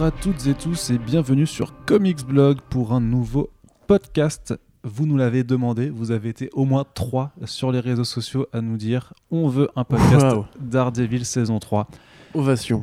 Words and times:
Bonjour 0.00 0.16
à 0.16 0.22
toutes 0.22 0.46
et 0.46 0.54
tous 0.54 0.88
et 0.88 0.96
bienvenue 0.96 1.46
sur 1.46 1.74
Comics 1.84 2.24
Blog 2.24 2.56
pour 2.70 2.94
un 2.94 3.02
nouveau 3.02 3.50
podcast. 3.86 4.58
Vous 4.82 5.04
nous 5.04 5.18
l'avez 5.18 5.44
demandé, 5.44 5.90
vous 5.90 6.10
avez 6.10 6.30
été 6.30 6.48
au 6.54 6.64
moins 6.64 6.86
trois 6.94 7.32
sur 7.44 7.70
les 7.70 7.80
réseaux 7.80 8.04
sociaux 8.04 8.46
à 8.54 8.62
nous 8.62 8.78
dire 8.78 9.12
on 9.30 9.46
veut 9.48 9.68
un 9.76 9.84
podcast 9.84 10.24
Wow. 10.34 10.46
Daredevil 10.58 11.26
saison 11.26 11.58
3 11.58 11.86
Ovation. 12.32 12.82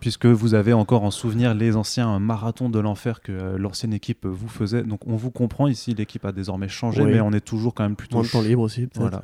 puisque 0.00 0.24
vous 0.24 0.54
avez 0.54 0.72
encore 0.72 1.02
en 1.04 1.10
souvenir 1.10 1.52
les 1.52 1.76
anciens 1.76 2.18
marathons 2.18 2.70
de 2.70 2.78
l'enfer 2.78 3.20
que 3.20 3.32
euh, 3.32 3.58
l'ancienne 3.58 3.92
équipe 3.92 4.24
vous 4.24 4.48
faisait. 4.48 4.84
Donc 4.84 5.06
on 5.06 5.16
vous 5.16 5.30
comprend 5.30 5.68
ici, 5.68 5.92
l'équipe 5.92 6.24
a 6.24 6.32
désormais 6.32 6.68
changé, 6.68 7.02
Oui. 7.02 7.10
mais 7.12 7.20
on 7.20 7.32
est 7.32 7.44
toujours 7.44 7.74
quand 7.74 7.82
même 7.82 7.94
plutôt 7.96 8.16
Moins 8.16 8.24
de 8.24 8.30
temps 8.30 8.40
libre 8.40 8.62
aussi, 8.62 8.86
peut-être. 8.86 9.00
Voilà. 9.00 9.20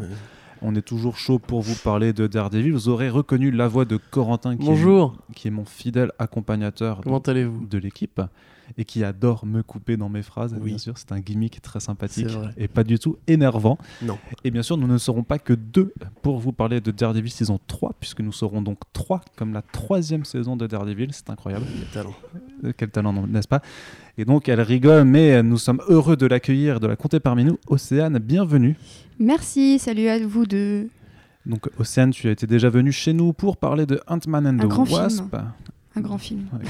On 0.63 0.75
est 0.75 0.83
toujours 0.83 1.17
chaud 1.17 1.39
pour 1.39 1.63
vous 1.63 1.75
parler 1.83 2.13
de 2.13 2.27
Daredevil. 2.27 2.73
Vous 2.73 2.89
aurez 2.89 3.09
reconnu 3.09 3.51
la 3.51 3.67
voix 3.67 3.85
de 3.87 3.97
Corentin, 3.97 4.57
qui, 4.57 4.67
Bonjour, 4.67 5.17
Est, 5.31 5.35
qui 5.35 5.49
est 5.49 5.51
mon 5.51 5.65
fidèle 5.65 6.13
accompagnateur 6.19 7.01
comment 7.03 7.19
allez-vous? 7.19 7.67
de 7.67 7.79
l'équipe 7.79 8.21
et 8.79 8.85
qui 8.85 9.05
adore 9.05 9.47
me 9.47 9.63
couper 9.63 9.97
dans 9.97 10.09
mes 10.09 10.23
phrases. 10.23 10.55
Oui. 10.61 10.71
Bien 10.71 10.79
sûr, 10.79 10.97
c'est 10.99 11.13
un 11.13 11.21
gimmick 11.21 11.61
très 11.63 11.81
sympathique 11.81 12.29
et 12.57 12.69
pas 12.69 12.85
du 12.85 12.99
tout 12.99 13.17
énervant. 13.27 13.79
Non. 14.03 14.19
Et 14.45 14.51
bien 14.51 14.63
sûr, 14.63 14.77
nous 14.77 14.87
ne 14.87 14.99
serons 14.99 15.23
pas 15.23 15.39
que 15.39 15.53
deux 15.53 15.93
pour 16.23 16.39
vous 16.39 16.53
parler 16.53 16.81
de 16.81 16.91
Daredevil 16.91 17.31
saison 17.31 17.59
3, 17.67 17.95
puisque 17.99 18.21
nous 18.21 18.33
serons 18.33 18.63
donc 18.63 18.79
trois, 18.93 19.21
comme 19.37 19.53
la 19.53 19.63
troisième 19.63 20.25
saison 20.25 20.57
de 20.57 20.67
Daredevil. 20.67 21.09
C'est 21.13 21.31
incroyable. 21.31 21.65
Quel 21.79 21.89
talent. 21.89 22.15
Euh, 22.65 22.73
Quel 22.77 22.91
talent, 22.91 23.13
non, 23.13 23.27
n'est-ce 23.27 23.49
pas? 23.49 23.63
Et 24.19 24.25
donc, 24.25 24.49
elle 24.49 24.61
rigole, 24.61 25.05
mais 25.05 25.43
nous 25.43 25.59
sommes 25.59 25.81
heureux 25.89 26.17
de 26.17 26.27
l'accueillir 26.27 26.77
et 26.77 26.81
de 26.81 26.87
la 26.87 26.97
compter 26.97 27.21
parmi 27.21 27.45
nous. 27.45 27.59
Océane, 27.69 28.19
bienvenue. 28.19 28.77
Merci, 29.19 29.79
salut 29.79 30.09
à 30.09 30.19
vous 30.27 30.47
deux. 30.47 30.89
Donc, 31.47 31.69
Océane, 31.79 32.11
tu 32.11 32.29
as 32.29 32.33
été 32.33 32.47
déjà 32.47 32.69
venue 32.69 32.93
chez 32.93 33.13
nous 33.13 33.33
pour 33.33 33.57
parler 33.57 33.87
de 33.87 34.01
Ant-Man 34.07 34.47
and 34.47 34.51
Un 34.51 34.67
the 34.67 34.69
grand 34.69 34.85
film. 34.85 35.01
Wasp. 35.01 35.37
Un 35.97 36.01
grand 36.01 36.19
film. 36.19 36.45
Ouais, 36.53 36.65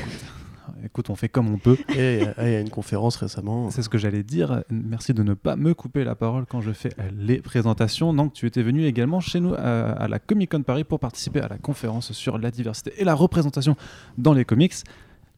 écoute, 0.85 1.11
on 1.11 1.15
fait 1.15 1.29
comme 1.29 1.53
on 1.53 1.59
peut. 1.59 1.77
Et 1.97 2.23
il 2.39 2.49
y 2.49 2.55
a 2.55 2.61
une 2.61 2.71
conférence 2.71 3.17
récemment. 3.17 3.71
C'est 3.71 3.83
ce 3.83 3.89
que 3.89 3.99
j'allais 3.99 4.23
dire. 4.23 4.63
Merci 4.71 5.15
de 5.15 5.23
ne 5.23 5.35
pas 5.35 5.57
me 5.57 5.75
couper 5.75 6.05
la 6.05 6.15
parole 6.15 6.47
quand 6.47 6.61
je 6.61 6.73
fais 6.73 6.91
les 7.17 7.41
présentations. 7.41 8.13
Donc, 8.15 8.33
tu 8.33 8.47
étais 8.47 8.63
venu 8.63 8.85
également 8.87 9.21
chez 9.21 9.41
nous 9.41 9.55
euh, 9.55 9.95
à 9.97 10.09
la 10.09 10.19
Comic 10.19 10.51
Con 10.51 10.63
Paris 10.63 10.85
pour 10.85 11.01
participer 11.01 11.41
à 11.41 11.49
la 11.49 11.59
conférence 11.59 12.13
sur 12.13 12.39
la 12.39 12.51
diversité 12.51 12.93
et 12.99 13.05
la 13.05 13.15
représentation 13.15 13.77
dans 14.19 14.33
les 14.33 14.45
comics. 14.45 14.75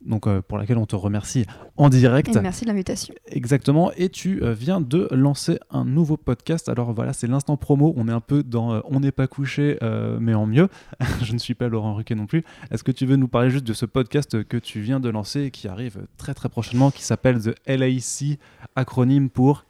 Donc, 0.04 0.26
euh, 0.26 0.42
pour 0.42 0.58
laquelle 0.58 0.78
on 0.78 0.86
te 0.86 0.96
remercie 0.96 1.46
en 1.76 1.88
direct. 1.88 2.34
Et 2.34 2.40
merci 2.40 2.64
de 2.64 2.70
l'invitation. 2.70 3.14
Exactement. 3.26 3.92
Et 3.96 4.08
tu 4.08 4.42
euh, 4.42 4.52
viens 4.52 4.80
de 4.80 5.08
lancer 5.10 5.58
un 5.70 5.84
nouveau 5.84 6.16
podcast. 6.16 6.68
Alors 6.68 6.92
voilà, 6.92 7.12
c'est 7.12 7.26
l'instant 7.26 7.56
promo. 7.56 7.94
On 7.96 8.08
est 8.08 8.12
un 8.12 8.20
peu 8.20 8.42
dans 8.42 8.72
euh, 8.74 8.80
On 8.84 9.00
n'est 9.00 9.12
pas 9.12 9.26
couché, 9.26 9.78
mais 10.20 10.34
en 10.34 10.46
mieux. 10.46 10.68
Je 11.22 11.32
ne 11.32 11.38
suis 11.38 11.54
pas 11.54 11.68
Laurent 11.68 11.94
Ruquet 11.94 12.14
non 12.14 12.26
plus. 12.26 12.44
Est-ce 12.70 12.84
que 12.84 12.92
tu 12.92 13.06
veux 13.06 13.16
nous 13.16 13.28
parler 13.28 13.50
juste 13.50 13.66
de 13.66 13.72
ce 13.72 13.86
podcast 13.86 14.44
que 14.44 14.56
tu 14.56 14.80
viens 14.80 15.00
de 15.00 15.08
lancer 15.08 15.42
et 15.42 15.50
qui 15.50 15.68
arrive 15.68 16.06
très 16.16 16.34
très 16.34 16.48
prochainement, 16.48 16.90
qui 16.90 17.02
s'appelle 17.02 17.40
The 17.40 17.54
LAC, 17.66 18.38
acronyme 18.76 19.30
pour 19.30 19.64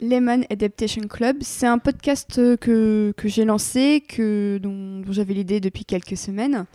Lemon 0.00 0.42
Adaptation 0.50 1.02
Club, 1.08 1.38
c'est 1.40 1.66
un 1.66 1.78
podcast 1.78 2.38
euh, 2.38 2.56
que, 2.56 3.14
que 3.16 3.28
j'ai 3.28 3.46
lancé, 3.46 4.02
que, 4.06 4.58
dont, 4.62 5.00
dont 5.00 5.12
j'avais 5.12 5.32
l'idée 5.32 5.58
depuis 5.58 5.86
quelques 5.86 6.18
semaines, 6.18 6.66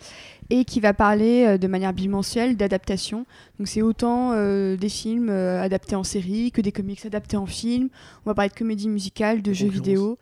et 0.49 0.65
qui 0.65 0.79
va 0.79 0.93
parler 0.93 1.45
euh, 1.45 1.57
de 1.59 1.67
manière 1.67 1.93
bimensuelle 1.93 2.57
d'adaptation. 2.57 3.27
Donc 3.59 3.67
c'est 3.67 3.83
autant 3.83 4.31
euh, 4.33 4.75
des 4.75 4.89
films 4.89 5.29
euh, 5.29 5.61
adaptés 5.61 5.95
en 5.95 6.03
série 6.03 6.51
que 6.51 6.61
des 6.61 6.71
comics 6.71 7.05
adaptés 7.05 7.37
en 7.37 7.45
film. 7.45 7.89
On 8.25 8.31
va 8.31 8.33
parler 8.33 8.49
de 8.49 8.55
comédie 8.57 8.89
musicale, 8.89 9.43
de 9.43 9.53
jeux 9.53 9.69
vidéo. 9.69 10.17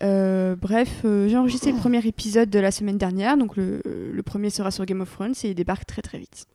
Euh, 0.00 0.56
bref, 0.56 1.00
j'ai 1.04 1.36
enregistré 1.36 1.72
le 1.72 1.78
premier 1.78 2.06
épisode 2.06 2.48
de 2.48 2.60
la 2.60 2.70
semaine 2.70 2.98
dernière, 2.98 3.36
donc 3.36 3.56
le, 3.56 3.82
le 3.84 4.22
premier 4.22 4.48
sera 4.48 4.70
sur 4.70 4.86
Game 4.86 5.00
of 5.00 5.12
Thrones 5.12 5.34
et 5.44 5.48
il 5.48 5.54
débarque 5.54 5.86
très 5.86 6.02
très 6.02 6.18
vite. 6.18 6.46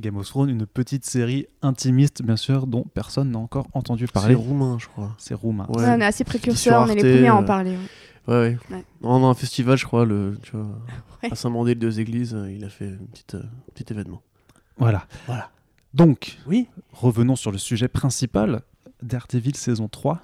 Game 0.00 0.16
of 0.16 0.26
Thrones, 0.26 0.50
une 0.50 0.66
petite 0.66 1.04
série 1.04 1.46
intimiste, 1.62 2.22
bien 2.22 2.36
sûr, 2.36 2.66
dont 2.66 2.84
personne 2.94 3.30
n'a 3.30 3.38
encore 3.38 3.66
entendu 3.72 4.06
C'est 4.06 4.12
parler. 4.12 4.34
roumain, 4.34 4.76
je 4.80 4.86
crois. 4.88 5.14
C'est 5.18 5.34
roumain. 5.34 5.66
Ouais. 5.68 5.82
Ouais, 5.82 5.90
on 5.90 6.00
est 6.00 6.04
assez 6.04 6.24
précurseurs, 6.24 6.82
on 6.82 6.88
est 6.88 6.94
les 6.96 7.00
premiers 7.14 7.28
à 7.28 7.36
en 7.36 7.42
euh, 7.42 7.46
parler. 7.46 7.70
ouais. 7.72 7.78
Ouais, 8.26 8.34
ouais. 8.70 8.76
Ouais. 8.76 8.84
On 9.02 9.22
a 9.24 9.26
un 9.28 9.34
festival, 9.34 9.76
je 9.76 9.84
crois, 9.84 10.04
le, 10.04 10.38
tu 10.42 10.52
vois, 10.52 10.66
Ouais. 11.22 11.30
à 11.32 11.34
Saint-Mandé, 11.34 11.74
deux 11.74 12.00
églises, 12.00 12.34
euh, 12.34 12.50
il 12.50 12.64
a 12.64 12.68
fait 12.68 12.88
un 12.88 13.04
petit, 13.12 13.24
euh, 13.36 13.42
petit 13.74 13.92
événement. 13.92 14.22
Voilà. 14.78 15.06
Voilà. 15.26 15.50
Donc, 15.92 16.38
Oui 16.46 16.66
revenons 16.92 17.36
sur 17.36 17.52
le 17.52 17.58
sujet 17.58 17.86
principal. 17.88 18.62
Daredevil 19.02 19.54
saison 19.56 19.86
3, 19.88 20.20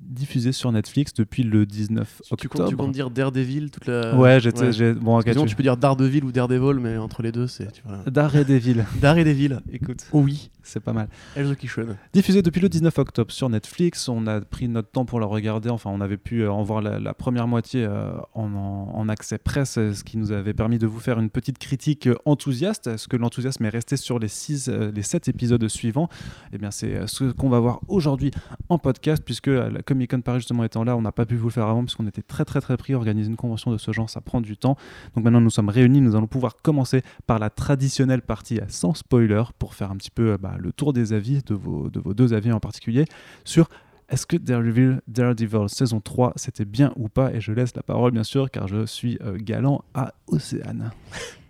diffusé 0.00 0.52
sur 0.52 0.70
Netflix 0.72 1.12
depuis 1.14 1.42
le 1.42 1.66
19 1.66 2.22
tu, 2.22 2.28
comptes, 2.28 2.44
octobre. 2.44 2.68
tu 2.68 2.76
comptes 2.76 2.92
dire 2.92 3.10
Daredevil 3.10 3.70
toute 3.70 3.86
la... 3.86 4.14
Ouais, 4.16 4.38
j'étais. 4.40 4.68
ouais. 4.80 4.92
Bon, 4.94 5.18
ok, 5.18 5.28
Sinon, 5.30 5.42
tu- 5.42 5.50
tu 5.50 5.56
peux 5.56 5.62
dire 5.62 5.76
Daredevil 5.76 6.24
ou 6.24 6.32
Daredevil, 6.32 6.80
mais 6.80 6.96
entre 6.96 7.22
les 7.22 7.32
deux, 7.32 7.46
c'est... 7.46 7.68
Daredevil. 8.06 8.84
Daredevil. 9.00 9.60
Écoute, 9.72 10.06
Oh 10.12 10.20
oui, 10.20 10.50
c'est 10.62 10.80
pas 10.80 10.92
mal. 10.92 11.08
Elzo 11.34 11.54
Kishon. 11.54 11.96
Diffusé 12.12 12.42
depuis 12.42 12.60
le 12.60 12.68
19 12.68 12.96
octobre 12.98 13.32
sur 13.32 13.48
Netflix, 13.48 14.08
on 14.08 14.26
a 14.26 14.40
pris 14.40 14.68
notre 14.68 14.90
temps 14.90 15.04
pour 15.04 15.20
la 15.20 15.26
regarder. 15.26 15.70
Enfin, 15.70 15.90
on 15.92 16.00
avait 16.00 16.16
pu 16.16 16.42
euh, 16.42 16.50
en 16.52 16.62
voir 16.62 16.80
la, 16.82 16.98
la 17.00 17.14
première 17.14 17.46
moitié 17.48 17.84
euh, 17.84 18.12
en, 18.34 18.52
en- 18.54 19.08
accès 19.08 19.38
presse, 19.38 19.78
euh, 19.78 19.92
ce 19.92 20.02
qui 20.04 20.16
nous 20.18 20.32
avait 20.32 20.54
permis 20.54 20.78
de 20.78 20.86
vous 20.86 20.98
faire 21.00 21.18
une 21.20 21.30
petite 21.30 21.58
critique 21.58 22.08
enthousiaste. 22.24 22.86
Est-ce 22.88 23.06
que 23.08 23.16
l'enthousiasme 23.16 23.64
est 23.64 23.68
resté 23.70 23.96
sur 23.96 24.18
les 24.18 24.28
six, 24.28 24.68
les 24.68 25.02
sept 25.02 25.28
épisodes 25.28 25.66
suivants? 25.68 26.08
Eh 26.52 26.58
bien, 26.58 26.70
c'est 26.70 27.06
ce 27.06 27.24
qu'on 27.32 27.48
va 27.48 27.60
voir 27.60 27.80
aujourd'hui 27.88 28.30
en 28.68 28.78
podcast, 28.78 29.22
puisque 29.24 29.46
la 29.46 29.82
Comic 29.86 30.10
Con 30.10 30.20
Paris 30.20 30.40
justement 30.40 30.64
étant 30.64 30.84
là, 30.84 30.96
on 30.96 31.02
n'a 31.02 31.12
pas 31.12 31.24
pu 31.24 31.36
vous 31.36 31.46
le 31.46 31.52
faire 31.52 31.66
avant, 31.66 31.82
puisqu'on 31.82 32.06
était 32.06 32.22
très 32.22 32.44
très 32.44 32.60
très 32.60 32.76
pris. 32.76 32.94
Organiser 32.94 33.30
une 33.30 33.36
convention 33.36 33.70
de 33.72 33.78
ce 33.78 33.92
genre, 33.92 34.10
ça 34.10 34.20
prend 34.20 34.40
du 34.40 34.56
temps. 34.56 34.76
Donc 35.14 35.24
maintenant, 35.24 35.40
nous 35.40 35.50
sommes 35.50 35.68
réunis. 35.68 36.00
Nous 36.00 36.16
allons 36.16 36.26
pouvoir 36.26 36.56
commencer 36.56 37.02
par 37.26 37.38
la 37.38 37.48
traditionnelle 37.48 38.22
partie 38.22 38.58
euh, 38.58 38.64
sans 38.68 38.94
spoiler 38.94 39.44
pour 39.58 39.74
faire 39.74 39.90
un 39.90 39.96
petit 39.96 40.10
peu 40.10 40.32
euh, 40.32 40.38
bah, 40.38 40.56
le 40.58 40.72
tour 40.72 40.92
des 40.92 41.12
avis, 41.12 41.42
de 41.42 41.54
vos, 41.54 41.88
de 41.88 42.00
vos 42.00 42.12
deux 42.12 42.34
avis 42.34 42.52
en 42.52 42.60
particulier, 42.60 43.06
sur 43.44 43.68
est-ce 44.08 44.26
que 44.26 44.36
Daredevil, 44.36 45.00
Daredevil 45.08 45.68
saison 45.68 46.00
3 46.00 46.34
c'était 46.36 46.64
bien 46.64 46.92
ou 46.96 47.08
pas 47.08 47.32
Et 47.32 47.40
je 47.40 47.52
laisse 47.52 47.74
la 47.74 47.82
parole 47.82 48.12
bien 48.12 48.24
sûr 48.24 48.50
car 48.50 48.68
je 48.68 48.86
suis 48.86 49.18
euh, 49.22 49.36
galant 49.38 49.84
à 49.94 50.14
Océane. 50.28 50.92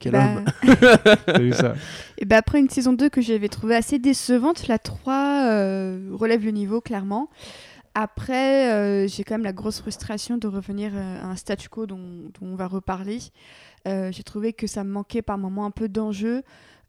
Quel 0.00 0.12
Bah, 0.12 0.36
homme 0.36 0.44
T'as 1.26 1.38
vu 1.38 1.52
ça 1.52 1.74
Et 2.18 2.24
bah 2.24 2.38
après 2.38 2.58
une 2.58 2.68
saison 2.68 2.92
2 2.92 3.08
que 3.08 3.20
j'avais 3.20 3.48
trouvée 3.48 3.76
assez 3.76 4.00
décevante, 4.00 4.66
la 4.66 4.78
3 4.78 5.14
euh, 5.44 6.10
relève 6.12 6.44
le 6.44 6.50
niveau 6.50 6.80
clairement. 6.80 7.28
Après, 7.94 8.72
euh, 8.72 9.08
j'ai 9.08 9.24
quand 9.24 9.34
même 9.34 9.42
la 9.42 9.52
grosse 9.52 9.80
frustration 9.80 10.38
de 10.38 10.46
revenir 10.46 10.92
euh, 10.94 11.22
à 11.22 11.26
un 11.26 11.36
statu 11.36 11.68
quo 11.68 11.86
dont, 11.86 11.98
dont 11.98 12.46
on 12.46 12.54
va 12.54 12.68
reparler. 12.68 13.18
Euh, 13.88 14.12
j'ai 14.12 14.22
trouvé 14.22 14.52
que 14.52 14.66
ça 14.66 14.84
me 14.84 14.90
manquait 14.90 15.22
par 15.22 15.38
moments 15.38 15.66
un 15.66 15.72
peu 15.72 15.88
d'enjeu. 15.88 16.42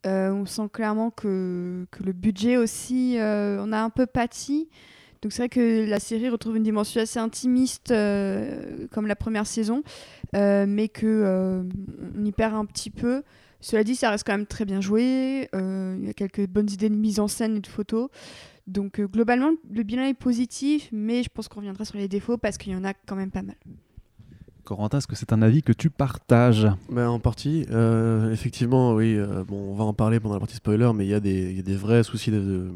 On 0.03 0.45
sent 0.45 0.69
clairement 0.73 1.11
que, 1.11 1.85
que 1.91 2.03
le 2.03 2.11
budget 2.11 2.57
aussi, 2.57 3.17
on 3.19 3.71
a 3.71 3.79
un 3.79 3.89
peu 3.91 4.07
pâti. 4.07 4.67
Donc 5.21 5.31
c'est 5.33 5.43
vrai 5.43 5.49
que 5.49 5.87
la 5.87 5.99
série 5.99 6.29
retrouve 6.29 6.57
une 6.57 6.63
dimension 6.63 6.99
assez 7.01 7.19
intimiste 7.19 7.91
euh, 7.91 8.87
comme 8.91 9.05
la 9.07 9.15
première 9.15 9.45
saison, 9.45 9.83
euh, 10.35 10.65
mais 10.67 10.87
que 10.87 11.05
euh, 11.05 11.63
on 12.17 12.25
y 12.25 12.31
perd 12.31 12.55
un 12.55 12.65
petit 12.65 12.89
peu. 12.89 13.21
Cela 13.59 13.83
dit, 13.83 13.95
ça 13.95 14.09
reste 14.09 14.25
quand 14.25 14.33
même 14.35 14.47
très 14.47 14.65
bien 14.65 14.81
joué. 14.81 15.47
euh, 15.53 15.95
Il 15.99 16.07
y 16.07 16.09
a 16.09 16.13
quelques 16.13 16.47
bonnes 16.47 16.69
idées 16.71 16.89
de 16.89 16.95
mise 16.95 17.19
en 17.19 17.27
scène 17.27 17.57
et 17.57 17.59
de 17.59 17.67
photos. 17.67 18.09
Donc 18.65 18.99
euh, 18.99 19.07
globalement, 19.07 19.51
le 19.71 19.83
bilan 19.83 20.03
est 20.05 20.15
positif, 20.15 20.89
mais 20.91 21.21
je 21.21 21.29
pense 21.29 21.47
qu'on 21.47 21.59
reviendra 21.59 21.85
sur 21.85 21.97
les 21.97 22.07
défauts 22.07 22.37
parce 22.37 22.57
qu'il 22.57 22.73
y 22.73 22.75
en 22.75 22.83
a 22.83 22.93
quand 22.93 23.15
même 23.15 23.29
pas 23.31 23.43
mal. 23.43 23.55
Corentin, 24.63 24.99
est-ce 24.99 25.07
que 25.07 25.15
c'est 25.15 25.33
un 25.33 25.41
avis 25.41 25.61
que 25.63 25.73
tu 25.73 25.89
partages? 25.89 26.67
Bah, 26.89 27.09
en 27.09 27.19
partie, 27.19 27.65
euh, 27.71 28.31
effectivement, 28.31 28.93
oui. 28.93 29.15
euh, 29.17 29.43
bon, 29.43 29.71
on 29.71 29.75
va 29.75 29.83
en 29.83 29.93
parler 29.93 30.19
pendant 30.19 30.35
la 30.35 30.39
partie 30.39 30.55
spoiler, 30.55 30.91
mais 30.95 31.05
il 31.05 31.09
y, 31.09 31.13
a 31.13 31.19
des- 31.19 31.49
il 31.51 31.57
y 31.57 31.59
a 31.59 31.63
des 31.63 31.75
vrais 31.75 32.03
soucis 32.03 32.29
de, 32.31 32.39
de, 32.39 32.71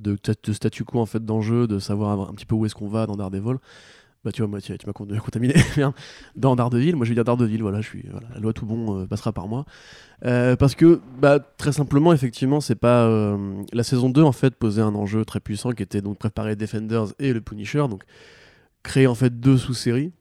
de, 0.00 0.18
statu 0.52 0.84
quo 0.84 1.00
en 1.00 1.06
fait 1.06 1.24
d'enjeu, 1.24 1.66
de 1.66 1.78
savoir 1.78 2.28
un 2.28 2.34
petit 2.34 2.46
peu 2.46 2.54
où 2.54 2.66
est-ce 2.66 2.74
qu'on 2.74 2.88
va 2.88 3.06
dans 3.06 3.16
Daredevil. 3.16 3.56
Bah 4.22 4.32
tu 4.32 4.42
vois, 4.42 4.48
moi 4.48 4.60
tu, 4.60 4.72
m'as 4.86 4.92
con- 4.92 5.06
contaminé. 5.24 5.54
Dans 6.36 6.54
Daredevil, 6.54 6.94
moi 6.94 7.06
je 7.06 7.10
vais 7.10 7.14
dire 7.14 7.24
Daredevil, 7.24 7.62
voilà, 7.62 7.80
je 7.80 7.88
suis, 7.88 8.04
la 8.34 8.38
loi 8.38 8.52
tout 8.52 8.66
bon 8.66 9.00
euh, 9.00 9.06
passera 9.06 9.32
par 9.32 9.48
moi. 9.48 9.64
Euh, 10.26 10.56
parce 10.56 10.74
que, 10.74 11.00
bah, 11.18 11.38
très 11.38 11.72
simplement, 11.72 12.12
effectivement, 12.12 12.60
c'est 12.60 12.74
pas. 12.74 13.06
euh, 13.06 13.62
la 13.72 13.82
saison 13.82 14.10
2 14.10 14.22
en 14.22 14.32
fait 14.32 14.54
posait 14.54 14.82
un 14.82 14.94
enjeu 14.94 15.24
très 15.24 15.40
puissant 15.40 15.70
qui 15.70 15.82
était 15.82 16.02
donc 16.02 16.18
préparer 16.18 16.54
Defenders 16.54 17.06
et 17.18 17.32
le 17.32 17.40
Punisher, 17.40 17.86
donc 17.88 18.04
créer 18.82 19.06
en 19.06 19.14
fait 19.14 19.40
deux 19.40 19.56
sous-séries. 19.56 20.12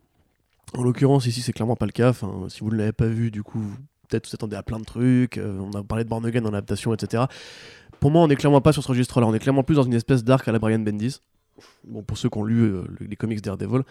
En 0.78 0.84
l'occurrence, 0.84 1.26
ici, 1.26 1.42
c'est 1.42 1.52
clairement 1.52 1.76
pas 1.76 1.88
le 1.88 1.92
cas. 1.92 2.14
Si 2.48 2.62
vous 2.62 2.72
ne 2.72 2.78
l'avez 2.78 2.94
pas 2.94 3.08
vu, 3.08 3.32
du 3.32 3.44
coup, 3.44 3.64
peut-être 4.08 4.30
vous 4.30 4.36
attendez 4.36 4.56
à 4.56 4.64
plein 4.64 4.80
de 4.80 4.86
trucs. 4.86 5.40
on 5.44 5.72
a 5.78 5.84
parlé 5.84 6.04
de 6.06 6.10
Born 6.10 6.26
Again 6.26 6.42
dans 6.42 6.52
l'adaptation, 6.52 6.94
etc. 6.94 7.24
Pour 8.00 8.12
moi, 8.12 8.22
on 8.22 8.30
est 8.30 8.36
clairement 8.36 8.62
pas 8.62 8.72
sur 8.72 8.84
ce 8.84 8.88
registre-là. 8.88 9.28
On 9.28 9.34
est 9.34 9.40
clairement 9.40 9.64
plus 9.64 9.76
dans 9.76 9.84
une 9.84 9.94
espèce 9.94 10.24
d'arc 10.24 10.48
à 10.48 10.52
la 10.52 10.60
Brian 10.60 10.80
Bendis. 10.80 11.18
Bon, 11.86 12.04
pour 12.04 12.18
ceux 12.18 12.30
qui 12.30 12.38
ont 12.38 12.44
lu 12.44 12.62
euh, 12.62 12.84
le- 13.00 13.08
les 13.08 13.16
comics 13.18 13.42
Daredevil, 13.42 13.82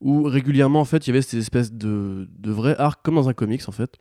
où 0.00 0.22
régulièrement, 0.22 0.80
en 0.80 0.84
fait, 0.84 1.06
il 1.06 1.10
y 1.10 1.12
avait 1.12 1.22
cette 1.22 1.40
espèce 1.40 1.72
de, 1.72 2.28
de 2.38 2.50
vrai 2.52 2.76
arc, 2.78 3.00
comme 3.02 3.16
dans 3.16 3.28
un 3.28 3.32
comics, 3.32 3.68
en 3.68 3.72
fait, 3.72 3.96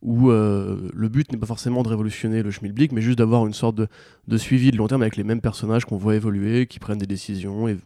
où 0.00 0.30
euh, 0.30 0.88
le 0.94 1.08
but 1.08 1.32
n'est 1.32 1.38
pas 1.38 1.46
forcément 1.46 1.82
de 1.82 1.88
révolutionner 1.88 2.42
le 2.44 2.52
schmilblick, 2.52 2.92
mais 2.92 3.00
juste 3.00 3.18
d'avoir 3.18 3.46
une 3.48 3.52
sorte 3.52 3.74
de, 3.74 3.88
de 4.28 4.36
suivi 4.36 4.70
de 4.70 4.76
long 4.76 4.86
terme 4.86 5.02
avec 5.02 5.16
les 5.16 5.24
mêmes 5.24 5.40
personnages 5.40 5.84
qu'on 5.84 5.96
voit 5.96 6.14
évoluer, 6.14 6.66
qui 6.66 6.78
prennent 6.78 6.98
des 6.98 7.06
décisions. 7.06 7.66
Et, 7.66 7.78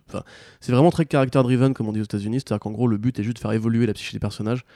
c'est 0.60 0.72
vraiment 0.72 0.90
très 0.90 1.06
character 1.10 1.42
driven, 1.42 1.72
comme 1.72 1.88
on 1.88 1.92
dit 1.92 2.00
aux 2.00 2.04
États-Unis, 2.04 2.40
c'est-à-dire 2.40 2.60
qu'en 2.60 2.72
gros, 2.72 2.86
le 2.86 2.98
but 2.98 3.19
est 3.19 3.22
juste 3.22 3.36
de 3.36 3.40
faire 3.40 3.52
évoluer 3.52 3.86
la 3.86 3.94
psyché 3.94 4.12
des 4.12 4.20
personnages 4.20 4.66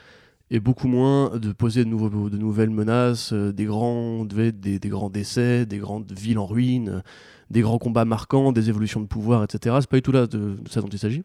et 0.51 0.59
beaucoup 0.59 0.89
moins 0.89 1.37
de 1.37 1.53
poser 1.53 1.85
de, 1.85 1.89
nouvelles 1.89 2.69
menaces, 2.69 3.31
euh, 3.31 3.53
des, 3.53 3.63
grands, 3.63 4.25
des, 4.25 4.51
des, 4.51 4.89
grands 4.89 5.09
décès, 5.09 5.65
des 5.65 5.77
grandes 5.77 6.11
villes 6.11 6.37
en 6.37 6.45
ruine, 6.45 6.89
euh, 6.89 7.01
des 7.49 7.61
grands 7.61 7.77
combats 7.77 8.03
marquants, 8.03 8.51
des 8.51 8.67
évolutions 8.67 8.99
de 8.99 9.07
pouvoir, 9.07 9.45
etc. 9.45 9.77
C'est 9.79 9.89
pas 9.89 9.95
du 9.97 10.01
tout 10.01 10.11
là 10.11 10.27
de, 10.27 10.57
ça 10.69 10.81
dont 10.81 10.89
il 10.89 10.99
s'agit. 10.99 11.23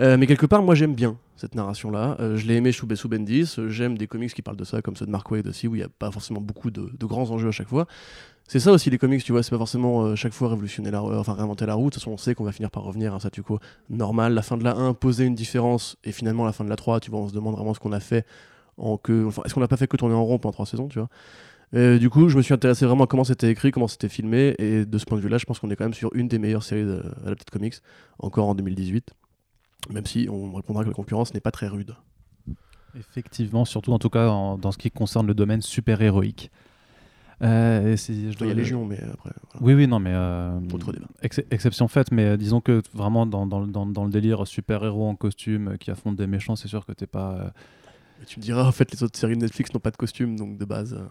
Euh, 0.00 0.16
mais 0.18 0.26
quelque 0.26 0.46
part, 0.46 0.62
moi 0.62 0.74
j'aime 0.74 0.94
bien 0.94 1.16
cette 1.36 1.54
narration-là. 1.54 2.16
je 2.36 2.46
l'ai 2.46 2.54
aimé 2.54 2.70
sous 2.70 2.86
Bessou 2.86 3.08
Bendis. 3.08 3.56
J'aime 3.68 3.98
des 3.98 4.06
comics 4.06 4.32
qui 4.32 4.42
parlent 4.42 4.56
de 4.56 4.64
ça, 4.64 4.80
comme 4.80 4.94
ceux 4.94 5.06
de 5.06 5.10
Mark 5.10 5.28
Wade 5.30 5.48
aussi, 5.48 5.66
où 5.66 5.74
il 5.74 5.78
n'y 5.78 5.84
a 5.84 5.88
pas 5.88 6.10
forcément 6.12 6.40
beaucoup 6.40 6.70
de, 6.70 6.88
grands 7.00 7.30
enjeux 7.30 7.48
à 7.48 7.52
chaque 7.52 7.68
fois. 7.68 7.86
C'est 8.48 8.60
ça 8.60 8.72
aussi 8.72 8.90
les 8.90 8.98
comics, 8.98 9.24
tu 9.24 9.32
vois, 9.32 9.42
c'est 9.42 9.50
pas 9.50 9.58
forcément 9.58 10.14
chaque 10.14 10.32
fois 10.32 10.50
révolutionner 10.50 10.90
la, 10.90 11.02
enfin 11.02 11.32
réinventer 11.32 11.64
la 11.64 11.74
route. 11.74 11.86
De 11.86 11.94
toute 11.94 12.02
façon, 12.02 12.10
on 12.10 12.16
sait 12.18 12.34
qu'on 12.34 12.44
va 12.44 12.52
finir 12.52 12.70
par 12.70 12.82
revenir 12.82 13.12
à 13.12 13.16
un 13.16 13.18
statu 13.18 13.42
quo 13.42 13.58
normal. 13.88 14.34
La 14.34 14.42
fin 14.42 14.58
de 14.58 14.64
la 14.64 14.76
1 14.76 14.94
poser 14.94 15.24
une 15.24 15.34
différence, 15.34 15.96
et 16.04 16.12
finalement 16.12 16.44
la 16.44 16.52
fin 16.52 16.64
de 16.64 16.68
la 16.68 16.76
3, 16.76 17.00
tu 17.00 17.10
vois, 17.10 17.20
on 17.20 17.28
se 17.28 17.34
demande 17.34 17.54
vraiment 17.54 17.72
ce 17.72 17.80
qu'on 17.80 17.92
a 17.92 18.00
fait 18.00 18.26
en 18.76 18.98
que. 18.98 19.26
Enfin, 19.26 19.42
est-ce 19.44 19.54
qu'on 19.54 19.60
n'a 19.60 19.68
pas 19.68 19.78
fait 19.78 19.86
que 19.86 19.96
tourner 19.96 20.14
en 20.14 20.24
rond 20.24 20.38
pendant 20.38 20.52
trois 20.52 20.66
saisons, 20.66 20.88
tu 20.88 20.98
vois 20.98 21.08
du 21.72 22.10
coup, 22.10 22.28
je 22.28 22.36
me 22.36 22.42
suis 22.42 22.52
intéressé 22.52 22.84
vraiment 22.84 23.04
à 23.04 23.06
comment 23.06 23.24
c'était 23.24 23.50
écrit, 23.50 23.70
comment 23.70 23.88
c'était 23.88 24.10
filmé, 24.10 24.54
et 24.58 24.84
de 24.84 24.98
ce 24.98 25.06
point 25.06 25.16
de 25.16 25.22
vue-là, 25.22 25.38
je 25.38 25.46
pense 25.46 25.58
qu'on 25.58 25.70
est 25.70 25.76
quand 25.76 25.86
même 25.86 25.94
sur 25.94 26.14
une 26.14 26.28
des 26.28 26.38
meilleures 26.38 26.64
séries 26.64 26.84
de, 26.84 27.02
comics, 27.50 27.76
encore 28.18 28.48
en 28.48 28.54
2018, 28.54 29.10
même 29.88 30.04
si 30.04 30.28
on 30.30 30.52
répondra 30.52 30.82
que 30.82 30.88
la 30.90 30.94
concurrence 30.94 31.32
n'est 31.32 31.40
pas 31.40 31.50
très 31.50 31.68
rude. 31.68 31.96
Effectivement, 32.94 33.64
surtout 33.64 33.94
en 33.94 33.98
tout 33.98 34.10
cas 34.10 34.26
dans 34.26 34.70
ce 34.70 34.76
qui 34.76 34.90
concerne 34.90 35.26
le 35.26 35.32
domaine 35.32 35.62
super-héroïque. 35.62 36.50
Euh, 37.42 37.96
je 37.96 38.36
dois... 38.36 38.46
Il 38.46 38.50
y 38.50 38.52
a 38.52 38.54
Légion, 38.54 38.84
mais 38.84 39.00
après. 39.12 39.30
Oui, 39.60 39.74
oui, 39.74 39.86
non, 39.86 39.98
mais. 39.98 40.12
Euh, 40.12 40.60
exception 41.50 41.88
faite, 41.88 42.12
mais 42.12 42.24
euh, 42.24 42.36
disons 42.36 42.60
que 42.60 42.82
vraiment 42.94 43.26
dans, 43.26 43.46
dans, 43.46 43.66
dans, 43.66 44.04
le 44.04 44.10
délire 44.10 44.46
super-héros 44.46 45.08
en 45.08 45.16
costume 45.16 45.76
qui 45.78 45.90
affrontent 45.90 46.16
des 46.16 46.28
méchants, 46.28 46.54
c'est 46.54 46.68
sûr 46.68 46.86
que 46.86 46.92
t'es 46.92 47.06
pas 47.06 47.52
tu 48.26 48.38
me 48.38 48.44
diras, 48.44 48.66
en 48.66 48.72
fait, 48.72 48.92
les 48.92 49.02
autres 49.02 49.18
séries 49.18 49.36
de 49.36 49.40
Netflix 49.40 49.72
n'ont 49.72 49.80
pas 49.80 49.90
de 49.90 49.96
costume, 49.96 50.36
donc 50.36 50.58
de 50.58 50.64
base. 50.64 50.94
Euh. 50.94 51.04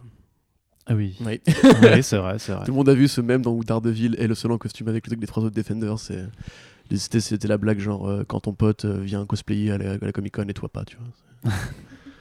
Ah 0.88 0.96
oui. 0.96 1.16
Oui, 1.22 1.42
c'est 2.02 2.18
vrai, 2.18 2.40
c'est 2.40 2.54
vrai. 2.54 2.66
Tout 2.66 2.72
le 2.72 2.78
monde 2.78 2.90
a 2.90 2.94
vu 2.94 3.08
ce 3.08 3.22
même 3.22 3.42
dans 3.42 3.54
où 3.54 3.64
Daredevil 3.64 4.16
est 4.18 4.28
le 4.28 4.36
seul 4.36 4.52
en 4.52 4.58
costume 4.58 4.88
avec 4.88 5.08
les 5.08 5.28
trois 5.28 5.44
autres 5.44 5.56
Defenders. 5.56 6.00
C'était 6.96 7.48
la 7.48 7.58
blague 7.58 7.80
genre 7.80 8.10
euh, 8.10 8.24
quand 8.28 8.42
ton 8.42 8.54
pote 8.54 8.86
euh, 8.86 9.00
vient 9.00 9.26
cosplayer 9.26 9.72
à 9.72 9.78
la, 9.78 9.98
la 9.98 10.12
Comic 10.12 10.34
Con 10.34 10.48
et 10.48 10.54
toi 10.54 10.70
pas, 10.70 10.84
tu 10.84 10.98
vois. 10.98 11.54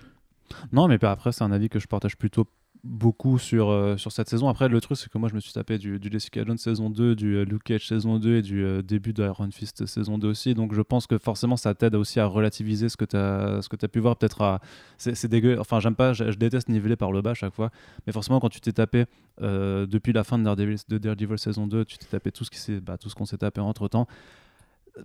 non, 0.73 0.89
mais 0.89 1.03
après, 1.03 1.33
c'est 1.33 1.43
un 1.43 1.53
avis 1.53 1.69
que 1.69 1.79
je 1.79 1.87
partage 1.87 2.17
plutôt 2.17 2.47
beaucoup 2.85 3.39
sur, 3.39 3.69
euh, 3.69 3.97
sur 3.97 4.13
cette 4.13 4.29
saison. 4.29 4.49
Après, 4.49 4.69
le 4.69 4.81
truc, 4.81 4.97
c'est 4.97 5.11
que 5.11 5.19
moi, 5.19 5.29
je 5.29 5.35
me 5.35 5.41
suis 5.41 5.53
tapé 5.53 5.79
du, 5.79 5.99
du 5.99 6.11
Jessica 6.11 6.45
Jones 6.45 6.59
saison 6.59 6.91
2, 6.91 7.15
du 7.15 7.37
euh, 7.37 7.45
Luke 7.45 7.65
Cage 7.65 7.87
saison 7.87 8.19
2 8.19 8.37
et 8.37 8.43
du 8.43 8.65
euh, 8.65 8.83
début 8.83 9.13
d'Iron 9.13 9.51
Fist 9.51 9.87
saison 9.87 10.19
2 10.19 10.29
aussi. 10.29 10.55
Donc, 10.55 10.75
je 10.75 10.81
pense 10.81 11.07
que 11.07 11.19
forcément, 11.19 11.57
ça 11.57 11.75
t'aide 11.75 11.95
aussi 11.95 12.21
à 12.21 12.27
relativiser 12.27 12.89
ce 12.89 12.97
que 12.97 13.05
tu 13.05 13.17
as, 13.17 13.59
as, 13.59 13.89
pu 13.89 13.99
voir. 14.01 14.17
Peut-être. 14.17 14.61
C'est 14.99 15.29
dégueu. 15.29 15.59
Enfin, 15.59 15.81
j'aime 15.81 15.95
pas, 15.95 16.13
je, 16.13 16.25
déteste 16.31 16.69
niveler 16.69 16.97
par 16.97 17.13
le 17.13 17.23
bas 17.23 17.31
à 17.31 17.35
chaque 17.35 17.55
fois. 17.55 17.71
Mais 18.07 18.13
forcément, 18.13 18.41
quand 18.41 18.49
tu 18.49 18.61
t'es 18.61 18.73
tapé 18.73 19.05
depuis 19.41 20.13
la 20.13 20.25
fin 20.25 20.39
de 20.39 20.45
Daredevil, 20.45 20.79
de 20.89 20.99
Daredevil 20.99 21.39
saison 21.39 21.67
2, 21.67 21.85
tu 21.85 21.99
t'es 21.99 22.07
tapé 22.07 22.33
tout 22.33 22.45
ce 22.45 22.79
bah, 22.81 22.97
qu'on 23.17 23.27
s'est 23.27 23.39
tapé 23.39 23.61
entre 23.61 23.89
temps. 23.89 24.07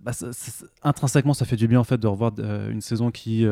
Bah, 0.02 0.12
intrinsèquement, 0.82 1.34
ça 1.34 1.44
fait 1.44 1.56
du 1.56 1.68
bien 1.68 1.80
en 1.80 1.84
fait 1.84 1.98
de 1.98 2.06
revoir 2.06 2.32
une 2.38 2.80
saison 2.80 3.10
qui 3.10 3.46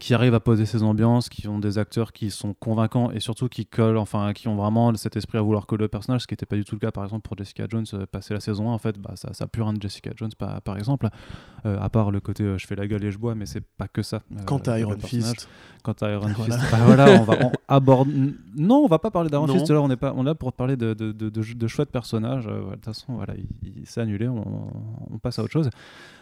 qui 0.00 0.12
arrivent 0.12 0.34
à 0.34 0.40
poser 0.40 0.66
ces 0.66 0.82
ambiances, 0.82 1.30
qui 1.30 1.48
ont 1.48 1.58
des 1.58 1.78
acteurs 1.78 2.12
qui 2.12 2.30
sont 2.30 2.52
convaincants 2.52 3.10
et 3.10 3.20
surtout 3.20 3.48
qui 3.48 3.64
collent, 3.64 3.96
enfin 3.96 4.34
qui 4.34 4.46
ont 4.46 4.54
vraiment 4.54 4.94
cet 4.96 5.16
esprit 5.16 5.38
à 5.38 5.40
vouloir 5.40 5.66
coller 5.66 5.84
le 5.84 5.88
personnage, 5.88 6.22
ce 6.22 6.26
qui 6.26 6.34
n'était 6.34 6.44
pas 6.44 6.56
du 6.56 6.64
tout 6.64 6.74
le 6.74 6.78
cas 6.78 6.90
par 6.90 7.04
exemple 7.04 7.22
pour 7.26 7.38
Jessica 7.38 7.64
Jones 7.66 7.86
euh, 7.94 8.04
passer 8.04 8.34
la 8.34 8.40
saison 8.40 8.68
1 8.68 8.74
en 8.74 8.78
fait, 8.78 8.98
bah, 8.98 9.12
ça, 9.14 9.32
ça 9.32 9.46
pue 9.46 9.62
rien 9.62 9.72
de 9.72 9.80
Jessica 9.80 10.10
Jones 10.14 10.32
par, 10.36 10.60
par 10.60 10.76
exemple, 10.76 11.08
euh, 11.64 11.80
à 11.80 11.88
part 11.88 12.10
le 12.10 12.20
côté 12.20 12.44
euh, 12.44 12.58
je 12.58 12.66
fais 12.66 12.76
la 12.76 12.86
gueule 12.86 13.02
et 13.02 13.10
je 13.10 13.16
bois, 13.16 13.34
mais 13.34 13.46
c'est 13.46 13.62
pas 13.62 13.88
que 13.88 14.02
ça. 14.02 14.20
Quant 14.44 14.58
à 14.58 14.78
Iron 14.78 14.98
Fist, 14.98 15.48
quant 15.82 15.94
à 16.02 16.10
Iron 16.10 16.28
Fist, 16.34 16.58
bah, 16.70 16.80
voilà, 16.84 17.22
on 17.22 17.24
va 17.24 17.38
aborde. 17.66 18.08
Non, 18.54 18.84
on 18.84 18.88
va 18.88 18.98
pas 18.98 19.10
parler 19.10 19.30
d'Iron 19.30 19.46
Fist 19.46 19.70
là, 19.70 19.80
on 19.80 19.90
est 19.90 19.96
pas, 19.96 20.12
on 20.14 20.24
est 20.24 20.26
là 20.26 20.34
pour 20.34 20.52
parler 20.52 20.76
de, 20.76 20.92
de, 20.92 21.12
de, 21.12 21.30
de 21.30 21.66
chouettes 21.66 21.90
personnages. 21.90 22.44
de 22.44 22.74
toute 22.74 22.84
façon, 22.84 23.14
voilà, 23.14 23.32
il, 23.62 23.86
s'est 23.86 24.02
annulé, 24.02 24.28
on, 24.28 24.70
on, 25.10 25.18
passe 25.18 25.38
à 25.38 25.42
autre 25.42 25.52
chose. 25.52 25.70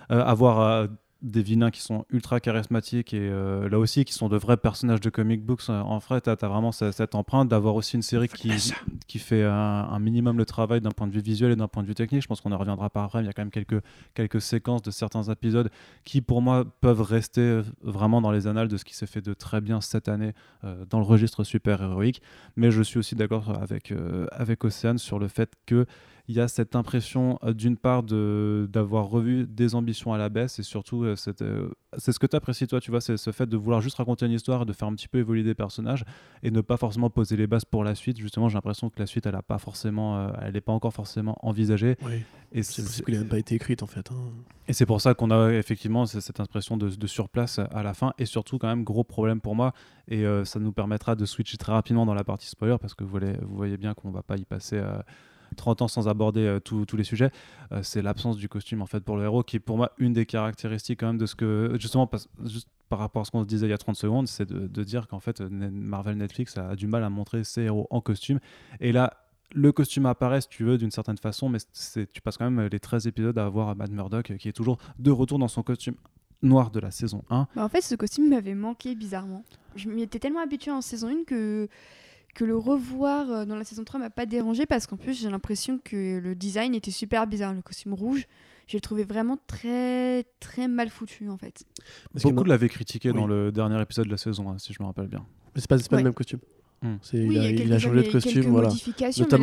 avoir 0.09 0.87
des 1.23 1.43
vilains 1.43 1.71
qui 1.71 1.81
sont 1.81 2.05
ultra 2.11 2.41
charismatiques 2.41 3.15
et 3.15 3.21
euh, 3.21 3.69
là 3.69 3.79
aussi 3.79 4.05
qui 4.05 4.13
sont 4.13 4.29
de 4.29 4.37
vrais 4.37 4.59
personnages 4.59 5.01
de 5.01 5.09
comic 5.09 5.45
books. 5.45 5.63
Euh, 5.71 5.81
en 5.81 5.99
vrai, 5.99 6.21
tu 6.21 6.29
as, 6.29 6.35
vraiment 6.35 6.73
cette, 6.73 7.15
empreinte 7.15 7.49
d'avoir 7.49 7.75
aussi 7.75 7.97
une 7.97 8.03
série 8.03 8.29
qui, 8.29 8.51
qui 9.07 9.19
fait 9.19 9.43
un, 9.43 9.99
minimum 9.99 10.37
le 10.37 10.45
travail 10.45 10.81
d'un 10.81 10.91
point 10.91 11.07
de 11.07 11.13
vue 11.13 11.21
visuel 11.21 11.53
et 11.53 11.57
d'un 11.57 11.69
point 11.69 11.83
de 11.83 11.89
vue 11.89 11.95
technique. 11.95 12.23
Je 12.23 12.27
pense 12.27 12.41
qu'on 12.41 12.53
en 12.53 12.59
reviendra 12.59 12.91
pas 12.91 13.05
après. 13.05 13.23
Il 13.23 13.27
y 13.27 13.29
a 13.29 13.33
quand 13.33 13.43
même 13.43 13.51
quelques, 13.51 13.83
quelques 14.15 14.41
séquences 14.41 14.83
de 14.83 14.91
certains 14.91 15.23
épisodes 15.25 15.71
qui, 16.05 16.21
pour 16.21 16.43
moi, 16.43 16.65
peuvent 16.81 17.03
rester 17.03 17.41
euh, 17.41 17.63
vraiment 17.83 18.21
dans 18.21 18.31
les 18.31 18.47
annales 18.47 18.69
de 18.69 18.77
ce 18.77 18.85
qui 18.85 18.95
s'est 18.95 19.07
fait 19.07 19.23
de 19.23 19.33
très 19.33 19.61
bien 19.61 19.81
cette 19.81 20.09
année 20.09 20.33
dans 20.91 20.99
le 20.99 21.05
registre 21.05 21.45
super-héroïque. 21.45 22.21
Mais 22.57 22.71
je 22.71 22.83
suis 22.83 22.99
aussi 22.99 23.15
d'accord 23.15 23.57
avec, 23.61 23.93
avec 24.33 24.65
Océane 24.65 24.99
sur 24.99 25.19
le 25.19 25.29
fait 25.29 25.53
que 25.65 25.87
il 26.29 26.35
y 26.35 26.41
a 26.41 26.49
cette 26.49 26.75
impression 26.75 27.39
euh, 27.45 27.53
d'une 27.53 27.77
part 27.77 28.03
d'avoir 28.03 29.07
revu 29.07 29.47
des 29.47 29.75
ambitions 29.75 30.13
à 30.13 30.19
la 30.19 30.29
baisse 30.29 30.59
et 30.59 30.63
surtout 30.63 31.05
euh, 31.05 31.15
euh, 31.41 31.69
c'est 31.99 32.13
ce 32.13 32.19
que 32.19 32.27
tu 32.27 32.37
apprécies 32.37 32.67
toi 32.67 32.81
tu 32.81 32.91
vois 32.91 33.01
c'est 33.01 33.17
ce 33.17 33.31
fait 33.31 33.47
de 33.47 33.57
vouloir 33.57 33.81
juste 33.81 33.97
raconter 33.97 34.27
une 34.27 34.33
histoire 34.33 34.63
et 34.63 34.65
de 34.65 34.73
faire 34.73 34.89
un 34.89 34.95
petit 34.95 35.09
peu 35.09 35.19
évoluer 35.19 35.43
des 35.43 35.55
personnages 35.55 36.05
et 36.43 36.51
ne 36.51 36.61
pas 36.61 36.77
forcément 36.77 37.11
poser 37.11 37.37
les 37.37 37.47
bases 37.47 37.65
pour 37.65 37.85
la 37.85 37.95
suite 37.95 38.19
justement 38.19 38.49
j'ai 38.49 38.55
l'impression 38.55 38.91
que 38.91 38.99
la 38.99 39.07
suite 39.07 39.27
elle 39.27 39.37
a 39.37 39.43
pas 39.43 39.59
forcément 39.59 40.33
elle 40.41 40.55
n'est 40.55 40.61
pas 40.61 40.73
encore 40.73 40.93
forcément 40.93 41.37
envisagée 41.43 41.97
oui. 42.05 42.23
et 42.53 42.63
c'est 42.63 42.83
possible 42.83 43.07
qu'elle 43.07 43.23
n'a 43.23 43.29
pas 43.29 43.39
été 43.39 43.55
écrite 43.55 43.83
en 43.83 43.87
fait 43.87 44.11
hein. 44.11 44.15
et 44.67 44.73
c'est 44.73 44.87
pour 44.87 45.01
ça 45.01 45.15
qu'on 45.15 45.31
a 45.31 45.53
effectivement 45.53 46.07
cette 46.07 46.41
impression 46.41 46.77
de, 46.77 46.89
de, 46.89 47.07
surplace 47.07 47.59
à 47.59 47.83
la 47.83 47.95
fin 47.95 48.13
et 48.19 48.27
surtout 48.27 48.59
quand 48.59 48.69
même 48.69 48.85
gros 48.85 49.05
problème 49.05 49.41
pour 49.41 49.55
moi 49.55 49.73
et 50.09 50.25
ça 50.45 50.59
nous 50.59 50.73
permettra 50.73 51.15
de 51.15 51.25
switcher 51.25 51.57
très 51.57 51.73
rapidement 51.73 52.07
dans 52.07 52.15
la 52.15 52.25
partie 52.25 52.49
spoiler 52.49 52.77
parce 52.81 52.95
que 52.95 53.05
vous 53.05 53.11
voyez, 53.11 53.37
vous 53.43 53.57
voyez 53.57 53.77
bien 53.77 53.95
qu'on 53.95 54.11
va 54.11 54.23
pas 54.23 54.37
y 54.37 54.45
passer 54.45 54.83
30 55.57 55.83
ans 55.83 55.89
sans 55.89 56.09
aborder 56.09 56.41
euh, 56.41 56.61
tous 56.61 56.97
les 56.97 57.05
sujets, 57.05 57.31
euh, 57.73 57.81
c'est 57.83 58.03
l'absence 58.03 58.37
du 58.37 58.49
costume 58.49 58.83
en 58.83 58.87
fait 58.87 59.01
pour 59.01 59.17
le 59.17 59.25
héros 59.25 59.43
qui 59.43 59.57
est 59.57 59.61
pour 59.61 59.77
moi 59.77 59.93
une 59.99 60.13
des 60.13 60.27
caractéristiques 60.27 61.01
quand 61.01 61.09
même 61.09 61.19
de 61.19 61.27
ce 61.27 61.35
que 61.35 61.77
justement 61.81 62.11
juste 62.45 62.69
par 62.89 62.99
rapport 62.99 63.23
à 63.23 63.25
ce 63.25 63.31
qu'on 63.31 63.43
se 63.43 63.49
disait 63.49 63.67
il 63.67 63.71
y 63.71 63.73
a 63.73 63.79
30 63.79 63.97
secondes, 63.97 64.29
c'est 64.29 64.49
de, 64.49 64.85
dire 64.85 65.09
qu'en 65.09 65.21
fait 65.21 65.41
Marvel 65.41 66.17
Netflix 66.17 66.57
a 66.57 66.77
du 66.77 66.87
mal 66.87 67.03
à 67.03 67.11
montrer 67.11 67.43
ses 67.45 67.63
héros 67.63 67.87
en 67.91 68.01
costume 68.01 68.39
et 68.81 68.93
là 68.93 69.15
le 69.55 69.73
costume 69.73 70.07
apparaît 70.07 70.41
si 70.41 70.49
tu 70.49 70.65
veux 70.65 70.79
d'une 70.79 70.91
certaine 70.91 71.19
façon 71.19 71.49
mais 71.49 71.59
tu 72.13 72.21
passes 72.21 72.37
quand 72.37 72.51
même 72.51 72.69
les 72.71 72.81
13 72.81 73.07
épisodes 73.07 73.37
à 73.39 73.47
avoir 73.47 73.75
Matt 73.77 73.91
Murdock 73.91 74.37
qui 74.39 74.49
est 74.49 74.53
toujours 74.53 74.79
de 74.99 75.11
retour 75.11 75.39
dans 75.39 75.49
son 75.49 75.63
costume 75.63 75.95
noir 76.43 76.71
de 76.71 76.81
la 76.81 76.91
saison 76.91 77.25
1. 77.31 77.49
Bah, 77.57 77.65
en 77.65 77.69
fait 77.69 77.81
ce 77.81 77.95
costume 77.95 78.29
m'avait 78.29 78.55
manqué 78.55 78.95
bizarrement. 78.95 79.45
Je 79.75 79.89
m'y 79.89 80.03
étais 80.03 80.19
tellement 80.19 80.41
habitué 80.41 80.71
en 80.71 80.81
saison 80.81 81.09
1 81.09 81.25
que 81.25 81.69
que 82.37 82.45
le 82.45 82.57
revoir 82.57 83.31
euh, 83.31 83.45
dans 83.47 83.57
la 83.57 83.65
saison 83.65 83.83
3 83.83 83.99
m'a 83.99 84.11
pas 84.11 84.27
dérangé 84.27 84.67
parce 84.67 84.87
qu'en 84.87 84.99
plus 84.99 85.19
j'ai 85.19 85.31
l'impression 85.31 85.81
que 85.83 86.19
le 86.19 86.35
design 86.35 86.75
était 86.75 86.91
super 86.91 87.27
bizarre. 87.27 87.55
Le 87.55 87.63
costume 87.63 87.95
rouge, 87.95 88.27
j'ai 88.69 88.79
trouvé 88.81 89.05
vraiment 89.05 89.39
très 89.47 90.25
très 90.39 90.69
mal 90.69 90.91
foutu 90.91 91.31
en 91.31 91.39
fait. 91.39 91.65
Beaucoup 92.23 92.45
l'avaient 92.45 92.69
critiqué 92.69 93.13
dans 93.13 93.27
le 93.27 93.51
dernier 93.51 93.81
épisode 93.81 94.07
de 94.07 94.11
la 94.11 94.19
saison, 94.19 94.51
hein, 94.51 94.59
si 94.59 94.73
je 94.73 94.83
me 94.83 94.87
rappelle 94.87 95.09
bien. 95.09 95.25
Mais 95.55 95.63
c'est 95.63 95.69
pas, 95.69 95.79
pas 95.79 95.97
le 95.97 96.05
même 96.05 96.15
costume. 96.15 96.41
Hmm. 96.83 96.97
il, 97.15 97.73
a, 97.73 97.79
changé 97.79 98.03
de 98.03 98.13
costume, 98.13 98.51
voilà. 98.51 98.69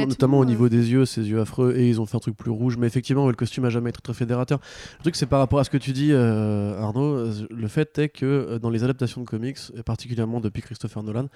Notamment, 0.05 0.37
au 0.37 0.45
niveau 0.45 0.69
des 0.69 0.91
yeux, 0.91 1.03
ses 1.05 1.27
yeux 1.27 1.41
affreux, 1.41 1.73
et 1.75 1.89
ils 1.89 1.99
ont 1.99 2.05
fait 2.05 2.15
un 2.15 2.19
truc 2.19 2.37
plus 2.37 2.51
rouge. 2.51 2.77
Mais 2.77 2.85
effectivement, 2.85 3.27
le 3.27 3.33
costume 3.33 3.65
a 3.65 3.71
jamais 3.71 3.89
été 3.89 3.99
très 4.01 4.13
fédérateur. 4.13 4.59
Le 4.99 5.01
truc, 5.01 5.15
c'est 5.15 5.25
par 5.25 5.39
rapport 5.39 5.57
à 5.57 5.63
ce 5.63 5.71
que 5.71 5.77
tu 5.77 5.93
dis, 5.93 6.11
euh, 6.11 6.79
Arnaud. 6.79 7.31
Le 7.49 7.67
fait 7.67 7.97
est 7.97 8.09
que 8.09 8.25
euh, 8.25 8.59
dans 8.59 8.69
les 8.69 8.83
adaptations 8.83 9.19
de 9.19 9.25
comics, 9.25 9.57
et 9.75 9.81
particulièrement 9.81 10.41
depuis 10.41 10.61
Christopher 10.61 11.01
Nolan, 11.01 11.27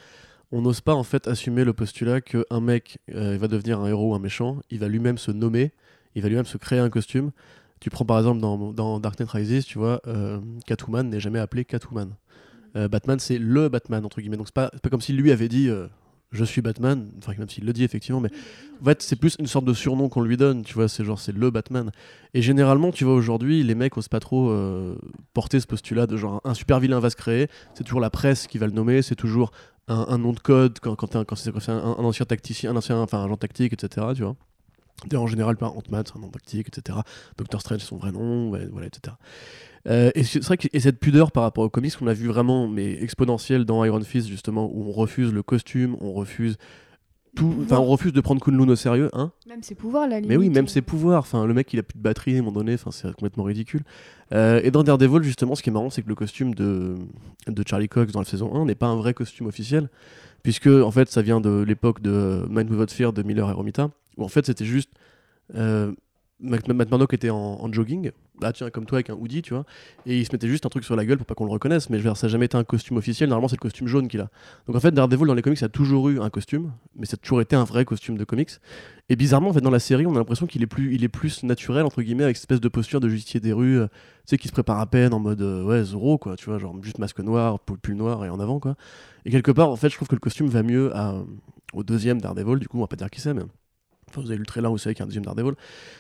on 0.52 0.62
n'ose 0.62 0.82
pas 0.82 0.94
en 0.94 1.04
fait 1.04 1.28
assumer 1.28 1.64
le 1.64 1.74
postulat 1.74 2.22
qu'un 2.22 2.62
mec 2.62 3.00
euh, 3.14 3.38
va 3.38 3.48
devenir 3.48 3.80
un 3.80 3.88
héros 3.88 4.12
ou 4.12 4.16
un 4.16 4.20
méchant, 4.20 4.62
il 4.70 4.80
va 4.80 4.88
lui-même 4.88 5.18
se 5.18 5.32
nommer, 5.32 5.72
il 6.16 6.22
va 6.22 6.30
lui-même 6.30 6.46
se 6.46 6.58
créer 6.58 6.80
un 6.80 6.90
costume. 6.90 7.32
Tu 7.80 7.90
prends 7.90 8.06
par 8.06 8.18
exemple 8.18 8.40
dans, 8.40 8.74
dans 8.74 9.00
Dark 9.00 9.20
Knight 9.20 9.30
Rises, 9.30 9.66
tu 9.66 9.78
vois, 9.78 10.02
euh, 10.08 10.40
Catwoman 10.66 11.10
n'est 11.10 11.20
jamais 11.20 11.40
appelé 11.40 11.66
Catwoman. 11.66 12.16
Euh, 12.76 12.88
Batman, 12.88 13.20
c'est 13.20 13.38
le 13.38 13.70
Batman, 13.70 14.04
entre 14.06 14.20
guillemets. 14.20 14.38
Donc 14.38 14.48
c'est 14.48 14.54
pas, 14.54 14.70
pas 14.70 14.90
comme 14.90 15.02
si 15.02 15.14
lui 15.14 15.32
avait 15.32 15.48
dit 15.48 15.70
je 16.32 16.44
suis 16.44 16.62
Batman, 16.62 17.10
enfin 17.20 17.34
même 17.38 17.48
s'il 17.48 17.66
le 17.66 17.72
dit 17.72 17.86
effectivement, 17.86 18.20
mais 18.20 18.30
en 18.82 18.86
fait 18.86 19.02
c'est 19.02 19.16
plus 19.16 19.38
une 19.40 19.48
sorte 19.48 19.64
de 19.64 19.74
surnom 19.74 20.10
qu'on 20.10 20.22
lui 20.22 20.36
donne, 20.36 20.64
tu 20.64 20.74
vois, 20.74 20.90
c'est 20.90 21.06
genre 21.06 21.20
c'est 21.20 21.32
le 21.32 21.52
Batman. 21.52 21.92
Et 22.34 22.42
généralement, 22.42 22.92
tu 22.92 23.06
vois, 23.06 23.14
aujourd'hui, 23.14 23.64
les 23.64 23.76
mecs 23.76 23.96
osent 23.98 24.10
pas 24.10 24.20
trop 24.20 24.54
porter 25.34 25.60
ce 25.60 25.68
postulat 25.68 26.08
de 26.08 26.18
genre 26.18 26.42
un 26.44 26.54
super 26.54 26.80
vilain 26.80 27.00
va 27.00 27.10
se 27.10 27.16
créer, 27.16 27.48
c'est 27.76 27.84
toujours 27.84 28.02
la 28.02 28.10
presse 28.10 28.48
qui 28.48 28.58
va 28.58 28.66
le 28.66 28.74
nommer, 28.74 29.02
c'est 29.02 29.16
toujours 29.16 29.52
un, 29.88 30.18
nom 30.18 30.34
de 30.34 30.40
code 30.40 30.80
quand, 30.80 30.96
quand, 30.96 31.36
c'est 31.36 31.70
un, 31.70 31.82
ancien 31.84 32.26
tacticien, 32.26 32.72
un 32.72 32.76
ancien, 32.76 32.98
enfin 32.98 33.24
agent 33.24 33.38
tactique, 33.38 33.74
etc. 33.74 34.08
Tu 34.16 34.24
vois. 34.24 34.36
En 35.14 35.28
général, 35.28 35.58
pas 35.58 35.68
Ant-Man, 35.68 36.04
un 36.16 36.20
nom 36.20 36.30
tactique, 36.30 36.68
etc. 36.70 37.00
Doctor 37.38 37.62
Strange, 37.62 37.82
son 37.82 37.98
vrai 37.98 38.12
nom, 38.12 38.50
voilà, 38.50 38.88
etc. 38.88 39.16
Euh, 39.88 40.12
et 40.16 40.24
c'est 40.24 40.44
vrai 40.44 40.58
que 40.58 40.68
et 40.74 40.80
cette 40.80 41.00
pudeur 41.00 41.32
par 41.32 41.44
rapport 41.44 41.64
aux 41.64 41.70
comics 41.70 41.96
qu'on 41.96 42.08
a 42.08 42.14
vu 42.14 42.28
vraiment 42.28 42.68
mais 42.68 43.02
exponentielle 43.02 43.64
dans 43.64 43.86
Iron 43.86 44.02
Fist 44.02 44.28
justement 44.28 44.70
où 44.74 44.90
on 44.90 44.92
refuse 44.92 45.32
le 45.32 45.44
costume, 45.44 45.96
on 46.02 46.12
refuse 46.12 46.58
tout. 47.38 47.56
Enfin, 47.64 47.78
on 47.78 47.86
refuse 47.86 48.12
de 48.12 48.22
prendre 48.22 48.42
Kunlun 48.42 48.68
au 48.68 48.76
sérieux, 48.76 49.10
hein 49.14 49.32
Même 49.48 49.64
ses 49.64 49.76
pouvoirs, 49.76 50.08
la 50.08 50.16
limite. 50.16 50.30
Mais 50.30 50.38
oui, 50.38 50.50
même 50.50 50.68
ses 50.68 50.82
pouvoirs. 50.82 51.20
Enfin, 51.20 51.46
le 51.46 51.54
mec, 51.54 51.72
il 51.74 51.80
a 51.80 51.84
plus 51.84 51.98
de 51.98 52.04
batterie 52.04 52.36
à 52.36 52.40
un 52.40 52.42
moment 52.42 52.52
donné. 52.52 52.74
Enfin, 52.74 52.92
c'est 52.92 53.12
complètement 53.14 53.44
ridicule. 53.44 53.84
Euh, 54.34 54.60
et 54.64 54.72
dans 54.72 54.84
Daredevil, 54.84 55.24
justement, 55.24 55.56
ce 55.56 55.64
qui 55.64 55.70
est 55.70 55.74
marrant, 55.74 55.90
c'est 55.90 56.02
que 56.02 56.10
le 56.10 56.16
costume 56.16 56.54
de, 56.56 56.96
de 57.48 57.64
Charlie 57.68 57.88
Cox 57.88 58.12
dans 58.12 58.20
la 58.20 58.26
saison 58.26 58.54
1 58.56 58.66
n'est 58.66 58.76
pas 58.76 58.88
un 58.88 58.96
vrai 58.96 59.14
costume 59.14 59.48
officiel, 59.48 59.90
puisque 60.44 60.68
en 60.68 60.92
fait, 60.92 61.10
ça 61.10 61.22
vient 61.22 61.40
de 61.40 61.64
l'époque 61.66 62.02
de 62.02 62.46
Mind 62.50 62.70
Without 62.70 62.94
Fear 62.94 63.14
de 63.14 63.24
Miller 63.24 63.50
et 63.50 63.54
Romita, 63.54 63.90
où 64.18 64.24
en 64.24 64.30
fait, 64.30 64.46
c'était 64.46 64.66
juste. 64.66 64.90
Euh, 65.56 65.94
Matt 66.40 66.68
Murdock 66.68 67.14
était 67.14 67.32
en, 67.32 67.72
jogging, 67.72 68.12
là 68.42 68.54
tiens 68.54 68.70
comme 68.70 68.86
toi 68.86 68.98
avec 68.98 69.10
un 69.10 69.16
hoodie 69.16 69.42
tu 69.42 69.56
vois, 69.56 69.66
et 70.06 70.20
il 70.20 70.26
se 70.26 70.32
mettait 70.32 70.48
juste 70.48 70.68
un 70.68 70.70
truc 70.70 70.84
sur 70.84 70.96
la 70.96 71.04
gueule 71.04 71.18
pour 71.18 71.26
pas 71.26 71.34
qu'on 71.34 71.46
le 71.46 71.52
reconnaisse, 71.52 71.90
mais 71.90 71.98
je 71.98 72.04
veux 72.04 72.10
dire, 72.10 72.18
ça 72.18 72.28
n'a 72.28 72.32
jamais 72.32 72.46
été 72.46 72.56
un 72.56 72.64
costume 72.64 72.98
officiel, 72.98 73.30
normalement 73.30 73.48
c'est 73.48 73.56
le 73.56 73.62
costume 73.62 73.88
jaune 73.88 74.08
qu'il 74.08 74.22
a. 74.22 74.30
Donc 74.68 74.76
en 74.76 74.80
fait 74.80 74.92
Daredevil 74.92 75.26
dans 75.26 75.34
les 75.34 75.42
comics 75.42 75.62
a 75.64 75.70
toujours 75.70 76.10
eu 76.10 76.20
un 76.20 76.30
costume, 76.30 76.74
mais 76.96 77.08
ça 77.08 77.16
a 77.16 77.18
toujours 77.18 77.42
été 77.42 77.56
un 77.56 77.64
vrai 77.64 77.86
costume 77.86 78.18
de 78.18 78.24
comics. 78.24 78.52
Et 79.10 79.16
bizarrement 79.16 79.50
en 79.50 79.54
fait 79.54 79.62
dans 79.62 79.72
la 79.72 79.80
série 79.80 80.06
on 80.06 80.14
a 80.14 80.20
l'impression 80.20 80.46
qu'il 80.46 80.62
est 80.62 80.68
plus, 80.68 81.02
est 81.02 81.08
plus 81.08 81.42
naturel 81.44 81.86
entre 81.86 82.04
guillemets 82.04 82.26
avec 82.26 82.38
cette 82.38 82.44
espèce 82.44 82.62
de 82.62 82.70
posture 82.70 83.00
de 83.00 83.10
justicier 83.10 83.40
des 83.40 83.54
rues, 83.54 83.80
euh, 83.80 83.88
qui 84.28 84.48
se 84.48 84.54
prépare 84.54 84.80
à 84.80 84.86
peine 84.86 85.14
en 85.14 85.20
mode 85.20 85.42
euh, 85.42 85.64
ouais 85.64 85.84
Zorro 85.84 86.20
quoi, 86.20 86.36
tu 86.36 86.46
vois 86.46 86.60
genre 86.60 86.76
juste 86.84 87.00
masque 87.00 87.20
noir, 87.20 87.60
pull 87.60 87.96
noir 87.96 88.24
et 88.26 88.30
en 88.30 88.40
avant 88.40 88.60
quoi. 88.60 88.76
Et 89.26 89.32
quelque 89.32 89.52
part 89.52 89.70
en 89.70 89.76
fait 89.76 89.90
je 89.90 89.96
trouve 89.96 90.08
que 90.08 90.16
le 90.16 90.20
costume 90.20 90.48
va 90.48 90.62
mieux 90.62 90.92
au 91.74 91.84
deuxième 91.84 92.22
Daredevil, 92.22 92.60
du 92.60 92.68
coup 92.68 92.78
on 92.78 92.82
va 92.82 92.88
pas 92.88 92.96
dire 92.96 93.10
qui 93.10 93.22
c'est 93.22 93.34
mais 93.34 93.44
Vous 94.16 94.28
avez 94.28 94.36
lu 94.36 94.42
le 94.42 94.46
trailer, 94.46 94.72
vous 94.72 94.78
savez 94.78 94.96
un 95.00 95.06
deuxième 95.06 95.26
Daredevil. 95.26 95.54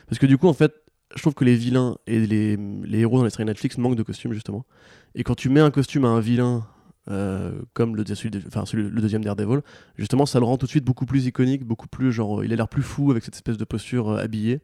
Parce 0.08 0.20
que 0.20 0.26
du 0.26 0.38
coup, 0.38 0.48
en 0.48 0.54
fait, 0.54 0.74
je 1.16 1.22
trouve 1.22 1.34
que 1.34 1.46
les 1.46 1.56
vilains 1.56 1.98
et 2.08 2.20
les, 2.26 2.58
les 2.58 3.00
héros 3.00 3.18
dans 3.18 3.24
les 3.24 3.30
séries 3.30 3.46
Netflix 3.46 3.78
manquent 3.78 3.96
de 3.96 4.04
costumes, 4.04 4.34
justement. 4.34 4.66
Et 5.16 5.24
quand 5.24 5.36
tu 5.36 5.50
mets 5.50 5.60
un 5.60 5.72
costume 5.72 6.06
à 6.06 6.10
un 6.10 6.20
vilain, 6.20 6.66
euh, 7.10 7.62
comme 7.74 7.96
le, 7.96 8.04
celui 8.06 8.32
de- 8.32 8.42
enfin, 8.48 8.64
le 8.74 8.90
deuxième 8.90 9.24
Daredevil, 9.24 9.62
justement, 9.98 10.26
ça 10.26 10.40
le 10.40 10.46
rend 10.46 10.58
tout 10.58 10.66
de 10.66 10.72
suite 10.72 10.84
beaucoup 10.84 11.06
plus 11.06 11.26
iconique, 11.26 11.64
beaucoup 11.64 11.88
plus, 11.88 12.12
genre, 12.12 12.44
il 12.44 12.52
a 12.52 12.56
l'air 12.56 12.68
plus 12.68 12.82
fou 12.82 13.12
avec 13.12 13.24
cette 13.24 13.36
espèce 13.36 13.58
de 13.58 13.66
posture 13.66 14.10
euh, 14.10 14.18
habillée. 14.24 14.62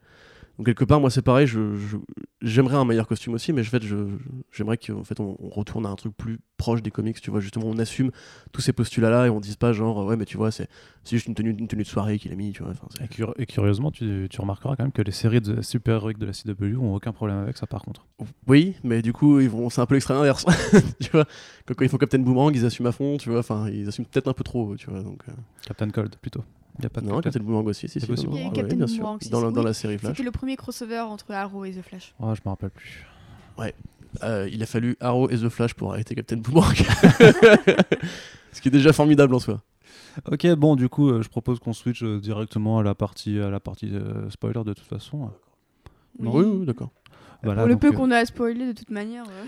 Donc, 0.58 0.68
quelque 0.68 0.84
part, 0.86 1.00
moi, 1.00 1.10
c'est 1.10 1.24
pareil, 1.24 1.48
je- 1.48 1.76
je- 1.78 1.98
j'aimerais 2.44 2.76
un 2.76 2.86
meilleur 2.86 3.08
costume 3.08 3.34
aussi, 3.34 3.52
mais 3.54 3.62
en 3.62 3.66
fait, 3.66 3.82
je- 3.84 4.18
j'aimerais 4.52 4.78
qu'en 4.78 5.04
fait, 5.04 5.20
on, 5.20 5.36
on 5.40 5.50
retourne 5.50 5.86
à 5.88 5.90
un 5.90 5.96
truc 5.96 6.16
plus 6.16 6.40
proche 6.58 6.84
des 6.84 6.92
comics, 6.92 7.20
tu 7.20 7.32
vois, 7.32 7.40
justement, 7.40 7.66
on 7.68 7.80
assume 7.80 8.12
tous 8.52 8.62
ces 8.62 8.72
postulats-là 8.72 9.26
et 9.26 9.30
on 9.32 9.40
dise 9.40 9.56
pas, 9.56 9.74
genre, 9.74 10.06
ouais, 10.06 10.16
mais 10.16 10.26
tu 10.26 10.38
vois, 10.38 10.52
c'est 10.52 10.68
juste 11.10 11.26
une 11.26 11.34
tenue, 11.34 11.50
une 11.58 11.68
tenue 11.68 11.82
de 11.82 11.88
soirée 11.88 12.20
qu'il 12.20 12.32
a 12.32 12.36
mis, 12.36 12.52
tu 12.52 12.62
vois. 12.62 12.74
Et, 13.04 13.08
cur- 13.08 13.34
et 13.40 13.46
curieusement, 13.48 13.90
tu, 13.90 14.28
tu 14.30 14.40
remarqueras 14.42 14.76
quand 14.76 14.84
même 14.84 14.92
que 14.92 15.02
les 15.02 15.12
séries 15.12 15.42
de 15.42 15.62
super-héroïques 15.64 16.20
de 16.20 16.28
la 16.28 16.34
CW 16.34 16.78
ont 16.78 16.94
aucun 16.94 17.14
problème 17.14 17.38
avec 17.40 17.58
ça 17.58 17.66
par 17.66 17.82
contre. 17.82 18.06
Oui, 18.48 18.76
mais 18.84 19.02
du 19.02 19.12
coup, 19.12 19.40
ils 19.40 19.50
vont, 19.50 19.72
c'est 19.72 19.82
un 19.82 19.88
peu 19.88 19.96
l'extrême 19.96 20.18
inverse. 20.18 20.46
tu 21.02 21.10
vois, 21.12 21.26
quand, 21.66 21.74
quand 21.74 21.84
ils 21.84 21.90
font 21.90 21.98
Captain 21.98 22.20
Boomerang, 22.20 22.56
ils 22.56 22.64
assument 22.66 22.88
à 22.88 22.92
fond, 22.92 23.18
tu 23.18 23.30
vois. 23.32 23.40
Enfin, 23.40 23.70
ils 23.70 23.88
assument 23.88 24.06
peut-être 24.06 24.28
un 24.28 24.34
peu 24.34 24.44
trop, 24.44 24.76
tu 24.76 24.88
vois. 24.90 25.02
Donc, 25.02 25.24
euh, 25.30 25.32
Captain 25.66 25.90
Cold 25.90 26.16
plutôt. 26.22 26.44
Y 26.82 26.86
a 26.86 26.90
pas 26.90 27.02
de 27.02 27.06
non, 27.08 27.22
Captain- 27.22 27.40
Boomerang 27.40 27.68
aussi, 27.68 27.88
si, 27.88 27.94
C'est 28.00 28.00
si. 28.02 28.08
possible. 28.08 28.32
Il 28.36 28.44
y 28.44 28.48
a 28.48 28.50
Captain 28.50 28.76
bien 28.76 28.88
sûr. 28.88 28.98
Boomerang 28.98 29.18
aussi, 29.18 29.30
Dans, 29.30 29.42
la, 29.42 29.48
oui. 29.50 29.54
dans 29.54 29.64
la 29.64 29.74
série 29.74 29.98
Flash. 30.00 30.12
C'était 30.14 30.24
le 30.24 30.32
premier 30.32 30.56
crossover 30.56 31.00
entre 31.02 31.32
Arrow 31.32 31.66
et 31.66 31.72
The 31.72 31.82
Flash. 31.84 32.14
Oh, 32.20 32.34
je 32.34 32.42
me 32.46 32.50
rappelle 32.50 32.72
plus. 32.72 33.06
Euh, 34.24 34.48
il 34.52 34.62
a 34.62 34.66
fallu 34.68 34.96
Arrow 35.00 35.30
et 35.30 35.38
The 35.38 35.50
Flash 35.50 35.74
pour 35.74 35.92
arrêter 35.94 36.14
Captain 36.16 36.38
Boomerang. 36.38 36.76
Ce 38.52 38.62
qui 38.62 38.68
est 38.68 38.72
déjà 38.72 38.94
formidable 38.94 39.34
en 39.36 39.40
soi. 39.40 39.62
Ok, 40.32 40.46
bon, 40.56 40.76
du 40.76 40.90
coup, 40.90 41.10
euh, 41.10 41.22
je 41.24 41.30
propose 41.30 41.60
qu'on 41.60 41.74
switch 41.74 42.04
euh, 42.04 42.20
directement 42.20 42.80
à 42.80 42.84
la 42.84 42.94
partie, 42.94 43.40
à 43.40 43.50
la 43.50 43.60
partie 43.60 43.90
euh, 43.94 44.30
spoiler 44.30 44.64
de 44.64 44.74
toute 44.74 44.86
façon. 44.86 45.32
Oui, 46.20 46.44
oui, 46.46 46.66
d'accord. 46.66 46.92
Voilà, 47.44 47.62
Pour 47.62 47.70
le 47.70 47.78
peu 47.78 47.88
euh, 47.88 47.92
qu'on 47.92 48.12
a 48.12 48.18
à 48.18 48.26
spoiler, 48.26 48.68
de 48.68 48.72
toute 48.74 48.92
manière. 48.92 49.26
euh, 49.28 49.46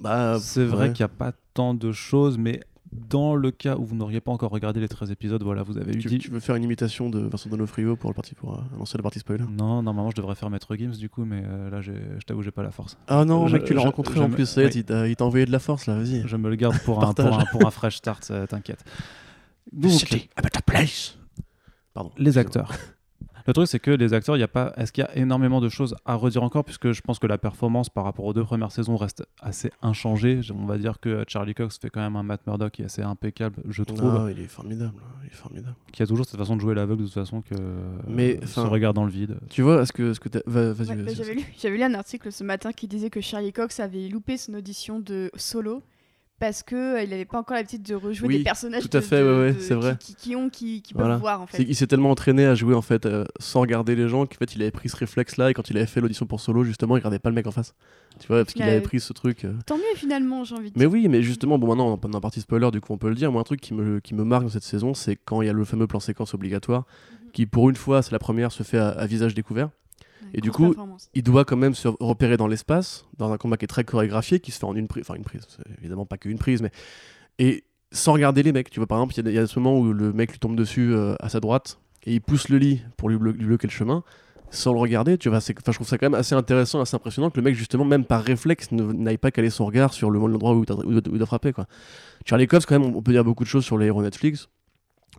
Bah, 0.00 0.38
C'est 0.40 0.64
vrai 0.64 0.86
ouais. 0.88 0.92
qu'il 0.92 1.02
n'y 1.04 1.10
a 1.10 1.14
pas 1.14 1.32
tant 1.54 1.74
de 1.74 1.90
choses, 1.92 2.38
mais 2.38 2.60
dans 3.08 3.34
le 3.34 3.50
cas 3.50 3.76
où 3.76 3.84
vous 3.84 3.94
n'auriez 3.96 4.20
pas 4.20 4.32
encore 4.32 4.50
regardé 4.50 4.80
les 4.80 4.88
13 4.88 5.10
épisodes, 5.10 5.42
voilà, 5.42 5.62
vous 5.62 5.78
avez 5.78 5.92
eu 5.94 5.98
Tu, 5.98 6.08
dit. 6.08 6.18
tu 6.18 6.30
veux 6.30 6.40
faire 6.40 6.56
une 6.56 6.64
imitation 6.64 7.10
de 7.10 7.20
Vincent 7.20 7.48
Donofrio 7.50 7.96
pour, 7.96 8.10
le 8.10 8.14
parti, 8.14 8.34
pour 8.34 8.54
euh, 8.54 8.60
annoncer 8.74 8.96
la 8.98 9.02
partie 9.02 9.18
spoiler? 9.18 9.44
Non, 9.50 9.82
normalement 9.82 10.10
je 10.10 10.16
devrais 10.16 10.34
faire 10.34 10.50
Maître 10.50 10.74
Gims 10.76 10.92
du 10.96 11.08
coup, 11.08 11.24
mais 11.24 11.42
euh, 11.44 11.70
là 11.70 11.80
je 11.80 11.92
t'avoue, 12.26 12.42
j'ai 12.42 12.50
pas 12.50 12.62
la 12.62 12.70
force. 12.70 12.96
Ah 13.08 13.24
non, 13.24 13.46
Je- 13.46 13.54
mec, 13.56 13.64
tu 13.64 13.74
l'as 13.74 13.82
rencontré 13.82 14.18
en 14.20 14.28
plus, 14.30 14.56
oui. 14.56 14.68
il 14.74 14.84
t'a 15.16 15.24
envoyé 15.24 15.46
de 15.46 15.52
la 15.52 15.58
force 15.58 15.86
là, 15.86 15.94
vas-y. 15.96 16.22
Je 16.26 16.36
me 16.36 16.48
le 16.50 16.56
garde 16.56 16.78
pour, 16.84 17.04
un, 17.04 17.12
pour, 17.12 17.26
un, 17.38 17.44
pour 17.46 17.66
un 17.66 17.70
fresh 17.70 17.96
start, 17.96 18.24
ça, 18.24 18.46
t'inquiète. 18.46 18.84
Donc, 19.72 19.92
about 20.36 20.48
a 20.56 20.62
place. 20.62 21.18
Pardon. 21.94 22.12
les 22.18 22.38
acteurs. 22.38 22.72
Le 23.46 23.52
truc, 23.52 23.68
c'est 23.68 23.78
que 23.78 23.90
les 23.90 24.12
acteurs, 24.12 24.36
il 24.36 24.40
y 24.40 24.42
a 24.44 24.48
pas. 24.48 24.72
Est-ce 24.76 24.90
qu'il 24.92 25.04
y 25.04 25.06
a 25.06 25.16
énormément 25.16 25.60
de 25.60 25.68
choses 25.68 25.94
à 26.04 26.14
redire 26.14 26.42
encore? 26.42 26.64
Puisque 26.64 26.92
je 26.92 27.00
pense 27.00 27.18
que 27.18 27.26
la 27.26 27.38
performance 27.38 27.88
par 27.88 28.04
rapport 28.04 28.24
aux 28.24 28.32
deux 28.32 28.42
premières 28.44 28.72
saisons 28.72 28.96
reste 28.96 29.24
assez 29.40 29.70
inchangée. 29.82 30.40
On 30.52 30.66
va 30.66 30.78
dire 30.78 30.98
que 31.00 31.24
Charlie 31.28 31.54
Cox 31.54 31.78
fait 31.78 31.88
quand 31.90 32.00
même 32.00 32.16
un 32.16 32.22
Matt 32.22 32.46
Murdock 32.46 32.72
qui 32.72 32.82
est 32.82 32.86
assez 32.86 33.02
impeccable, 33.02 33.62
je 33.68 33.82
trouve. 33.82 34.02
Non, 34.02 34.28
il 34.28 34.40
est 34.40 34.46
formidable, 34.48 34.94
il 35.22 35.28
est 35.28 35.34
formidable. 35.34 35.76
Qui 35.92 36.02
a 36.02 36.06
toujours 36.06 36.26
cette 36.26 36.38
façon 36.38 36.56
de 36.56 36.60
jouer 36.60 36.74
l'aveugle 36.74 37.02
de 37.02 37.06
toute 37.06 37.14
façon 37.14 37.40
que. 37.42 37.54
Mais, 38.08 38.40
euh, 38.42 38.46
se 38.46 38.60
regarde 38.60 38.96
dans 38.96 39.04
le 39.04 39.10
vide. 39.10 39.38
Tu 39.48 39.62
vois, 39.62 39.82
est-ce 39.82 39.92
que, 39.92 40.10
est-ce 40.10 40.20
que 40.20 40.28
t'as- 40.28 40.40
va- 40.46 40.72
vas-y, 40.72 40.88
ouais, 40.88 40.94
vas-y, 40.94 40.96
bah, 40.96 41.02
vas-y. 41.04 41.14
J'avais 41.14 41.34
lu, 41.34 41.44
j'avais 41.58 41.76
lu 41.76 41.82
un 41.84 41.94
article 41.94 42.32
ce 42.32 42.42
matin 42.44 42.72
qui 42.72 42.88
disait 42.88 43.10
que 43.10 43.20
Charlie 43.20 43.52
Cox 43.52 43.78
avait 43.80 44.08
loupé 44.08 44.36
son 44.36 44.54
audition 44.54 44.98
de 45.00 45.30
solo 45.36 45.82
parce 46.38 46.62
que 46.62 46.96
euh, 46.96 47.02
il 47.02 47.10
n'avait 47.10 47.24
pas 47.24 47.38
encore 47.38 47.56
l'habitude 47.56 47.82
de 47.82 47.94
rejouer 47.94 48.28
Oui, 48.28 48.38
des 48.38 48.44
personnages 48.44 48.88
tout 48.88 48.96
à 48.96 49.00
fait, 49.00 49.20
de- 49.20 49.24
ouais, 49.24 49.38
ouais, 49.38 49.52
de- 49.54 49.60
c'est 49.60 49.74
vrai. 49.74 49.96
qui, 49.98 50.14
qui- 50.14 50.28
qui 50.30 50.36
ont 50.36 50.48
qui, 50.50 50.82
qui 50.82 50.92
Voilà. 50.94 51.14
peuvent 51.14 51.20
voir 51.20 51.40
en 51.42 51.46
fait. 51.46 51.64
qu'il 51.64 51.74
s'est 51.74 51.86
tellement 51.86 52.10
entraîné 52.10 52.44
à 52.46 52.54
jouer 52.54 52.74
en 52.74 52.82
fait 52.82 53.06
euh, 53.06 53.24
sans 53.40 53.60
regarder 53.60 53.94
les 53.96 54.08
gens 54.08 54.26
qu'en 54.26 54.34
fait 54.38 54.54
il 54.54 54.62
avait 54.62 54.70
pris 54.70 54.88
ce 54.88 54.96
réflexe 54.96 55.36
là 55.36 55.50
et 55.50 55.54
quand 55.54 55.70
il 55.70 55.76
avait 55.76 55.86
fait 55.86 56.00
l'audition 56.00 56.26
pour 56.26 56.40
solo 56.40 56.62
justement 56.64 56.96
il 56.96 57.00
regardait 57.00 57.18
pas 57.18 57.30
le 57.30 57.34
mec 57.34 57.46
en 57.46 57.50
face. 57.52 57.74
Tu 58.20 58.26
vois 58.28 58.38
parce 58.44 58.54
qu'il 58.54 58.62
avait 58.62 58.80
pris 58.80 58.98
ce 59.00 59.12
truc. 59.12 59.44
euh. 59.44 59.52
Tant 59.66 59.76
mieux 59.76 59.82
finalement, 59.96 60.44
j'ai 60.44 60.54
envie 60.54 60.70
de 60.70 60.78
Mais 60.78 60.86
oui 60.86 61.08
mais 61.08 61.22
justement 61.22 61.58
bon 61.58 61.68
maintenant 61.68 61.98
on 62.02 62.10
est 62.12 62.16
en 62.16 62.20
partie 62.20 62.40
spoiler 62.40 62.70
du 62.70 62.80
coup 62.80 62.92
on 62.92 62.98
peut 62.98 63.08
le 63.08 63.14
dire. 63.14 63.30
Moi 63.32 63.40
un 63.40 63.44
truc 63.44 63.60
qui 63.60 63.74
me, 63.74 64.00
qui 64.00 64.14
me 64.14 64.24
marque 64.24 64.44
dans 64.44 64.48
cette 64.50 64.62
saison 64.62 64.94
c'est 64.94 65.16
quand 65.16 65.42
il 65.42 65.46
y 65.46 65.50
a 65.50 65.52
le 65.52 65.64
fameux 65.64 65.86
plan 65.86 66.00
séquence 66.00 66.34
obligatoire 66.34 66.84
Mhm. 67.24 67.30
qui 67.32 67.46
pour 67.46 67.68
une 67.70 67.76
fois 67.76 68.02
c'est 68.02 68.12
la 68.12 68.18
première 68.18 68.52
se 68.52 68.62
fait 68.62 68.78
à, 68.78 68.88
à 68.88 69.06
visage 69.06 69.34
découvert. 69.34 69.68
Ouais, 70.22 70.28
et 70.34 70.40
du 70.40 70.50
coup. 70.52 70.64
Il 71.14 71.22
doit 71.22 71.44
quand 71.44 71.56
même 71.56 71.74
se 71.74 71.88
repérer 72.00 72.36
dans 72.36 72.46
l'espace 72.48 73.06
dans 73.18 73.32
un 73.32 73.36
combat 73.38 73.56
qui 73.56 73.64
est 73.64 73.68
très 73.68 73.84
chorégraphié 73.84 74.40
qui 74.40 74.50
se 74.50 74.58
fait 74.58 74.64
en 74.66 74.74
une 74.74 74.88
prise 74.88 75.02
enfin 75.06 75.14
une 75.14 75.24
prise 75.24 75.46
évidemment 75.78 76.06
pas 76.06 76.16
qu'une 76.18 76.38
prise 76.38 76.62
mais 76.62 76.70
et 77.38 77.64
sans 77.92 78.12
regarder 78.12 78.42
les 78.42 78.52
mecs. 78.52 78.68
Tu 78.70 78.80
vois, 78.80 78.86
par 78.86 78.98
exemple, 78.98 79.14
il 79.18 79.24
y 79.26 79.28
a- 79.28 79.40
y, 79.40 79.44
a 79.44 79.46
ce 79.46 79.58
moment 79.58 79.78
où 79.78 79.92
le 79.92 80.12
mec 80.12 80.32
lui 80.32 80.38
tombe 80.38 80.56
dessus 80.56 80.92
euh, 80.92 81.14
à 81.20 81.28
sa 81.28 81.38
droite 81.40 81.78
et 82.04 82.14
il 82.14 82.20
pousse 82.20 82.48
le 82.48 82.58
lit 82.58 82.82
pour 82.96 83.08
lui, 83.08 83.16
blo- 83.16 83.32
lui 83.32 83.46
bloquer 83.46 83.66
le 83.68 83.72
chemin 83.72 84.02
sans 84.50 84.72
le 84.72 84.78
regarder. 84.78 85.18
Tu 85.18 85.28
vois, 85.28 85.38
je 85.40 85.52
trouve 85.72 85.86
ça 85.86 85.96
quand 85.98 86.06
même 86.06 86.18
assez 86.18 86.34
intéressant, 86.34 86.80
assez 86.80 86.94
impressionnant 86.96 87.30
que 87.30 87.36
le 87.36 87.42
mec, 87.44 87.54
justement, 87.54 87.84
même 87.84 88.04
par 88.04 88.22
réflexe, 88.22 88.70
n'aille 88.72 89.18
pas 89.18 89.30
caler 89.30 89.50
son 89.50 89.66
regard 89.66 89.92
sur 89.92 90.10
le 90.10 90.18
l'endroit 90.18 90.54
où, 90.54 90.64
il 90.84 91.00
doit 91.18 91.26
frapper. 91.26 91.52
Quoi. 91.52 91.66
Charlie 92.24 92.46
Cox, 92.46 92.64
quand 92.66 92.78
même, 92.78 92.94
on 92.94 93.02
peut 93.02 93.12
dire 93.12 93.24
beaucoup 93.24 93.44
de 93.44 93.48
choses 93.48 93.64
sur 93.64 93.76
les 93.78 93.86
héros 93.86 94.02
Netflix. 94.02 94.48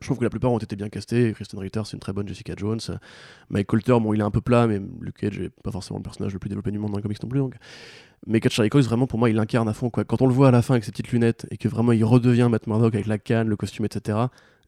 Je 0.02 0.08
trouve 0.08 0.18
que 0.18 0.24
la 0.24 0.30
plupart 0.30 0.52
ont 0.52 0.58
été 0.58 0.76
bien 0.76 0.90
castés. 0.90 1.34
Kristen 1.34 1.60
Ritter, 1.60 1.82
c'est 1.86 1.94
une 1.94 2.00
très 2.00 2.14
bonne 2.14 2.28
Jessica 2.28 2.54
Jones. 2.56 2.80
Mike 3.50 3.68
Colter, 3.68 3.98
bon, 4.00 4.14
il 4.14 4.20
est 4.20 4.24
un 4.24 4.32
peu 4.32 4.42
plat, 4.42 4.68
mais 4.68 4.80
Luke 5.02 5.18
Cage 5.18 5.40
n'est 5.40 5.50
pas 5.50 5.72
forcément 5.72 6.00
le 6.00 6.04
personnage 6.04 6.34
le 6.34 6.40
plus 6.40 6.50
développé 6.50 6.72
du 6.72 6.80
monde 6.80 6.92
dans 6.92 6.98
les 6.98 7.04
comics 7.04 7.22
non 7.22 7.30
plus. 7.30 7.40
Donc. 7.40 7.56
Mais 8.26 8.40
Cat 8.40 8.50
Charlie 8.50 8.70
Cox, 8.70 8.86
vraiment, 8.86 9.08
pour 9.08 9.20
moi, 9.20 9.30
il 9.30 9.38
incarne 9.38 9.70
à 9.70 9.74
fond. 9.74 9.90
Quand 9.90 10.22
on 10.22 10.28
le 10.28 10.34
voit 10.34 10.48
à 10.48 10.52
la 10.52 10.62
fin 10.62 10.74
avec 10.74 10.84
ses 10.84 10.92
petites 10.92 11.12
lunettes 11.12 11.46
et 11.52 11.58
que 11.58 11.68
vraiment 11.68 11.92
il 11.92 12.04
redevient 12.04 12.48
Matt 12.50 12.68
Murdock 12.68 12.96
avec 12.96 13.08
la 13.08 13.18
canne, 13.18 13.48
le 13.48 13.56
costume, 13.56 13.86
etc., 13.86 14.18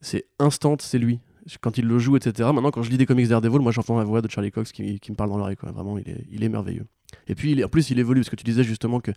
c'est 0.02 0.26
instant, 0.38 0.78
c'est 0.80 1.00
lui. 1.00 1.20
Quand 1.62 1.78
il 1.78 1.86
le 1.86 1.98
joue, 1.98 2.16
etc. 2.16 2.50
Maintenant, 2.54 2.70
quand 2.70 2.84
je 2.84 2.92
lis 2.92 2.98
des 2.98 3.08
comics 3.08 3.28
Daredevil, 3.28 3.60
moi 3.60 3.72
j'entends 3.72 3.98
la 3.98 4.04
voix 4.04 4.22
de 4.22 4.30
Charlie 4.30 4.52
Cox 4.52 4.72
qui, 4.72 5.00
me 5.10 5.16
parle 5.16 5.32
dans 5.32 5.38
l'oreille. 5.38 5.58
Vraiment, 5.62 5.98
il 5.98 6.08
est, 6.08 6.26
il 6.30 6.44
est 6.44 6.50
merveilleux. 6.50 6.86
Et 7.28 7.36
puis, 7.36 7.64
en 7.64 7.70
plus, 7.70 7.90
il 7.90 8.00
évolue, 8.00 8.22
parce 8.22 8.30
que 8.30 8.36
tu 8.36 8.44
disais 8.44 8.64
justement 8.64 9.00
qu'il 9.00 9.16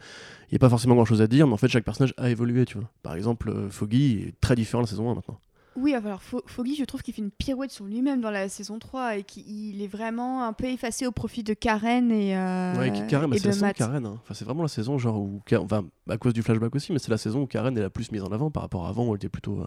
n'y 0.51 0.57
a 0.57 0.59
pas 0.59 0.69
forcément 0.69 0.95
grand 0.95 1.05
chose 1.05 1.23
à 1.23 1.27
dire, 1.27 1.47
mais 1.47 1.53
en 1.53 1.57
fait, 1.57 1.69
chaque 1.69 1.85
personnage 1.85 2.15
a 2.17 2.31
évolué. 2.31 2.65
Tu 2.65 2.79
vois. 2.79 2.89
Par 3.03 3.15
exemple, 3.15 3.51
euh, 3.51 3.71
Foggy 3.71 4.25
est 4.29 4.41
très 4.41 4.55
différent 4.55 4.81
la 4.81 4.87
saison 4.87 5.11
1 5.11 5.15
maintenant. 5.15 5.39
Oui, 5.77 5.95
alors 5.95 6.21
Fo- 6.23 6.43
Foggy, 6.47 6.75
je 6.77 6.85
trouve 6.85 7.03
qu'il 7.03 7.15
fait 7.15 7.23
une 7.23 7.31
pirouette 7.31 7.71
sur 7.71 7.87
lui-même 7.87 8.21
dans 8.21 8.31
la 8.31 8.49
saison 8.51 8.79
3 8.79 9.17
et 9.17 9.23
qu'il 9.23 9.81
est 9.83 9.87
vraiment 9.87 10.45
un 10.45 10.53
peu 10.53 10.67
effacé 10.67 11.07
au 11.07 11.13
profit 11.13 11.43
de 11.43 11.55
Karen 11.55 12.11
et, 12.13 12.37
euh, 12.37 12.79
Ouais, 12.79 12.93
Karen, 13.09 13.31
bah, 13.31 13.37
c'est 13.39 13.47
la 13.47 13.51
de 13.51 13.55
saison 13.55 13.61
de 13.61 13.67
Matt. 13.69 13.77
Karen. 13.77 14.05
hein. 14.07 14.19
Enfin, 14.23 14.35
c'est 14.35 14.45
vraiment 14.45 14.63
la 14.63 14.69
saison 14.69 14.99
genre 14.99 15.19
où, 15.19 15.41
enfin, 15.57 15.85
à 16.11 16.19
cause 16.19 16.35
du 16.35 16.43
flashback 16.43 16.75
aussi, 16.75 16.93
mais 16.93 16.99
c'est 16.99 17.11
la 17.11 17.17
saison 17.17 17.43
où 17.43 17.47
Karen 17.47 17.77
est 17.77 17.81
la 17.81 17.89
plus 17.91 18.13
mise 18.13 18.23
en 18.23 18.33
avant 18.33 18.51
par 18.51 18.63
rapport 18.65 18.85
à 18.87 18.91
avant 18.91 19.07
où 19.07 19.11
elle 19.13 19.17
était 19.17 19.29
plutôt. 19.31 19.61
euh, 19.63 19.67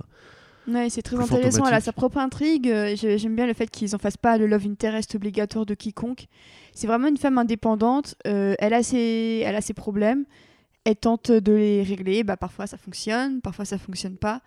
Ouais, 0.67 0.89
c'est 0.89 1.01
très 1.03 1.15
intéressant. 1.19 1.65
Elle 1.67 1.73
a 1.75 1.81
sa 1.81 1.91
propre 1.93 2.17
intrigue. 2.19 2.69
euh, 2.69 2.95
J'aime 2.95 3.35
bien 3.35 3.45
le 3.47 3.53
fait 3.53 3.69
qu'ils 3.69 3.95
en 3.95 3.99
fassent 3.99 4.17
pas 4.17 4.37
le 4.37 4.45
love 4.47 4.65
interest 4.67 5.13
obligatoire 5.15 5.65
de 5.65 5.73
quiconque. 5.75 6.27
C'est 6.73 6.87
vraiment 6.87 7.07
une 7.07 7.17
femme 7.17 7.37
indépendante. 7.37 8.15
euh, 8.27 8.55
elle, 8.59 8.73
a 8.73 8.81
ses, 8.83 9.43
elle 9.45 9.55
a 9.55 9.61
ses 9.61 9.73
problèmes. 9.73 10.25
Elle 10.83 10.95
tente 10.97 11.31
de 11.31 11.51
les 11.51 11.83
régler. 11.83 12.23
Bah, 12.23 12.35
parfois 12.37 12.65
ça 12.67 12.77
fonctionne, 12.77 13.41
parfois 13.41 13.65
ça 13.65 13.77
fonctionne 13.79 14.17
pas. 14.17 14.41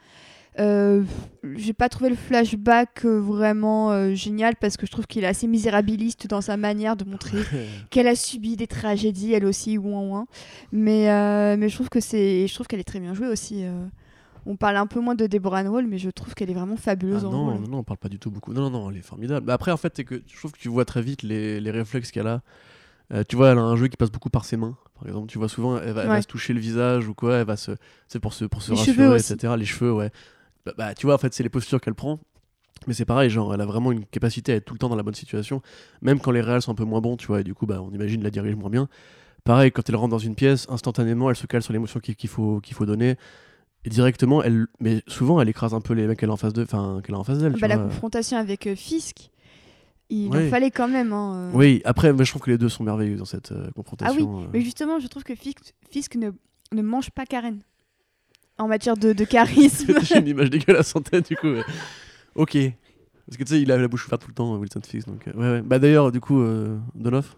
Euh, 0.58 1.04
j'ai 1.54 1.72
pas 1.72 1.88
trouvé 1.88 2.10
le 2.10 2.16
flashback 2.16 3.04
euh, 3.04 3.20
vraiment 3.20 3.92
euh, 3.92 4.14
génial 4.14 4.56
parce 4.56 4.76
que 4.76 4.86
je 4.86 4.90
trouve 4.90 5.06
qu'il 5.06 5.22
est 5.22 5.26
assez 5.28 5.46
misérabiliste 5.46 6.26
dans 6.26 6.40
sa 6.40 6.56
manière 6.56 6.96
de 6.96 7.04
montrer 7.04 7.38
qu'elle 7.90 8.08
a 8.08 8.16
subi 8.16 8.56
des 8.56 8.66
tragédies 8.66 9.32
elle 9.34 9.44
aussi 9.44 9.78
ouin 9.78 10.00
ouin 10.02 10.26
mais 10.72 11.10
euh, 11.10 11.56
mais 11.56 11.68
je 11.68 11.74
trouve 11.76 11.88
que 11.88 12.00
c'est 12.00 12.46
je 12.48 12.54
trouve 12.54 12.66
qu'elle 12.66 12.80
est 12.80 12.84
très 12.84 12.98
bien 12.98 13.14
jouée 13.14 13.28
aussi 13.28 13.62
euh. 13.64 13.86
on 14.46 14.56
parle 14.56 14.76
un 14.78 14.86
peu 14.88 14.98
moins 15.00 15.14
de 15.14 15.28
Deborah 15.28 15.62
Hall 15.62 15.86
mais 15.86 15.98
je 15.98 16.10
trouve 16.10 16.34
qu'elle 16.34 16.50
est 16.50 16.54
vraiment 16.54 16.74
Ah 16.76 16.82
fabuleuse 16.82 17.24
en 17.24 17.30
non, 17.30 17.44
rôle. 17.52 17.60
non, 17.60 17.68
non, 17.68 17.78
on 17.78 17.84
parle 17.84 17.98
pas 17.98 18.08
du 18.08 18.18
tout 18.18 18.30
beaucoup. 18.32 18.52
Non, 18.52 18.62
non, 18.62 18.70
non, 18.70 18.90
elle 18.90 18.96
est 18.96 19.02
formidable. 19.02 19.46
Mais 19.46 19.52
après, 19.52 19.70
en 19.70 19.76
fait, 19.76 19.92
c'est 19.94 20.04
que 20.04 20.22
je 20.26 20.36
trouve 20.38 20.50
que 20.52 20.58
tu 20.58 20.68
vois 20.68 20.84
très 20.84 21.02
vite 21.02 21.22
les, 21.22 21.60
les 21.60 21.70
réflexes 21.70 22.10
qu'elle 22.10 22.26
a. 22.26 22.40
Euh, 23.12 23.22
tu 23.28 23.36
vois, 23.36 23.50
elle 23.52 23.58
a 23.58 23.62
un 23.62 23.76
jeu 23.76 23.88
qui 23.88 23.96
passe 23.96 24.10
beaucoup 24.10 24.28
par 24.30 24.44
ses 24.44 24.56
mains. 24.56 24.76
Par 24.98 25.06
exemple, 25.06 25.28
tu 25.28 25.38
vois 25.38 25.48
souvent, 25.48 25.78
elle 25.78 25.92
va, 25.92 26.02
elle 26.02 26.08
va 26.08 26.14
Ouais. 26.14 26.22
se 26.22 26.26
toucher 26.26 26.52
le 26.52 26.60
visage 26.60 27.06
ou 27.08 27.14
quoi, 27.14 27.36
elle 27.36 27.46
va 27.46 27.56
se, 27.56 27.72
c'est 28.08 28.18
pour 28.20 28.32
se, 28.32 28.44
pour 28.44 28.60
se 28.62 28.72
Les 28.72 28.78
rassurer, 28.78 29.16
etc. 29.18 29.54
Les 29.56 29.64
cheveux, 29.64 29.92
ouais. 29.92 30.10
Bah, 30.66 30.72
bah, 30.76 30.94
tu 30.94 31.06
vois, 31.06 31.14
en 31.14 31.18
fait, 31.18 31.32
c'est 31.34 31.42
les 31.42 31.48
postures 31.48 31.80
qu'elle 31.80 31.94
prend. 31.94 32.18
Mais 32.86 32.94
c'est 32.94 33.04
pareil, 33.04 33.28
genre, 33.28 33.52
elle 33.52 33.60
a 33.60 33.66
vraiment 33.66 33.90
une 33.90 34.04
capacité 34.06 34.52
à 34.52 34.56
être 34.56 34.64
tout 34.64 34.74
le 34.74 34.78
temps 34.78 34.88
dans 34.88 34.94
la 34.96 35.02
bonne 35.02 35.14
situation, 35.14 35.62
même 36.00 36.20
quand 36.20 36.30
les 36.30 36.40
réels 36.40 36.62
sont 36.62 36.70
un 36.70 36.76
peu 36.76 36.84
moins 36.84 37.00
bons, 37.00 37.16
tu 37.16 37.26
vois, 37.26 37.40
et 37.40 37.44
du 37.44 37.52
coup, 37.52 37.66
bah, 37.66 37.82
on 37.82 37.90
imagine 37.92 38.22
la 38.22 38.30
dirige 38.30 38.54
moins 38.54 38.70
bien. 38.70 38.88
Pareil, 39.44 39.72
quand 39.72 39.88
elle 39.88 39.96
rentre 39.96 40.10
dans 40.10 40.18
une 40.18 40.36
pièce, 40.36 40.66
instantanément, 40.70 41.28
elle 41.28 41.36
se 41.36 41.46
cale 41.46 41.62
sur 41.62 41.72
l'émotion 41.72 41.98
qu'il 42.00 42.28
faut, 42.28 42.60
qu'il 42.60 42.74
faut 42.76 42.86
donner. 42.86 43.16
Et 43.84 43.88
directement, 43.90 44.42
elle, 44.44 44.66
mais 44.80 45.02
souvent, 45.08 45.40
elle 45.40 45.48
écrase 45.48 45.74
un 45.74 45.80
peu 45.80 45.94
les 45.94 46.06
mecs 46.06 46.18
qu'elle 46.20 46.30
a 46.30 46.32
en 46.34 46.36
face 46.36 46.52
d'eux, 46.52 46.62
enfin, 46.62 47.00
qu'elle 47.04 47.14
a 47.14 47.18
en 47.18 47.24
face 47.24 47.38
d'elle. 47.38 47.54
tu 47.54 47.60
Bah, 47.60 47.68
la 47.68 47.78
confrontation 47.78 48.36
avec 48.38 48.66
euh, 48.66 48.76
Fisk, 48.76 49.30
il 50.10 50.28
Ouais. 50.30 50.46
en 50.46 50.50
fallait 50.50 50.70
quand 50.70 50.88
même. 50.88 51.12
hein, 51.12 51.50
euh. 51.52 51.56
Oui, 51.56 51.82
après, 51.84 52.12
je 52.16 52.30
trouve 52.30 52.42
que 52.42 52.50
les 52.50 52.58
deux 52.58 52.68
sont 52.68 52.84
merveilleux 52.84 53.16
dans 53.16 53.24
cette 53.24 53.50
euh, 53.52 53.64
Ah 53.64 53.68
oui, 53.68 53.72
confrontation. 53.74 54.48
mais 54.52 54.60
justement, 54.60 55.00
je 55.00 55.06
trouve 55.08 55.24
que 55.24 55.34
Fisk, 55.34 55.74
Fisk 55.90 56.14
ne, 56.16 56.30
ne 56.72 56.82
mange 56.82 57.10
pas 57.10 57.24
Karen 57.26 57.60
en 58.58 58.68
matière 58.68 58.96
de, 58.96 59.12
de 59.12 59.24
charisme. 59.24 59.94
J'ai 60.02 60.18
une 60.18 60.28
image 60.28 60.50
dégueulasse 60.50 60.94
en 60.96 61.00
tête, 61.00 61.28
du 61.28 61.36
coup. 61.36 61.48
ouais. 61.48 61.64
Ok. 62.34 62.56
Parce 63.26 63.36
que 63.36 63.44
tu 63.44 63.50
sais, 63.54 63.60
il 63.62 63.70
a 63.72 63.76
la 63.76 63.88
bouche 63.88 64.06
ouverte 64.06 64.22
tout 64.22 64.28
le 64.28 64.34
temps, 64.34 64.56
Wilson 64.56 64.80
Fisk. 64.86 65.06
Donc, 65.08 65.28
euh, 65.28 65.32
ouais, 65.34 65.50
ouais. 65.58 65.62
Bah 65.62 65.78
d'ailleurs, 65.78 66.10
du 66.12 66.20
coup, 66.20 66.40
euh, 66.40 66.78
Donoff? 66.94 67.36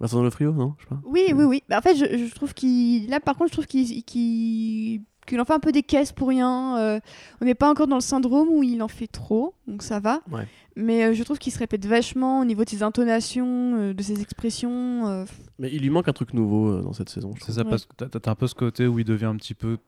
Vincent 0.00 0.18
Donofrio, 0.18 0.52
non? 0.52 0.74
Je 0.78 0.84
sais 0.84 0.88
pas. 0.90 1.00
Oui, 1.04 1.32
oui, 1.34 1.44
oui. 1.44 1.62
Bah, 1.68 1.78
en 1.78 1.82
fait, 1.82 1.96
je, 1.96 2.26
je 2.26 2.34
trouve 2.34 2.54
qu'il. 2.54 3.08
Là, 3.08 3.18
par 3.18 3.36
contre, 3.36 3.48
je 3.48 3.52
trouve 3.54 3.66
qu'il 3.66 4.04
qu'il 4.04 5.02
qu'il 5.28 5.40
en 5.40 5.44
fait 5.44 5.52
un 5.52 5.60
peu 5.60 5.70
des 5.72 5.82
caisses 5.82 6.12
pour 6.12 6.28
rien. 6.28 6.76
Euh, 6.78 7.00
on 7.40 7.44
n'est 7.44 7.54
pas 7.54 7.70
encore 7.70 7.86
dans 7.86 7.96
le 7.96 8.00
syndrome 8.02 8.48
où 8.50 8.62
il 8.62 8.82
en 8.82 8.88
fait 8.88 9.06
trop, 9.06 9.54
donc 9.66 9.82
ça 9.82 10.00
va. 10.00 10.20
Ouais. 10.32 10.46
Mais 10.76 11.04
euh, 11.04 11.12
je 11.14 11.22
trouve 11.24 11.38
qu'il 11.38 11.52
se 11.52 11.58
répète 11.58 11.84
vachement 11.86 12.40
au 12.40 12.44
niveau 12.44 12.64
de 12.64 12.70
ses 12.70 12.82
intonations, 12.82 13.74
euh, 13.76 13.94
de 13.94 14.02
ses 14.02 14.20
expressions. 14.20 15.06
euh. 15.08 15.24
Mais 15.58 15.70
il 15.72 15.82
lui 15.82 15.90
manque 15.90 16.08
un 16.08 16.12
truc 16.12 16.34
nouveau 16.34 16.68
euh, 16.70 16.82
dans 16.82 16.92
cette 16.92 17.08
saison. 17.10 17.34
C'est 17.44 17.52
ça, 17.52 17.62
Ouais. 17.62 17.70
parce 17.70 17.84
que 17.86 18.04
t'as- 18.04 18.30
un 18.30 18.34
peu 18.34 18.46
ce 18.46 18.54
côté 18.54 18.86
où 18.86 18.98
il 18.98 19.04
devient 19.04 19.24
un 19.26 19.36
petit 19.36 19.54
peu, 19.54 19.78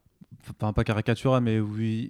enfin 0.61 0.73
pas 0.73 0.85
caricatural, 0.85 1.42
mais 1.42 1.61
où 1.61 1.78
il, 1.78 2.09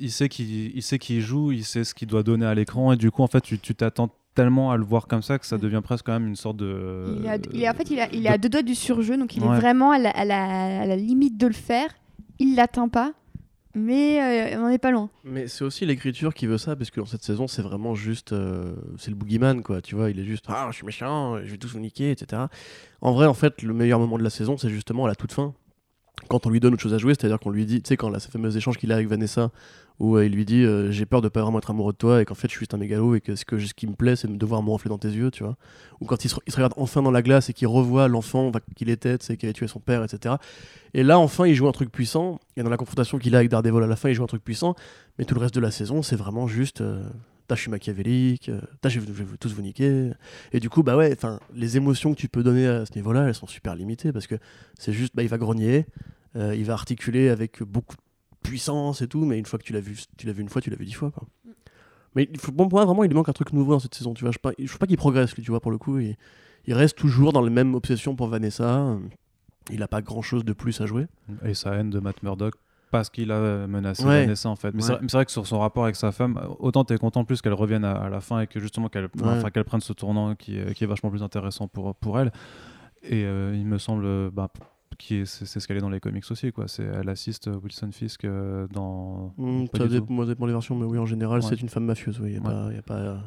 il- 0.00 0.10
sait 0.12 0.28
qu'il 0.28 0.76
il 0.76 0.82
sait 0.82 0.98
qu'il 0.98 1.20
joue, 1.20 1.50
il 1.52 1.64
sait 1.64 1.84
ce 1.84 1.94
qu'il 1.94 2.06
doit 2.08 2.22
donner 2.22 2.46
à 2.46 2.54
l'écran, 2.54 2.92
et 2.92 2.96
du 2.96 3.10
coup, 3.10 3.22
en 3.22 3.26
fait, 3.26 3.40
tu 3.40 3.74
t'attends 3.74 4.10
tellement 4.36 4.70
à 4.70 4.76
le 4.76 4.84
voir 4.84 5.08
comme 5.08 5.22
ça 5.22 5.40
que 5.40 5.46
ça 5.46 5.56
Mm. 5.56 5.60
devient 5.60 5.80
presque 5.82 6.06
quand 6.06 6.12
même 6.12 6.28
une 6.28 6.36
sorte 6.36 6.56
de. 6.58 7.18
il 7.18 7.40
il 7.52 7.62
est- 7.64 7.68
en 7.68 7.74
fait, 7.74 7.90
il, 7.90 7.98
a- 7.98 8.12
il 8.12 8.26
est 8.26 8.28
à 8.28 8.38
deux 8.38 8.48
doigts 8.48 8.62
du 8.62 8.76
surjeu, 8.76 9.16
donc 9.16 9.34
il 9.36 9.42
Ouais. 9.42 9.56
est 9.56 9.60
vraiment 9.60 9.90
à 9.90 9.98
la, 9.98 10.10
à 10.10 10.24
la- 10.24 10.82
à 10.82 10.86
la 10.86 10.94
limite 10.96 11.36
de 11.36 11.48
le 11.48 11.52
faire. 11.52 11.88
Il 12.40 12.56
l'atteint 12.56 12.88
pas, 12.88 13.12
mais 13.74 14.52
euh, 14.52 14.58
on 14.58 14.62
n'en 14.62 14.68
est 14.70 14.78
pas 14.78 14.90
loin. 14.90 15.10
Mais 15.24 15.46
c'est 15.46 15.62
aussi 15.62 15.86
l'écriture 15.86 16.34
qui 16.34 16.46
veut 16.46 16.58
ça, 16.58 16.74
parce 16.74 16.90
que 16.90 16.98
dans 17.00 17.06
cette 17.06 17.22
saison, 17.22 17.46
c'est 17.46 17.62
vraiment 17.62 17.94
juste. 17.94 18.32
euh, 18.32 18.74
c'est 18.98 19.10
le 19.10 19.16
boogeyman, 19.16 19.62
quoi. 19.62 19.80
Tu 19.82 19.94
vois, 19.94 20.10
il 20.10 20.18
est 20.18 20.24
juste. 20.24 20.46
Ah, 20.48 20.68
je 20.70 20.76
suis 20.76 20.86
méchant, 20.86 21.38
je 21.44 21.50
vais 21.50 21.58
tous 21.58 21.72
vous 21.72 21.80
niquer, 21.80 22.10
etc. 22.10 22.42
En 23.00 23.12
vrai, 23.12 23.26
en 23.26 23.34
fait, 23.34 23.62
le 23.62 23.72
meilleur 23.74 24.00
moment 24.00 24.18
de 24.18 24.24
la 24.24 24.30
saison, 24.30 24.56
c'est 24.58 24.70
justement 24.70 25.04
à 25.04 25.08
la 25.08 25.14
toute 25.14 25.32
fin. 25.32 25.54
Quand 26.28 26.46
on 26.46 26.50
lui 26.50 26.60
donne 26.60 26.74
autre 26.74 26.82
chose 26.82 26.94
à 26.94 26.98
jouer, 26.98 27.14
c'est-à-dire 27.14 27.40
qu'on 27.40 27.50
lui 27.50 27.66
dit, 27.66 27.82
tu 27.82 27.88
sais, 27.88 27.96
quand 27.96 28.08
là, 28.08 28.20
ce 28.20 28.28
fameux 28.28 28.56
échange 28.56 28.78
qu'il 28.78 28.92
a 28.92 28.96
avec 28.96 29.08
Vanessa, 29.08 29.50
où 29.98 30.16
euh, 30.16 30.24
il 30.24 30.32
lui 30.32 30.44
dit 30.44 30.64
euh, 30.64 30.90
J'ai 30.90 31.06
peur 31.06 31.20
de 31.20 31.28
pas 31.28 31.42
vraiment 31.42 31.58
être 31.58 31.70
amoureux 31.70 31.92
de 31.92 31.98
toi, 31.98 32.22
et 32.22 32.24
qu'en 32.24 32.34
fait, 32.34 32.48
je 32.48 32.52
suis 32.52 32.60
juste 32.60 32.74
un 32.74 32.78
mégalo, 32.78 33.14
et 33.14 33.20
que 33.20 33.36
ce, 33.36 33.44
que, 33.44 33.58
ce 33.58 33.74
qui 33.74 33.86
me 33.86 33.94
plaît, 33.94 34.16
c'est 34.16 34.30
de 34.30 34.46
voir 34.46 34.62
me 34.62 34.70
reflet 34.70 34.88
dans 34.88 34.98
tes 34.98 35.08
yeux, 35.08 35.30
tu 35.30 35.42
vois. 35.42 35.56
Ou 36.00 36.06
quand 36.06 36.24
il 36.24 36.28
se, 36.28 36.36
regarde 36.54 36.74
enfin 36.76 37.02
dans 37.02 37.10
la 37.10 37.22
glace 37.22 37.50
et 37.50 37.52
qu'il 37.52 37.68
revoit 37.68 38.08
l'enfant 38.08 38.52
qu'il 38.76 38.90
était, 38.90 39.18
tu 39.18 39.26
sais, 39.26 39.36
qui 39.36 39.46
avait 39.46 39.52
tué 39.52 39.66
son 39.66 39.80
père, 39.80 40.02
etc. 40.02 40.36
Et 40.94 41.02
là, 41.02 41.18
enfin, 41.18 41.46
il 41.46 41.54
joue 41.54 41.68
un 41.68 41.72
truc 41.72 41.92
puissant, 41.92 42.40
et 42.56 42.62
dans 42.62 42.70
la 42.70 42.76
confrontation 42.76 43.18
qu'il 43.18 43.34
a 43.34 43.38
avec 43.38 43.50
Daredevil 43.50 43.82
à 43.82 43.86
la 43.86 43.96
fin, 43.96 44.08
il 44.08 44.14
joue 44.14 44.24
un 44.24 44.28
truc 44.28 44.42
puissant, 44.42 44.74
mais 45.18 45.24
tout 45.24 45.34
le 45.34 45.40
reste 45.40 45.54
de 45.54 45.60
la 45.60 45.70
saison, 45.70 46.02
c'est 46.02 46.16
vraiment 46.16 46.46
juste. 46.46 46.80
Euh, 46.80 47.02
T'as, 47.50 47.56
je 47.56 47.62
suis 47.62 47.70
machiavélique, 47.72 48.48
euh, 48.48 48.60
je 48.84 49.00
vais, 49.00 49.12
je 49.12 49.34
tous 49.34 49.52
vous 49.52 49.62
niquer. 49.62 50.12
Et 50.52 50.60
du 50.60 50.70
coup, 50.70 50.84
bah 50.84 50.96
ouais, 50.96 51.12
enfin, 51.12 51.40
les 51.52 51.76
émotions 51.76 52.14
que 52.14 52.16
tu 52.16 52.28
peux 52.28 52.44
donner 52.44 52.68
à 52.68 52.86
ce 52.86 52.94
niveau-là, 52.94 53.26
elles 53.26 53.34
sont 53.34 53.48
super 53.48 53.74
limitées 53.74 54.12
parce 54.12 54.28
que 54.28 54.36
c'est 54.78 54.92
juste, 54.92 55.16
bah, 55.16 55.24
il 55.24 55.28
va 55.28 55.36
grogner, 55.36 55.86
euh, 56.36 56.54
il 56.54 56.64
va 56.64 56.74
articuler 56.74 57.28
avec 57.28 57.60
beaucoup 57.64 57.96
de 57.96 58.48
puissance 58.48 59.02
et 59.02 59.08
tout, 59.08 59.24
mais 59.24 59.36
une 59.36 59.46
fois 59.46 59.58
que 59.58 59.64
tu 59.64 59.72
l'as 59.72 59.80
vu, 59.80 59.98
tu 60.16 60.28
l'as 60.28 60.32
vu 60.32 60.42
une 60.42 60.48
fois, 60.48 60.62
tu 60.62 60.70
l'as 60.70 60.76
vu 60.76 60.84
dix 60.84 60.92
fois, 60.92 61.10
quoi. 61.10 61.26
Mais 62.14 62.28
bon, 62.52 62.68
pour 62.68 62.78
moi, 62.78 62.84
vraiment, 62.84 63.02
il 63.02 63.08
lui 63.08 63.16
manque 63.16 63.28
un 63.30 63.32
truc 63.32 63.52
nouveau 63.52 63.72
dans 63.72 63.80
cette 63.80 63.96
saison, 63.96 64.14
tu 64.14 64.24
vois. 64.24 64.30
Je 64.30 64.38
ne 64.62 64.66
trouve 64.68 64.78
pas 64.78 64.86
qu'il 64.86 64.96
progresse, 64.96 65.34
tu 65.34 65.50
vois, 65.50 65.60
pour 65.60 65.72
le 65.72 65.78
coup. 65.78 65.98
Il, 65.98 66.14
il 66.66 66.74
reste 66.74 66.96
toujours 66.96 67.32
dans 67.32 67.42
la 67.42 67.50
même 67.50 67.74
obsession 67.74 68.14
pour 68.14 68.28
Vanessa. 68.28 68.96
Il 69.72 69.80
n'a 69.80 69.88
pas 69.88 70.02
grand-chose 70.02 70.44
de 70.44 70.52
plus 70.52 70.80
à 70.80 70.86
jouer. 70.86 71.08
Et 71.44 71.54
sa 71.54 71.74
haine 71.74 71.90
de 71.90 71.98
Matt 71.98 72.22
Murdock 72.22 72.54
parce 72.90 73.10
qu'il 73.10 73.30
a 73.32 73.66
menacé 73.66 74.04
Ouais. 74.04 74.22
Vanessa 74.22 74.48
en 74.48 74.56
fait. 74.56 74.72
Mais 74.74 74.82
Ouais. 74.88 74.96
c'est 75.02 75.12
vrai- 75.12 75.24
que 75.24 75.30
sur 75.32 75.46
son 75.46 75.58
rapport 75.60 75.84
avec 75.84 75.96
sa 75.96 76.12
femme, 76.12 76.40
autant 76.58 76.84
t'es 76.84 76.98
content 76.98 77.24
plus 77.24 77.40
qu'elle 77.42 77.54
revienne 77.54 77.84
à, 77.84 77.92
à 77.92 78.08
la 78.08 78.20
fin 78.20 78.40
et 78.40 78.46
que 78.46 78.60
justement 78.60 78.88
qu'elle 78.88 79.08
enfin, 79.22 79.50
qu'elle 79.50 79.64
prenne 79.64 79.80
ce 79.80 79.92
tournant 79.92 80.34
qui 80.34 80.58
est, 80.58 80.74
qui 80.74 80.84
est 80.84 80.86
vachement 80.86 81.10
plus 81.10 81.22
intéressant 81.22 81.68
pour, 81.68 81.94
pour 81.94 82.18
elle. 82.18 82.32
Et 83.02 83.24
euh, 83.24 83.54
il 83.54 83.66
me 83.66 83.78
semble 83.78 84.30
bah, 84.30 84.48
qui 84.98 85.16
est- 85.16 85.24
c'est 85.24 85.58
ce 85.60 85.66
qu'elle 85.66 85.78
est 85.78 85.80
dans 85.80 85.88
les 85.88 86.00
comics 86.00 86.24
aussi. 86.30 86.52
Quoi. 86.52 86.68
C'est- 86.68 86.82
Elle 86.84 87.08
assiste 87.08 87.48
Wilson 87.62 87.90
Fisk 87.92 88.24
euh, 88.24 88.66
dans. 88.72 89.32
Pas 89.72 89.78
ça 89.78 89.86
dépend, 89.88 90.12
moi, 90.12 90.24
ça 90.26 90.30
dépend 90.32 90.46
des 90.46 90.52
versions, 90.52 90.74
mais 90.76 90.84
oui, 90.84 90.98
en 90.98 91.06
général, 91.06 91.40
Ouais. 91.40 91.46
c'est 91.48 91.60
une 91.62 91.68
femme 91.70 91.84
mafieuse. 91.86 92.20
Il 92.22 92.30
n'y 92.30 92.36
a, 92.36 92.40
Ouais. 92.40 92.44
pas- 92.44 92.72
y 92.74 92.78
a 92.78 92.82
pas. 92.82 93.22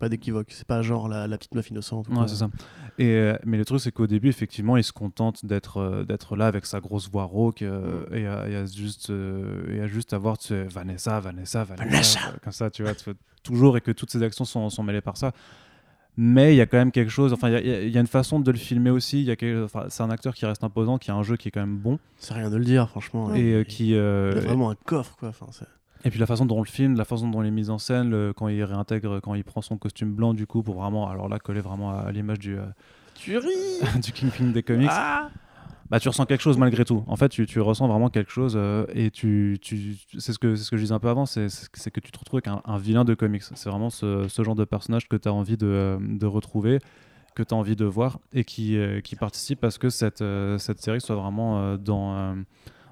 Pas 0.00 0.08
d'équivoque, 0.08 0.48
c'est 0.50 0.66
pas 0.66 0.82
genre 0.82 1.08
la, 1.08 1.28
la 1.28 1.38
petite 1.38 1.54
meuf 1.54 1.70
innocente. 1.70 2.08
ou 2.08 2.14
Ouais, 2.14 2.26
c'est 2.26 2.34
ça. 2.34 2.50
Et, 2.98 3.06
euh, 3.14 3.36
mais 3.44 3.56
le 3.58 3.64
truc, 3.64 3.78
c'est 3.80 3.92
qu'au 3.92 4.08
début, 4.08 4.28
effectivement, 4.28 4.76
il 4.76 4.82
se 4.82 4.92
contente 4.92 5.46
d'être 5.46 5.76
euh, 5.76 6.04
d'être 6.04 6.34
là 6.34 6.48
avec 6.48 6.66
sa 6.66 6.80
grosse 6.80 7.08
voix 7.08 7.24
rauque 7.24 7.62
euh, 7.62 8.04
et, 8.12 8.26
à, 8.26 8.48
et 8.48 8.56
à 8.56 8.64
juste, 8.66 9.12
et 9.70 9.80
à 9.80 9.86
juste 9.86 10.12
avoir 10.12 10.36
tu 10.38 10.48
sais, 10.48 10.64
Vanessa, 10.64 11.20
Vanessa, 11.20 11.62
Vanessa, 11.62 11.84
Vanessa. 11.90 12.20
comme 12.42 12.52
ça, 12.52 12.68
tu 12.70 12.82
vois, 12.82 12.94
tu 12.96 13.10
toujours 13.44 13.76
et 13.76 13.80
que 13.80 13.92
toutes 13.92 14.10
ses 14.10 14.22
actions 14.22 14.44
sont, 14.44 14.68
sont 14.70 14.82
mêlées 14.82 15.00
par 15.00 15.16
ça. 15.16 15.32
Mais 16.16 16.52
il 16.52 16.56
y 16.56 16.60
a 16.60 16.66
quand 16.66 16.76
même 16.76 16.90
quelque 16.92 17.08
chose, 17.08 17.32
enfin, 17.32 17.48
il 17.48 17.52
y 17.66 17.72
a- 17.72 17.82
y, 17.86 17.96
une 17.98 18.06
façon 18.06 18.40
de 18.40 18.50
le 18.50 18.58
filmer 18.58 18.90
aussi. 18.90 19.20
il 19.20 19.26
Y 19.26 19.30
a 19.30 19.36
quelque- 19.36 19.64
enfin, 19.64 19.84
c'est 19.88 20.02
un 20.02 20.10
acteur 20.10 20.34
qui 20.34 20.44
reste 20.44 20.62
imposant, 20.64 20.98
qui 20.98 21.10
a 21.10 21.14
un 21.14 21.22
jeu 21.22 21.36
qui 21.36 21.48
est 21.48 21.50
quand 21.50 21.60
même 21.60 21.78
bon 21.78 21.98
C'est 22.18 22.34
rien 22.34 22.50
de 22.50 22.56
le 22.56 22.64
dire, 22.64 22.88
franchement. 22.90 23.34
Et 23.34 23.60
Il- 23.60 23.64
qui. 23.64 23.90
Il 23.90 23.98
a 23.98 24.30
vraiment 24.40 24.70
un 24.70 24.74
coffre, 24.74 25.16
quoi. 25.18 25.28
Enfin, 25.30 25.46
et 26.04 26.10
puis 26.10 26.18
la 26.18 26.26
façon 26.26 26.46
dont 26.46 26.56
on 26.56 26.62
le 26.62 26.66
filme, 26.68 26.96
la 26.96 27.04
façon 27.04 27.28
dont 27.28 27.42
il 27.42 27.48
est 27.48 27.50
mis 27.50 27.70
en 27.70 27.78
scène, 27.78 28.10
le- 28.10 28.32
quand 28.34 28.48
il 28.48 28.62
réintègre, 28.64 29.20
quand 29.20 29.34
il 29.34 29.44
prend 29.44 29.60
son 29.62 29.76
costume 29.76 30.12
blanc, 30.14 30.34
du 30.34 30.46
coup, 30.46 30.62
pour 30.62 30.76
vraiment, 30.80 31.08
alors 31.08 31.28
là, 31.28 31.38
coller 31.38 31.60
vraiment 31.60 31.90
à, 31.90 32.00
à 32.00 32.12
l'image 32.12 32.38
du, 32.38 32.56
euh, 32.58 32.64
Tu 33.14 33.36
ris 33.38 33.46
du 34.02 34.12
Kingpin 34.12 34.46
des 34.50 34.62
comics. 34.62 34.88
Ah 34.90 35.28
bah, 35.90 35.98
tu 35.98 36.08
ressens 36.08 36.24
quelque 36.26 36.40
chose 36.42 36.56
malgré 36.56 36.84
tout. 36.84 37.02
En 37.08 37.16
fait, 37.16 37.28
tu, 37.30 37.46
tu 37.46 37.60
ressens 37.60 37.88
vraiment 37.88 38.10
quelque 38.10 38.30
chose 38.30 38.54
euh, 38.56 38.86
et 38.94 39.10
tu, 39.10 39.58
tu, 39.60 39.96
c'est 40.18 40.32
ce 40.32 40.38
que 40.38 40.54
c'est 40.54 40.62
ce 40.62 40.70
que 40.70 40.76
je 40.76 40.82
disais 40.82 40.94
un 40.94 41.00
peu 41.00 41.08
avant, 41.08 41.26
c'est 41.26 41.48
que 41.48 41.98
tu 42.00 42.12
te 42.12 42.18
retrouves 42.20 42.38
avec 42.38 42.46
un, 42.46 42.62
un 42.64 42.78
vilain 42.78 43.04
de 43.04 43.12
comics. 43.14 43.42
C'est 43.42 43.68
vraiment 43.68 43.90
ce, 43.90 44.28
ce 44.28 44.44
genre 44.44 44.54
de 44.54 44.64
personnage 44.64 45.08
que 45.08 45.16
tu 45.16 45.28
as 45.28 45.32
envie 45.32 45.56
de, 45.56 45.66
euh, 45.66 45.98
de 46.00 46.26
retrouver, 46.26 46.78
que 47.34 47.42
tu 47.42 47.52
as 47.54 47.56
envie 47.56 47.74
de 47.74 47.84
voir 47.86 48.20
et 48.32 48.44
qui, 48.44 48.76
euh, 48.76 49.00
qui 49.00 49.16
participe 49.16 49.64
à 49.64 49.72
ce 49.72 49.80
que 49.80 49.90
cette, 49.90 50.22
cette 50.58 50.80
série 50.80 51.00
soit 51.00 51.16
vraiment 51.16 51.76
dans, 51.76 52.36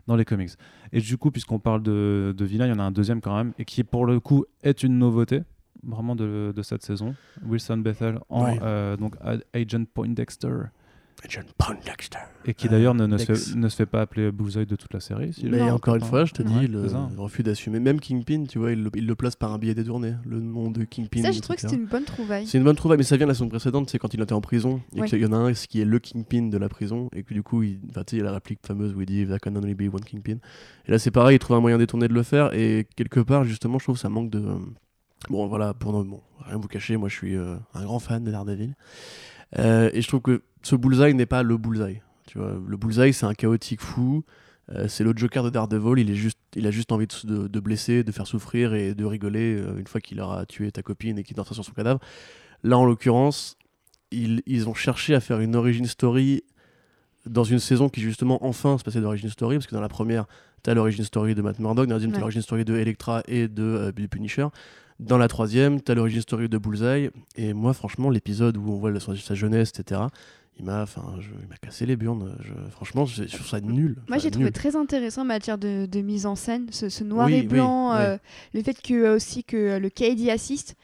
dans 0.09 0.17
les 0.17 0.25
comics. 0.25 0.51
Et 0.93 1.01
du 1.01 1.17
coup, 1.19 1.31
puisqu'on 1.31 1.59
parle 1.59 1.83
de, 1.83 2.35
de 2.37 2.47
il 2.47 2.57
y 2.57 2.63
en 2.63 2.79
a 2.79 2.83
un 2.83 2.91
deuxième 2.91 3.21
quand 3.21 3.37
même 3.37 3.53
et 3.59 3.65
qui 3.65 3.85
pour 3.85 4.07
le 4.07 4.21
coup 4.21 4.45
est 4.63 4.83
une 4.83 4.99
nouveauté 4.99 5.43
vraiment 5.83 6.17
de, 6.17 6.53
de 6.55 6.63
cette 6.63 6.83
saison. 6.83 7.15
Wilson 7.47 7.79
Bethel 7.79 8.19
en 8.29 8.45
Ouais. 8.45 8.59
euh, 8.63 8.97
donc 8.97 9.15
Agent 9.55 9.85
Poindexter 9.95 10.55
John 11.29 11.45
Poindexter. 11.57 12.19
et 12.45 12.55
qui 12.55 12.67
Euh, 12.67 12.71
d'ailleurs 12.71 12.95
ne, 12.95 13.07
ne, 13.07 13.19
se 13.19 13.27
Dex. 13.27 13.51
fait, 13.51 13.57
ne 13.57 13.69
se 13.69 13.77
fait 13.77 13.87
pas 13.87 14.01
appeler 14.03 14.31
Bullseye 14.31 14.67
de 14.67 14.77
toute 14.77 14.93
la 14.95 15.01
série. 15.01 15.33
si 15.33 15.47
Mais 15.47 15.71
encore 15.71 15.97
une 15.97 16.03
fois, 16.05 16.25
je 16.25 16.33
te 16.33 16.43
Ouais, 16.43 16.49
dis, 16.61 16.67
le, 16.69 16.83
c'est 16.87 16.95
ça. 16.95 17.09
le 17.15 17.21
refus 17.21 17.43
d'assumer. 17.43 17.81
Même 17.81 17.99
Kingpin, 18.01 18.45
tu 18.49 18.59
vois, 18.59 18.73
il 18.73 18.83
le, 18.85 18.91
il 18.95 19.07
le 19.07 19.15
place 19.15 19.35
par 19.37 19.53
un 19.53 19.59
billet 19.59 19.75
détourné, 19.75 20.15
le 20.25 20.41
nom 20.41 20.71
de 20.71 20.85
Kingpin. 20.85 21.23
Ça, 21.23 21.33
je 21.33 21.41
trouve 21.41 21.57
que 21.57 21.63
c'était 21.63 21.77
une 21.77 21.87
bonne 21.87 22.05
trouvaille. 22.05 22.47
C'est 22.47 22.59
une 22.59 22.65
bonne 22.65 22.77
trouvaille, 22.77 22.99
mais 22.99 23.05
ça 23.05 23.17
vient 23.17 23.27
de 23.27 23.31
la 23.31 23.35
saison 23.35 23.49
précédente, 23.49 23.91
c'est 23.91 23.99
quand 23.99 24.15
il 24.15 24.21
était 24.21 24.33
en 24.33 24.41
prison, 24.41 24.81
et 24.95 25.01
Ouais. 25.01 25.09
qu'il 25.09 25.21
y 25.21 25.27
en 25.27 25.33
a 25.33 25.37
un 25.37 25.53
qui 25.53 25.81
est 25.81 25.85
le 25.85 25.99
Kingpin 25.99 26.49
de 26.49 26.59
la 26.59 26.69
prison, 26.69 27.09
et 27.15 27.23
que 27.25 27.35
du 27.35 27.43
coup, 27.43 27.63
il, 27.63 27.81
enfin, 27.91 28.05
tu 28.05 28.11
sais, 28.13 28.17
il 28.17 28.19
y 28.21 28.23
a 28.23 28.25
la 28.27 28.33
réplique 28.33 28.61
fameuse 28.67 28.95
où 28.95 29.01
il 29.01 29.07
dit 29.07 29.27
There 29.27 29.39
can 29.41 29.55
only 29.57 29.75
be 29.75 29.93
one 29.93 30.01
Kingpin. 30.05 30.39
Et 30.87 30.91
là, 30.93 30.99
c'est 30.99 31.11
pareil, 31.11 31.37
il 31.37 31.39
trouve 31.39 31.57
un 31.57 31.61
moyen 31.61 31.79
détourné 31.79 32.07
de 32.09 32.15
le 32.15 32.23
faire, 32.23 32.55
et 32.55 32.87
quelque 32.97 33.21
part, 33.21 33.45
justement, 33.45 33.79
je 33.79 33.85
trouve 33.85 33.97
que 33.97 34.01
ça 34.01 34.09
manque 34.09 34.31
de. 34.31 34.39
euh, 34.39 34.59
Bon, 35.31 35.49
voilà, 35.49 35.75
pour 35.75 35.93
bon, 36.05 36.21
rien 36.47 36.57
vous 36.59 36.69
cacher, 36.69 36.97
moi 36.97 37.09
je 37.09 37.15
suis 37.17 37.35
euh, 37.35 37.57
un 37.75 37.83
grand 37.85 37.99
fan 37.99 38.23
de 38.23 38.31
Daredevil. 38.31 38.77
Euh, 39.59 39.91
et 39.93 40.03
je 40.03 40.09
trouve 40.09 40.21
que 40.21 40.43
ce 40.63 40.77
bullseye 40.77 41.15
n'est 41.15 41.27
pas 41.27 41.43
le 41.43 41.57
bullseye. 41.57 42.03
Tu 42.27 42.39
vois, 42.39 42.61
le 42.67 42.77
bullseye, 42.77 43.13
c'est 43.13 43.27
un 43.27 43.35
chaotique 43.35 43.81
fou. 43.81 44.25
euh, 44.75 44.87
c'est 44.89 45.03
le 45.05 45.13
Joker 45.17 45.43
de 45.45 45.51
Daredevil. 45.51 45.99
Il, 46.03 46.11
est 46.11 46.15
juste, 46.15 46.39
il 46.55 46.67
a 46.67 46.71
juste 46.71 46.93
envie 46.93 47.07
de, 47.07 47.27
de- 47.27 47.49
de 47.49 47.61
blesser, 47.61 48.05
de 48.05 48.13
faire 48.13 48.27
souffrir 48.27 48.75
et 48.75 48.95
de 48.95 49.05
rigoler 49.07 49.57
euh, 49.57 49.79
une 49.79 49.87
fois 49.87 50.01
qu'il 50.03 50.21
aura 50.21 50.45
tué 50.45 50.71
ta 50.71 50.83
copine 50.83 51.19
et 51.19 51.23
qu'il 51.23 51.35
dansera 51.37 51.55
sur 51.55 51.65
son 51.65 51.73
cadavre. 51.73 52.01
Là, 52.65 52.77
en 52.77 52.85
l'occurrence, 52.85 53.57
ils, 54.11 54.43
ils 54.47 54.69
ont 54.69 54.75
cherché 54.75 55.15
à 55.15 55.21
faire 55.21 55.41
une 55.41 55.57
origin 55.57 55.87
story 55.87 56.43
dans 57.25 57.45
une 57.45 57.59
saison 57.61 57.89
qui, 57.89 58.01
justement, 58.03 58.45
enfin 58.45 58.77
se 58.77 58.85
passait 58.85 59.01
d'origin 59.01 59.29
story. 59.31 59.57
Parce 59.57 59.67
que 59.67 59.75
dans 59.75 59.81
la 59.81 59.89
première, 59.89 60.27
tu 60.63 60.69
as 60.69 60.75
l'origin 60.75 61.05
story 61.05 61.35
de 61.35 61.41
Matt 61.41 61.59
Murdock. 61.61 61.87
Dans 61.87 61.95
la 61.95 61.99
deuxième, 61.99 62.11
tu 62.11 62.17
Ouais. 62.17 62.21
l'origin 62.21 62.43
story 62.43 62.65
de 62.67 62.77
Elektra 62.77 63.23
et 63.27 63.49
de 63.49 63.63
euh, 63.63 63.93
du 63.93 64.07
Punisher. 64.09 64.47
Dans 65.01 65.19
la 65.19 65.29
troisième, 65.29 65.81
tu 65.81 65.93
as 65.93 65.95
l'origin 65.95 66.21
story 66.21 66.49
de 66.49 66.59
Bullseye. 66.59 67.11
Et 67.37 67.53
moi, 67.55 67.73
franchement, 67.73 68.11
l'épisode 68.11 68.57
où 68.57 68.71
on 68.73 68.79
voit 68.79 68.91
la- 68.91 69.01
sa, 69.01 69.15
sa 69.17 69.35
jeunesse, 69.35 69.71
etc., 69.79 70.01
il 70.59 70.65
m'a 70.65 70.83
enfin, 70.83 71.15
je- 71.21 71.29
il 71.41 71.47
m'a 71.49 71.57
cassé 71.57 71.87
les 71.87 71.95
burnes. 71.97 72.37
Je- 72.41 72.71
franchement, 72.71 73.07
je, 73.07 73.23
je 73.25 73.35
trouve 73.37 73.47
ça 73.47 73.61
nul. 73.61 73.97
Moi, 74.09 74.19
j'ai 74.19 74.31
trouvé 74.33 74.47
nul. 74.47 74.53
très 74.53 74.75
intéressant 74.75 75.23
en 75.23 75.27
matière 75.27 75.57
de, 75.57 75.87
de 75.87 76.01
mise 76.01 76.27
en 76.27 76.35
scène, 76.35 76.67
ce, 76.73 76.89
ce 76.89 77.05
noir 77.05 77.27
Oui, 77.29 77.35
et 77.35 77.41
oui, 77.43 77.47
blanc, 77.47 77.93
ouais. 77.95 78.01
euh, 78.01 78.19
le 78.55 78.63
fait 78.65 78.83
que 78.83 78.95
euh, 78.95 79.15
aussi 79.17 79.45
que 79.45 79.57
euh, 79.57 79.79
le 79.79 79.89
KD 79.89 80.31
assiste. 80.31 80.75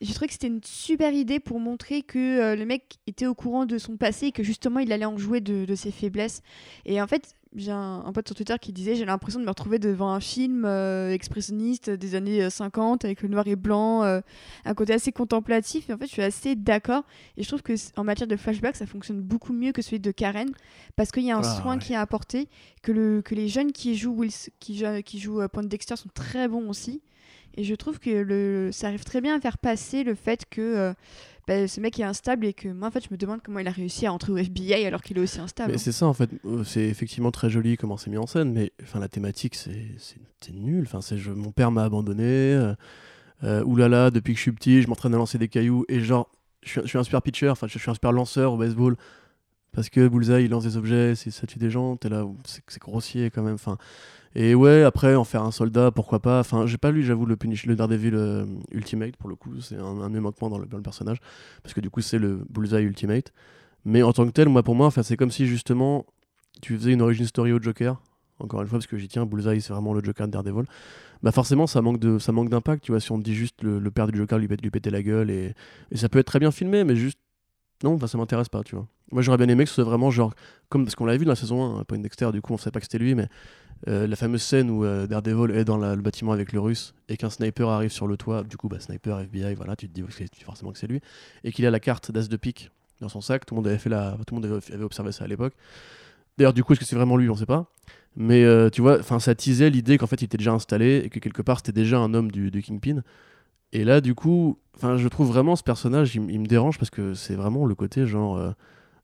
J'ai 0.00 0.14
trouvé 0.14 0.28
que 0.28 0.32
c'était 0.32 0.46
une 0.48 0.62
super 0.64 1.12
idée 1.12 1.38
pour 1.40 1.60
montrer 1.60 2.02
que 2.02 2.18
euh, 2.18 2.56
le 2.56 2.64
mec 2.64 2.96
était 3.06 3.26
au 3.26 3.34
courant 3.34 3.66
de 3.66 3.76
son 3.78 3.96
passé 3.98 4.28
et 4.28 4.32
que 4.32 4.42
justement 4.42 4.80
il 4.80 4.90
allait 4.92 5.04
en 5.04 5.18
jouer 5.18 5.40
de, 5.42 5.64
de 5.66 5.74
ses 5.76 5.90
faiblesses. 5.92 6.42
Et 6.86 7.00
en 7.02 7.06
fait, 7.06 7.34
j'ai 7.56 7.72
un, 7.72 8.02
un 8.06 8.12
pote 8.12 8.28
sur 8.28 8.36
Twitter 8.36 8.54
qui 8.60 8.72
disait 8.72 8.94
j'ai 8.94 9.04
l'impression 9.04 9.40
de 9.40 9.44
me 9.44 9.50
retrouver 9.50 9.78
devant 9.78 10.12
un 10.12 10.20
film 10.20 10.64
euh, 10.64 11.10
expressionniste 11.12 11.90
des 11.90 12.14
années 12.14 12.42
euh, 12.44 12.50
50 12.50 13.04
avec 13.04 13.22
le 13.22 13.28
noir 13.28 13.46
et 13.48 13.56
blanc, 13.56 14.04
euh, 14.04 14.20
un 14.64 14.74
côté 14.74 14.92
assez 14.92 15.10
contemplatif. 15.12 15.90
Et 15.90 15.92
en 15.92 15.98
fait, 15.98 16.06
je 16.06 16.12
suis 16.12 16.22
assez 16.22 16.54
d'accord. 16.54 17.02
Et 17.36 17.42
je 17.42 17.48
trouve 17.48 17.62
que 17.62 17.72
en 17.98 18.04
matière 18.04 18.28
de 18.28 18.36
flashback, 18.36 18.76
ça 18.76 18.86
fonctionne 18.86 19.20
beaucoup 19.20 19.52
mieux 19.52 19.72
que 19.72 19.82
celui 19.82 19.98
de 20.00 20.10
Karen 20.12 20.50
parce 20.96 21.10
qu'il 21.10 21.24
y 21.24 21.30
a 21.32 21.36
un 21.36 21.40
Ah, 21.42 21.60
soin 21.60 21.74
ouais. 21.74 21.78
qui 21.80 21.92
est 21.92 21.96
apporté, 21.96 22.48
que, 22.82 22.92
le, 22.92 23.20
que 23.22 23.34
les 23.34 23.48
jeunes 23.48 23.72
qui 23.72 23.96
jouent, 23.96 24.14
Wills- 24.22 24.50
qui, 24.60 24.84
qui 25.04 25.18
jouent 25.18 25.40
euh, 25.40 25.48
Point 25.48 25.64
Dexter 25.64 25.96
sont 25.96 26.10
très 26.14 26.46
bons 26.46 26.68
aussi. 26.68 27.02
Et 27.56 27.64
je 27.64 27.74
trouve 27.74 27.98
que 27.98 28.10
le, 28.10 28.70
ça 28.72 28.86
arrive 28.86 29.02
très 29.02 29.20
bien 29.20 29.36
à 29.36 29.40
faire 29.40 29.58
passer 29.58 30.04
le 30.04 30.14
fait 30.14 30.44
que 30.48 30.60
euh, 30.60 30.92
bah, 31.50 31.66
ce 31.66 31.80
mec 31.80 31.98
est 31.98 32.04
instable 32.04 32.46
et 32.46 32.52
que 32.52 32.68
moi, 32.68 32.86
en 32.88 32.90
fait, 32.92 33.02
je 33.04 33.08
me 33.10 33.16
demande 33.16 33.40
comment 33.42 33.58
il 33.58 33.66
a 33.66 33.72
réussi 33.72 34.06
à 34.06 34.12
entrer 34.12 34.30
au 34.32 34.36
FBI 34.36 34.86
alors 34.86 35.02
qu'il 35.02 35.18
est 35.18 35.20
aussi 35.20 35.40
instable. 35.40 35.72
Mais 35.72 35.78
c'est 35.78 35.90
ça 35.92 36.06
en 36.06 36.12
fait, 36.14 36.30
Euh, 36.44 36.62
c'est 36.64 36.84
effectivement 36.84 37.32
très 37.32 37.50
joli 37.50 37.76
comment 37.76 37.96
c'est 37.96 38.08
mis 38.10 38.18
en 38.18 38.26
scène, 38.28 38.52
mais 38.52 38.72
enfin 38.84 39.00
la 39.00 39.08
thématique 39.08 39.56
c'est 39.56 40.52
nul. 40.52 40.84
Enfin 40.86 41.00
c'est 41.00 41.18
je- 41.18 41.32
mon 41.32 41.50
père 41.50 41.70
m'a 41.72 41.82
abandonné. 41.84 42.24
Euh, 42.24 42.74
euh, 43.42 43.64
oulala, 43.64 44.10
depuis 44.10 44.34
que 44.34 44.38
je 44.38 44.42
suis 44.42 44.52
petit, 44.52 44.80
je 44.82 44.86
m'entraîne 44.88 45.14
à 45.14 45.16
lancer 45.16 45.38
des 45.38 45.48
cailloux 45.48 45.84
et 45.88 46.00
genre 46.00 46.30
je 46.62 46.68
suis, 46.70 46.80
je 46.82 46.86
suis 46.88 46.98
un 46.98 47.02
super 47.04 47.22
pitcher, 47.22 47.48
enfin 47.48 47.66
je 47.66 47.78
suis 47.78 47.90
un 47.90 47.94
super 47.94 48.12
lanceur 48.12 48.52
au 48.52 48.56
baseball 48.58 48.96
parce 49.72 49.88
que 49.88 50.06
Bullseye 50.08 50.44
il 50.44 50.50
lance 50.50 50.64
des 50.64 50.76
objets, 50.76 51.14
ça 51.14 51.46
tue 51.46 51.58
des 51.58 51.70
gens. 51.70 51.96
T'es 51.96 52.10
là, 52.10 52.26
c'est 52.44 52.62
c'est 52.68 52.80
grossier 52.82 53.30
quand 53.30 53.42
même. 53.42 53.54
Enfin 53.54 53.76
et 54.34 54.54
ouais 54.54 54.84
après 54.84 55.14
en 55.16 55.24
faire 55.24 55.42
un 55.42 55.50
soldat 55.50 55.90
pourquoi 55.90 56.20
pas. 56.20 56.40
Enfin 56.40 56.66
j'ai 56.66 56.78
pas 56.78 56.90
lu 56.90 57.02
j'avoue 57.02 57.26
le 57.26 57.36
Punish, 57.36 57.66
le 57.66 57.76
Daredevil 57.76 58.14
euh, 58.14 58.46
Ultimate 58.72 59.16
pour 59.16 59.28
le 59.28 59.36
coup, 59.36 59.60
c'est 59.60 59.76
un, 59.76 60.00
un 60.00 60.08
de 60.08 60.14
mes 60.14 60.20
manquements 60.20 60.48
dans 60.48 60.58
le, 60.58 60.66
dans 60.66 60.76
le 60.76 60.82
personnage 60.82 61.18
parce 61.62 61.74
que 61.74 61.80
du 61.80 61.90
coup 61.90 62.00
c'est 62.00 62.18
le 62.18 62.40
Bullseye 62.48 62.84
Ultimate. 62.84 63.32
Mais 63.84 64.02
en 64.02 64.12
tant 64.12 64.26
que 64.26 64.30
tel, 64.30 64.48
moi 64.48 64.62
pour 64.62 64.74
moi, 64.74 64.86
enfin, 64.86 65.02
c'est 65.02 65.16
comme 65.16 65.30
si 65.30 65.46
justement 65.46 66.06
tu 66.60 66.76
faisais 66.76 66.92
une 66.92 67.02
origin 67.02 67.26
story 67.26 67.52
au 67.52 67.60
Joker. 67.60 68.00
Encore 68.38 68.62
une 68.62 68.68
fois, 68.68 68.78
parce 68.78 68.86
que 68.86 68.96
j'y 68.96 69.08
tiens, 69.08 69.26
Bullseye 69.26 69.60
c'est 69.60 69.72
vraiment 69.72 69.92
le 69.92 70.02
Joker 70.02 70.26
de 70.26 70.32
Daredevil. 70.32 70.64
Bah 71.22 71.32
forcément, 71.32 71.66
ça 71.66 71.82
manque 71.82 71.98
de, 71.98 72.18
ça 72.18 72.32
manque 72.32 72.48
d'impact. 72.48 72.82
Tu 72.84 72.92
vois, 72.92 73.00
si 73.00 73.12
on 73.12 73.18
te 73.18 73.22
dit 73.22 73.34
juste 73.34 73.62
le, 73.62 73.78
le 73.78 73.90
père 73.90 74.06
du 74.06 74.16
Joker 74.16 74.38
lui, 74.38 74.48
lui 74.48 74.70
péter 74.70 74.90
la 74.90 75.02
gueule 75.02 75.30
et, 75.30 75.54
ça 75.94 76.08
peut 76.08 76.18
être 76.18 76.26
très 76.26 76.38
bien 76.38 76.50
filmé, 76.50 76.84
mais 76.84 76.96
juste 76.96 77.18
non, 77.82 77.98
ça 78.06 78.18
m'intéresse 78.18 78.48
pas, 78.48 78.62
tu 78.62 78.74
vois. 78.76 78.86
Moi 79.12 79.22
j'aurais 79.22 79.38
bien 79.38 79.48
aimé 79.48 79.64
que 79.64 79.68
ce 79.70 79.76
soit 79.76 79.84
vraiment 79.84 80.10
genre 80.10 80.34
comme 80.68 80.84
parce 80.84 80.94
qu'on 80.94 81.04
l'avait 81.04 81.18
vu 81.18 81.24
dans 81.24 81.32
la 81.32 81.36
saison 81.36 81.78
1, 81.78 81.84
Point 81.84 81.98
Dexter. 81.98 82.30
Du 82.32 82.40
coup, 82.40 82.52
on 82.52 82.58
savait 82.58 82.70
pas 82.70 82.80
que 82.80 82.86
c'était 82.86 82.98
lui, 82.98 83.14
mais 83.14 83.28
euh, 83.88 84.06
la 84.06 84.16
fameuse 84.16 84.42
scène 84.42 84.70
où 84.70 84.84
euh, 84.84 85.06
Daredevil 85.06 85.56
est 85.56 85.64
dans 85.64 85.78
le 85.78 86.02
bâtiment 86.02 86.32
avec 86.32 86.52
le 86.52 86.60
Russe 86.60 86.94
et 87.08 87.16
qu'un 87.16 87.30
sniper 87.30 87.68
arrive 87.68 87.90
sur 87.90 88.06
le 88.06 88.16
toit. 88.16 88.42
Du 88.42 88.56
coup, 88.56 88.68
bah 88.68 88.78
sniper, 88.78 89.20
FBI, 89.20 89.54
voilà, 89.54 89.76
tu 89.76 89.88
te 89.88 89.94
dis 89.94 90.04
forcément 90.44 90.72
que 90.72 90.78
c'est 90.78 90.86
lui 90.86 91.00
et 91.44 91.52
qu'il 91.52 91.64
a 91.66 91.70
la 91.70 91.80
carte 91.80 92.12
d'as 92.12 92.28
de 92.28 92.36
pique 92.36 92.70
dans 93.00 93.08
son 93.08 93.20
sac. 93.20 93.46
Tout 93.46 93.54
le 93.54 93.60
monde 93.60 93.68
avait 93.68 93.78
fait 93.78 93.88
tout 93.88 94.34
le 94.34 94.40
monde 94.40 94.44
avait, 94.44 94.84
observé 94.84 95.12
ça 95.12 95.24
à 95.24 95.28
l'époque. 95.28 95.54
D'ailleurs, 96.36 96.52
du 96.52 96.62
coup, 96.62 96.72
est-ce 96.72 96.80
que 96.80 96.86
c'est 96.86 96.96
vraiment 96.96 97.16
lui? 97.16 97.28
On 97.30 97.34
sait 97.34 97.46
pas. 97.46 97.66
Mais 98.16 98.44
euh, 98.44 98.70
tu 98.70 98.82
vois, 98.82 99.02
ça 99.02 99.34
teasait 99.34 99.70
l'idée 99.70 99.96
qu'en 99.96 100.06
fait, 100.06 100.20
il 100.20 100.24
était 100.24 100.38
déjà 100.38 100.52
installé 100.52 101.02
et 101.04 101.08
que 101.08 101.18
quelque 101.18 101.42
part, 101.42 101.58
c'était 101.58 101.72
déjà 101.72 101.98
un 101.98 102.12
homme 102.12 102.30
du, 102.30 102.50
Kingpin. 102.62 103.02
Et 103.72 103.84
là, 103.84 104.00
du 104.00 104.14
coup, 104.14 104.58
je 104.82 105.08
trouve 105.08 105.28
vraiment 105.28 105.56
ce 105.56 105.62
personnage, 105.62 106.16
il, 106.16 106.30
il 106.30 106.40
me 106.40 106.46
dérange 106.46 106.76
parce 106.76 106.90
que 106.90 107.14
c'est 107.14 107.34
vraiment 107.36 107.66
le 107.66 107.74
côté 107.74 108.04
genre, 108.04 108.54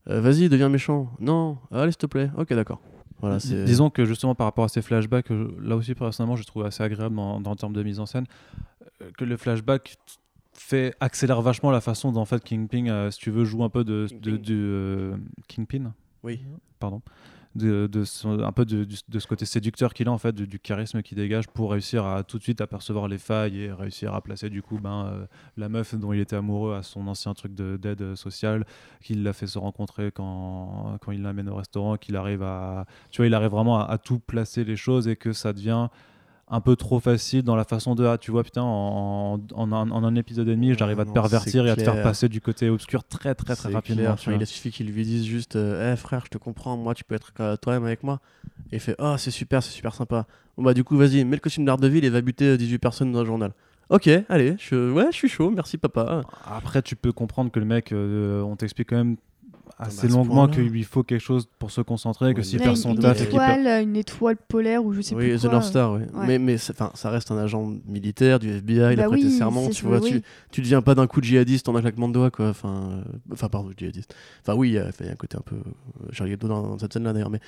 vas-y, 0.05 0.49
deviens 0.49 0.69
méchant. 0.69 1.09
Non, 1.19 1.57
allez, 1.71 1.91
s'il 1.91 1.99
te 1.99 2.05
plaît. 2.05 2.29
Ok, 2.37 2.53
d'accord. 2.53 2.81
Voilà. 3.19 3.37
Disons 3.37 3.89
que 3.89 4.05
justement 4.05 4.35
par 4.35 4.45
rapport 4.45 4.65
à 4.65 4.67
ces 4.69 4.81
flashbacks, 4.81 5.31
euh, 5.31 5.55
là 5.61 5.75
aussi 5.75 5.95
personnellement 5.95 6.35
je 6.35 6.43
trouve 6.43 6.65
assez 6.65 6.83
agréable 6.83 7.15
dans, 7.15 7.39
dans 7.41 7.51
le 7.51 7.55
terme 7.57 7.73
de 7.73 7.81
mise 7.83 7.99
en 7.99 8.05
scène, 8.05 8.25
euh, 9.01 9.09
que 9.17 9.25
le 9.25 9.37
flashback 9.37 9.97
fait 10.53 10.95
accélère 10.99 11.41
vachement 11.41 11.71
la 11.71 11.81
façon 11.81 12.11
dont 12.11 12.21
en 12.21 12.25
fait 12.25 12.43
Kingpin, 12.43 12.87
euh, 12.87 13.11
si 13.11 13.19
tu 13.19 13.31
veux, 13.31 13.45
joue 13.45 13.63
un 13.63 13.69
peu 13.69 13.83
de, 13.83 14.07
euh, 14.49 15.15
Kingpin, 15.47 15.93
Oui. 16.23 16.41
pardon, 16.79 17.01
de, 17.57 18.03
son- 18.03 18.39
un 18.39 18.51
peu 18.51 18.65
de, 18.65 18.85
de 19.09 19.19
ce 19.19 19.27
côté 19.27 19.45
séducteur 19.45 19.93
qu'il 19.93 20.07
a 20.07 20.11
en 20.11 20.17
fait, 20.17 20.33
du, 20.33 20.59
charisme 20.59 21.01
qu'il 21.01 21.17
dégage 21.17 21.47
pour 21.47 21.71
réussir 21.71 22.05
à 22.05 22.23
tout 22.23 22.37
de 22.37 22.43
suite 22.43 22.61
apercevoir 22.61 23.07
les 23.07 23.17
failles 23.17 23.59
et 23.61 23.71
réussir 23.71 24.13
à 24.13 24.21
placer 24.21 24.49
du 24.49 24.61
coup 24.61 24.79
ben, 24.79 25.07
euh, 25.07 25.25
la 25.57 25.69
meuf 25.69 25.95
dont 25.95 26.13
il 26.13 26.19
était 26.19 26.35
amoureux 26.35 26.75
à 26.75 26.83
son 26.83 27.07
ancien 27.07 27.33
truc 27.33 27.53
de- 27.53 27.77
d'aide 27.77 28.15
sociale, 28.15 28.65
qu'il 29.01 29.23
l'a 29.23 29.33
fait 29.33 29.47
se 29.47 29.57
rencontrer 29.59 30.11
quand, 30.11 30.97
quand 31.01 31.11
il 31.11 31.21
l'amène 31.21 31.49
au 31.49 31.55
restaurant, 31.55 31.97
qu'il 31.97 32.15
arrive 32.15 32.43
à, 32.43 32.85
tu 33.11 33.17
vois, 33.17 33.27
il 33.27 33.33
arrive 33.33 33.51
vraiment 33.51 33.79
à, 33.79 33.85
à 33.85 33.97
tout 33.97 34.19
placer 34.19 34.63
les 34.63 34.75
choses 34.75 35.07
et 35.07 35.15
que 35.15 35.33
ça 35.33 35.53
devient 35.53 35.87
un 36.49 36.61
peu 36.61 36.75
trop 36.75 36.99
facile 36.99 37.43
dans 37.43 37.55
la 37.55 37.65
façon 37.65 37.93
de 37.93 38.05
ah 38.05 38.17
tu 38.17 38.31
vois 38.31 38.43
putain 38.43 38.61
en, 38.61 39.39
en, 39.53 39.71
un, 39.73 39.91
en 39.91 40.03
un 40.03 40.15
épisode 40.15 40.47
et 40.47 40.51
demi 40.55 40.73
j'arrive 40.77 40.99
à 40.99 41.03
te 41.03 41.09
non, 41.09 41.13
pervertir 41.13 41.65
et 41.65 41.69
à 41.69 41.75
te 41.75 41.81
faire 41.81 42.01
passer 42.01 42.29
du 42.29 42.39
côté 42.39 42.69
obscur 42.69 43.03
très 43.03 43.35
très 43.35 43.55
très 43.55 43.71
rapidement 43.71 44.11
Enfin, 44.11 44.33
il 44.33 44.41
a 44.41 44.45
suffi 44.45 44.71
qu'il 44.71 44.87
lui 44.87 45.03
dise 45.03 45.25
juste 45.25 45.55
euh, 45.57 45.93
Eh, 45.93 45.97
frère, 45.97 46.23
je 46.25 46.29
te 46.29 46.37
comprends, 46.37 46.77
moi 46.77 46.93
tu 46.93 47.03
peux 47.03 47.15
être 47.15 47.31
euh, 47.39 47.55
toi-même 47.57 47.83
avec 47.85 48.03
moi. 48.03 48.19
Et 48.71 48.77
il 48.77 48.79
fait 48.79 48.95
Oh, 48.99 49.15
c'est 49.17 49.31
super, 49.31 49.61
c'est 49.61 49.71
super 49.71 49.93
sympa. 49.93 50.25
Bon, 50.57 50.63
bah, 50.63 50.73
du 50.73 50.83
coup, 50.83 50.97
vas-y, 50.97 51.23
mets 51.25 51.35
le 51.35 51.41
costume 51.41 51.65
d'Ardeville 51.65 52.05
et 52.05 52.09
va 52.09 52.21
buter 52.21 52.45
euh, 52.45 52.57
18 52.57 52.77
personnes 52.79 53.11
dans 53.11 53.19
le 53.19 53.25
journal. 53.25 53.51
Ok, 53.89 54.09
allez, 54.29 54.55
je... 54.57 54.91
ouais, 54.91 55.07
je 55.11 55.15
suis 55.15 55.29
chaud, 55.29 55.49
merci 55.49 55.77
papa. 55.77 56.23
Après, 56.45 56.81
tu 56.81 56.95
peux 56.95 57.11
comprendre 57.13 57.51
que 57.51 57.59
le 57.59 57.65
mec, 57.65 57.91
euh, 57.91 58.41
on 58.41 58.55
t'explique 58.55 58.89
quand 58.89 58.97
même 58.97 59.17
assez 59.77 60.07
longuement 60.07 60.47
qu'il 60.47 60.63
lui 60.63 60.83
faut 60.83 61.03
quelque 61.03 61.21
chose 61.21 61.47
pour 61.59 61.71
se 61.71 61.81
concentrer, 61.81 62.33
que 62.33 62.39
Ouais, 62.39 62.43
s'il 62.43 62.59
mais- 62.59 62.65
Ouais, 62.65 62.65
perd 62.73 62.77
une, 62.77 62.81
son 62.83 62.93
une 62.93 62.99
taf 62.99 63.17
perd- 63.17 63.27
étoile, 63.29 63.83
une 63.83 63.95
étoile 63.95 64.37
polaire 64.37 64.83
ou 64.85 64.93
je 64.93 65.01
sais 65.01 65.15
oui, 65.15 65.29
plus 65.29 65.37
The 65.37 65.41
quoi. 65.41 65.51
North 65.51 65.65
Star, 65.65 65.93
oui. 65.93 66.01
ouais. 66.13 66.27
Mais, 66.27 66.39
mais 66.39 66.57
ça 66.57 67.09
reste 67.09 67.31
un 67.31 67.37
agent 67.37 67.73
militaire 67.87 68.39
du 68.39 68.49
FBI, 68.49 68.75
il 68.75 68.81
a 68.81 68.95
Bah 68.95 69.07
prêté 69.09 69.25
oui, 69.25 69.31
serment, 69.31 69.69
tu 69.69 69.85
vois, 69.85 69.99
oui. 69.99 70.09
tu, 70.09 70.21
tu 70.51 70.61
deviens 70.61 70.81
pas 70.81 70.95
d'un 70.95 71.07
coup 71.07 71.19
de 71.21 71.25
djihadiste 71.25 71.67
en 71.69 71.75
un 71.75 71.81
claquement 71.81 72.07
de 72.07 72.13
doigts, 72.13 72.31
quoi. 72.31 72.49
Enfin, 72.49 72.89
euh, 72.91 73.01
enfin 73.33 73.49
pardon, 73.49 73.69
djihadiste. 73.77 74.15
Enfin, 74.41 74.55
oui, 74.57 74.69
il 74.69 74.73
y, 74.73 74.77
a 74.79 74.85
un 74.87 75.15
côté 75.15 75.37
un 75.37 75.41
peu 75.41 75.55
euh, 75.55 76.07
Charlie 76.11 76.33
Hebdo 76.33 76.47
dans, 76.47 76.61
dans 76.61 76.79
cette 76.79 76.93
scène-là, 76.93 77.13
d'ailleurs, 77.13 77.29
mais 77.29 77.39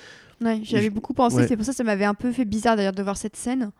Ouais, 0.42 0.60
j'y 0.62 0.76
avais 0.76 0.86
Je- 0.86 0.90
beaucoup 0.90 1.14
pensé, 1.14 1.36
ouais. 1.36 1.46
c'est 1.48 1.56
pour 1.56 1.64
ça 1.64 1.72
que 1.72 1.76
ça 1.76 1.84
m'avait 1.84 2.04
un 2.04 2.14
peu 2.14 2.32
fait 2.32 2.44
bizarre 2.44 2.76
d'ailleurs 2.76 2.92
de 2.94 3.02
voir 3.02 3.16
cette 3.16 3.36
scène. 3.36 3.70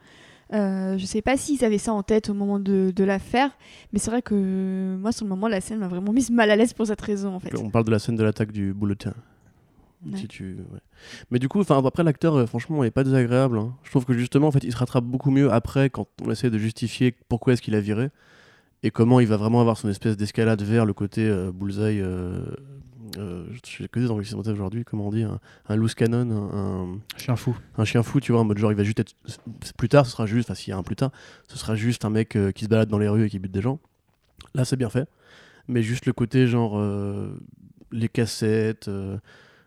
Euh, 0.52 0.98
je 0.98 1.06
sais 1.06 1.22
pas 1.22 1.36
s'ils 1.36 1.64
avaient 1.64 1.78
ça 1.78 1.92
en 1.92 2.02
tête 2.02 2.28
au 2.28 2.34
moment 2.34 2.58
de, 2.58 2.92
de 2.94 3.04
la 3.04 3.18
faire, 3.20 3.50
mais 3.92 3.98
c'est 4.00 4.10
vrai 4.10 4.20
que 4.20 4.96
moi 4.98 5.12
sur 5.12 5.24
le 5.24 5.28
moment 5.30 5.46
la 5.46 5.60
scène 5.60 5.78
m'a 5.78 5.86
vraiment 5.86 6.12
mise 6.12 6.30
mal 6.30 6.50
à 6.50 6.56
l'aise 6.56 6.72
pour 6.72 6.86
cette 6.86 7.00
raison 7.00 7.34
en 7.34 7.38
fait. 7.40 7.56
on 7.56 7.70
parle 7.70 7.84
de 7.84 7.92
la 7.92 8.00
scène 8.00 8.16
de 8.16 8.24
l'attaque 8.24 8.50
du 8.50 8.74
bulletin. 8.74 9.14
Ouais. 10.04 10.16
Si 10.18 10.26
tu... 10.28 10.56
ouais. 10.72 10.80
Mais 11.30 11.38
du 11.38 11.46
coup, 11.48 11.60
après 11.68 12.02
l'acteur, 12.02 12.34
euh, 12.34 12.46
franchement, 12.46 12.82
il 12.82 12.86
est 12.86 12.90
pas 12.90 13.04
désagréable. 13.04 13.58
hein. 13.58 13.74
Je 13.84 13.90
trouve 13.90 14.06
que 14.06 14.14
justement, 14.14 14.48
en 14.48 14.50
fait, 14.50 14.64
il 14.64 14.72
se 14.72 14.76
rattrape 14.78 15.04
beaucoup 15.04 15.30
mieux 15.30 15.52
après 15.52 15.90
quand 15.90 16.06
on 16.24 16.30
essaie 16.30 16.48
de 16.48 16.56
justifier 16.58 17.14
pourquoi 17.28 17.52
est-ce 17.52 17.60
qu'il 17.62 17.74
a 17.74 17.80
viré 17.80 18.08
et 18.82 18.90
comment 18.90 19.20
il 19.20 19.26
va 19.26 19.36
vraiment 19.36 19.60
avoir 19.60 19.76
son 19.76 19.90
espèce 19.90 20.16
d'escalade 20.16 20.62
vers 20.62 20.86
le 20.86 20.94
côté 20.94 21.28
euh, 21.28 21.52
bullseye. 21.52 22.00
Euh, 22.00 22.40
euh, 23.18 23.46
je 23.64 23.86
que 23.86 24.00
des 24.00 24.10
anglicismes 24.10 24.38
aujourd'hui, 24.38 24.84
comment 24.84 25.08
on 25.08 25.10
dit, 25.10 25.22
un, 25.22 25.40
un 25.68 25.76
loose 25.76 25.94
cannon, 25.94 26.30
un, 26.52 26.98
Chien 27.16 27.36
fou. 27.36 27.56
un 27.76 27.84
chien 27.84 28.02
fou, 28.02 28.20
tu 28.20 28.32
vois, 28.32 28.40
en 28.40 28.44
mode 28.44 28.58
genre 28.58 28.72
il 28.72 28.76
va 28.76 28.84
juste 28.84 29.00
être. 29.00 29.14
Plus 29.76 29.88
tard, 29.88 30.06
ce 30.06 30.12
sera 30.12 30.26
juste, 30.26 30.48
enfin 30.50 30.54
s'il 30.54 30.70
y 30.70 30.74
a 30.74 30.76
un 30.78 30.82
plus 30.82 30.96
tard, 30.96 31.10
ce 31.48 31.58
sera 31.58 31.74
juste 31.74 32.04
un 32.04 32.10
mec 32.10 32.36
euh, 32.36 32.52
qui 32.52 32.64
se 32.64 32.68
balade 32.70 32.88
dans 32.88 32.98
les 32.98 33.08
rues 33.08 33.24
et 33.26 33.30
qui 33.30 33.38
bute 33.38 33.52
des 33.52 33.62
gens. 33.62 33.78
Là, 34.54 34.64
c'est 34.64 34.76
bien 34.76 34.90
fait. 34.90 35.08
Mais 35.68 35.82
juste 35.82 36.06
le 36.06 36.12
côté 36.12 36.46
genre. 36.46 36.78
euh, 36.78 37.38
les 37.92 38.08
cassettes, 38.08 38.86
euh, 38.88 39.18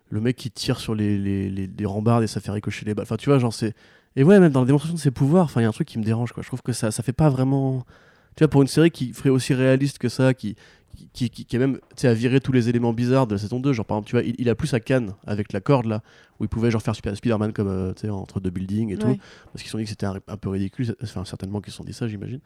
le 0.10 0.22
mec 0.22 0.38
qui 0.38 0.50
tire 0.50 0.80
sur 0.80 0.96
les, 0.96 1.18
les, 1.18 1.50
les, 1.50 1.68
les 1.68 1.86
rambardes 1.86 2.24
et 2.24 2.28
ça 2.28 2.40
fait 2.40 2.52
ricocher 2.52 2.86
les 2.86 2.94
balles. 2.94 3.04
Enfin, 3.04 3.18
tu 3.18 3.30
vois, 3.30 3.38
genre 3.40 3.54
c'est. 3.54 3.76
Et 4.16 4.24
ouais, 4.24 4.40
même 4.40 4.52
dans 4.52 4.62
la 4.62 4.66
démonstration 4.66 4.96
de 4.96 5.00
ses 5.02 5.12
pouvoirs, 5.12 5.46
enfin, 5.46 5.60
il 5.60 5.64
y 5.64 5.66
a 5.66 5.70
un 5.70 5.74
truc 5.74 5.88
qui 5.88 5.98
me 6.00 6.04
dérange, 6.04 6.32
quoi. 6.32 6.42
Je 6.44 6.48
trouve 6.48 6.62
que 6.62 6.72
ça, 6.72 6.92
ça 6.92 7.04
fait 7.04 7.14
pas 7.14 7.30
vraiment. 7.30 7.86
Tu 8.36 8.44
vois, 8.44 8.48
pour 8.48 8.62
une 8.62 8.68
série 8.68 8.92
qui 8.92 9.14
ferait 9.14 9.30
aussi 9.30 9.54
réaliste 9.54 9.98
que 10.00 10.10
ça, 10.10 10.34
qui, 10.34 10.56
qui, 11.14 11.30
qui, 11.30 11.46
qui 11.46 11.56
est 11.56 11.60
même, 11.60 11.76
tu 11.96 12.02
sais, 12.02 12.08
à 12.08 12.14
virer 12.14 12.40
tous 12.40 12.52
les 12.52 12.70
éléments 12.70 12.94
bizarres 12.94 13.28
de 13.28 13.34
la 13.36 13.40
saison 13.40 13.60
2. 13.60 13.74
Genre, 13.74 13.86
par 13.86 13.98
exemple, 13.98 14.10
tu 14.10 14.16
vois, 14.16 14.24
il, 14.24 14.36
il 14.40 14.50
a 14.50 14.56
plus 14.56 14.68
sa 14.68 14.80
canne 14.80 15.14
avec 15.28 15.54
la 15.54 15.62
corde, 15.62 15.86
là, 15.86 16.02
où 16.40 16.44
il 16.46 16.48
pouvait, 16.50 16.72
genre, 16.72 16.82
faire 16.82 16.96
Spider-Man 16.96 17.54
comme, 17.54 17.68
euh, 17.68 17.94
tu 17.94 18.02
sais, 18.02 18.10
entre 18.10 18.40
deux 18.40 18.50
buildings 18.50 18.92
et 18.92 18.98
tout 18.98 19.08
parce 19.52 19.62
qu'ils 19.62 19.66
se 19.66 19.72
sont 19.72 19.78
dit 19.78 19.84
que 19.86 19.90
c'était 19.90 20.06
un, 20.06 20.18
un 20.28 20.38
peu 20.38 20.50
ridicule, 20.50 20.96
enfin 21.04 21.26
certainement 21.26 21.62
qu'ils 21.62 21.72
se 21.72 21.78
sont 21.78 21.84
dit 21.84 21.94
ça 21.94 22.08
j'imagine. 22.08 22.40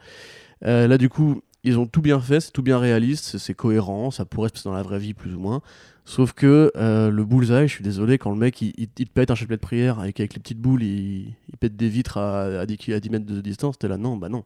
Euh, 0.66 0.88
là 0.88 0.98
du 0.98 1.10
coup, 1.10 1.42
ils 1.64 1.78
ont 1.78 1.86
tout 1.88 2.02
bien 2.02 2.20
fait, 2.20 2.40
c'est 2.40 2.52
tout 2.52 2.62
bien 2.64 2.80
réaliste, 2.80 3.38
c'est- 3.38 3.54
cohérent, 3.54 4.12
ça 4.12 4.26
pourrait 4.26 4.50
se 4.50 4.54
passer 4.54 4.70
dans 4.70 4.76
la 4.76 4.84
vraie 4.84 5.00
vie 5.00 5.14
plus 5.14 5.34
ou 5.36 5.40
moins. 5.40 5.62
Sauf 6.06 6.34
que 6.34 6.72
euh, 6.78 7.10
le 7.10 7.26
bullseye, 7.26 7.68
je 7.68 7.74
suis 7.74 7.84
désolé, 7.84 8.18
quand 8.18 8.32
le 8.32 8.38
mec 8.38 8.62
il, 8.62 8.74
il- 8.78 8.90
il 8.98 9.08
te 9.08 9.12
pète 9.14 9.32
un 9.32 9.36
chapelet 9.36 9.58
de 9.58 9.62
prière 9.62 10.00
avec, 10.00 10.20
avec 10.20 10.34
les 10.34 10.40
petites 10.40 10.60
boules, 10.60 10.84
il, 10.84 11.34
il 11.50 11.58
pète 11.60 11.76
des 11.76 11.90
vitres 11.90 12.18
à, 12.18 12.44
à, 12.62 12.66
10, 12.66 12.78
ki- 12.78 12.94
à 12.94 13.00
10 13.00 13.10
mètres 13.10 13.26
de 13.26 13.42
distance, 13.42 13.78
t'es 13.78 13.88
là, 13.88 13.98
non, 13.98 14.16
bah 14.18 14.30
non. 14.30 14.44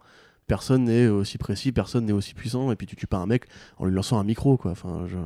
Personne 0.51 0.83
n'est 0.83 1.07
aussi 1.07 1.37
précis, 1.37 1.71
personne 1.71 2.03
n'est 2.05 2.11
aussi 2.11 2.33
puissant, 2.33 2.73
et 2.73 2.75
puis 2.75 2.85
tu 2.85 2.97
tues 2.97 3.07
pas 3.07 3.19
un 3.19 3.25
mec 3.25 3.45
en 3.77 3.85
lui 3.85 3.95
lançant 3.95 4.19
un 4.19 4.25
micro, 4.25 4.57
quoi. 4.57 4.71
Enfin, 4.71 5.05
je... 5.07 5.17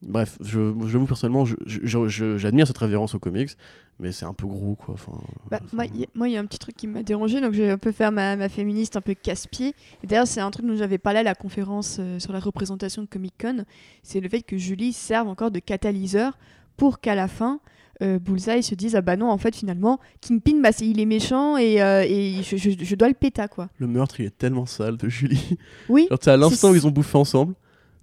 Bref, 0.00 0.38
je, 0.40 0.72
j'avoue 0.86 1.04
personnellement, 1.04 1.44
je- 1.44 1.56
je- 1.66 2.08
je- 2.08 2.38
j'admire 2.38 2.66
cette 2.66 2.78
révérence 2.78 3.14
aux 3.14 3.18
comics, 3.18 3.50
mais 3.98 4.10
c'est 4.10 4.24
un 4.24 4.32
peu 4.32 4.46
gros, 4.46 4.74
quoi. 4.74 4.94
Enfin, 4.94 5.20
Bah, 5.50 5.58
moi, 5.74 5.84
il 5.86 6.00
y 6.00 6.04
a- 6.04 6.28
y 6.28 6.36
un 6.38 6.46
petit 6.46 6.58
truc 6.58 6.76
qui 6.76 6.86
m'a 6.86 7.02
dérangé, 7.02 7.42
donc 7.42 7.52
je 7.52 7.62
vais 7.62 7.70
un 7.72 7.76
peu 7.78 7.92
faire 7.92 8.10
ma, 8.10 8.36
ma 8.36 8.48
féministe 8.48 8.96
un 8.96 9.02
peu 9.02 9.12
casse-pied. 9.12 9.74
D'ailleurs, 10.04 10.26
c'est 10.26 10.40
un 10.40 10.50
truc 10.50 10.64
dont 10.66 10.76
j'avais 10.76 10.96
parlé 10.98 11.18
à 11.18 11.22
la 11.24 11.34
conférence 11.34 11.98
euh, 12.00 12.18
sur 12.18 12.32
la 12.32 12.40
représentation 12.40 13.02
de 13.02 13.06
Comic 13.08 13.34
Con. 13.38 13.64
C'est 14.02 14.20
le 14.20 14.28
fait 14.30 14.40
que 14.42 14.56
Julie 14.56 14.94
serve 14.94 15.28
encore 15.28 15.50
de 15.50 15.58
catalyseur 15.58 16.38
pour 16.78 17.00
qu'à 17.00 17.14
la 17.16 17.28
fin, 17.28 17.60
euh, 18.02 18.18
Bullseye 18.18 18.62
se 18.62 18.74
dise 18.74 18.94
Ah 18.96 19.00
bah 19.00 19.16
non, 19.16 19.30
en 19.30 19.38
fait, 19.38 19.54
finalement, 19.56 19.98
Kingpin, 20.20 20.60
bah, 20.62 20.70
il 20.80 21.00
est 21.00 21.04
méchant 21.06 21.56
et, 21.56 21.82
euh, 21.82 22.04
et 22.06 22.42
je, 22.42 22.56
je- 22.56 22.70
je 22.84 22.94
dois 22.94 23.08
le 23.08 23.14
péta, 23.14 23.48
quoi. 23.48 23.68
Le 23.78 23.86
meurtre, 23.86 24.20
il 24.20 24.26
est 24.26 24.36
tellement 24.38 24.66
sale 24.66 24.96
de 24.96 25.08
Julie. 25.08 25.56
Oui, 25.88 26.06
Genre, 26.10 26.18
à 26.26 26.36
l'instant 26.36 26.70
où 26.70 26.74
ils 26.74 26.86
ont 26.86 26.90
bouffé 26.90 27.16
ensemble, 27.18 27.54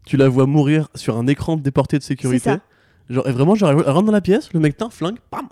tu 0.05 0.17
la 0.17 0.27
vois 0.27 0.45
mourir 0.45 0.89
sur 0.95 1.17
un 1.17 1.27
écran 1.27 1.55
de 1.57 1.61
déporté 1.61 1.97
de 1.97 2.03
sécurité. 2.03 2.55
Genre, 3.09 3.27
et 3.27 3.31
vraiment, 3.31 3.55
genre, 3.55 3.69
elle 3.71 3.77
rentre 3.91 4.05
dans 4.05 4.11
la 4.11 4.21
pièce, 4.21 4.51
le 4.53 4.59
mec 4.59 4.77
t'as 4.77 4.85
un 4.85 4.89
flingue, 4.89 5.17
pam 5.29 5.47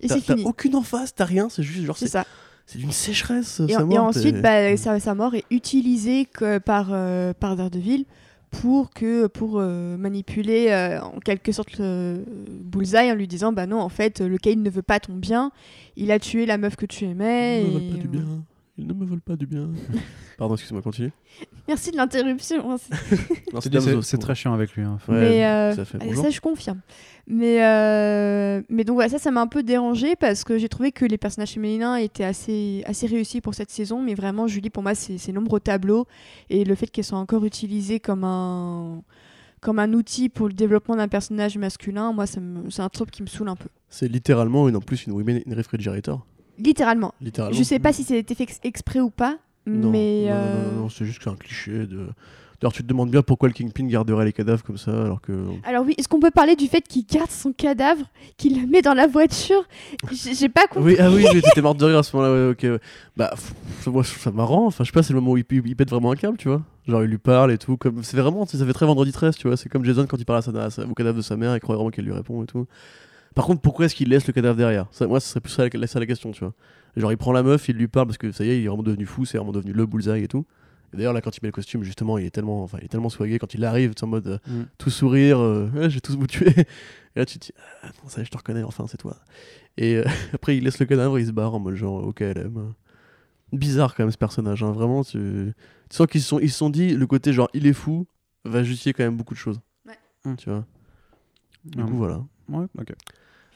Et 0.00 0.06
T'as 0.08 0.14
c'est 0.16 0.26
t'as 0.26 0.34
fini. 0.34 0.46
aucune 0.46 0.76
en 0.76 0.82
face, 0.82 1.14
t'as 1.14 1.24
rien, 1.24 1.48
c'est 1.48 1.62
juste 1.62 1.84
genre 1.84 1.96
C'est 1.98 2.06
ça. 2.06 2.24
c'est 2.66 2.78
d'une 2.78 2.92
sécheresse. 2.92 3.60
Et, 3.68 3.72
sa 3.72 3.80
et 3.80 3.84
mort, 3.84 4.04
ensuite, 4.04 4.36
t'es- 4.36 4.40
bah, 4.42 4.76
sa, 4.76 5.00
sa 5.00 5.14
mort 5.14 5.34
est 5.34 5.44
utilisée 5.50 6.26
que 6.26 6.58
par, 6.58 6.88
euh, 6.92 7.32
par 7.32 7.56
Daredevil 7.56 8.04
pour, 8.52 8.90
que, 8.90 9.26
pour 9.26 9.58
euh, 9.58 9.96
manipuler 9.96 10.68
euh, 10.68 11.00
en 11.00 11.18
quelque 11.18 11.50
sorte 11.50 11.78
le 11.78 12.22
Bullseye 12.62 13.10
en 13.10 13.14
lui 13.16 13.26
disant 13.26 13.52
Bah 13.52 13.66
non, 13.66 13.80
en 13.80 13.88
fait, 13.88 14.20
le 14.20 14.38
Kane 14.38 14.62
ne 14.62 14.70
veut 14.70 14.82
pas 14.82 15.00
ton 15.00 15.14
bien, 15.14 15.50
il 15.96 16.12
a 16.12 16.18
tué 16.20 16.46
la 16.46 16.58
meuf 16.58 16.76
que 16.76 16.86
tu 16.86 17.04
aimais. 17.06 17.62
Il 17.62 17.66
ne 17.66 17.70
me 17.70 17.76
et- 17.76 17.80
vole 17.88 17.96
pas 17.96 18.02
du 18.02 18.08
bien. 18.08 18.44
Il 18.82 18.88
ne 18.88 18.94
me 18.94 19.04
vole 19.04 19.20
pas 19.20 19.36
du 19.36 19.46
bien. 19.46 19.68
Pardon, 20.38 20.54
excuse-moi, 20.54 20.82
continue. 20.82 21.12
Merci 21.68 21.92
de 21.92 21.96
l'interruption. 21.96 22.76
c'est- 24.02 24.16
très 24.18 24.34
chiant 24.34 24.52
avec 24.52 24.72
lui. 24.72 24.82
hein. 24.82 24.98
Ouais, 25.06 25.14
mais 25.20 25.46
euh, 25.46 25.84
fait. 25.84 25.98
Bonjour. 25.98 26.24
ça, 26.24 26.30
je 26.30 26.40
confirme. 26.40 26.80
Mais, 27.28 27.64
euh, 27.64 28.60
mais 28.68 28.82
donc 28.82 28.94
voilà, 28.94 29.08
ça, 29.08 29.20
ça 29.20 29.30
m'a 29.30 29.40
un 29.40 29.46
peu 29.46 29.62
dérangé 29.62 30.16
parce 30.16 30.42
que 30.42 30.58
j'ai 30.58 30.68
trouvé 30.68 30.90
que 30.90 31.04
les 31.04 31.16
personnages 31.16 31.52
féminins 31.52 31.94
étaient 31.94 32.24
assez, 32.24 32.82
assez 32.86 33.06
réussis 33.06 33.40
pour 33.40 33.54
cette 33.54 33.70
saison. 33.70 34.02
Mais 34.02 34.14
vraiment, 34.14 34.48
Julie, 34.48 34.70
pour 34.70 34.82
moi, 34.82 34.96
c'est 34.96 35.16
c'est 35.16 35.30
l'ombre 35.30 35.52
au 35.52 35.60
tableau. 35.60 36.08
Et 36.50 36.64
le 36.64 36.74
fait 36.74 36.88
qu'elle 36.88 37.04
soit 37.04 37.18
encore 37.18 37.44
utilisée 37.44 38.00
comme 38.00 38.24
un, 38.24 39.00
comme 39.60 39.78
un 39.78 39.92
outil 39.92 40.28
pour 40.28 40.48
le 40.48 40.54
développement 40.54 40.96
d'un 40.96 41.06
personnage 41.06 41.56
masculin, 41.56 42.12
moi, 42.12 42.26
c'est 42.26 42.40
un 42.82 42.88
trope 42.88 43.12
qui 43.12 43.22
me 43.22 43.28
saule 43.28 43.48
un 43.48 43.54
peu. 43.56 43.68
C'est 43.88 44.08
littéralement 44.08 44.68
une, 44.68 44.74
en 44.74 44.80
plus 44.80 45.06
une 45.06 45.12
women 45.12 45.40
in 45.48 45.54
refrigerator. 45.54 46.26
Littéralement. 46.58 47.14
Littéralement. 47.20 47.56
Je 47.56 47.62
sais 47.62 47.78
pas 47.78 47.92
si 47.92 48.04
c'était 48.04 48.34
fait 48.34 48.44
ex- 48.44 48.60
exprès 48.62 49.00
ou 49.00 49.10
pas, 49.10 49.36
Non, 49.66 49.90
mais. 49.90 50.24
non, 50.26 50.30
euh, 50.34 50.74
non, 50.74 50.80
non, 50.82 50.88
c'est 50.88 51.04
juste 51.04 51.18
que 51.18 51.24
c'est 51.24 51.30
un 51.30 51.36
cliché 51.36 51.86
de. 51.86 52.06
D'ailleurs, 52.60 52.74
tu 52.74 52.84
te 52.84 52.86
demandes 52.88 53.10
bien 53.10 53.22
pourquoi 53.22 53.48
le 53.48 53.54
Kingpin 53.54 53.86
garderait 53.88 54.24
les 54.24 54.32
cadavres 54.32 54.62
comme 54.62 54.76
ça, 54.78 54.92
alors 54.92 55.20
que. 55.20 55.32
Alors 55.64 55.84
oui, 55.84 55.94
est-ce 55.98 56.06
qu'on 56.06 56.20
peut 56.20 56.30
parler 56.30 56.54
du 56.54 56.68
fait 56.68 56.80
qu'il 56.82 57.04
garde 57.04 57.28
son 57.30 57.52
cadavre, 57.52 58.04
qu'il 58.36 58.60
le 58.60 58.68
met 58.68 58.82
dans 58.82 58.94
la 58.94 59.08
voiture? 59.08 59.64
J'ai 60.12 60.48
pas 60.48 60.68
compris. 60.68 60.92
Oui, 60.92 60.96
ah 61.00 61.10
oui, 61.10 61.24
mais 61.34 61.40
t'étais 61.40 61.60
morte 61.60 61.78
de 61.80 61.86
rire 61.86 61.98
à 61.98 62.02
ce 62.04 62.14
moment-là, 62.16 62.32
ouais, 62.46 62.50
ok. 62.52 62.58
ouais. 62.62 62.78
Bah, 63.16 63.34
moi, 63.88 64.04
je 64.04 64.10
trouve 64.10 64.22
ça 64.22 64.30
marrant. 64.30 64.66
Enfin, 64.66 64.84
je 64.84 64.90
sais 64.90 64.94
pas, 64.94 65.02
c'est 65.02 65.12
le 65.12 65.18
moment 65.20 65.32
où 65.32 65.38
il, 65.38 65.44
il 65.50 65.74
pète 65.74 65.90
vraiment 65.90 66.12
un 66.12 66.16
câble, 66.16 66.36
tu 66.36 66.46
vois. 66.46 66.62
Genre, 66.86 67.02
il 67.02 67.10
lui 67.10 67.18
parle 67.18 67.50
et 67.50 67.58
tout. 67.58 67.76
Comme... 67.76 68.04
C'est 68.04 68.16
vraiment, 68.16 68.46
ça 68.46 68.64
fait 68.64 68.72
très 68.72 68.86
vendredi 68.86 69.10
13, 69.10 69.34
tu 69.36 69.48
vois. 69.48 69.56
C'est 69.56 69.68
comme 69.68 69.84
Jason 69.84 70.06
quand 70.06 70.18
il 70.18 70.24
parle 70.24 70.38
à 70.38 70.42
sa, 70.42 70.50
à 70.64 70.70
sa- 70.70 70.84
au 70.86 70.94
cadavre 70.94 71.16
de 71.16 71.22
sa 71.22 71.36
mère, 71.36 71.56
il 71.56 71.60
croit 71.60 71.74
vraiment 71.74 71.90
qu'elle 71.90 72.04
lui 72.04 72.12
répond 72.12 72.44
et 72.44 72.46
tout. 72.46 72.66
Par 73.34 73.44
contre, 73.46 73.60
pourquoi 73.60 73.86
est-ce 73.86 73.94
qu'il 73.94 74.08
laisse 74.08 74.26
le 74.26 74.32
cadavre 74.32 74.56
derrière 74.56 74.86
ça, 74.90 75.06
Moi, 75.06 75.20
ce 75.20 75.28
serait 75.28 75.40
plus 75.40 75.50
ça 75.52 75.64
la, 75.72 75.86
ça 75.86 76.00
la 76.00 76.06
question, 76.06 76.30
tu 76.32 76.40
vois. 76.40 76.54
Genre, 76.96 77.10
il 77.12 77.16
prend 77.16 77.32
la 77.32 77.42
meuf, 77.42 77.68
il 77.68 77.76
lui 77.76 77.88
parle 77.88 78.06
parce 78.06 78.18
que 78.18 78.30
ça 78.32 78.44
y 78.44 78.50
est, 78.50 78.58
il 78.58 78.64
est 78.64 78.68
vraiment 78.68 78.82
devenu 78.82 79.06
fou, 79.06 79.24
c'est 79.24 79.38
vraiment 79.38 79.52
devenu 79.52 79.72
le 79.72 79.86
bullseye 79.86 80.22
et 80.24 80.28
tout. 80.28 80.44
Et 80.92 80.98
d'ailleurs, 80.98 81.14
là, 81.14 81.22
quand 81.22 81.34
il 81.34 81.40
met 81.42 81.48
le 81.48 81.52
costume, 81.52 81.82
justement, 81.84 82.18
il 82.18 82.26
est 82.26 82.30
tellement, 82.30 82.62
enfin, 82.62 82.76
il 82.80 82.84
est 82.84 82.88
tellement 82.88 83.08
swagué 83.08 83.38
quand 83.38 83.54
il 83.54 83.64
arrive, 83.64 83.94
tu 83.94 84.00
sais, 84.00 84.04
en 84.04 84.08
mode 84.08 84.26
euh, 84.26 84.38
Mm. 84.46 84.62
tout 84.76 84.90
sourire, 84.90 85.38
euh, 85.38 85.70
Ouais, 85.74 85.88
je 85.88 85.94
vais 85.94 86.00
tous 86.00 86.16
vous 86.16 86.26
tuer. 86.26 86.50
Et 87.16 87.18
là, 87.18 87.24
tu 87.24 87.38
te 87.38 87.46
dis, 87.46 87.52
ah, 87.82 87.86
non, 88.02 88.08
ça 88.10 88.20
y 88.20 88.22
est, 88.22 88.26
je 88.26 88.30
te 88.30 88.36
reconnais, 88.36 88.62
enfin, 88.62 88.84
c'est 88.86 88.98
toi. 88.98 89.16
Et 89.78 89.96
euh, 89.96 90.04
après, 90.34 90.56
il 90.58 90.64
laisse 90.64 90.78
le 90.78 90.84
cadavre, 90.86 91.18
il 91.18 91.26
se 91.26 91.32
barre 91.32 91.54
en 91.54 91.60
mode 91.60 91.76
genre, 91.76 92.06
ok, 92.06 92.20
elle 92.20 92.36
aime. 92.38 92.74
Bizarre 93.52 93.94
quand 93.94 94.02
même 94.04 94.10
ce 94.12 94.18
personnage, 94.18 94.62
hein, 94.62 94.72
vraiment. 94.72 95.02
Tu, 95.04 95.52
tu 95.88 95.96
sens 95.96 96.06
qu'ils 96.06 96.20
se 96.22 96.28
sont, 96.28 96.38
ils 96.40 96.50
se 96.50 96.58
sont 96.58 96.70
dit, 96.70 96.94
le 96.94 97.06
côté 97.06 97.32
genre, 97.32 97.48
il 97.54 97.66
est 97.66 97.72
fou, 97.74 98.06
va 98.44 98.62
justifier 98.62 98.92
quand 98.92 99.04
même 99.04 99.16
beaucoup 99.16 99.34
de 99.34 99.38
choses. 99.38 99.60
Ouais. 99.86 100.34
Tu 100.36 100.50
vois. 100.50 100.64
Du 101.64 101.84
coup, 101.84 101.96
voilà. 101.96 102.22
Ouais, 102.48 102.66
ok. 102.78 102.92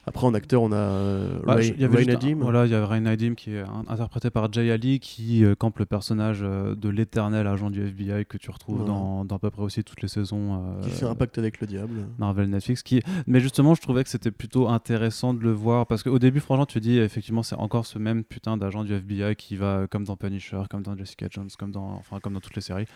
Après, 0.09 0.25
en 0.27 0.35
acteur, 0.35 0.63
on 0.63 0.71
a 0.71 0.77
euh, 0.77 1.41
Bah, 1.45 1.55
Ray, 1.57 1.73
il 1.77 1.81
y 1.81 1.85
avait 1.85 1.97
Ray 1.97 2.09
un- 2.09 2.13
Nadim. 2.13 2.37
Voilà, 2.41 2.65
il 2.65 2.71
y 2.71 2.75
avait 2.77 2.85
Ray 2.87 3.01
Nadim 3.01 3.35
qui 3.35 3.51
est 3.55 3.65
interprété 3.89 4.31
par 4.31 4.53
Jay 4.53 4.71
Ali 4.71 5.01
qui 5.01 5.45
euh, 5.45 5.55
campe 5.57 5.79
le 5.81 5.85
personnage 5.87 6.41
euh, 6.43 6.77
de 6.77 6.89
l'éternel 6.89 7.47
agent 7.49 7.71
du 7.71 7.83
FBI 7.87 8.25
que 8.25 8.39
tu 8.39 8.51
retrouves 8.53 8.85
dans, 8.85 9.25
dans 9.25 9.37
à 9.37 9.39
peu 9.41 9.51
près 9.51 9.63
aussi 9.63 9.83
toutes 9.83 10.03
les 10.03 10.09
saisons. 10.09 10.77
qui 10.83 10.91
fait 10.91 11.07
un 11.07 11.15
pacte 11.17 11.39
avec 11.39 11.61
le 11.61 11.67
diable. 11.67 12.07
Marvel 12.19 12.49
Netflix 12.49 12.83
qui 12.85 13.03
mais 13.27 13.41
justement 13.41 13.75
je 13.75 13.81
trouvais 13.83 14.05
que 14.05 14.09
c'était 14.11 14.31
plutôt 14.31 14.69
intéressant 14.69 15.35
de 15.35 15.41
le 15.43 15.51
voir 15.53 15.87
parce 15.87 16.03
qu'au 16.05 16.19
début 16.21 16.39
franchement 16.41 16.67
tu 16.67 16.79
dis 16.81 16.99
effectivement 16.99 17.43
c'est 17.43 17.57
encore 17.57 17.85
ce 17.87 17.99
même 17.99 18.23
putain 18.23 18.57
d'agent 18.57 18.85
du 18.85 18.95
FBI 18.95 19.35
qui 19.37 19.57
va 19.57 19.87
comme 19.91 20.05
dans 20.05 20.17
Punisher 20.17 20.63
comme 20.71 20.83
dans 20.83 20.97
Jessica 20.97 21.27
Jones 21.31 21.49
comme 21.59 21.73
dans 21.73 21.95
enfin 21.95 22.21
comme 22.21 22.35
dans 22.35 22.41
toutes 22.41 22.55
les 22.57 22.63
séries 22.63 22.87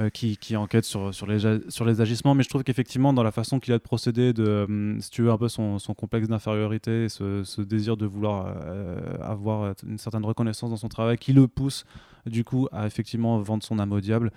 euh, 0.00 0.10
qui, 0.10 0.56
enquête 0.56 0.84
sur, 0.84 1.14
sur, 1.14 1.26
les, 1.26 1.38
sur 1.70 1.84
les 1.84 2.00
agissements 2.00 2.34
mais 2.34 2.42
je 2.42 2.48
trouve 2.48 2.64
qu'effectivement 2.64 3.12
dans 3.12 3.22
la 3.22 3.32
façon 3.32 3.60
qu'il 3.60 3.72
a 3.72 3.78
de 3.78 3.82
procéder 3.82 4.32
de 4.32 4.66
hum, 4.68 5.00
si 5.00 5.10
tu 5.10 5.22
veux 5.22 5.30
un 5.30 5.38
peu 5.38 5.48
son, 5.48 5.78
son 5.78 5.94
complexe 5.94 6.28
d'infériorité 6.28 7.04
et 7.04 7.08
ce, 7.08 7.60
désir 7.62 7.96
de 7.96 8.06
vouloir 8.06 8.54
euh, 8.66 8.98
avoir 9.22 9.74
une 9.86 9.98
certaine 9.98 10.24
reconnaissance 10.24 10.70
dans 10.70 10.76
son 10.76 10.88
travail 10.88 11.16
qui 11.18 11.32
le 11.32 11.48
pousse 11.48 11.84
du 12.26 12.44
coup 12.44 12.68
à 12.72 12.86
effectivement 12.86 13.38
vendre 13.40 13.62
son 13.62 13.78
âme 13.78 13.92
au 13.92 14.00
diable 14.00 14.30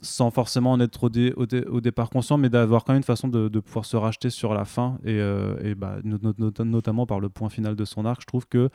sans 0.00 0.30
forcément 0.30 0.72
en 0.72 0.80
être 0.80 1.04
au, 1.04 1.08
dé- 1.08 1.32
au, 1.36 1.46
dé- 1.46 1.64
au 1.64 1.80
départ 1.80 2.10
conscient, 2.10 2.38
mais 2.38 2.48
d'avoir 2.48 2.84
quand 2.84 2.92
même 2.92 2.98
une 2.98 3.04
façon 3.04 3.28
de, 3.28 3.48
pouvoir 3.58 3.84
se 3.84 3.96
racheter 3.96 4.30
sur 4.30 4.54
la 4.54 4.64
fin, 4.64 4.98
et, 5.04 5.18
euh, 5.18 5.74
bah, 5.76 5.96
no- 6.04 6.18
no- 6.22 6.34
no- 6.38 6.64
notamment 6.64 7.04
par 7.06 7.20
le 7.20 7.28
point 7.28 7.48
final 7.48 7.74
de 7.74 7.84
son 7.84 8.04
arc, 8.04 8.20
je 8.20 8.26
trouve 8.26 8.46
que 8.46 8.70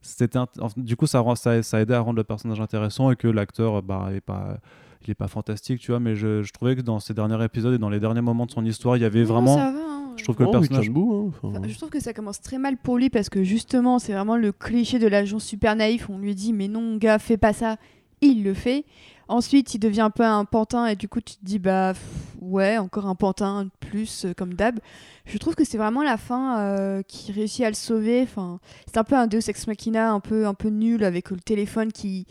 c'était 0.00 0.38
du 0.76 0.96
coup 0.96 1.06
ça, 1.06 1.24
ça 1.34 1.76
a 1.76 1.80
aidé 1.80 1.94
à 1.94 2.00
rendre 2.00 2.16
le 2.18 2.24
personnage 2.24 2.60
intéressant 2.60 3.10
et 3.10 3.16
que 3.16 3.26
l'acteur 3.26 3.82
bah, 3.82 4.10
est 4.14 4.20
pas 4.20 4.58
il 5.04 5.10
est 5.10 5.14
pas 5.14 5.28
fantastique 5.28 5.80
tu 5.80 5.90
vois 5.90 6.00
mais 6.00 6.14
je, 6.16 6.42
je 6.42 6.52
trouvais 6.52 6.76
que 6.76 6.80
dans 6.80 7.00
ces 7.00 7.14
derniers 7.14 7.42
épisodes 7.44 7.74
et 7.74 7.78
dans 7.78 7.88
les 7.90 8.00
derniers 8.00 8.20
moments 8.20 8.46
de 8.46 8.50
son 8.50 8.64
histoire 8.64 8.96
il 8.96 9.02
y 9.02 9.06
avait 9.06 9.20
Non, 9.20 9.26
vraiment 9.26 9.56
ça 9.56 9.70
va, 9.70 9.78
hein. 9.78 10.12
je 10.16 10.24
trouve 10.24 10.36
que 10.36 10.42
le 10.42 10.48
Oh, 10.48 10.52
personnage 10.52 10.86
debout, 10.88 11.12
hein, 11.14 11.32
enfin. 11.44 11.58
Enfin, 11.58 11.68
je 11.68 11.76
trouve 11.76 11.90
que 11.90 12.00
ça 12.00 12.12
commence 12.12 12.40
très 12.40 12.58
mal 12.58 12.76
pour 12.76 12.98
lui 12.98 13.08
parce 13.10 13.28
que 13.28 13.44
justement, 13.44 13.98
c'est 13.98 14.12
vraiment 14.12 14.36
le 14.36 14.50
cliché 14.52 14.98
de 14.98 15.06
l'agent 15.06 15.38
super 15.38 15.76
naïf. 15.76 16.10
On 16.10 16.18
lui 16.18 16.34
dit, 16.34 16.52
mais 16.52 16.66
non, 16.68 16.96
gars, 16.96 17.18
fais 17.18 17.36
pas 17.36 17.52
ça. 17.52 17.76
Il 18.20 18.42
le 18.42 18.52
fait. 18.54 18.84
Ensuite, 19.28 19.74
il 19.74 19.78
devient 19.78 20.00
un 20.00 20.10
peu 20.10 20.24
un 20.24 20.44
pantin 20.44 20.86
et 20.86 20.96
du 20.96 21.06
coup, 21.08 21.20
tu 21.20 21.34
te 21.36 21.44
dis, 21.44 21.58
bah 21.60 21.92
pff, 21.92 22.02
ouais, 22.40 22.78
encore 22.78 23.06
un 23.06 23.14
pantin 23.14 23.64
de 23.64 23.70
plus, 23.78 24.24
euh, 24.24 24.32
comme 24.36 24.54
d'hab. 24.54 24.80
Je 25.26 25.38
trouve 25.38 25.54
que 25.54 25.64
c'est 25.64 25.78
vraiment 25.78 26.02
la 26.02 26.16
fin 26.16 26.58
euh, 26.58 27.02
qui 27.06 27.30
réussit 27.30 27.64
à 27.64 27.68
le 27.68 27.74
sauver. 27.76 28.22
Enfin, 28.22 28.58
c'est 28.86 28.96
un 28.96 29.04
peu 29.04 29.14
un 29.14 29.26
Deus 29.28 29.48
Ex 29.48 29.66
Machina 29.68 30.12
un 30.12 30.20
peu, 30.20 30.46
un 30.46 30.54
peu 30.54 30.68
nul 30.70 31.04
avec 31.04 31.30
le 31.30 31.38
téléphone 31.38 31.92
qui. 31.92 32.26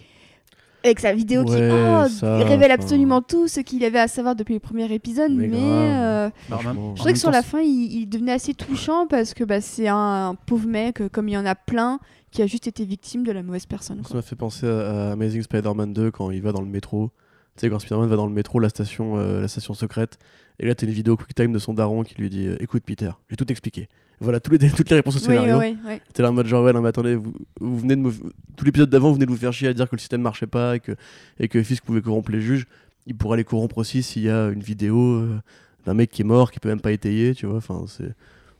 Avec 0.83 0.99
sa 0.99 1.13
vidéo 1.13 1.43
qui 1.43 1.53
oh, 1.53 2.07
ça, 2.07 2.37
révèle 2.37 2.71
absolument 2.71 3.21
tout 3.21 3.47
ce 3.47 3.59
qu'il 3.59 3.83
avait 3.83 3.99
à 3.99 4.07
savoir 4.07 4.35
depuis 4.35 4.53
le 4.53 4.59
premier 4.59 4.91
épisode. 4.93 5.31
Mais 5.31 5.49
euh, 5.53 6.29
Bah, 6.49 6.59
je 6.63 6.95
trouvais 6.95 7.13
que 7.13 7.19
sur 7.19 7.31
la 7.31 7.41
fin, 7.41 7.59
il, 7.61 7.91
il 7.93 8.05
devenait 8.07 8.33
assez 8.33 8.53
touchant 8.53 9.07
parce 9.07 9.33
que 9.33 9.43
bah, 9.43 9.59
c'est 9.59 9.87
un, 9.87 10.29
un 10.29 10.35
pauvre 10.35 10.67
mec, 10.67 11.01
euh, 11.01 11.09
comme 11.09 11.27
il 11.27 11.33
y 11.33 11.37
en 11.37 11.45
a 11.45 11.55
plein, 11.55 11.99
qui 12.31 12.41
a 12.41 12.47
juste 12.47 12.67
été 12.67 12.85
victime 12.85 13.23
de 13.23 13.31
la 13.31 13.43
mauvaise 13.43 13.65
personne. 13.65 14.03
Ça 14.07 14.13
m'a 14.15 14.21
fait 14.21 14.35
penser 14.35 14.67
à, 14.67 15.09
à 15.09 15.11
Amazing 15.13 15.41
Spider-Man 15.41 15.93
2 15.93 16.11
quand 16.11 16.31
il 16.31 16.41
va 16.41 16.51
dans 16.51 16.61
le 16.61 16.67
métro. 16.67 17.11
Tu 17.55 17.61
sais, 17.61 17.69
quand 17.69 17.79
Spider-Man 17.79 18.07
va 18.07 18.15
dans 18.15 18.27
le 18.27 18.33
métro, 18.33 18.59
la 18.59 18.69
station, 18.69 19.17
euh, 19.17 19.41
la 19.41 19.47
station 19.47 19.73
secrète, 19.73 20.19
et 20.59 20.67
là, 20.67 20.75
t'as 20.75 20.85
une 20.85 20.93
vidéo 20.93 21.17
QuickTime 21.17 21.51
de 21.51 21.59
son 21.59 21.73
daron 21.73 22.03
qui 22.03 22.15
lui 22.15 22.29
dit 22.29 22.47
euh, 22.47 22.57
Écoute, 22.59 22.83
Peter, 22.85 23.09
j'ai 23.29 23.35
tout 23.35 23.51
expliqué. 23.51 23.89
Voilà 24.19 24.39
tous 24.39 24.51
les, 24.51 24.57
toutes 24.71 24.89
les 24.89 24.95
réponses 24.95 25.15
au 25.15 25.19
Oui, 25.19 25.25
scénario. 25.25 25.57
ouais, 25.57 25.75
ouais. 25.85 26.01
T'es 26.13 26.23
là 26.23 26.29
en 26.29 26.33
mode 26.33 26.47
genre, 26.47 26.63
ouais, 26.63 26.73
non, 26.73 26.81
mais 26.81 26.89
attendez, 26.89 27.15
vous, 27.15 27.33
vous 27.61 27.79
venez 27.79 27.95
de 27.95 28.01
me. 28.01 28.11
Tout 28.55 28.65
l'épisode 28.65 28.89
d'avant, 28.89 29.09
vous 29.09 29.15
venez 29.15 29.25
de 29.25 29.31
vous 29.31 29.37
faire 29.37 29.53
chier 29.53 29.67
à 29.67 29.73
dire 29.73 29.87
que 29.89 29.95
le 29.95 29.99
système 29.99 30.21
marchait 30.21 30.47
pas 30.47 30.75
et 30.75 30.79
que, 30.79 30.93
et 31.39 31.47
que 31.47 31.61
Fisk 31.61 31.83
pouvait 31.83 32.01
corrompre 32.01 32.31
les 32.31 32.41
juges. 32.41 32.65
Il 33.05 33.15
pourra 33.15 33.35
les 33.37 33.43
corrompre 33.43 33.77
aussi 33.77 34.01
s'il 34.03 34.23
y 34.23 34.29
a 34.29 34.47
une 34.49 34.61
vidéo 34.61 34.99
euh, 34.99 35.39
d'un 35.85 35.93
mec 35.93 36.09
qui 36.09 36.23
est 36.23 36.25
mort, 36.25 36.51
qui 36.51 36.59
peut 36.59 36.67
même 36.69 36.81
pas 36.81 36.91
étayer, 36.91 37.35
tu 37.35 37.45
vois. 37.45 37.57
Enfin, 37.57 37.85
c'est. 37.87 38.13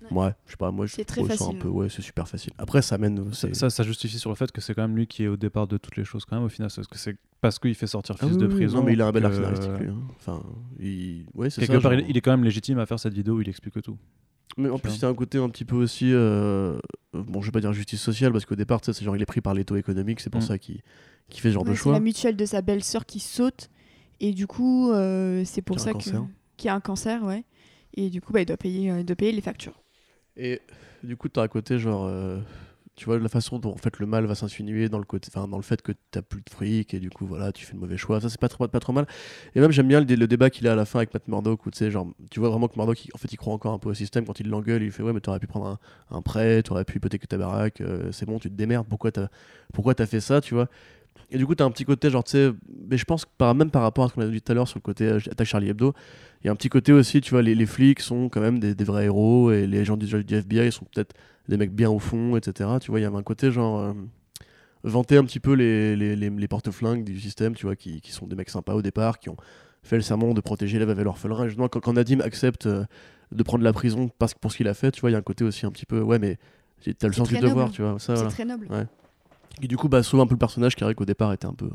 Ouais, 0.10 0.30
je 0.46 0.52
sais 0.52 0.58
pas, 0.58 0.72
moi 0.72 0.86
je 0.86 0.94
C'est 0.94 1.04
très 1.04 1.18
trouve 1.22 1.28
ça 1.28 1.34
un 1.34 1.38
facile. 1.48 1.60
peu. 1.60 1.68
Ouais, 1.68 1.90
c'est 1.90 2.02
super 2.02 2.30
facile. 2.30 2.54
Après, 2.58 2.82
ça 2.82 2.98
mène. 2.98 3.34
ça, 3.34 3.54
ça, 3.54 3.70
ça 3.70 3.84
justifie 3.84 4.20
sur 4.20 4.30
le 4.30 4.38
fait 4.38 4.50
que 4.54 4.62
c'est 4.62 4.74
quand 4.74 4.84
même 4.84 4.96
lui 4.96 5.06
qui 5.06 5.24
est 5.24 5.28
au 5.28 5.36
départ 5.36 5.68
de 5.68 5.76
toutes 5.78 5.98
les 5.98 6.06
choses 6.06 6.24
quand 6.24 6.38
même 6.38 6.46
au 6.46 6.50
final 6.50 6.70
parce 6.74 6.88
que 6.88 6.98
c'est 6.98 7.18
parce 7.42 7.60
qu'il 7.60 7.76
fait 7.76 7.88
sortir 7.88 8.16
Ah 8.20 8.24
fils 8.26 8.36
oui, 8.36 8.42
de 8.42 8.48
oui, 8.48 8.54
prison 8.56 8.78
Non, 8.78 8.84
mais 8.86 8.94
il 8.94 9.02
a 9.02 9.08
un 9.08 9.12
bel 9.12 9.24
que- 9.24 9.28
arc 9.28 9.36
scénaristique, 9.36 9.80
lui. 9.82 9.90
hein. 9.90 9.98
Enfin, 10.18 10.42
il... 10.80 11.26
ouais, 11.34 11.50
c'est 11.50 11.60
quelque 11.60 11.74
ça. 11.74 11.82
part 11.82 11.92
genre- 11.92 12.06
il 12.08 12.16
est 12.16 12.22
quand 12.22 12.32
même 12.32 12.46
légitime 12.46 12.80
à 12.80 12.86
faire 12.86 13.00
cette 13.02 13.14
vidéo 13.16 13.36
où 13.36 13.42
il 13.42 13.50
explique 13.50 13.82
tout 13.82 13.98
Mais 14.58 14.70
en 14.70 14.76
Tu 14.78 14.82
plus, 14.84 14.90
vois. 14.90 14.98
il 14.98 15.02
y 15.02 15.06
a 15.06 15.10
un 15.10 15.14
côté 15.14 15.38
un 15.38 15.50
petit 15.50 15.66
peu 15.66 15.76
aussi. 15.76 16.12
euh, 16.14 16.78
Bon, 17.14 17.42
je 17.42 17.48
vais 17.48 17.52
pas 17.52 17.62
dire 17.62 17.74
justice 17.74 18.02
sociale, 18.02 18.32
parce 18.32 18.46
qu'au 18.46 18.56
départ, 18.56 18.82
tu 18.82 18.92
c'est 18.94 19.04
genre 19.06 19.16
il 19.16 19.22
est 19.22 19.26
pris 19.26 19.42
par 19.42 19.54
l'étau 19.54 19.76
économique, 19.76 20.20
c'est 20.20 20.30
pour 20.30 20.42
Mm. 20.42 20.46
ça 20.46 20.58
qu'il 20.58 20.82
qu'il 21.30 21.42
fait 21.42 21.50
ce 21.50 21.54
genre 21.56 21.64
Ouais, 21.64 21.70
de 21.70 21.76
c'est 21.76 21.82
choix. 21.82 21.94
la 21.94 22.00
mutuelle 22.00 22.36
de 22.38 22.46
sa 22.46 22.62
belle-sœur 22.62 23.06
qui 23.06 23.20
saute. 23.20 23.70
Et 24.20 24.34
du 24.34 24.48
coup, 24.48 24.92
euh, 24.92 25.44
c'est 25.46 25.62
pour 25.62 25.76
Qui 25.78 25.84
ça 25.84 25.90
un 25.90 25.94
que. 25.94 25.98
cancer. 25.98 26.26
Qui 26.58 26.70
a 26.70 26.76
un 26.76 26.80
cancer, 26.80 27.24
ouais. 27.24 27.44
Et 27.96 28.10
du 28.10 28.22
coup, 28.22 28.34
bah, 28.34 28.42
il, 28.42 28.46
doit 28.46 28.58
payer, 28.58 28.92
euh, 28.92 29.00
il 29.00 29.06
doit 29.06 29.16
payer 29.16 29.32
les 29.32 29.42
factures. 29.42 29.82
Et 30.36 30.62
du 31.04 31.16
coup, 31.18 31.30
t'as 31.30 31.44
un 31.44 31.48
côté 31.48 31.78
genre. 31.80 32.06
Tu 32.98 33.06
vois, 33.06 33.20
la 33.20 33.30
façon 33.30 33.60
dont 33.60 33.72
en 33.74 33.78
fait, 33.78 34.00
le 34.00 34.08
mal 34.08 34.26
va 34.26 34.36
s'insinuer 34.36 34.90
dans 34.90 34.98
le 34.98 35.06
côté, 35.06 35.30
enfin, 35.34 35.48
dans 35.48 35.58
le 35.58 35.64
fait 35.64 35.84
que 35.84 35.92
t'as 36.10 36.24
plus 36.24 36.42
de 36.42 36.50
fric 36.50 36.96
et 36.96 37.00
du 37.00 37.12
coup, 37.12 37.28
voilà, 37.28 37.52
tu 37.52 37.64
fais 37.64 37.74
le 37.74 37.80
mauvais 37.80 37.96
choix. 37.96 38.20
Ça, 38.20 38.28
c'est 38.28 38.40
pas 38.42 38.50
trop, 38.50 38.68
pas 38.68 38.80
trop 38.80 38.92
mal. 38.92 39.06
Et 39.54 39.60
même, 39.60 39.72
j'aime 39.72 39.88
bien 39.88 40.02
le, 40.02 40.16
le 40.16 40.28
débat 40.28 40.50
qu'il 40.50 40.68
a 40.68 40.72
à 40.74 40.76
la 40.76 40.86
fin 40.86 40.98
avec 41.00 41.14
Matt 41.14 41.28
Murdock 41.28 41.64
où 41.68 41.72
tu 41.72 41.78
sais, 41.78 41.92
genre, 41.92 42.08
tu 42.32 42.40
vois 42.40 42.50
vraiment 42.50 42.68
que 42.68 42.76
Murdock, 42.76 43.06
il- 43.06 43.12
en 43.14 43.20
fait, 43.20 43.32
il 43.32 43.38
croit 43.38 43.54
encore 43.54 43.74
un 43.74 43.78
peu 43.80 43.90
au 43.90 43.94
système. 43.94 44.26
Quand 44.26 44.40
il 44.40 44.50
l'engueule, 44.50 44.82
il 44.82 44.92
fait 44.92 45.04
Ouais, 45.04 45.14
mais 45.14 45.20
t'aurais 45.22 45.40
pu 45.40 45.46
prendre 45.48 45.68
un, 45.68 45.80
un 46.18 46.22
prêt, 46.24 46.64
t'aurais 46.64 46.86
pu 46.86 46.98
hypothéquer 46.98 47.28
ta 47.28 47.38
baraque, 47.38 47.82
euh, 47.82 48.12
c'est 48.12 48.26
bon, 48.26 48.40
tu 48.40 48.50
te 48.50 48.56
démerdes. 48.56 48.88
Pourquoi 48.88 49.12
t'as 49.12 49.28
pourquoi 49.74 49.94
t'as 49.94 50.08
fait 50.08 50.20
ça, 50.22 50.42
tu 50.42 50.56
vois? 50.56 50.68
Et 51.30 51.38
du 51.38 51.46
coup, 51.46 51.56
t'as 51.56 51.66
un 51.66 51.72
petit 51.72 51.84
côté, 51.86 52.10
genre, 52.10 52.24
tu 52.24 52.32
sais, 52.32 52.52
mais 52.90 52.98
je 52.98 53.04
pense 53.06 53.26
que 53.26 53.30
par, 53.38 53.54
même 53.54 53.70
par 53.70 53.82
rapport 53.82 54.06
à 54.06 54.10
ce 54.10 54.14
qu'on 54.14 54.22
a 54.22 54.28
dit 54.28 54.42
tout 54.42 54.52
à 54.52 54.56
l'heure 54.56 54.68
sur 54.68 54.78
le 54.78 54.82
côté 54.82 55.06
euh, 55.06 55.20
attaque 55.30 55.48
Charlie 55.48 55.70
Hebdo, 55.70 55.94
il 56.44 56.48
y 56.48 56.50
a 56.50 56.54
un 56.54 56.56
petit 56.56 56.70
côté 56.70 56.94
aussi, 56.94 57.20
tu 57.22 57.32
vois, 57.32 57.42
les, 57.42 57.54
les 57.56 57.66
flics 57.66 58.00
sont 58.00 58.30
quand 58.30 58.40
même 58.42 58.60
des, 58.60 58.76
des 58.76 58.84
vrais 58.86 59.06
héros 59.06 59.52
et 59.52 59.68
les 59.68 59.84
gens 59.84 59.98
du, 59.98 60.06
du 60.24 60.36
FBI 60.42 60.72
sont 60.72 60.86
peut-être 60.86 61.16
des 61.48 61.58
mecs 61.58 61.74
bien 61.74 61.90
au 61.90 62.00
fond, 62.00 62.36
etc. 62.38 62.70
Tu 62.82 62.92
vois, 62.92 63.00
il 63.00 63.04
y 63.04 63.06
avait 63.06 63.18
un 63.18 63.24
côté 63.24 63.52
genre. 63.52 63.80
euh, 63.80 63.94
vanter 64.84 65.18
un 65.18 65.24
petit 65.26 65.40
peu 65.40 65.54
les, 65.54 65.96
les, 65.96 66.16
les, 66.16 66.30
les 66.30 66.48
porte-flingues 66.48 67.04
du 67.04 67.20
système, 67.20 67.56
tu 67.56 67.66
vois, 67.66 67.76
qui, 67.76 68.00
qui 68.00 68.12
sont 68.12 68.28
des 68.28 68.36
mecs 68.36 68.50
sympas 68.50 68.74
au 68.74 68.82
départ, 68.82 69.20
qui 69.20 69.30
ont 69.30 69.36
fait 69.84 69.96
le 69.98 70.02
serment 70.02 70.34
de 70.34 70.40
protéger 70.42 70.78
et 70.78 71.04
l'orphelin. 71.04 71.44
Et 71.44 71.48
justement, 71.48 71.68
quand, 71.68 71.80
quand 71.80 71.94
Nadim 71.94 72.22
accepte 72.22 72.68
euh, 72.68 72.86
de 73.32 73.44
prendre 73.44 73.64
la 73.64 73.74
prison 73.74 74.10
parce, 74.20 74.34
pour 74.34 74.52
ce 74.52 74.58
qu'il 74.58 74.68
a 74.68 74.74
fait, 74.74 74.92
tu 74.92 75.02
vois, 75.02 75.10
il 75.10 75.14
y 75.14 75.16
a 75.16 75.20
un 75.20 75.24
côté 75.24 75.44
aussi 75.44 75.66
un 75.66 75.72
petit 75.72 75.86
peu, 75.86 76.00
ouais, 76.02 76.20
mais 76.20 76.38
T'as 77.00 77.08
le 77.08 77.14
sens 77.14 77.28
du 77.28 77.38
devoir, 77.40 77.72
tu 77.72 77.82
vois. 77.82 77.94
Ça, 78.00 78.00
C'est 78.00 78.14
voilà. 78.14 78.30
très 78.30 78.46
noble. 78.46 78.68
Ouais. 78.70 78.86
Et 79.64 79.68
du 79.68 79.76
coup, 79.78 79.90
bah, 79.90 80.04
sauve 80.04 80.22
un 80.22 80.28
peu 80.28 80.36
le 80.36 80.40
personnage 80.40 80.76
qui, 80.76 80.84
au 80.84 81.06
départ, 81.06 81.34
était 81.34 81.48
un 81.48 81.54
peu. 81.54 81.66
euh, 81.66 81.70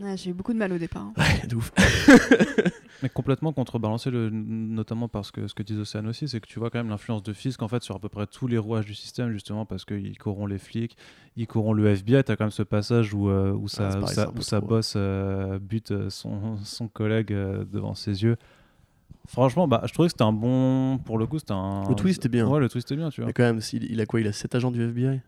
Ouais, 0.00 0.16
J'ai 0.16 0.30
eu 0.30 0.32
beaucoup 0.32 0.52
de 0.52 0.58
mal 0.58 0.72
au 0.72 0.78
départ. 0.78 1.02
hein. 1.02 1.12
Ouais, 1.18 1.46
de 1.46 1.56
ouf. 1.56 1.72
Mais 3.02 3.08
complètement 3.08 3.52
contrebalancé, 3.52 4.10
le, 4.12 4.30
notamment 4.30 5.08
parce 5.08 5.32
que 5.32 5.48
ce 5.48 5.54
que 5.54 5.62
disent 5.64 5.80
Océane 5.80 6.06
aussi, 6.06 6.28
c'est 6.28 6.40
que 6.40 6.46
tu 6.46 6.60
vois 6.60 6.70
quand 6.70 6.78
même 6.78 6.88
l'influence 6.88 7.22
de 7.24 7.32
Fisk 7.32 7.60
en 7.60 7.66
fait 7.66 7.82
sur 7.82 7.96
à 7.96 7.98
peu 7.98 8.08
près 8.08 8.26
tous 8.28 8.46
les 8.46 8.58
rouages 8.58 8.86
du 8.86 8.94
système, 8.94 9.32
justement 9.32 9.66
parce 9.66 9.84
qu'ils 9.84 10.16
corrompent 10.18 10.48
les 10.50 10.58
flics, 10.58 10.96
ils 11.36 11.48
corrompent 11.48 11.78
le 11.78 11.88
FBI. 11.88 12.22
T'as 12.22 12.36
quand 12.36 12.44
même 12.44 12.50
ce 12.52 12.62
passage 12.62 13.12
où, 13.12 13.28
euh, 13.28 13.52
où 13.52 13.66
sa, 13.66 13.98
où 13.98 14.04
un 14.04 14.14
peu 14.32 14.38
où 14.38 14.42
sa 14.42 14.60
boss 14.60 14.94
euh, 14.96 15.58
bute 15.58 16.08
son, 16.10 16.56
son 16.62 16.86
collègue 16.86 17.32
euh, 17.32 17.64
devant 17.64 17.94
ses 17.96 18.22
yeux. 18.22 18.36
Franchement, 19.26 19.66
bah, 19.66 19.82
je 19.86 19.92
trouvais 19.92 20.06
que 20.08 20.12
c'était 20.12 20.22
un 20.24 20.32
bon. 20.32 20.98
Pour 20.98 21.18
le 21.18 21.26
coup, 21.26 21.38
c'était 21.40 21.52
un. 21.52 21.88
Le 21.88 21.94
twist 21.96 22.24
est 22.24 22.28
bien. 22.28 22.46
Ouais, 22.48 22.60
le 22.60 22.68
twist 22.68 22.90
est 22.92 22.96
bien, 22.96 23.10
tu 23.10 23.20
vois. 23.20 23.26
Mais 23.26 23.32
quand 23.32 23.42
même, 23.44 23.60
s'il- 23.60 23.90
il 23.90 24.00
a 24.00 24.06
quoi 24.06 24.20
Il 24.20 24.26
a 24.28 24.32
7 24.32 24.54
agents 24.54 24.70
du 24.70 24.80
FBI 24.82 25.20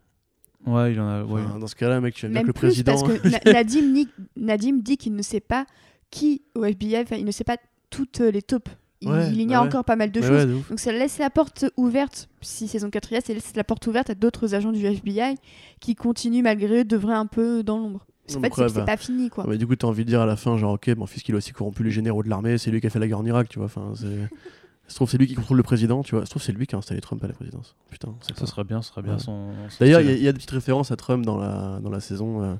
Ouais, 0.65 0.93
il 0.93 0.99
en 0.99 1.07
a. 1.07 1.23
ouais. 1.23 1.41
Enfin, 1.45 1.59
Dans 1.59 1.67
ce 1.67 1.75
cas-là, 1.75 2.01
mec, 2.01 2.13
tu 2.15 2.27
Même 2.27 2.41
que 2.43 2.47
le 2.47 2.53
plus 2.53 2.67
président. 2.67 2.91
parce 2.93 3.03
que 3.03 3.27
Na- 3.45 3.53
Nadim, 3.53 3.91
ni- 3.93 4.07
Nadim 4.37 4.79
dit 4.81 4.97
qu'il 4.97 5.13
ne 5.15 5.21
sait 5.21 5.39
pas 5.39 5.65
qui 6.11 6.41
au 6.55 6.63
FBI, 6.65 6.97
enfin, 7.03 7.15
il 7.17 7.25
ne 7.25 7.31
sait 7.31 7.43
pas 7.43 7.57
toutes 7.89 8.19
les 8.19 8.41
taupes. 8.41 8.69
Il, 9.01 9.09
Ouais, 9.09 9.27
il 9.29 9.35
bah 9.35 9.41
ignore 9.41 9.61
ouais. 9.63 9.67
encore 9.67 9.83
pas 9.85 9.95
mal 9.97 10.11
de 10.11 10.21
Ouais, 10.21 10.27
choses. 10.27 10.45
de. 10.47 10.53
Donc 10.69 10.79
ça 10.79 10.91
laisse 10.91 11.17
la 11.19 11.29
porte 11.29 11.65
ouverte, 11.77 12.29
si 12.41 12.67
saison 12.67 12.89
4 12.89 13.11
y 13.11 13.15
a, 13.17 13.21
ça 13.21 13.33
laisse 13.33 13.53
la 13.55 13.63
porte 13.63 13.85
ouverte 13.87 14.09
à 14.09 14.15
d'autres 14.15 14.55
agents 14.55 14.71
du 14.71 14.83
FBI 14.85 15.35
qui 15.81 15.95
continuent 15.95 16.41
malgré 16.43 16.79
eux 16.79 16.83
d'œuvrer 16.85 17.13
un 17.13 17.25
peu 17.25 17.61
dans 17.61 17.77
l'ombre. 17.77 18.05
En 18.29 18.33
Donc, 18.33 18.43
fait, 18.43 18.51
c'est 18.55 18.61
ouais, 18.61 18.69
c'est 18.69 18.75
bah. 18.75 18.85
pas 18.85 18.97
fini 18.97 19.29
quoi. 19.29 19.43
Ah, 19.45 19.49
mais 19.51 19.57
du 19.57 19.67
coup, 19.67 19.75
t'as 19.75 19.85
envie 19.87 20.03
de 20.05 20.09
dire 20.09 20.21
à 20.21 20.25
la 20.25 20.35
fin, 20.37 20.57
genre, 20.57 20.73
ok, 20.73 20.87
mon 20.97 21.05
fils, 21.05 21.21
il 21.27 21.35
a 21.35 21.37
aussi 21.37 21.51
corrompu 21.51 21.83
les 21.83 21.91
généraux 21.91 22.23
de 22.23 22.29
l'armée, 22.29 22.57
c'est 22.57 22.71
lui 22.71 22.81
qui 22.81 22.87
a 22.87 22.89
fait 22.89 22.97
la 22.97 23.07
guerre 23.07 23.19
en 23.19 23.25
Irak, 23.25 23.49
tu 23.49 23.59
vois. 23.59 23.65
Enfin, 23.65 23.93
se 24.87 24.95
trouve, 24.95 25.09
c'est 25.09 25.17
lui 25.17 25.27
qui 25.27 25.33
contrôle 25.35 25.57
le 25.57 25.63
président, 25.63 26.03
tu 26.03 26.15
vois. 26.15 26.25
Se 26.25 26.29
trouve, 26.29 26.41
c'est 26.43 26.51
lui 26.51 26.67
qui 26.67 26.75
a 26.75 26.77
installé 26.77 27.01
Trump 27.01 27.23
à 27.23 27.27
la 27.27 27.33
présidence. 27.33 27.75
Putain, 27.89 28.13
Ça 28.37 28.45
serait 28.45 28.63
bien, 28.63 28.81
ce 28.81 28.89
serait 28.89 29.01
bien 29.01 29.13
Ouais. 29.13 29.19
son. 29.19 29.51
son 29.69 29.77
D'ailleurs, 29.79 30.01
il 30.01 30.07
y, 30.07 30.09
a- 30.09 30.11
style. 30.13 30.21
il 30.21 30.25
y 30.25 30.27
a 30.27 30.31
des 30.31 30.37
petites 30.37 30.51
références 30.51 30.91
à 30.91 30.95
Trump 30.95 31.25
dans 31.25 31.37
la, 31.37 31.79
dans 31.81 31.89
la 31.89 31.99
saison. 31.99 32.41
euh, 32.43 32.53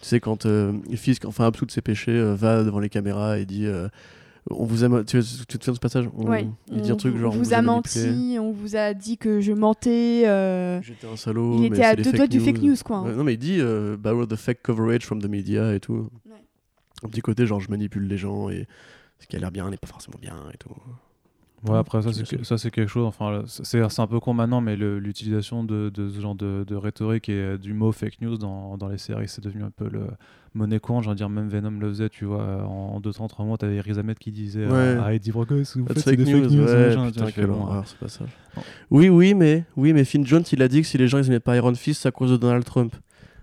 tu 0.00 0.06
sais, 0.06 0.20
quand 0.20 0.46
euh, 0.46 0.72
Fisk, 0.94 1.24
enfin, 1.24 1.46
absous 1.46 1.66
de 1.66 1.70
ses 1.70 1.80
péchés, 1.80 2.12
euh, 2.12 2.34
va 2.34 2.62
devant 2.64 2.78
les 2.80 2.88
caméras 2.88 3.38
et 3.38 3.46
dit 3.46 3.66
euh, 3.66 3.88
On 4.50 4.64
vous 4.64 4.82
a. 4.84 4.88
ma- 4.88 5.04
Tu, 5.04 5.20
tu 5.22 5.58
te 5.58 5.64
souviens 5.64 5.72
de 5.72 5.76
ce 5.76 5.80
passage? 5.80 6.08
On- 6.16 6.26
Ouais. 6.28 6.48
Il 6.72 6.80
dit 6.80 6.90
un 6.90 6.96
truc 6.96 7.14
vous- 7.14 7.20
genre. 7.20 7.34
on 7.34 7.38
vous 7.38 7.52
a 7.52 7.60
menti, 7.62 8.38
on 8.40 8.50
vous 8.52 8.76
a 8.76 8.94
dit 8.94 9.18
que 9.18 9.40
je 9.40 9.52
mentais. 9.52 10.22
euh, 10.26 10.80
J'étais 10.82 11.06
un 11.06 11.16
salaud. 11.16 11.56
Il 11.56 11.60
mais 11.60 11.66
était 11.68 11.76
c'est 11.76 11.84
à 11.84 11.96
des 11.96 12.02
deux 12.02 12.12
doigts 12.12 12.26
du 12.26 12.40
fake 12.40 12.62
news 12.62 12.76
quoi. 12.84 12.98
hein. 12.98 13.04
Ouais, 13.06 13.14
non, 13.14 13.24
mais 13.24 13.34
il 13.34 13.38
dit 13.38 13.58
euh, 13.60 13.96
Borrow 13.98 14.24
the 14.26 14.36
fake 14.36 14.62
coverage 14.62 15.04
from 15.04 15.20
the 15.20 15.26
media 15.28 15.74
et 15.74 15.80
tout. 15.80 16.08
Ouais. 16.26 16.42
Un 17.04 17.08
petit 17.08 17.20
côté, 17.20 17.44
genre, 17.46 17.60
je 17.60 17.70
manipule 17.70 18.06
les 18.08 18.16
gens 18.18 18.48
et 18.48 18.66
ce 19.20 19.26
qui 19.26 19.36
a 19.36 19.38
l'air 19.38 19.50
bien 19.50 19.68
n'est 19.70 19.76
pas 19.76 19.86
forcément 19.88 20.18
bien 20.20 20.34
et 20.54 20.56
tout. 20.56 20.70
Ouais, 21.66 21.76
après, 21.76 22.02
ça, 22.02 22.12
c'est 22.12 22.24
que- 22.36 22.44
ça, 22.44 22.56
c'est 22.56 22.70
quelque 22.70 22.88
chose. 22.88 23.04
Enfin, 23.06 23.42
c'est 23.46 23.64
c'est 23.88 24.00
un 24.00 24.06
peu 24.06 24.20
con 24.20 24.32
maintenant, 24.32 24.60
mais 24.60 24.76
le- 24.76 24.98
l'utilisation 25.00 25.64
de, 25.64 25.90
de 25.92 26.08
ce 26.08 26.20
genre 26.20 26.36
de, 26.36 26.64
de 26.66 26.76
rhétorique 26.76 27.28
et 27.28 27.32
euh, 27.32 27.58
du 27.58 27.72
mot 27.74 27.90
fake 27.90 28.20
news 28.20 28.36
dans, 28.38 28.76
dans 28.76 28.86
les 28.88 28.98
séries, 28.98 29.26
c'est 29.28 29.42
devenu 29.42 29.64
un 29.64 29.70
peu 29.70 29.88
le 29.88 30.06
monnaie 30.54 30.78
courante. 30.78 31.02
J'ai 31.02 31.08
envie 31.08 31.14
de 31.16 31.18
dire, 31.18 31.28
même 31.28 31.48
Venom 31.48 31.72
le 31.80 31.88
faisait, 31.88 32.08
tu 32.10 32.26
vois. 32.26 32.42
euh, 32.42 32.62
En 32.62 33.00
2 33.00 33.12
temps, 33.12 33.26
3 33.26 33.44
mois, 33.44 33.58
t'avais 33.58 33.80
Riz 33.80 33.98
Ahmed 33.98 34.18
qui 34.18 34.30
disait 34.30 34.66
Ouais. 34.66 34.72
euh, 34.72 35.02
à 35.02 35.14
Eddie 35.14 35.32
que 35.32 35.36
vous 35.36 35.44
faites, 35.86 35.98
c'est 35.98 36.14
des 36.16 36.24
fake 36.24 36.50
news. 36.50 36.64
ouais, 36.64 37.06
putain, 37.10 37.30
quelle 37.32 37.46
bon, 37.48 37.62
horreur, 37.62 37.88
ce 37.88 37.96
passage. 37.96 38.28
Bon. 38.54 38.62
Oui, 38.90 39.08
oui, 39.08 39.34
mais, 39.34 39.64
oui, 39.76 39.92
mais 39.92 40.04
Finn 40.04 40.24
Jones, 40.24 40.44
il 40.52 40.62
a 40.62 40.68
dit 40.68 40.80
que 40.82 40.86
si 40.86 40.96
les 40.96 41.08
gens 41.08 41.18
ils 41.18 41.26
aimaient 41.26 41.40
pas 41.40 41.56
Iron 41.56 41.74
Fist, 41.74 42.02
c'est 42.02 42.08
à 42.08 42.12
cause 42.12 42.30
de 42.30 42.36
Donald 42.36 42.64
Trump. 42.64 42.94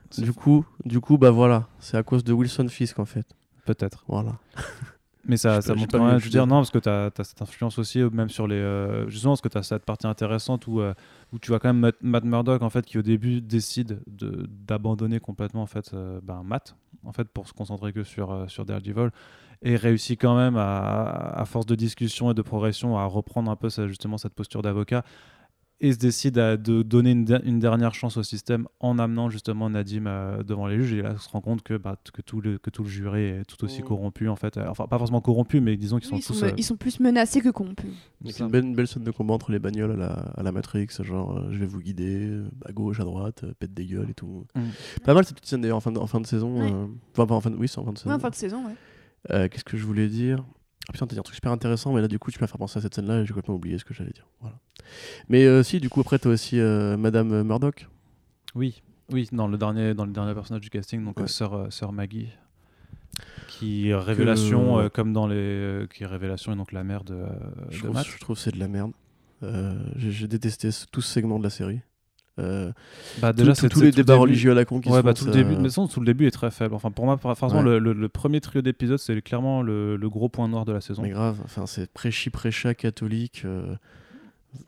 C'est- 0.10 0.21
Du 0.21 0.32
coup, 0.32 0.65
du 0.86 1.01
coup, 1.01 1.17
bah 1.17 1.32
voilà, 1.32 1.67
c'est 1.80 1.97
à 1.97 2.04
cause 2.04 2.23
de 2.23 2.32
Wilson 2.32 2.67
Fisk 2.69 2.97
en 2.99 3.06
fait. 3.06 3.25
Peut-être. 3.65 4.06
Voilà. 4.08 4.38
Mais 5.27 5.38
ça, 5.38 5.55
Je 5.55 5.61
ça 5.61 5.73
montre 5.75 5.97
quand 5.97 6.05
même, 6.05 6.19
je 6.19 6.25
veux 6.25 6.29
dire, 6.29 6.45
non, 6.45 6.57
parce 6.57 6.69
que 6.69 6.77
tu 6.77 6.88
as, 6.89 7.11
cette 7.23 7.41
influence 7.41 7.79
aussi, 7.79 7.99
euh, 7.99 8.09
même 8.11 8.29
sur 8.29 8.47
les. 8.47 8.55
euh, 8.55 9.09
justement, 9.09 9.31
parce 9.33 9.41
que 9.41 9.49
tu 9.49 9.57
as 9.57 9.63
cette 9.63 9.83
partie 9.85 10.05
intéressante 10.07 10.67
où, 10.67 10.81
euh, 10.81 10.93
où 11.33 11.39
tu 11.39 11.49
vois 11.49 11.59
quand 11.59 11.69
même 11.69 11.79
Matt, 11.79 11.95
Matt 12.01 12.23
Murdock, 12.25 12.61
en 12.61 12.69
fait, 12.69 12.85
qui 12.85 12.97
au 12.99 13.01
début 13.01 13.41
décide 13.41 14.01
de- 14.07 14.47
d'abandonner 14.67 15.19
complètement, 15.19 15.63
en 15.63 15.67
fait, 15.67 15.91
euh, 15.93 16.19
ben, 16.21 16.43
Matt, 16.43 16.75
en 17.03 17.11
fait, 17.11 17.27
pour 17.27 17.47
se 17.47 17.53
concentrer 17.53 17.91
que 17.91 18.03
sur, 18.03 18.45
sur 18.49 18.65
Daredevil, 18.65 19.09
et 19.63 19.75
réussit 19.77 20.19
quand 20.19 20.35
même, 20.35 20.57
à, 20.57 21.05
à 21.39 21.45
force 21.45 21.65
de 21.65 21.73
discussion 21.75 22.29
et 22.29 22.33
de 22.35 22.41
progression, 22.43 22.97
à 22.97 23.05
reprendre 23.05 23.49
un 23.49 23.55
peu 23.55 23.69
justement 23.88 24.17
cette 24.17 24.33
posture 24.35 24.61
d'avocat. 24.61 25.03
Et 25.81 25.91
se 25.91 25.97
décide 25.97 26.38
à, 26.38 26.55
de 26.55 26.83
donner 26.83 27.11
une, 27.11 27.25
de- 27.25 27.41
une 27.43 27.59
dernière 27.59 27.93
chance 27.93 28.15
au 28.15 28.23
système 28.23 28.65
en 28.79 28.97
amenant 28.97 29.29
justement 29.29 29.69
Nadim 29.69 30.05
euh, 30.07 30.41
devant 30.41 30.67
les 30.67 30.77
juges. 30.77 30.93
Et 30.93 31.01
là, 31.01 31.11
on 31.15 31.17
se 31.19 31.27
rend 31.29 31.41
compte 31.41 31.63
que, 31.63 31.75
bah, 31.75 31.97
que, 32.13 32.21
tout 32.21 32.39
le, 32.39 32.57
que 32.57 32.69
tout 32.69 32.83
le 32.83 32.89
jury 32.89 33.21
est 33.23 33.43
tout 33.45 33.61
aussi 33.65 33.81
Mhm. 33.81 33.88
corrompu, 33.89 34.29
en 34.29 34.38
fait. 34.38 34.55
Euh, 34.57 34.65
Enfin, 34.69 34.88
pas 34.88 34.97
forcément 34.97 35.19
corrompu, 35.19 35.59
mais 35.59 35.75
disons 35.75 35.99
qu'ils 35.99 36.13
Oui, 36.13 36.21
sont 36.21 36.33
ils, 36.33 36.35
tous. 36.38 36.39
sont, 36.39 36.45
euh, 36.45 36.51
ils 36.57 36.63
sont 36.63 36.77
plus 36.77 37.01
menacés 37.01 37.41
que 37.41 37.49
corrompus. 37.49 37.91
Ça. 38.29 38.45
une 38.45 38.73
belle, 38.73 38.88
scène 38.88 39.03
de 39.03 39.11
combat 39.11 39.33
entre 39.33 39.51
les 39.51 39.59
bagnoles 39.59 39.91
à 39.91 39.95
la, 39.97 40.11
à 40.13 40.43
la 40.43 40.51
Matrix, 40.53 40.88
genre 41.01 41.38
euh, 41.38 41.49
je 41.51 41.57
vais 41.59 41.65
vous 41.65 41.81
guider, 41.81 42.41
à 42.63 42.71
gauche, 42.71 43.01
à 43.01 43.03
droite, 43.03 43.43
euh, 43.43 43.51
pète 43.59 43.73
des 43.73 43.85
gueules 43.85 44.09
et 44.09 44.13
tout. 44.13 44.45
Mm. 44.55 44.61
Pas 45.03 45.13
mal 45.13 45.25
cette 45.25 45.35
petite 45.35 45.49
scène 45.49 45.59
d'ailleurs 45.61 45.77
en 45.77 45.81
fin 45.81 45.91
de, 45.91 45.99
en 45.99 46.07
fin 46.07 46.21
de 46.21 46.25
saison. 46.27 46.57
Ouais. 46.61 46.71
euh, 46.71 46.85
Enfin, 47.11 47.27
pas 47.27 47.35
en 47.35 47.41
fin 47.41 47.49
de, 47.51 47.57
oui, 47.57 47.67
c'est 47.67 47.79
en 47.79 47.83
fin 47.85 47.91
de 47.91 47.97
saison. 47.97 48.09
Ouais, 48.11 48.15
en 48.15 48.19
fin 48.19 48.29
de 48.29 48.35
saison, 48.35 48.65
ouais. 48.65 48.75
Euh, 49.31 49.49
Qu'est-ce 49.49 49.65
que 49.65 49.75
je 49.75 49.83
voulais 49.85 50.07
dire? 50.07 50.45
Ah 50.87 50.93
putain, 50.93 51.07
t'as 51.07 51.13
dit 51.15 51.19
un 51.19 51.23
truc 51.23 51.35
super 51.35 51.51
intéressant, 51.51 51.93
mais 51.93 52.01
là 52.01 52.07
du 52.07 52.19
coup 52.19 52.31
tu 52.31 52.37
m'as 52.41 52.47
fait 52.47 52.57
penser 52.57 52.77
à 52.79 52.81
cette 52.81 52.93
scène-là 52.95 53.19
et 53.21 53.25
j'ai 53.25 53.33
complètement 53.33 53.55
oublié 53.55 53.77
ce 53.79 53.85
que 53.85 53.93
j'allais 53.93 54.11
dire. 54.11 54.27
Voilà. 54.41 54.57
Mais 55.29 55.45
euh, 55.45 55.63
si, 55.63 55.79
du 55.79 55.89
coup 55.89 55.99
après 56.01 56.19
t'as 56.19 56.29
aussi 56.29 56.59
euh, 56.59 56.95
Madame 56.97 57.43
Murdoch. 57.43 57.87
Oui, 58.53 58.81
oui, 59.11 59.27
dans 59.31 59.47
le 59.47 59.57
dernier, 59.57 59.93
dans 59.93 60.05
le 60.05 60.11
dernier 60.13 60.33
personnage 60.33 60.61
du 60.61 60.69
casting, 60.69 61.03
donc 61.03 61.17
Ouais. 61.17 61.23
euh, 61.23 61.27
sœur, 61.27 61.53
euh, 61.53 61.69
sœur 61.71 61.91
Maggie, 61.91 62.29
qui 63.47 63.89
est 63.89 63.95
révélation, 63.95 64.75
Que- 64.75 64.81
euh, 64.83 64.89
comme 64.89 65.11
dans 65.13 65.27
les, 65.27 65.35
euh, 65.37 65.87
qui 65.87 66.03
est 66.03 66.07
révélation 66.07 66.53
et 66.53 66.55
donc 66.55 66.71
la 66.71 66.83
mère 66.83 67.03
de, 67.03 67.15
euh, 67.15 67.27
Je 67.69 67.81
de 67.81 67.87
trouve, 67.87 68.03
je 68.03 68.19
trouve 68.19 68.35
que 68.35 68.41
c'est 68.41 68.51
de 68.53 68.59
la 68.59 68.67
merde. 68.67 68.91
Euh, 69.43 69.75
j'ai 69.97 70.11
j'ai 70.11 70.27
détesté 70.27 70.71
ce- 70.71 70.85
tout 70.85 71.01
ce 71.01 71.11
segment 71.11 71.37
de 71.39 71.43
la 71.43 71.49
série. 71.49 71.81
Euh, 72.37 72.71
Bah 73.19 73.31
déjà, 73.31 73.53
tout- 73.53 73.69
tous 73.69 73.79
les 73.81 73.91
tout 73.91 73.97
le 73.97 74.03
débats 74.03 74.15
religieux 74.15 74.51
à 74.51 74.55
la 74.55 74.65
con 74.65 74.81
qui 74.81 74.89
Ouais, 74.89 74.97
se 74.99 75.03
bah 75.03 75.11
font, 75.11 75.19
tout 75.19 75.25
le 75.27 75.31
ça- 75.31 75.37
début, 75.37 75.55
mais 75.55 75.69
façon, 75.69 75.87
tout 75.87 75.99
le 76.01 76.05
début 76.05 76.27
est 76.27 76.31
très 76.31 76.51
faible. 76.51 76.75
Enfin, 76.75 76.91
pour 76.91 77.05
moi, 77.05 77.17
forcément, 77.17 77.61
Ouais. 77.61 77.63
le, 77.63 77.79
le- 77.79 77.93
le 77.93 78.09
premier 78.09 78.41
trio 78.41 78.61
d'épisodes, 78.61 78.99
c'est 78.99 79.21
clairement 79.21 79.61
le, 79.61 79.95
le 79.95 80.09
gros 80.09 80.27
point 80.27 80.47
noir 80.49 80.65
de 80.65 80.73
la 80.73 80.81
saison. 80.81 81.01
Mais 81.01 81.09
grave, 81.11 81.37
enfin 81.45 81.65
c'est 81.65 81.89
prêchi 81.91 82.29
prêcha 82.29 82.73
catholique. 82.73 83.43
euh, 83.45 83.75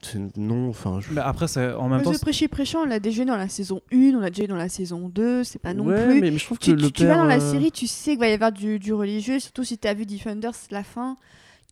c'est 0.01 0.37
non, 0.37 0.69
enfin. 0.69 0.99
je- 1.01 1.13
Mais 1.13 1.21
après, 1.21 1.47
c'est 1.47 1.73
en 1.73 1.87
même 1.89 1.99
Mais 1.99 2.03
temps, 2.05 2.13
ce 2.13 2.19
prêchi 2.19 2.47
prêchant, 2.47 2.83
on 2.83 2.85
l'a 2.85 2.99
déjà 2.99 3.23
eu 3.23 3.25
dans 3.25 3.37
la 3.37 3.47
saison 3.49 3.81
1, 3.93 4.15
on 4.15 4.19
l'a 4.19 4.29
déjà 4.29 4.43
eu 4.43 4.47
dans 4.47 4.55
la 4.57 4.69
saison 4.69 5.09
2, 5.09 5.43
c'est 5.43 5.59
pas 5.59 5.73
non 5.73 5.85
ouais, 5.85 6.05
plus. 6.05 6.21
mais, 6.21 6.31
mais 6.31 6.37
je 6.37 6.45
trouve 6.45 6.59
Tu, 6.59 6.71
que 6.75 6.81
le 6.81 6.87
tu- 6.87 6.91
tu 6.93 7.05
vas 7.05 7.15
dans 7.15 7.23
la 7.25 7.37
euh, 7.41 7.51
série, 7.51 7.71
tu 7.71 7.87
sais 7.87 8.11
qu'il 8.11 8.19
va 8.19 8.27
y 8.29 8.33
avoir 8.33 8.51
du, 8.51 8.79
du 8.79 8.93
religieux, 8.93 9.39
surtout 9.39 9.63
si 9.63 9.77
t'as 9.77 9.93
vu 9.93 10.05
Defenders 10.05 10.51
la 10.71 10.83
fin. 10.83 11.17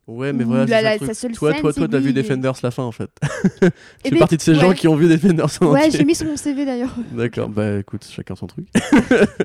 Ouais, 0.07 0.33
mais 0.33 0.43
voilà, 0.43 0.65
la- 0.65 0.67
c'est 0.67 0.73
ça 0.73 0.81
le 0.81 0.83
la- 0.83 0.95
truc. 0.97 1.07
sa 1.07 1.13
seule 1.15 1.31
Toi, 1.31 1.51
scène, 1.53 1.61
toi, 1.61 1.73
toi, 1.73 1.87
t'as 1.87 1.97
vu 1.99 2.13
Defenders 2.13 2.53
la 2.61 2.71
fin 2.71 2.83
en 2.83 2.91
fait. 2.91 3.09
Eh 3.63 3.69
tu 3.69 3.69
fais 4.03 4.11
ben, 4.11 4.19
partie 4.19 4.37
de 4.37 4.41
ces 4.41 4.53
gens 4.55 4.71
qui 4.73 4.87
ont 4.87 4.95
vu 4.95 5.07
Defenders 5.07 5.47
en 5.61 5.71
Ouais, 5.71 5.89
j'ai 5.89 6.05
mis 6.05 6.13
sur 6.15 6.27
mon 6.27 6.37
CV 6.37 6.63
d'ailleurs. 6.65 6.93
D'accord, 7.11 7.49
bah 7.49 7.77
écoute, 7.79 8.05
chacun 8.09 8.35
son 8.35 8.45
truc. 8.47 8.67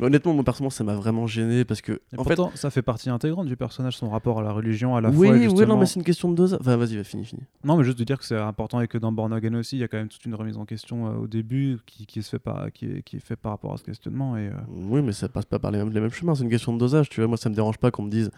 Mais 0.00 0.06
honnêtement, 0.06 0.32
moi 0.32 0.44
personnellement, 0.44 0.70
ça 0.70 0.84
m'a 0.84 0.94
vraiment 0.94 1.26
gêné 1.26 1.64
parce 1.64 1.80
que. 1.80 1.92
Et 2.12 2.18
En 2.18 2.22
fait, 2.24 2.38
ça 2.54 2.70
fait 2.70 2.82
partie 2.82 3.10
intégrante 3.10 3.46
du 3.48 3.56
personnage, 3.56 3.96
son 3.96 4.08
rapport 4.10 4.38
à 4.38 4.42
la 4.42 4.52
religion, 4.52 4.94
à 4.94 5.00
la 5.00 5.08
oui, 5.10 5.26
foi. 5.26 5.36
oui, 5.36 5.42
justement- 5.44 5.74
non, 5.74 5.80
mais 5.80 5.86
c'est 5.86 5.96
une 5.96 6.04
question 6.04 6.30
de 6.30 6.36
dosage. 6.36 6.60
Enfin, 6.60 6.76
vas-y, 6.76 6.96
va, 6.96 7.02
fini, 7.02 7.24
fini. 7.24 7.42
Non, 7.64 7.76
mais 7.76 7.82
juste 7.82 7.98
de 7.98 8.04
dire 8.04 8.16
que 8.18 8.24
c'est 8.24 8.36
important 8.38 8.80
et 8.80 8.86
que 8.86 8.96
dans 8.96 9.10
Born 9.10 9.32
Again 9.32 9.54
aussi, 9.54 9.76
il 9.76 9.80
y 9.80 9.82
a 9.82 9.88
quand 9.88 9.96
même 9.96 10.06
toute 10.08 10.24
une 10.24 10.36
remise 10.36 10.56
en 10.56 10.66
question 10.66 11.06
euh, 11.08 11.16
au 11.22 11.26
début 11.26 11.78
qui, 11.84 12.06
qui 12.06 12.22
se 12.22 12.30
fait 12.30 12.38
par, 12.38 12.70
qui, 12.72 12.84
est, 12.86 13.02
qui 13.02 13.16
est 13.16 13.20
fait 13.20 13.34
par 13.34 13.50
rapport 13.52 13.72
à 13.72 13.76
ce 13.76 13.82
questionnement. 13.82 14.36
Et, 14.36 14.46
euh, 14.48 14.52
Oui, 14.68 15.02
mais 15.02 15.12
ça 15.12 15.28
passe 15.28 15.46
pas 15.46 15.58
par 15.58 15.72
les 15.72 15.78
mêmes, 15.78 15.90
les 15.90 16.00
mêmes 16.00 16.12
chemins. 16.12 16.36
C'est 16.36 16.44
une 16.44 16.50
question 16.50 16.72
de 16.72 16.78
dosage. 16.78 17.08
Tu 17.08 17.20
vois, 17.20 17.26
moi, 17.26 17.36
ça 17.36 17.48
me 17.48 17.56
dérange 17.56 17.78
pas 17.78 17.90
qu'on 17.90 18.02
me 18.04 18.10
dise, 18.10 18.30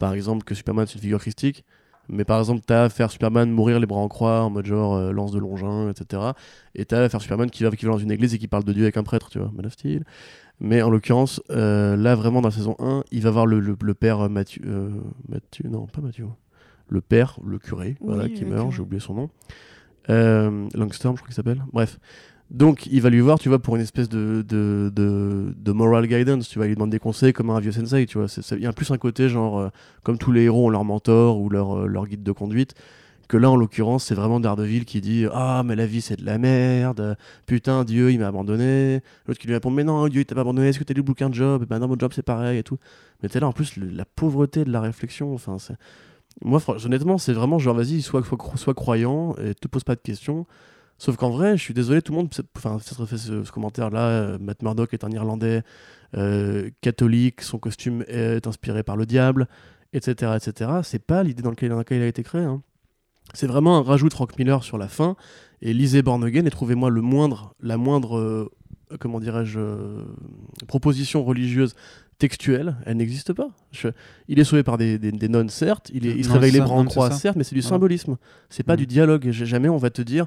par 0.00 0.12
exemple, 0.14 0.42
que 0.42 0.56
Superman 0.56 0.86
c'est 0.88 0.94
une 0.96 1.02
figure 1.02 1.20
christique. 1.20 1.64
Mais 2.08 2.24
par 2.24 2.40
exemple, 2.40 2.62
t'as 2.66 2.84
à 2.84 2.88
faire 2.88 3.08
Superman 3.12 3.52
mourir 3.52 3.78
les 3.78 3.86
bras 3.86 4.00
en 4.00 4.08
croix 4.08 4.40
en 4.42 4.50
mode 4.50 4.66
genre 4.66 4.96
euh, 4.96 5.12
lance 5.12 5.30
de 5.30 5.38
Longin, 5.38 5.88
etc. 5.90 6.32
Et 6.74 6.84
t'as 6.84 7.04
à 7.04 7.08
faire 7.08 7.22
Superman 7.22 7.48
qui 7.50 7.62
va, 7.62 7.70
qui 7.70 7.84
va 7.86 7.92
dans 7.92 7.98
une 7.98 8.10
église 8.10 8.34
et 8.34 8.38
qui 8.38 8.48
parle 8.48 8.64
de 8.64 8.72
Dieu 8.72 8.82
avec 8.82 8.96
un 8.96 9.04
prêtre, 9.04 9.28
tu 9.30 9.38
vois, 9.38 9.52
Man 9.54 9.64
of 9.66 9.74
Steel. 9.74 10.02
Mais 10.58 10.82
en 10.82 10.90
l'occurrence, 10.90 11.40
euh, 11.50 11.96
là 11.96 12.16
vraiment 12.16 12.40
dans 12.40 12.48
la 12.48 12.54
saison 12.54 12.74
1, 12.80 13.04
il 13.12 13.22
va 13.22 13.30
voir 13.30 13.46
le, 13.46 13.60
le- 13.60 13.76
le 13.80 13.94
père 13.94 14.22
euh, 14.22 14.28
Mathieu, 14.28 14.60
euh, 14.66 14.90
Mathieu, 15.28 15.68
non 15.68 15.86
pas 15.86 16.00
Mathieu, 16.00 16.26
le 16.88 17.00
père, 17.00 17.38
le 17.46 17.58
curé, 17.60 17.96
Oui, 18.00 18.06
voilà, 18.08 18.28
qui 18.28 18.44
meurt, 18.44 18.72
j'ai 18.72 18.82
oublié 18.82 18.98
son 19.00 19.14
nom. 19.14 19.30
Euh, 20.08 20.68
Langstorm, 20.74 21.14
je 21.16 21.20
crois 21.20 21.28
qu'il 21.28 21.34
s'appelle. 21.36 21.62
Bref. 21.72 21.98
Donc, 22.50 22.86
il 22.86 23.00
va 23.00 23.10
lui 23.10 23.20
voir, 23.20 23.38
tu 23.38 23.48
vois, 23.48 23.60
pour 23.60 23.76
une 23.76 23.82
espèce 23.82 24.08
de, 24.08 24.42
de, 24.42 24.90
de, 24.92 25.72
moral 25.72 26.08
guidance, 26.08 26.48
tu 26.48 26.58
vois, 26.58 26.66
il 26.66 26.70
lui 26.70 26.74
demande 26.74 26.90
des 26.90 26.98
conseils 26.98 27.32
comme 27.32 27.48
un 27.50 27.60
vieux 27.60 27.70
sensei, 27.70 28.06
tu 28.06 28.18
vois. 28.18 28.26
Il 28.52 28.62
y 28.62 28.66
a 28.66 28.72
plus 28.72 28.90
un 28.90 28.98
côté, 28.98 29.28
genre, 29.28 29.58
euh, 29.60 29.68
comme 30.02 30.18
tous 30.18 30.32
les 30.32 30.42
héros 30.42 30.66
ont 30.66 30.68
leur 30.68 30.84
mentor 30.84 31.38
ou 31.38 31.48
leur, 31.48 31.82
euh, 31.82 31.86
leur 31.86 32.08
guide 32.08 32.24
de 32.24 32.32
conduite, 32.32 32.74
que 33.28 33.36
là, 33.36 33.48
en 33.48 33.54
l'occurrence, 33.54 34.06
c'est 34.06 34.16
vraiment 34.16 34.40
Daredevil 34.40 34.84
qui 34.84 35.00
dit 35.00 35.26
Ah, 35.32 35.62
mais 35.64 35.76
la 35.76 35.86
vie, 35.86 36.00
c'est 36.00 36.16
de 36.16 36.26
la 36.26 36.38
merde, 36.38 37.16
putain, 37.46 37.84
Dieu, 37.84 38.10
il 38.10 38.18
m'a 38.18 38.26
abandonné. 38.26 39.00
L'autre 39.26 39.38
qui 39.38 39.46
lui 39.46 39.54
répond 39.54 39.70
Mais 39.70 39.84
non, 39.84 40.08
Dieu, 40.08 40.22
il 40.22 40.26
t'a 40.26 40.34
pas 40.34 40.40
abandonné, 40.40 40.70
est-ce 40.70 40.80
que 40.80 40.84
t'as 40.84 40.94
lu 40.94 40.98
le 40.98 41.04
bouquin 41.04 41.30
de 41.30 41.34
job? 41.34 41.64
Ben 41.70 41.78
non, 41.78 41.86
mon 41.86 41.96
job, 41.96 42.10
c'est 42.12 42.24
pareil 42.24 42.58
et 42.58 42.64
tout. 42.64 42.78
Mais 43.22 43.28
t'es 43.28 43.38
là, 43.38 43.46
en 43.46 43.52
plus, 43.52 43.76
la 43.76 44.04
pauvreté 44.04 44.64
de 44.64 44.72
la 44.72 44.80
réflexion, 44.80 45.32
enfin, 45.32 45.58
c'est. 45.60 45.76
Moi, 46.42 46.60
honnêtement, 46.84 47.18
c'est 47.18 47.32
vraiment 47.32 47.60
genre, 47.60 47.76
vas-y, 47.76 48.02
sois, 48.02 48.24
sois, 48.24 48.38
sois 48.56 48.74
croyant 48.74 49.36
et 49.36 49.54
te 49.54 49.68
pose 49.68 49.84
pas 49.84 49.94
de 49.94 50.00
questions. 50.00 50.46
Sauf 51.00 51.16
qu'en 51.16 51.30
vrai, 51.30 51.56
je 51.56 51.62
suis 51.62 51.72
désolé, 51.72 52.02
tout 52.02 52.12
le 52.12 52.18
monde, 52.18 52.28
enfin, 52.58 52.78
ça 52.78 53.06
fait 53.06 53.16
ce, 53.16 53.50
commentaire-là. 53.50 54.06
euh, 54.08 54.38
Matt 54.38 54.62
Murdock 54.62 54.92
est 54.92 55.02
un 55.02 55.10
Irlandais 55.10 55.62
euh, 56.14 56.68
catholique, 56.82 57.40
son 57.40 57.58
costume 57.58 58.04
est 58.06 58.46
inspiré 58.46 58.82
par 58.82 58.98
le 58.98 59.06
diable, 59.06 59.48
etc., 59.94 60.32
etc. 60.36 60.70
C'est 60.82 61.02
pas 61.02 61.22
l'idée 61.22 61.42
dans 61.42 61.52
dans 61.52 61.76
laquelle 61.78 62.00
il 62.00 62.02
a 62.02 62.06
été 62.06 62.22
créé. 62.22 62.42
hein. 62.42 62.60
C'est 63.32 63.46
vraiment 63.46 63.78
un 63.78 63.82
rajout 63.82 64.10
de 64.10 64.12
Frank 64.12 64.38
Miller 64.38 64.62
sur 64.62 64.76
la 64.76 64.88
fin. 64.88 65.16
Et 65.62 65.72
lisez 65.72 66.02
Born 66.02 66.22
Again 66.22 66.44
et 66.44 66.50
trouvez-moi 66.50 66.90
le 66.90 67.00
moindre, 67.00 67.54
la 67.60 67.78
moindre, 67.78 68.18
euh, 68.18 68.50
comment 68.98 69.20
dirais-je, 69.20 69.58
proposition 70.68 71.24
religieuse 71.24 71.74
textuelle, 72.20 72.76
elle 72.86 72.98
n'existe 72.98 73.32
pas. 73.32 73.48
Je- 73.72 73.88
il 74.28 74.38
est 74.38 74.44
sauvé 74.44 74.62
par 74.62 74.78
des, 74.78 74.98
des- 74.98 75.10
des 75.10 75.28
nonnes, 75.28 75.48
certes, 75.48 75.90
il, 75.92 76.06
est- 76.06 76.14
il 76.14 76.22
se 76.24 76.28
Non, 76.28 76.34
réveille 76.34 76.52
les 76.52 76.60
bras 76.60 76.74
en 76.74 76.84
croix, 76.84 77.10
certes, 77.10 77.36
mais 77.36 77.42
c'est 77.44 77.54
du 77.56 77.62
symbolisme. 77.62 78.16
C'est 78.48 78.62
pas 78.62 78.74
Mm. 78.74 78.76
du 78.76 78.86
dialogue. 78.86 79.30
Jamais 79.30 79.68
on 79.68 79.78
va 79.78 79.90
te 79.90 80.02
dire 80.02 80.26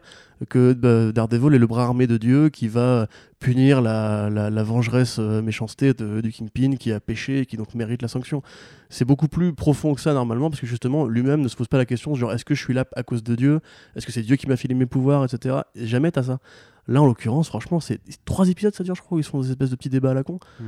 que 0.49 0.73
bah, 0.73 1.11
Daredevil 1.13 1.53
est 1.53 1.59
le 1.59 1.67
bras 1.67 1.83
armé 1.83 2.07
de 2.07 2.17
Dieu 2.17 2.49
qui 2.49 2.67
va 2.67 3.07
punir 3.39 3.81
la, 3.81 4.29
la, 4.29 4.49
la 4.49 4.63
vengeresse 4.63 5.17
euh, 5.19 5.41
méchanceté 5.41 5.93
de- 5.93 6.19
du 6.21 6.31
Kingpin 6.31 6.75
qui 6.77 6.91
a 6.91 6.99
péché 6.99 7.39
et 7.39 7.45
qui 7.45 7.55
donc 7.57 7.75
mérite 7.75 8.01
la 8.01 8.07
sanction. 8.07 8.41
C'est 8.89 9.05
beaucoup 9.05 9.27
plus 9.27 9.53
profond 9.53 9.93
que 9.93 10.01
ça 10.01 10.13
normalement 10.13 10.49
parce 10.49 10.59
que 10.61 10.67
justement 10.67 11.05
lui-même 11.05 11.41
ne 11.41 11.47
se 11.47 11.55
pose 11.55 11.67
pas 11.67 11.77
la 11.77 11.85
question 11.85 12.15
genre 12.15 12.33
est-ce 12.33 12.43
que 12.45 12.55
je 12.55 12.61
suis 12.63 12.73
là 12.73 12.85
à 12.95 13.03
cause 13.03 13.23
de 13.23 13.35
Dieu? 13.35 13.59
Est-ce 13.95 14.05
que 14.05 14.11
c'est 14.11 14.21
Dieu 14.23 14.35
qui 14.35 14.47
m'a 14.47 14.57
filé 14.57 14.73
mes 14.75 14.85
pouvoirs, 14.85 15.23
etc. 15.23 15.57
Et 15.75 15.87
jamais 15.87 16.11
t'as 16.11 16.23
ça. 16.23 16.39
Là 16.87 17.01
en 17.01 17.05
l'occurrence, 17.05 17.47
franchement, 17.47 17.79
c'est 17.79 18.01
trois 18.25 18.49
épisodes 18.49 18.73
ça 18.75 18.83
dure, 18.83 18.95
je 18.95 19.01
crois, 19.01 19.15
où 19.15 19.19
ils 19.19 19.23
font 19.23 19.39
des 19.41 19.49
espèces 19.51 19.69
de 19.69 19.75
petits 19.77 19.87
débats 19.89 20.11
à 20.11 20.13
la 20.13 20.23
con. 20.23 20.39
Mm. 20.59 20.63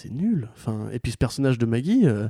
C'est 0.00 0.12
nul. 0.12 0.48
Enfin, 0.54 0.90
et 0.92 1.00
puis 1.00 1.10
ce 1.10 1.16
personnage 1.16 1.58
de 1.58 1.66
Maggie, 1.66 2.06
euh, 2.06 2.28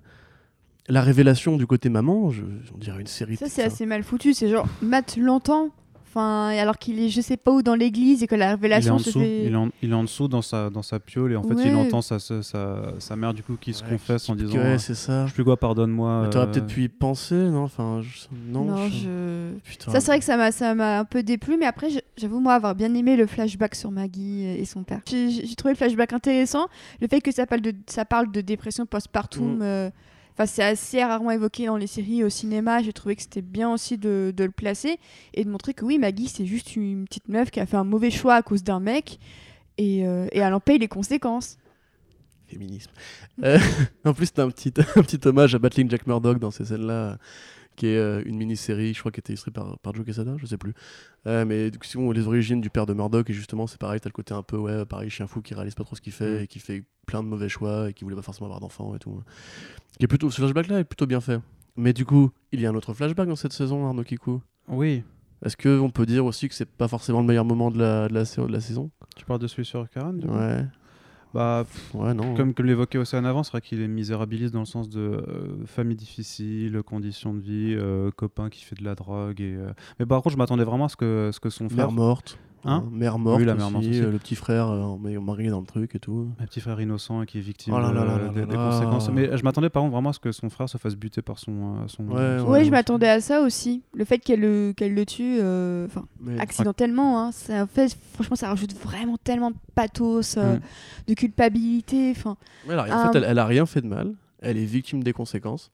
la 0.88 1.02
révélation 1.02 1.58
du 1.58 1.66
côté 1.66 1.90
maman, 1.90 2.30
je, 2.30 2.42
on 2.74 2.78
dirait 2.78 3.02
une 3.02 3.06
série. 3.06 3.36
Ça, 3.36 3.44
c'est 3.46 3.60
enfin, 3.60 3.70
assez 3.70 3.84
mal 3.84 4.02
foutu. 4.02 4.32
C'est 4.32 4.48
genre, 4.48 4.66
Matt 4.80 5.18
l'entend, 5.18 5.68
enfin, 6.08 6.48
alors 6.58 6.78
qu'il 6.78 6.98
est 7.00 7.08
je 7.08 7.20
sais 7.20 7.36
pas 7.36 7.50
où 7.52 7.62
dans 7.62 7.74
l'église 7.74 8.22
et 8.22 8.26
que 8.26 8.34
la 8.34 8.46
Il 8.46 8.48
est 8.48 8.54
révélation 8.54 8.94
en 8.94 8.98
se 8.98 9.06
dessous, 9.06 9.20
fait. 9.20 9.44
il 9.46 9.52
est 9.52 9.56
en, 9.56 9.68
il 9.82 9.90
est 9.90 9.94
en 9.94 10.02
dessous 10.04 10.28
dans 10.28 10.42
sa, 10.42 10.70
dans 10.70 10.82
sa 10.82 10.98
piole 10.98 11.32
et 11.32 11.36
en 11.36 11.42
fait 11.42 11.54
Ouais. 11.54 11.68
il 11.68 11.74
entend 11.76 12.00
sa, 12.02 12.18
sa, 12.18 12.42
sa, 12.42 12.92
sa 12.98 13.16
mère 13.16 13.34
du 13.34 13.42
coup 13.42 13.56
qui 13.60 13.72
se 13.74 13.82
confesse 13.84 14.28
en 14.28 14.34
disant 14.34 14.58
Ouais, 14.58 14.64
euh, 14.64 14.78
c'est 14.78 14.94
ça. 14.94 15.24
je 15.24 15.28
sais 15.30 15.34
plus 15.34 15.44
quoi 15.44 15.56
pardonne-moi. 15.56 16.22
Mais 16.24 16.30
T'aurais 16.30 16.46
euh, 16.46 16.50
peut-être 16.50 16.66
pu 16.66 16.82
y 16.84 16.88
penser, 16.88 17.34
non? 17.34 17.64
Enfin, 17.64 18.00
je- 18.02 18.26
non. 18.52 18.64
Non, 18.64 18.88
je- 18.88 18.98
je. 18.98 19.58
Putain. 19.64 19.92
Ça, 19.92 20.00
c'est 20.00 20.06
vrai 20.10 20.18
que 20.18 20.24
ça 20.24 20.36
m'a, 20.36 20.50
ça 20.52 20.74
m'a 20.74 20.98
un 21.00 21.04
peu 21.04 21.22
déplu, 21.22 21.56
mais 21.58 21.66
après, 21.66 21.88
j'avoue, 22.16 22.40
moi, 22.40 22.54
avoir 22.54 22.74
bien 22.74 22.92
aimé 22.94 23.16
le 23.16 23.26
flashback 23.26 23.74
sur 23.74 23.90
Maggie 23.90 24.44
et 24.44 24.64
son 24.64 24.82
père. 24.82 25.00
J'ai, 25.08 25.30
j'ai 25.30 25.54
trouvé 25.54 25.72
le 25.74 25.76
flashback 25.78 26.12
intéressant. 26.12 26.66
Le 27.00 27.08
fait 27.08 27.20
que 27.20 27.32
ça 27.32 27.46
parle 27.46 27.60
de, 27.60 27.74
ça 27.86 28.04
parle 28.04 28.30
de 28.32 28.40
dépression 28.40 28.86
postpartum, 28.86 29.58
Mm. 29.58 29.62
euh, 29.62 29.90
enfin, 30.38 30.46
c'est 30.46 30.62
assez 30.62 31.02
rarement 31.02 31.32
évoqué 31.32 31.66
dans 31.66 31.76
les 31.76 31.88
séries 31.88 32.22
au 32.22 32.28
cinéma. 32.28 32.80
J'ai 32.80 32.92
trouvé 32.92 33.16
que 33.16 33.22
c'était 33.22 33.42
bien 33.42 33.72
aussi 33.72 33.98
de, 33.98 34.32
le 34.38 34.50
placer 34.50 34.98
et 35.34 35.44
de 35.44 35.50
montrer 35.50 35.74
que 35.74 35.84
oui, 35.84 35.98
Maggie, 35.98 36.28
c'est 36.28 36.46
juste 36.46 36.76
une 36.76 37.06
petite 37.06 37.28
meuf 37.28 37.50
qui 37.50 37.58
a 37.58 37.66
fait 37.66 37.76
un 37.76 37.84
mauvais 37.84 38.10
choix 38.10 38.34
à 38.34 38.42
cause 38.42 38.62
d'un 38.62 38.78
mec 38.78 39.18
et, 39.78 40.06
euh, 40.06 40.28
elle 40.30 40.54
en 40.54 40.60
paye 40.60 40.78
les 40.78 40.88
conséquences. 40.88 41.58
Féminisme. 42.46 42.90
Euh, 43.42 43.58
en 44.04 44.14
plus, 44.14 44.32
t'as 44.32 44.44
un 44.44 44.50
petit, 44.50 44.72
un 44.96 45.02
petit 45.02 45.26
hommage 45.26 45.54
à 45.54 45.58
Battling 45.58 45.90
Jack 45.90 46.06
Murdoch 46.06 46.38
dans 46.38 46.52
ces 46.52 46.66
scènes-là, 46.66 47.18
qui 47.78 47.86
est 47.86 47.96
euh, 47.96 48.22
une 48.26 48.36
mini-série, 48.36 48.92
je 48.92 48.98
crois, 49.00 49.10
qui 49.10 49.20
était 49.20 49.32
illustrée 49.32 49.50
par, 49.50 49.78
par 49.78 49.94
Joe 49.94 50.04
Quesada, 50.04 50.34
je 50.36 50.44
sais 50.46 50.58
plus. 50.58 50.74
Euh, 51.26 51.44
mais 51.46 51.70
du 51.70 51.78
coup, 51.78 51.86
sinon, 51.86 52.10
les 52.12 52.26
origines 52.26 52.60
du 52.60 52.68
père 52.70 52.84
de 52.84 52.92
Murdoch, 52.92 53.28
et 53.30 53.32
justement, 53.32 53.66
c'est 53.66 53.78
pareil, 53.78 54.00
t'as 54.00 54.08
le 54.08 54.12
côté 54.12 54.34
un 54.34 54.42
peu, 54.42 54.56
ouais, 54.58 54.84
pareil, 54.84 55.08
chien 55.08 55.26
fou 55.26 55.40
qui 55.40 55.54
réalise 55.54 55.74
pas 55.74 55.84
trop 55.84 55.96
ce 55.96 56.00
qu'il 56.00 56.12
fait, 56.12 56.40
Mm. 56.40 56.42
et 56.42 56.46
qui 56.46 56.58
fait 56.58 56.84
plein 57.06 57.22
de 57.22 57.28
mauvais 57.28 57.48
choix, 57.48 57.88
et 57.88 57.94
qui 57.94 58.04
voulait 58.04 58.16
pas 58.16 58.22
forcément 58.22 58.46
avoir 58.46 58.60
d'enfants 58.60 58.94
et 58.94 58.98
tout. 58.98 59.22
Qui 59.98 60.04
est 60.04 60.08
plutôt, 60.08 60.30
ce 60.30 60.40
flashback-là 60.42 60.80
est 60.80 60.84
plutôt 60.84 61.06
bien 61.06 61.20
fait. 61.20 61.40
Mais 61.76 61.92
du 61.92 62.04
coup, 62.04 62.30
il 62.52 62.60
y 62.60 62.66
a 62.66 62.70
un 62.70 62.74
autre 62.74 62.92
flashback 62.92 63.28
dans 63.28 63.36
cette 63.36 63.52
saison, 63.52 63.86
Arnaud 63.86 64.02
Kikou. 64.04 64.42
Oui, 64.68 65.02
Est-ce 65.44 65.56
qu'on 65.56 65.90
peut 65.90 66.04
dire 66.06 66.24
aussi 66.24 66.48
que 66.48 66.54
c'est 66.56 66.68
pas 66.68 66.88
forcément 66.88 67.20
le 67.20 67.26
meilleur 67.26 67.44
moment 67.44 67.70
de 67.70 67.78
la, 67.78 68.08
de 68.08 68.14
la, 68.14 68.24
de 68.24 68.52
la 68.52 68.60
saison? 68.60 68.90
Tu 69.16 69.24
parles 69.24 69.38
de 69.40 69.46
celui 69.46 69.64
sur 69.64 69.88
Karen 69.88 70.20
Ouais, 70.28 70.64
Bah, 71.34 71.64
pff, 71.70 71.94
ouais, 71.94 72.14
non. 72.14 72.34
comme 72.34 72.54
que 72.54 72.62
l'évoquait 72.62 72.98
aussi 72.98 73.14
en 73.16 73.24
avant, 73.24 73.42
c'est 73.42 73.50
vrai 73.50 73.60
qu'il 73.60 73.82
est 73.82 73.88
misérabiliste 73.88 74.52
dans 74.54 74.60
le 74.60 74.66
sens 74.66 74.88
de 74.88 75.00
euh, 75.00 75.66
famille 75.66 75.96
difficile, 75.96 76.82
conditions 76.84 77.34
de 77.34 77.40
vie, 77.40 77.74
euh, 77.76 78.10
copain 78.10 78.48
qui 78.48 78.64
fait 78.64 78.76
de 78.76 78.84
la 78.84 78.94
drogue. 78.94 79.40
Et, 79.40 79.54
euh, 79.54 79.72
Mais 79.98 80.06
par 80.06 80.22
contre, 80.22 80.32
je 80.32 80.38
m'attendais 80.38 80.64
vraiment 80.64 80.86
à 80.86 80.88
ce 80.88 80.96
que, 80.96 81.30
ce 81.32 81.40
que 81.40 81.50
son 81.50 81.68
frère, 81.68 81.88
Mère 81.88 81.92
morte. 81.92 82.38
Hein 82.64 82.84
Mère 82.90 83.18
morte. 83.18 83.38
Oui, 83.38 83.44
la 83.44 83.52
aussi, 83.54 83.62
mère 83.62 83.70
morte 83.70 83.84
aussi. 83.86 84.00
euh, 84.02 84.10
Le 84.10 84.18
petit 84.18 84.34
frère 84.34 84.68
euh, 84.68 84.96
marié 85.20 85.48
dans 85.48 85.60
le 85.60 85.66
truc 85.66 85.94
et 85.94 85.98
tout. 85.98 86.28
un 86.40 86.46
petit 86.46 86.60
frère 86.60 86.80
innocent 86.80 87.24
qui 87.24 87.38
est 87.38 87.40
victime 87.40 87.74
Oh 87.76 87.78
là 87.80 87.92
là 87.92 88.00
de- 88.02 88.06
là 88.06 88.18
là 88.18 88.28
des, 88.28 88.40
là 88.40 88.46
des 88.46 88.56
là. 88.56 88.70
conséquences. 88.70 89.10
Mais 89.10 89.36
je 89.36 89.42
m'attendais 89.44 89.70
par 89.70 89.82
contre 89.82 89.92
vraiment 89.94 90.10
à 90.10 90.12
ce 90.12 90.18
que 90.18 90.32
son 90.32 90.50
frère 90.50 90.68
se 90.68 90.76
fasse 90.78 90.96
buter 90.96 91.22
par 91.22 91.38
son. 91.38 91.52
euh, 91.52 91.86
son 91.86 92.04
Ouais, 92.08 92.38
son- 92.38 92.46
Ouais, 92.48 92.64
je 92.64 92.70
m'attendais 92.70 93.08
à 93.08 93.20
ça 93.20 93.40
aussi. 93.42 93.82
Le 93.94 94.04
fait 94.04 94.18
qu'elle 94.18 94.40
le, 94.40 94.72
qu'elle 94.76 94.94
le 94.94 95.06
tue, 95.06 95.38
euh, 95.40 95.86
Mais 96.20 96.38
accidentellement, 96.40 97.22
hein, 97.22 97.32
ça, 97.32 97.62
en 97.62 97.66
fait, 97.66 97.96
franchement, 98.14 98.36
ça 98.36 98.48
rajoute 98.48 98.74
vraiment 98.74 99.16
tellement 99.22 99.50
de 99.50 99.56
pathos, 99.74 100.36
euh, 100.36 100.56
Mm. 100.56 100.60
de 101.08 101.14
culpabilité. 101.14 102.12
Enfin, 102.16 102.36
elle 102.68 102.78
a, 102.78 102.82
rien- 102.82 103.04
en 103.08 103.12
fait, 103.12 103.18
elle, 103.18 103.24
elle 103.28 103.38
a 103.38 103.46
rien 103.46 103.66
fait 103.66 103.80
de 103.82 103.86
mal. 103.88 104.14
Elle 104.40 104.56
est 104.56 104.64
victime 104.64 105.02
des 105.02 105.12
conséquences. 105.12 105.70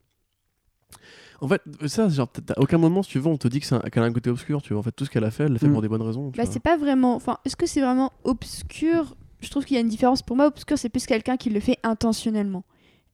En 1.41 1.49
fait, 1.49 1.61
ça, 1.87 2.09
genre, 2.09 2.29
t'as- 2.31 2.43
t'as 2.43 2.55
aucun 2.61 2.79
moment, 2.79 3.03
si 3.03 3.11
tu 3.11 3.19
veux, 3.19 3.27
on 3.29 3.37
te 3.37 3.49
dit 3.49 3.61
que 3.61 3.67
c'est 3.67 3.75
un- 3.75 3.81
qu'elle 3.81 4.03
a 4.03 4.07
un 4.07 4.13
côté 4.13 4.31
obscur. 4.31 4.63
Tu 4.63 4.73
vois, 4.73 4.81
en 4.81 4.83
fait, 4.83 4.93
tout 4.93 5.05
ce 5.05 5.11
qu'elle 5.11 5.25
a 5.25 5.31
fait, 5.31 5.45
elle 5.45 5.53
l'a 5.53 5.59
fait 5.59 5.69
Mm. 5.69 5.73
pour 5.73 5.83
des 5.83 5.89
bonnes 5.89 6.03
raisons. 6.03 6.33
bah, 6.37 6.45
c'est 6.47 6.61
pas 6.61 6.77
vraiment. 6.77 7.15
Enfin, 7.17 7.39
est-ce 7.45 7.57
que 7.57 7.67
c'est 7.67 7.81
vraiment 7.81 8.13
obscur? 8.25 9.17
Je 9.41 9.51
trouve 9.51 9.65
qu'il 9.65 9.75
y 9.75 9.79
a 9.79 9.81
une 9.81 9.89
différence. 9.89 10.23
Pour 10.23 10.37
moi, 10.37 10.47
obscur, 10.47 10.79
c'est 10.79 10.89
plus 10.89 11.07
quelqu'un 11.07 11.37
qui 11.37 11.51
le 11.51 11.61
fait 11.61 11.79
intentionnellement. 11.83 12.65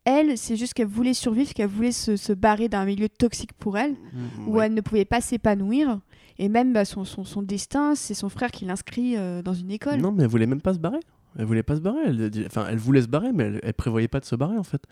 Elle, 0.04 0.38
c'est 0.38 0.56
juste 0.56 0.74
qu'elle 0.74 0.86
voulait 0.86 1.12
survivre, 1.14 1.52
qu'elle 1.52 1.68
voulait 1.68 1.92
se, 1.92 2.16
se 2.16 2.32
barrer 2.32 2.68
d'un 2.68 2.84
milieu 2.84 3.08
toxique 3.08 3.52
pour 3.54 3.76
elle, 3.78 3.92
Mm. 3.92 4.48
où 4.48 4.52
Ouais. 4.56 4.66
elle 4.66 4.74
ne 4.74 4.80
pouvait 4.80 5.04
pas 5.04 5.20
s'épanouir. 5.20 6.00
Et 6.38 6.48
même 6.48 6.72
bah, 6.72 6.84
son, 6.86 7.04
son, 7.04 7.24
son 7.24 7.42
destin, 7.42 7.94
c'est 7.94 8.14
son 8.14 8.28
frère 8.30 8.50
qui 8.50 8.64
l'inscrit 8.64 9.16
euh, 9.16 9.42
dans 9.42 9.52
une 9.52 9.70
école. 9.70 10.00
Non, 10.00 10.10
mais 10.12 10.22
elle 10.22 10.30
voulait 10.30 10.46
même 10.46 10.62
pas 10.62 10.72
se 10.72 10.78
barrer. 10.78 11.00
Elle 11.38 11.44
voulait 11.44 11.62
pas 11.62 11.76
se 11.76 11.80
barrer. 11.80 12.00
Elle, 12.06 12.30
enfin, 12.46 12.66
elle 12.68 12.78
voulait 12.78 13.02
se 13.02 13.08
barrer, 13.08 13.32
mais 13.32 13.44
elle, 13.44 13.60
elle 13.62 13.74
prévoyait 13.74 14.08
pas 14.08 14.20
de 14.20 14.24
se 14.24 14.34
barrer 14.36 14.56
en 14.58 14.62
fait. 14.64 14.82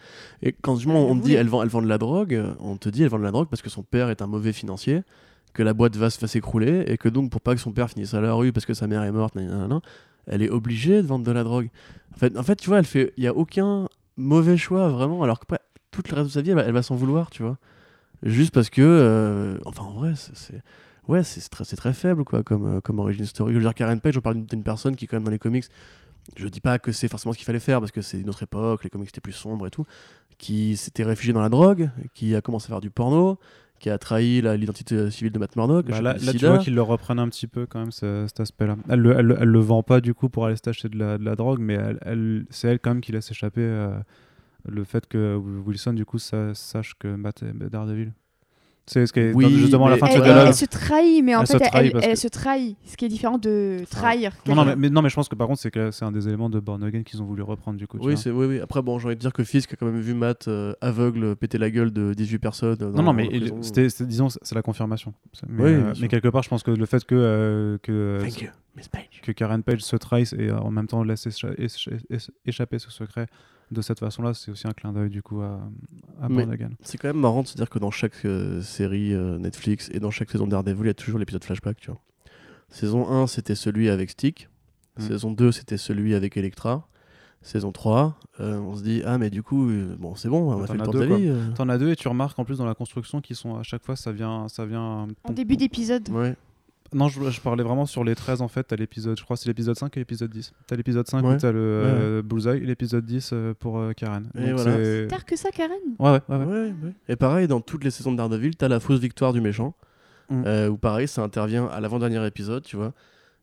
Et 0.43 0.53
quand 0.53 0.79
Elle 0.79 0.89
on 0.91 1.19
te 1.19 1.25
dit 1.25 1.35
elle 1.35 1.49
vend, 1.49 1.63
elle 1.63 1.69
vend 1.69 1.83
de 1.83 1.89
la 1.89 1.99
drogue, 1.99 2.41
on 2.61 2.77
te 2.77 2.89
dit 2.89 3.03
elle 3.03 3.09
vend 3.09 3.19
de 3.19 3.25
la 3.25 3.31
drogue 3.33 3.49
parce 3.49 3.63
que 3.63 3.71
son 3.71 3.83
père 3.83 4.09
est 4.11 4.23
un 4.23 4.27
mauvais 4.27 4.53
financier, 4.53 5.03
que 5.53 5.63
la 5.63 5.75
boîte 5.75 5.97
va 5.97 6.11
se 6.11 6.21
va 6.21 6.27
s'écrouler 6.29 6.85
et 6.87 6.97
que 6.97 7.09
donc 7.09 7.31
pour 7.31 7.41
pas 7.41 7.55
que 7.55 7.61
son 7.61 7.73
père 7.73 7.91
finisse 7.91 8.15
à 8.15 8.21
la 8.21 8.33
rue 8.35 8.53
parce 8.53 8.67
que 8.67 8.75
sa 8.75 8.87
mère 8.87 9.03
est 9.03 9.13
morte, 9.13 9.35
nan, 9.35 9.49
nan, 9.49 9.69
nan, 9.69 9.81
elle 10.27 10.43
est 10.43 10.51
obligée 10.51 11.03
de 11.03 11.07
vendre 11.07 11.25
de 11.25 11.33
la 11.33 11.43
drogue. 11.43 11.69
En 12.15 12.19
fait, 12.19 12.37
en 12.39 12.43
fait 12.43 12.57
tu 12.57 12.69
vois, 12.69 12.79
elle 12.79 12.85
fait, 12.87 13.13
il 13.17 13.25
y 13.25 13.27
a 13.27 13.35
aucun 13.35 13.89
mauvais 14.17 14.57
choix 14.57 14.89
vraiment, 14.89 15.23
alors 15.23 15.39
que 15.41 15.45
après, 15.45 15.59
tout 15.91 16.03
le 16.11 16.15
reste 16.15 16.29
de 16.29 16.33
sa 16.33 16.43
vie, 16.43 16.51
elle 16.51 16.57
va, 16.57 16.63
elle 16.63 16.73
va 16.75 16.83
s'en 16.83 16.95
vouloir, 16.95 17.31
tu 17.31 17.43
vois. 17.43 17.57
Juste 18.23 18.53
parce 18.53 18.69
que, 18.71 18.83
euh, 18.83 19.59
enfin 19.65 19.85
en 19.85 19.93
vrai, 19.93 20.13
c'est- 20.17 20.61
ouais, 21.09 21.23
c'est 21.23 21.49
très, 21.49 21.65
très 21.65 21.93
faible 21.93 22.25
quoi, 22.25 22.43
comme, 22.43 22.77
euh, 22.77 22.81
comme 22.81 22.99
origin 22.99 23.25
story. 23.25 23.53
Je 23.53 23.59
veux 23.59 23.65
dire, 23.65 23.75
Karen 23.75 24.01
Page, 24.01 24.17
on 24.17 24.21
parle 24.21 24.45
d'une 24.45 24.63
personne 24.63 24.97
qui, 24.97 25.07
quand 25.07 25.17
même, 25.17 25.25
dans 25.25 25.31
les 25.31 25.39
comics, 25.39 25.65
je 26.37 26.47
dis 26.49 26.61
pas 26.61 26.79
que 26.79 26.93
c'est 26.93 27.09
forcément 27.09 27.33
ce 27.33 27.39
qu'il 27.39 27.47
fallait 27.47 27.59
faire 27.61 27.81
parce 27.81 27.93
que 27.93 28.01
c'est 28.03 28.21
une 28.21 28.29
autre 28.29 28.43
époque, 28.43 28.85
les 28.85 28.91
comics 28.91 29.09
étaient 29.09 29.21
plus 29.21 29.33
sombres 29.33 29.67
et 29.67 29.71
tout, 29.71 29.85
qui 30.39 30.77
s'était 30.77 31.05
réfugié 31.05 31.33
dans 31.33 31.41
la 31.41 31.49
drogue, 31.49 31.91
qui 32.15 32.35
a 32.35 32.41
commencé 32.41 32.67
à 32.67 32.69
faire 32.69 32.81
du 32.81 32.91
porno, 32.91 33.39
qui 33.81 33.91
a 33.91 33.99
trahi 33.99 34.41
l'identité 34.43 35.11
civile 35.11 35.33
de 35.33 35.39
Matt 35.39 35.55
Murdock. 35.57 35.87
Bah 35.87 36.01
là, 36.01 36.15
le 36.15 36.27
là, 36.27 36.33
tu 36.33 36.39
vois 36.47 36.59
qu'ils 36.59 36.75
le 36.75 36.83
reprennent 36.83 37.19
un 37.21 37.29
petit 37.29 37.47
peu 37.47 37.67
quand 37.67 37.79
même 37.79 37.93
ce- 37.93 38.25
cet 38.27 38.41
aspect-là. 38.41 38.77
Elle, 38.89 39.01
le- 39.01 39.13
elle, 39.17 39.27
le- 39.27 39.37
elle 39.41 39.49
le 39.49 39.61
vend 39.61 39.83
pas 39.83 40.01
du 40.01 40.15
coup 40.15 40.29
pour 40.29 40.47
aller 40.47 40.57
se 40.57 40.87
de 40.89 40.99
la, 40.99 41.17
de 41.19 41.25
la 41.25 41.37
drogue, 41.37 41.61
mais 41.61 41.79
c'est 42.51 42.69
elle 42.69 42.81
quand 42.81 42.91
même 42.91 43.01
qui 43.01 43.13
laisse 43.13 43.31
échapper 43.31 43.61
euh, 43.63 43.97
le 44.69 44.85
fait 44.85 45.07
que 45.07 45.37
Wilson 45.37 45.93
du 45.93 46.05
coup 46.05 46.19
sa- 46.19 46.55
sache 46.55 46.95
que 46.99 47.09
Matt 47.15 47.43
est 47.43 47.53
Daredevil. 47.71 48.13
C'est 48.89 49.07
ce 49.07 49.13
qui 49.13 49.21
est 49.21 49.33
Oui, 49.35 49.49
justement 49.59 49.87
à 49.87 49.91
la 49.91 49.97
fin 49.99 50.07
de 50.07 50.13
ce 50.13 50.17
Elle, 50.17 50.23
dialogue. 50.25 50.53
se 50.53 50.65
trahit, 50.65 51.23
mais 51.23 51.35
en 51.37 51.43
Elle 51.43 51.47
fait, 51.47 51.59
se 51.59 51.71
elle, 51.75 51.93
que- 51.93 52.15
se 52.17 52.29
trahit. 52.29 52.77
Ce 52.87 52.97
qui 52.97 53.05
est 53.05 53.09
différent 53.09 53.39
de 53.39 53.85
trahir. 53.91 54.33
Non, 54.47 54.55
non, 54.55 54.75
mais, 54.77 54.89
non, 54.89 55.03
mais 55.03 55.09
je 55.11 55.15
pense 55.15 55.29
que 55.29 55.35
par 55.35 55.47
contre 55.47 55.61
c'est 55.61 55.71
que 55.71 55.91
c'est 55.91 56.05
un 56.05 56.13
des 56.13 56.27
éléments 56.27 56.49
de 56.49 56.59
Born 56.59 56.83
Again 56.83 57.03
qu'ils 57.03 57.21
ont 57.23 57.27
voulu 57.27 57.43
reprendre 57.43 57.77
du 57.79 57.87
coup. 57.87 57.99
Oui, 58.01 58.17
c'est 58.17 58.31
oui, 58.31 58.47
oui. 58.47 58.61
Après, 58.61 58.81
bon, 58.83 58.99
j'ai 58.99 59.07
envie 59.07 59.17
de 59.17 59.21
dire 59.21 59.33
que 59.33 59.45
Fisk 59.45 59.73
a 59.75 59.77
quand 59.77 59.87
même 59.87 60.01
vu 60.01 60.15
Matt 60.15 60.49
euh, 60.49 60.73
aveugle 60.81 61.37
péter 61.37 61.59
la 61.59 61.71
gueule 61.71 61.93
de 61.93 62.15
18 62.15 62.39
personnes. 62.39 62.79
euh, 62.81 62.91
Non, 62.93 63.03
non, 63.03 63.13
mais 63.13 63.29
il- 63.31 63.53
c'était, 63.61 63.89
c'est- 63.91 64.07
disons, 64.07 64.29
c'est 64.31 64.55
la 64.55 64.63
confirmation. 64.63 65.13
Mais, 65.49 65.63
Oui, 65.65 65.71
euh, 65.71 65.93
mais 66.01 66.09
quelque 66.09 66.29
part, 66.29 66.43
je 66.43 66.49
pense 66.49 66.63
que 66.63 66.71
le 66.71 66.87
fait 66.87 67.05
que, 67.05 67.15
euh, 67.15 67.79
que, 67.83 68.19
Thank 68.23 68.41
you, 68.43 68.49
Miss 68.77 68.89
Page. 68.89 69.21
que 69.23 69.33
Karen 69.33 69.63
Page 69.63 69.81
se 69.81 69.97
trahisse 69.97 70.33
et 70.33 70.49
euh, 70.49 70.59
en 70.59 70.71
même 70.71 70.87
temps 70.87 71.03
laisse 71.03 71.27
écha- 71.27 71.55
écha- 71.59 71.91
écha- 72.11 72.31
échapper 72.47 72.79
ce 72.79 72.91
secret 72.91 73.27
de 73.71 73.83
cette 73.83 74.01
façon-là, 74.01 74.35
c'est 74.35 74.51
aussi 74.51 74.67
un 74.67 74.73
clin 74.73 74.93
d'œil 74.93 75.11
du 75.11 75.23
coup 75.23 75.41
à, 75.41 75.61
à 76.21 76.29
Born. 76.29 76.57
C'est 76.83 76.99
quand 76.99 77.09
même 77.09 77.21
marrant 77.21 77.43
de 77.43 77.49
se 77.49 77.57
dire 77.57 77.69
que 77.69 77.79
dans 77.79 77.91
chaque 77.91 78.25
euh, 78.25 78.63
série 78.63 79.13
euh, 79.15 79.39
Netflix 79.39 79.91
et 79.93 80.01
dans 80.01 80.11
chaque 80.11 80.31
saison 80.31 80.47
de 80.47 80.53
Daredevil, 80.53 80.83
il 80.83 80.87
y 80.87 80.91
a 80.91 80.95
toujours 80.95 81.19
l'épisode 81.19 81.45
flashback, 81.45 81.77
tu 81.79 81.91
vois. 81.91 82.01
Saison 82.71 83.09
1, 83.09 83.27
c'était 83.27 83.55
celui 83.55 83.89
avec 83.89 84.11
Stick. 84.11 84.49
Mm. 84.99 85.03
Saison 85.03 85.33
2, 85.33 85.53
c'était 85.53 85.77
celui 85.79 86.15
avec 86.15 86.37
Electra. 86.37 86.89
Saison 87.41 87.71
3, 87.71 88.19
euh, 88.41 88.59
on 88.59 88.75
se 88.77 88.83
dit 88.83 89.01
ah 89.07 89.17
mais 89.17 89.31
du 89.31 89.45
coup 89.45 89.71
euh, 89.71 89.97
bon 89.97 90.17
c'est 90.17 90.29
bon 90.29 90.53
on 90.53 90.63
a 90.63 90.67
fait 90.67 90.77
le 90.77 90.89
deux, 90.89 91.07
de 91.07 91.15
vie. 91.15 91.29
euh. 91.29 91.53
T'en 91.55 91.69
as 91.69 91.79
deux 91.79 91.91
et 91.93 91.97
tu 91.97 92.09
remarques 92.09 92.37
en 92.37 92.45
plus 92.45 92.59
dans 92.59 92.67
la 92.67 92.75
construction 92.75 93.21
qui 93.21 93.37
sont 93.37 93.57
à 93.57 93.63
chaque 93.63 93.85
fois 93.85 93.95
ça 93.95 94.11
vient 94.11 94.49
ça 94.49 94.67
vient 94.67 95.07
En 95.23 95.33
début 95.33 95.57
d'épisode. 95.57 96.09
Ouais. 96.11 96.35
Non 96.95 97.09
je, 97.09 97.31
je 97.31 97.41
parlais 97.41 97.63
vraiment 97.63 97.85
sur 97.87 98.03
les 98.05 98.15
13 98.15 98.41
en 98.43 98.49
fait 98.49 98.63
t'as 98.65 98.77
l'épisode 98.77 99.19
je 99.19 99.25
crois 99.25 99.37
que 99.37 99.43
c'est 99.43 99.49
l'épisode 99.49 99.77
5 99.77 99.97
et 99.97 100.01
l'épisode 100.01 100.31
10 100.31 100.53
t'as 100.67 100.77
l'épisode 100.77 101.07
5 101.07 101.25
Ouais. 101.25 101.35
où 101.35 101.37
t'as 101.39 101.53
le 101.53 101.59
euh, 101.61 102.23
Bullseye 102.23 102.59
et 102.63 102.67
l'épisode 102.67 103.05
10 103.05 103.31
euh, 103.33 103.55
pour 103.59 103.79
euh, 103.79 103.93
Karen 103.93 104.29
Et 104.37 104.47
Donc 104.51 104.61
voilà. 104.61 104.77
c'est- 104.77 105.07
Tard 105.09 105.25
que 105.25 105.37
ça, 105.37 105.51
Karen? 105.51 105.77
Ouais 105.99 106.11
ouais, 106.11 106.21
ouais, 106.29 106.37
ouais. 106.37 106.45
Ouais, 106.47 106.75
ouais. 106.85 106.93
Et 107.09 107.17
pareil, 107.17 107.47
dans 107.49 107.61
toutes 107.61 107.85
les 107.85 107.91
saisons 107.91 108.13
de 108.13 108.17
Daredevil, 108.17 108.57
t'as 108.57 108.69
la 108.69 108.81
fausse 108.81 109.01
victoire 109.01 109.33
du 109.33 109.41
méchant. 109.41 109.75
Mm. 110.31 110.43
euh, 110.47 110.69
où 110.69 110.77
pareil, 110.77 111.09
ça 111.09 111.23
intervient 111.23 111.67
à 111.69 111.81
l'avant-dernier 111.81 112.27
épisode, 112.27 112.63
tu 112.63 112.77
vois. 112.77 112.93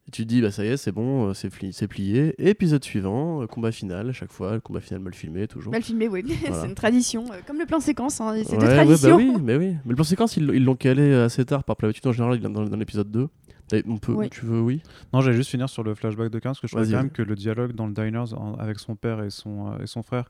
Et 0.07 0.11
tu 0.11 0.21
te 0.23 0.27
dis, 0.27 0.41
bah 0.41 0.51
ça 0.51 0.63
y 0.63 0.67
est, 0.67 0.77
c'est 0.77 0.91
bon, 0.91 1.29
euh, 1.29 1.33
c'est 1.33 1.49
pli- 1.49 1.73
c'est 1.73 1.87
plié. 1.87 2.35
Épisode 2.37 2.83
suivant, 2.83 3.41
euh, 3.41 3.47
combat 3.47 3.71
final, 3.71 4.09
à 4.09 4.13
chaque 4.13 4.31
fois, 4.31 4.53
le 4.53 4.59
combat 4.61 4.79
final 4.79 5.01
mal 5.01 5.15
filmé, 5.15 5.47
toujours. 5.47 5.71
Mal 5.71 5.81
filmé, 5.81 6.07
oui. 6.07 6.23
Voilà. 6.45 6.61
c'est 6.61 6.67
une 6.67 6.75
tradition. 6.75 7.25
euh, 7.31 7.37
comme 7.47 7.57
le 7.57 7.65
plan 7.65 7.79
séquence, 7.79 8.21
hein, 8.21 8.35
c'est 8.45 8.55
Ouais, 8.55 8.85
ouais, 8.85 8.95
bah 9.01 9.15
oui, 9.15 9.31
mais 9.41 9.55
oui. 9.55 9.69
Mais 9.83 9.89
le 9.89 9.95
plan 9.95 10.03
séquence, 10.03 10.37
ils 10.37 10.63
l'ont 10.63 10.75
calé 10.75 11.11
assez 11.15 11.43
tard 11.43 11.63
par 11.63 11.75
l'habitude. 11.81 12.05
En 12.05 12.11
général, 12.11 12.37
il 12.37 12.45
est 12.45 12.49
dans, 12.49 12.63
dans 12.65 12.77
l'épisode 12.77 13.09
2. 13.09 13.27
T'as- 13.67 13.77
On 13.87 13.97
peut, 13.97 14.13
Oui. 14.13 14.29
Tu 14.29 14.45
veux, 14.45 14.61
oui? 14.61 14.83
Non, 15.11 15.21
j'allais 15.21 15.35
juste 15.37 15.49
finir 15.49 15.69
sur 15.69 15.81
le 15.81 15.95
flashback 15.95 16.29
de 16.29 16.37
15, 16.37 16.43
parce 16.51 16.61
que 16.61 16.67
je 16.67 16.73
trouvais 16.73 16.85
Vas-y, 16.85 16.93
quand 16.93 17.01
même 17.03 17.09
que 17.11 17.23
le 17.23 17.35
dialogue 17.35 17.71
dans 17.73 17.87
le 17.87 17.93
Diners 17.93 18.33
en- 18.37 18.53
avec 18.59 18.77
son 18.77 18.95
père 18.95 19.23
et 19.23 19.31
son, 19.31 19.71
euh, 19.71 19.79
et 19.83 19.87
son 19.87 20.03
frère, 20.03 20.29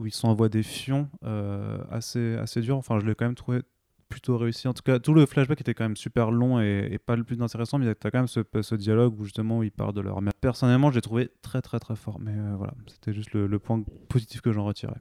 où 0.00 0.06
ils 0.06 0.12
s'envoient 0.12 0.48
des 0.48 0.64
fions 0.64 1.08
euh, 1.24 1.78
assez, 1.92 2.34
assez 2.38 2.60
durs, 2.60 2.76
enfin, 2.76 2.98
je 2.98 3.06
l'ai 3.06 3.14
quand 3.14 3.26
même 3.26 3.36
trouvé 3.36 3.60
plutôt 4.12 4.38
réussi. 4.38 4.68
En 4.68 4.74
tout 4.74 4.82
cas, 4.82 4.98
tout 4.98 5.12
le 5.14 5.26
flashback 5.26 5.60
était 5.60 5.74
quand 5.74 5.84
même 5.84 5.96
super 5.96 6.30
long 6.30 6.60
et, 6.60 6.88
et 6.92 6.98
pas 6.98 7.16
le 7.16 7.24
plus 7.24 7.40
intéressant, 7.42 7.78
mais 7.78 7.94
t'as 7.94 8.10
quand 8.10 8.18
même 8.18 8.28
ce, 8.28 8.40
ce 8.62 8.74
dialogue 8.74 9.18
où 9.18 9.24
justement 9.24 9.58
où 9.58 9.62
ils 9.62 9.72
parlent 9.72 9.94
de 9.94 10.00
leur 10.00 10.22
mère. 10.22 10.32
Personnellement, 10.40 10.90
je 10.90 10.96
l'ai 10.96 11.02
trouvé 11.02 11.30
très 11.42 11.60
très 11.62 11.78
très 11.80 11.96
fort, 11.96 12.18
mais 12.20 12.32
euh, 12.34 12.54
voilà, 12.56 12.74
c'était 12.86 13.12
juste 13.12 13.32
le, 13.32 13.46
le 13.46 13.58
point 13.58 13.82
positif 14.08 14.40
que 14.40 14.52
j'en 14.52 14.64
retirais. 14.64 15.00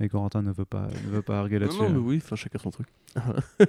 Mais 0.00 0.08
Corentin 0.08 0.42
ne 0.42 0.52
veut 0.52 0.64
pas, 0.64 0.88
ne 1.06 1.10
veut 1.10 1.22
pas 1.22 1.38
arguer 1.38 1.58
là-dessus. 1.58 1.82
non, 1.82 1.90
mais 1.90 1.96
hein. 1.98 2.02
oui, 2.04 2.20
enfin, 2.24 2.36
chacun 2.36 2.58
son 2.58 2.70
truc. 2.70 2.86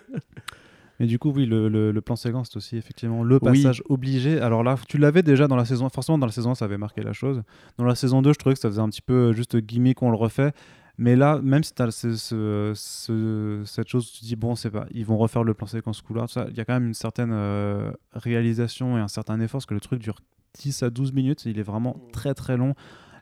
Mais 1.00 1.08
du 1.08 1.18
coup, 1.18 1.32
oui, 1.32 1.46
le, 1.48 1.70
le- 1.70 1.92
le 1.92 2.02
plan 2.02 2.16
séquence, 2.16 2.50
c'est 2.52 2.58
aussi 2.58 2.78
effectivement 2.78 3.24
le 3.24 3.40
Oui. 3.42 3.64
passage 3.64 3.82
obligé. 3.90 4.40
Alors 4.40 4.64
là, 4.64 4.76
tu 4.88 5.00
l'avais 5.00 5.24
déjà 5.24 5.48
dans 5.48 5.56
la 5.56 5.66
saison. 5.66 5.90
Forcément, 5.90 6.20
dans 6.20 6.28
la 6.28 6.32
saison 6.32 6.52
1, 6.52 6.56
ça 6.56 6.66
avait 6.66 6.78
marqué 6.78 7.02
la 7.02 7.14
chose. 7.14 7.42
Dans 7.78 7.84
la 7.86 7.96
saison 7.96 8.22
2, 8.22 8.32
je 8.32 8.38
trouvais 8.38 8.54
que 8.54 8.62
ça 8.62 8.70
faisait 8.70 8.80
un 8.82 8.90
petit 8.90 9.02
peu 9.02 9.14
euh, 9.30 9.34
juste 9.34 9.58
gimmick, 9.58 10.04
on 10.04 10.12
le 10.12 10.16
refait. 10.18 10.54
Mais 11.00 11.16
là, 11.16 11.40
même 11.42 11.64
si 11.64 11.74
tu 11.74 11.82
as 11.82 11.90
ce, 11.92 12.16
ce- 12.16 12.74
ce- 12.76 13.64
cette 13.66 13.88
chose, 13.88 14.12
tu 14.12 14.20
te 14.22 14.26
dis, 14.26 14.36
bon, 14.36 14.56
c'est 14.56 14.70
pas, 14.70 14.86
ils 14.92 15.06
vont 15.06 15.18
refaire 15.18 15.44
le 15.44 15.54
plan 15.56 15.66
séquence 15.66 16.02
couloir, 16.02 16.28
tout 16.28 16.34
ça. 16.34 16.46
Il 16.50 16.56
y 16.58 16.60
a 16.60 16.66
quand 16.66 16.74
même 16.74 16.86
une 16.88 16.94
certaine 16.94 17.32
euh, 17.34 17.92
réalisation 18.14 18.98
et 18.98 19.02
un 19.02 19.08
certain 19.08 19.40
effort, 19.40 19.58
parce 19.60 19.66
que 19.66 19.74
le 19.74 19.80
truc 19.80 20.00
dure 20.00 20.20
10 20.60 20.84
à 20.84 20.90
12 20.92 21.12
minutes. 21.14 21.46
Il 21.46 21.58
est 21.58 21.64
vraiment 21.64 21.98
très 22.12 22.36
très 22.36 22.58
long. 22.58 22.76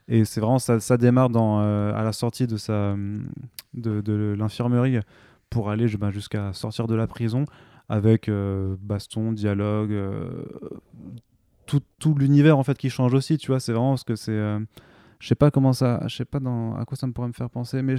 Et 0.08 0.24
c'est 0.26 0.40
vraiment, 0.40 0.58
ça, 0.58 0.80
ça 0.80 0.98
démarre 0.98 1.30
dans, 1.30 1.60
euh, 1.62 1.94
à 1.94 2.02
la 2.02 2.12
sortie 2.12 2.46
de, 2.46 2.56
sa, 2.58 2.94
de, 3.74 4.00
de 4.02 4.34
l'infirmerie 4.38 4.98
pour 5.48 5.70
aller 5.70 5.86
ben, 5.96 6.10
jusqu'à 6.10 6.52
sortir 6.52 6.86
de 6.86 6.94
la 6.94 7.06
prison 7.06 7.46
avec 7.88 8.28
euh, 8.28 8.76
baston, 8.82 9.32
dialogue, 9.32 9.92
tout, 11.66 11.80
tout 11.98 12.14
l'univers 12.14 12.58
en 12.58 12.64
fait 12.64 12.76
qui 12.76 12.90
change 12.90 13.14
aussi, 13.14 13.38
tu 13.38 13.46
vois, 13.48 13.60
c'est 13.60 13.72
vraiment 13.72 13.90
parce 13.92 14.04
que 14.04 14.16
c'est 14.16 14.38
je 15.22 15.28
sais 15.28 15.36
pas 15.36 15.52
comment 15.52 15.72
ça, 15.72 16.02
je 16.08 16.16
sais 16.16 16.24
pas 16.24 16.38
à 16.38 16.84
quoi 16.84 16.96
ça 16.96 17.06
me 17.06 17.12
pourrait 17.12 17.28
me 17.28 17.32
faire 17.32 17.48
penser, 17.48 17.80
mais 17.80 17.94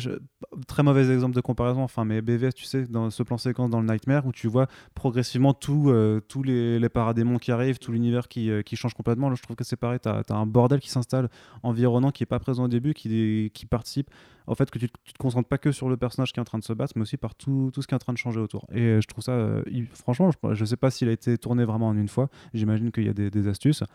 très 0.68 0.84
mauvais 0.84 1.10
exemple 1.10 1.34
de 1.34 1.40
comparaison. 1.40 1.82
Enfin, 1.82 2.04
mais 2.04 2.22
BVS, 2.22 2.52
tu 2.54 2.66
sais, 2.66 2.84
dans 2.84 3.10
ce 3.12 3.24
plan 3.24 3.38
séquence 3.38 3.70
dans 3.70 3.80
le 3.80 3.88
Nightmare 3.88 4.26
où 4.26 4.34
tu 4.34 4.50
vois 4.50 4.68
progressivement 4.94 5.58
euh, 5.70 6.20
tous 6.28 6.44
les, 6.44 6.80
les 6.80 6.90
paradémons 6.90 7.38
qui 7.38 7.54
arrivent, 7.54 7.80
tout 7.80 7.94
l'univers 7.94 8.28
qui, 8.28 8.52
euh, 8.52 8.62
change 8.74 8.94
complètement. 8.94 9.30
Là, 9.30 9.36
je 9.36 9.42
trouve 9.42 9.56
que 9.56 9.64
c'est 9.64 9.78
pareil. 9.78 10.00
T'as 10.02 10.22
as 10.28 10.34
un 10.34 10.46
bordel 10.46 10.82
qui 10.82 10.90
s'installe 10.90 11.30
environnant, 11.64 12.12
qui 12.12 12.24
est 12.24 12.26
pas 12.26 12.40
présent 12.40 12.66
au 12.66 12.68
début, 12.68 12.94
qui, 12.94 13.50
participe. 13.70 14.10
En 14.46 14.56
fait, 14.56 14.70
que 14.70 14.78
tu, 14.78 14.90
tu 15.06 15.14
te 15.14 15.18
concentres 15.18 15.48
pas 15.48 15.58
que 15.58 15.72
sur 15.72 15.88
le 15.88 15.96
personnage 15.96 16.34
qui 16.34 16.40
est 16.40 16.42
en 16.42 16.44
train 16.44 16.60
de 16.60 16.66
se 16.66 16.74
battre, 16.74 16.92
mais 16.98 17.04
aussi 17.04 17.16
par 17.16 17.36
tout, 17.36 17.72
ce 17.74 17.88
qui 17.88 17.94
est 17.94 17.96
en 17.96 18.00
train 18.00 18.12
de 18.12 18.18
changer 18.18 18.42
autour. 18.42 18.66
Et 18.74 18.82
euh, 18.82 19.02
je 19.02 19.08
trouve 19.08 19.24
ça, 19.24 19.64
franchement, 19.94 20.30
je, 20.30 20.56
je 20.56 20.66
sais 20.66 20.76
pas 20.76 20.92
s'il 20.92 21.08
a 21.08 21.14
été 21.14 21.38
tourné 21.38 21.64
vraiment 21.64 21.88
en 21.88 21.96
une 21.96 22.10
fois. 22.10 22.28
J'imagine 22.54 22.92
qu'il 22.92 23.06
y 23.06 23.10
a 23.10 23.14
des 23.14 23.48
astuces. 23.48 23.86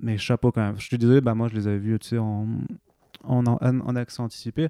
Mais 0.00 0.18
chapeau 0.18 0.50
quand 0.52 0.60
même. 0.62 0.78
Je 0.78 0.84
suis 0.86 0.98
désolé, 0.98 1.20
bah 1.20 1.34
moi 1.34 1.48
je 1.48 1.54
les 1.54 1.66
avais 1.68 1.78
vus 1.78 1.98
en, 2.18 2.46
en, 3.24 3.46
en, 3.46 3.56
en 3.60 3.96
accès 3.96 4.20
anticipé. 4.22 4.68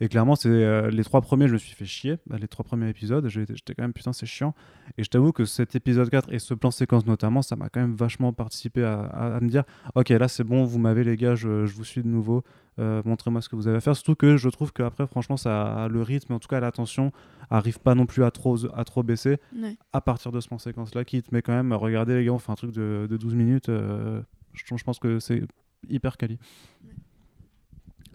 Et 0.00 0.08
clairement, 0.08 0.34
c'est 0.34 0.48
euh, 0.48 0.90
les 0.90 1.04
trois 1.04 1.20
premiers, 1.20 1.46
je 1.46 1.52
me 1.52 1.58
suis 1.58 1.76
fait 1.76 1.84
chier. 1.84 2.16
Bah, 2.26 2.36
les 2.40 2.48
trois 2.48 2.64
premiers 2.64 2.88
épisodes, 2.88 3.28
j'étais 3.28 3.74
quand 3.74 3.84
même 3.84 3.92
putain, 3.92 4.12
c'est 4.12 4.26
chiant. 4.26 4.52
Et 4.98 5.04
je 5.04 5.08
t'avoue 5.08 5.30
que 5.30 5.44
cet 5.44 5.76
épisode 5.76 6.10
4 6.10 6.32
et 6.32 6.40
ce 6.40 6.54
plan 6.54 6.72
séquence 6.72 7.06
notamment, 7.06 7.40
ça 7.40 7.54
m'a 7.54 7.68
quand 7.68 7.80
même 7.80 7.94
vachement 7.94 8.32
participé 8.32 8.82
à, 8.82 9.02
à- 9.02 9.36
à 9.36 9.40
me 9.40 9.48
dire 9.48 9.62
Ok, 9.94 10.08
là 10.08 10.26
c'est 10.26 10.42
bon, 10.42 10.64
vous 10.64 10.80
m'avez 10.80 11.04
les 11.04 11.16
gars, 11.16 11.36
je, 11.36 11.66
je 11.66 11.74
vous 11.74 11.84
suis 11.84 12.02
de 12.02 12.08
nouveau. 12.08 12.42
Euh, 12.80 13.00
Montrez-moi 13.04 13.42
ce 13.42 13.48
que 13.48 13.54
vous 13.54 13.68
avez 13.68 13.76
à 13.76 13.80
faire. 13.80 13.94
Surtout 13.94 14.16
que 14.16 14.36
je 14.36 14.48
trouve 14.48 14.72
qu'après, 14.72 15.06
franchement, 15.06 15.36
ça, 15.36 15.86
le 15.88 16.02
rythme, 16.02 16.32
en 16.32 16.40
tout 16.40 16.48
cas 16.48 16.58
l'attention, 16.58 17.12
arrive 17.50 17.78
pas 17.78 17.94
non 17.94 18.06
plus 18.06 18.24
à 18.24 18.32
trop, 18.32 18.56
à 18.74 18.82
trop 18.84 19.04
baisser 19.04 19.36
Ouais. 19.56 19.76
à 19.92 20.00
partir 20.00 20.32
de 20.32 20.40
ce 20.40 20.48
plan 20.48 20.58
séquence-là 20.58 21.04
qui 21.04 21.22
te 21.22 21.32
met 21.32 21.42
quand 21.42 21.52
même, 21.52 21.72
regardez 21.74 22.16
les 22.16 22.24
gars, 22.24 22.32
on 22.32 22.38
fait 22.38 22.50
un 22.50 22.56
truc 22.56 22.72
de, 22.72 23.06
de 23.08 23.16
12 23.16 23.34
minutes, 23.34 23.68
euh, 23.68 24.20
je, 24.52 24.64
je 24.76 24.84
pense 24.84 24.98
que 24.98 25.18
c'est 25.18 25.42
hyper 25.88 26.16
quali. 26.16 26.38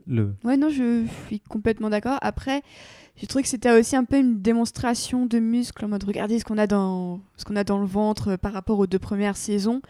Le... 0.08 0.36
Ouais, 0.44 0.56
non, 0.56 0.70
je 0.70 1.06
suis 1.28 1.42
complètement 1.42 1.90
d'accord. 1.90 2.18
Après, 2.22 2.64
j'ai 3.18 3.28
trouvé 3.28 3.44
que 3.44 3.50
c'était 3.50 3.78
aussi 3.78 3.96
un 3.96 4.06
peu 4.06 4.18
une 4.18 4.42
démonstration 4.42 5.26
de 5.26 5.40
muscles 5.40 5.84
en 5.84 5.90
mode 5.90 6.04
regardez 6.04 6.40
ce 6.40 6.46
qu'on 6.46 6.58
a 6.58 6.68
dans 6.68 7.20
ce 7.36 7.46
qu'on 7.46 7.56
a 7.56 7.64
dans 7.64 7.80
le 7.80 7.86
ventre 7.86 8.30
euh, 8.30 8.38
par 8.38 8.54
rapport 8.54 8.80
aux 8.80 8.88
deux 8.88 9.00
premières 9.00 9.38
saisons. 9.38 9.82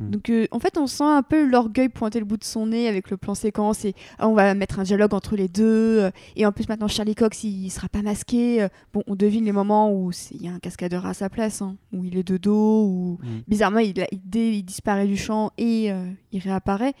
Hmm. 0.00 0.10
Donc 0.10 0.30
euh, 0.30 0.46
en 0.50 0.58
fait, 0.58 0.76
on 0.78 0.86
sent 0.86 1.04
un 1.04 1.22
peu 1.22 1.44
l'orgueil 1.46 1.88
pointer 1.88 2.18
le 2.18 2.24
bout 2.24 2.36
de 2.36 2.44
son 2.44 2.66
nez 2.66 2.88
avec 2.88 3.10
le 3.10 3.16
plan 3.16 3.34
séquence 3.34 3.84
et 3.84 3.94
ah, 4.18 4.28
on 4.28 4.34
va 4.34 4.54
mettre 4.54 4.78
un 4.78 4.82
dialogue 4.82 5.14
entre 5.14 5.36
les 5.36 5.48
deux 5.48 5.64
euh, 6.00 6.10
et 6.36 6.44
en 6.46 6.52
plus 6.52 6.68
maintenant 6.68 6.88
Charlie 6.88 7.14
Cox 7.14 7.44
il, 7.44 7.64
il 7.66 7.70
sera 7.70 7.88
pas 7.88 8.02
masqué. 8.02 8.62
Euh, 8.62 8.68
Bon, 8.92 9.02
on 9.06 9.14
devine 9.14 9.44
les 9.44 9.52
moments 9.52 9.92
où 9.92 10.10
il 10.32 10.42
y 10.42 10.48
a 10.48 10.52
un 10.52 10.58
cascadeur 10.58 11.06
à 11.06 11.14
sa 11.14 11.28
place, 11.28 11.62
hein, 11.62 11.76
où 11.92 12.04
il 12.04 12.16
est 12.16 12.22
de 12.26 12.36
dos 12.36 12.84
ou 12.86 13.18
bizarrement, 13.48 13.78
il, 13.80 14.00
a- 14.00 14.06
il 14.12 14.20
dé- 14.24 14.52
il 14.52 14.62
disparaît 14.62 15.06
du 15.06 15.16
champ 15.16 15.50
et 15.58 15.90
il 16.32 16.38
réapparaît. 16.40 16.94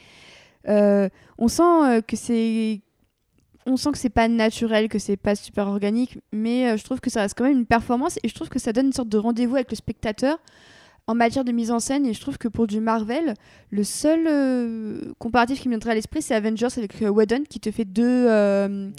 On 0.66 1.48
sent 1.48 2.02
que 2.06 2.16
c'est 2.16 2.80
on 3.68 3.76
sent 3.76 3.90
que 3.92 3.98
c'est 3.98 4.10
pas 4.10 4.28
naturel, 4.28 4.88
que 4.88 4.98
c'est 5.00 5.16
pas 5.16 5.34
super 5.34 5.66
organique, 5.66 6.18
mais 6.32 6.68
euh, 6.70 6.76
je 6.76 6.84
trouve 6.84 7.00
que 7.00 7.10
ça 7.10 7.22
reste 7.22 7.36
quand 7.36 7.42
même 7.42 7.58
une 7.58 7.66
performance 7.66 8.16
et 8.22 8.28
je 8.28 8.34
trouve 8.34 8.48
que 8.48 8.60
ça 8.60 8.72
donne 8.72 8.86
une 8.86 8.92
sorte 8.92 9.08
de 9.08 9.18
rendez-vous 9.18 9.56
avec 9.56 9.70
le 9.72 9.76
spectateur 9.76 10.38
en 11.06 11.14
matière 11.14 11.44
de 11.44 11.52
mise 11.52 11.70
en 11.70 11.80
scène. 11.80 12.06
Et 12.06 12.12
je 12.12 12.20
trouve 12.20 12.38
que 12.38 12.48
pour 12.48 12.66
du 12.66 12.80
Marvel, 12.80 13.34
le 13.70 13.84
seul 13.84 14.26
euh, 14.26 15.12
comparatif 15.18 15.60
qui 15.60 15.68
me 15.68 15.74
viendrait 15.74 15.92
à 15.92 15.94
l'esprit, 15.94 16.22
c'est 16.22 16.34
Avengers 16.34 16.68
avec 16.76 17.00
euh, 17.02 17.08
Whedon 17.08 17.44
qui 17.48 17.60
te 17.60 17.70
fait 17.70 17.84
deux, 17.84 18.26
euh, 18.28 18.90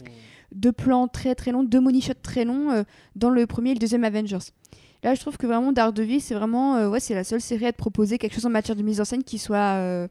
deux 0.54 0.72
plans 0.72 1.08
très 1.08 1.36
très 1.36 1.52
longs, 1.52 1.64
deux 1.64 1.80
money 1.80 2.02
shots 2.02 2.14
très 2.22 2.46
longs 2.46 2.72
euh, 2.72 2.84
dans 3.16 3.30
le 3.30 3.46
premier 3.46 3.72
et 3.72 3.74
le 3.74 3.80
deuxième 3.80 4.04
Avengers. 4.04 4.52
Là, 5.04 5.14
je 5.14 5.22
trouve 5.22 5.38
que 5.38 5.46
vraiment 5.46 5.72
Daredevil, 5.72 6.22
c'est 6.22 6.34
vraiment 6.34 6.88
ouais, 6.88 7.00
c'est 7.00 7.14
la 7.14 7.24
seule 7.24 7.40
série 7.40 7.68
à 7.68 7.72
te 7.72 7.78
proposer 7.78 8.18
quelque 8.18 8.34
chose 8.34 8.48
en 8.48 8.50
matière 8.50 8.76
de 8.76 8.82
mise 8.82 9.00
en 9.00 9.06
scène 9.06 9.24
qui 9.24 9.38
soit 9.38 10.08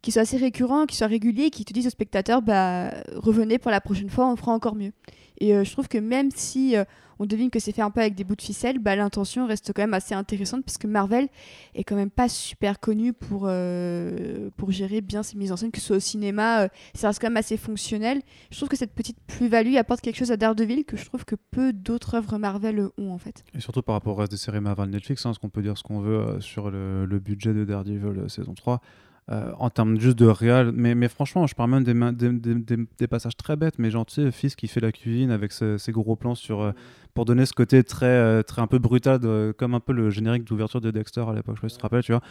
qui 0.00 0.10
soit 0.10 0.22
assez 0.22 0.38
récurrent, 0.38 0.86
qui 0.86 0.96
soit 0.96 1.06
régulier, 1.06 1.50
qui 1.50 1.66
te 1.66 1.72
dise 1.74 1.86
au 1.86 1.90
spectateur 1.90 2.40
bah 2.40 2.92
revenez 3.14 3.58
pour 3.58 3.70
la 3.70 3.82
prochaine 3.82 4.08
fois, 4.08 4.26
on 4.26 4.36
fera 4.36 4.52
encore 4.52 4.74
mieux. 4.74 4.92
Et 5.38 5.52
je 5.62 5.70
trouve 5.70 5.86
que 5.86 5.98
même 5.98 6.30
si 6.34 6.76
on 7.18 7.26
devine 7.26 7.50
que 7.50 7.58
c'est 7.58 7.72
fait 7.72 7.82
un 7.82 7.90
peu 7.90 8.00
avec 8.00 8.14
des 8.14 8.24
bouts 8.24 8.36
de 8.36 8.42
ficelle, 8.42 8.78
bah, 8.78 8.96
l'intention 8.96 9.46
reste 9.46 9.72
quand 9.74 9.82
même 9.82 9.94
assez 9.94 10.14
intéressante 10.14 10.64
parce 10.64 10.78
que 10.78 10.86
Marvel 10.86 11.28
est 11.74 11.84
quand 11.84 11.96
même 11.96 12.10
pas 12.10 12.28
super 12.28 12.80
connu 12.80 13.12
pour, 13.12 13.44
euh, 13.46 14.50
pour 14.56 14.70
gérer 14.70 15.00
bien 15.00 15.22
ses 15.22 15.36
mises 15.36 15.52
en 15.52 15.56
scène, 15.56 15.70
que 15.70 15.80
ce 15.80 15.86
soit 15.86 15.96
au 15.96 16.00
cinéma, 16.00 16.62
euh, 16.62 16.68
ça 16.94 17.08
reste 17.08 17.20
quand 17.20 17.28
même 17.28 17.36
assez 17.36 17.56
fonctionnel. 17.56 18.22
Je 18.50 18.56
trouve 18.56 18.68
que 18.68 18.76
cette 18.76 18.94
petite 18.94 19.18
plus-value 19.26 19.76
apporte 19.76 20.00
quelque 20.00 20.16
chose 20.16 20.32
à 20.32 20.36
Daredevil 20.36 20.84
que 20.84 20.96
je 20.96 21.04
trouve 21.04 21.24
que 21.24 21.36
peu 21.50 21.72
d'autres 21.72 22.14
œuvres 22.14 22.38
Marvel 22.38 22.88
ont 22.98 23.12
en 23.12 23.18
fait. 23.18 23.44
Et 23.54 23.60
surtout 23.60 23.82
par 23.82 23.94
rapport 23.94 24.14
au 24.14 24.16
reste 24.16 24.32
des 24.32 24.38
séries 24.38 24.60
Marvel 24.60 24.90
Netflix, 24.90 25.24
hein, 25.24 25.30
parce 25.30 25.38
qu'on 25.38 25.48
peut 25.48 25.62
dire 25.62 25.76
ce 25.76 25.82
qu'on 25.82 26.00
veut 26.00 26.18
euh, 26.18 26.40
sur 26.40 26.70
le, 26.70 27.06
le 27.06 27.18
budget 27.18 27.54
de 27.54 27.64
Daredevil 27.64 28.18
euh, 28.18 28.28
saison 28.28 28.54
3. 28.54 28.80
Euh, 29.28 29.50
en 29.58 29.70
termes 29.70 29.98
juste 29.98 30.16
de 30.16 30.26
réal, 30.26 30.70
mais, 30.72 30.94
mais 30.94 31.08
franchement, 31.08 31.48
je 31.48 31.54
parle 31.56 31.70
même 31.70 31.82
des, 31.82 33.06
passages 33.08 33.36
très 33.36 33.56
bêtes, 33.56 33.74
mais 33.80 33.90
sais, 34.08 34.30
fils 34.30 34.54
qui 34.54 34.68
fait 34.68 34.78
la 34.78 34.92
cuisine 34.92 35.32
avec 35.32 35.50
ses 35.50 35.92
gros 35.92 36.14
plans 36.14 36.36
sur, 36.36 36.60
euh, 36.60 36.70
pour 37.12 37.24
donner 37.24 37.44
ce 37.44 37.52
côté 37.52 37.82
très, 37.82 38.06
euh, 38.06 38.42
très 38.44 38.62
un 38.62 38.68
peu 38.68 38.78
brutal, 38.78 39.18
comme 39.58 39.74
un 39.74 39.80
peu 39.80 39.92
le 39.92 40.10
générique 40.10 40.44
d'ouverture 40.44 40.80
de 40.80 40.92
Dexter 40.92 41.24
à 41.28 41.32
l'époque, 41.34 41.56
je 41.56 41.60
sais 41.62 41.66
pas 41.66 41.68
si 41.68 41.74
tu 41.74 41.78
te 41.78 41.82
rappelles, 41.82 42.04
tu 42.04 42.12
vois. 42.12 42.22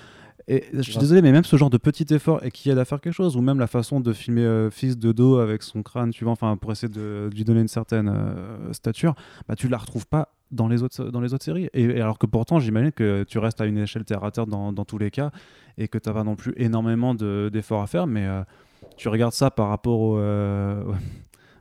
Et 0.47 0.63
je 0.73 0.81
suis 0.81 0.97
désolé, 0.99 1.21
mais 1.23 1.31
même 1.31 1.43
ce 1.43 1.55
genre 1.55 1.69
de 1.71 1.77
petit 1.77 2.05
effort 2.13 2.43
et 2.43 2.51
qui 2.51 2.69
aide 2.69 2.77
à 2.77 2.85
faire 2.85 3.01
quelque 3.01 3.13
chose, 3.13 3.35
ou 3.35 3.41
même 3.41 3.59
la 3.59 3.65
façon 3.67 3.99
de 3.99 4.13
filmer 4.13 4.41
euh, 4.43 4.69
fils 4.69 4.97
de 4.97 5.11
dos 5.11 5.37
avec 5.39 5.63
son 5.63 5.81
crâne, 5.81 6.11
tu 6.11 6.23
vois, 6.23 6.33
enfin, 6.33 6.55
pour 6.55 6.71
essayer 6.71 6.91
de, 6.91 7.29
de 7.29 7.35
lui 7.35 7.43
donner 7.43 7.61
une 7.61 7.67
certaine 7.67 8.09
euh, 8.15 8.71
stature, 8.73 9.15
bah, 9.47 9.55
tu 9.55 9.67
la 9.67 9.77
retrouves 9.77 10.05
pas 10.05 10.29
dans 10.51 10.67
les 10.67 10.83
autres, 10.83 11.05
dans 11.05 11.19
les 11.21 11.33
autres 11.33 11.43
séries. 11.45 11.67
Et, 11.73 11.83
et 11.85 12.01
alors 12.01 12.19
que 12.19 12.27
pourtant, 12.27 12.59
j'imagine 12.59 12.91
que 12.91 13.23
tu 13.23 13.39
restes 13.39 13.59
à 13.59 13.65
une 13.65 13.79
échelle 13.79 14.05
terre 14.05 14.23
à 14.23 14.29
terre 14.29 14.45
dans, 14.45 14.71
dans 14.71 14.85
tous 14.85 14.99
les 14.99 15.09
cas 15.09 15.31
et 15.79 15.87
que 15.87 15.97
tu 15.97 16.07
n'as 16.09 16.13
pas 16.13 16.23
non 16.23 16.35
plus 16.35 16.53
énormément 16.57 17.15
de- 17.15 17.49
d'efforts 17.51 17.81
à 17.81 17.87
faire, 17.87 18.05
mais 18.05 18.25
euh, 18.27 18.43
tu 18.97 19.09
regardes 19.09 19.33
ça 19.33 19.49
par 19.49 19.69
rapport 19.69 19.99
au. 19.99 20.17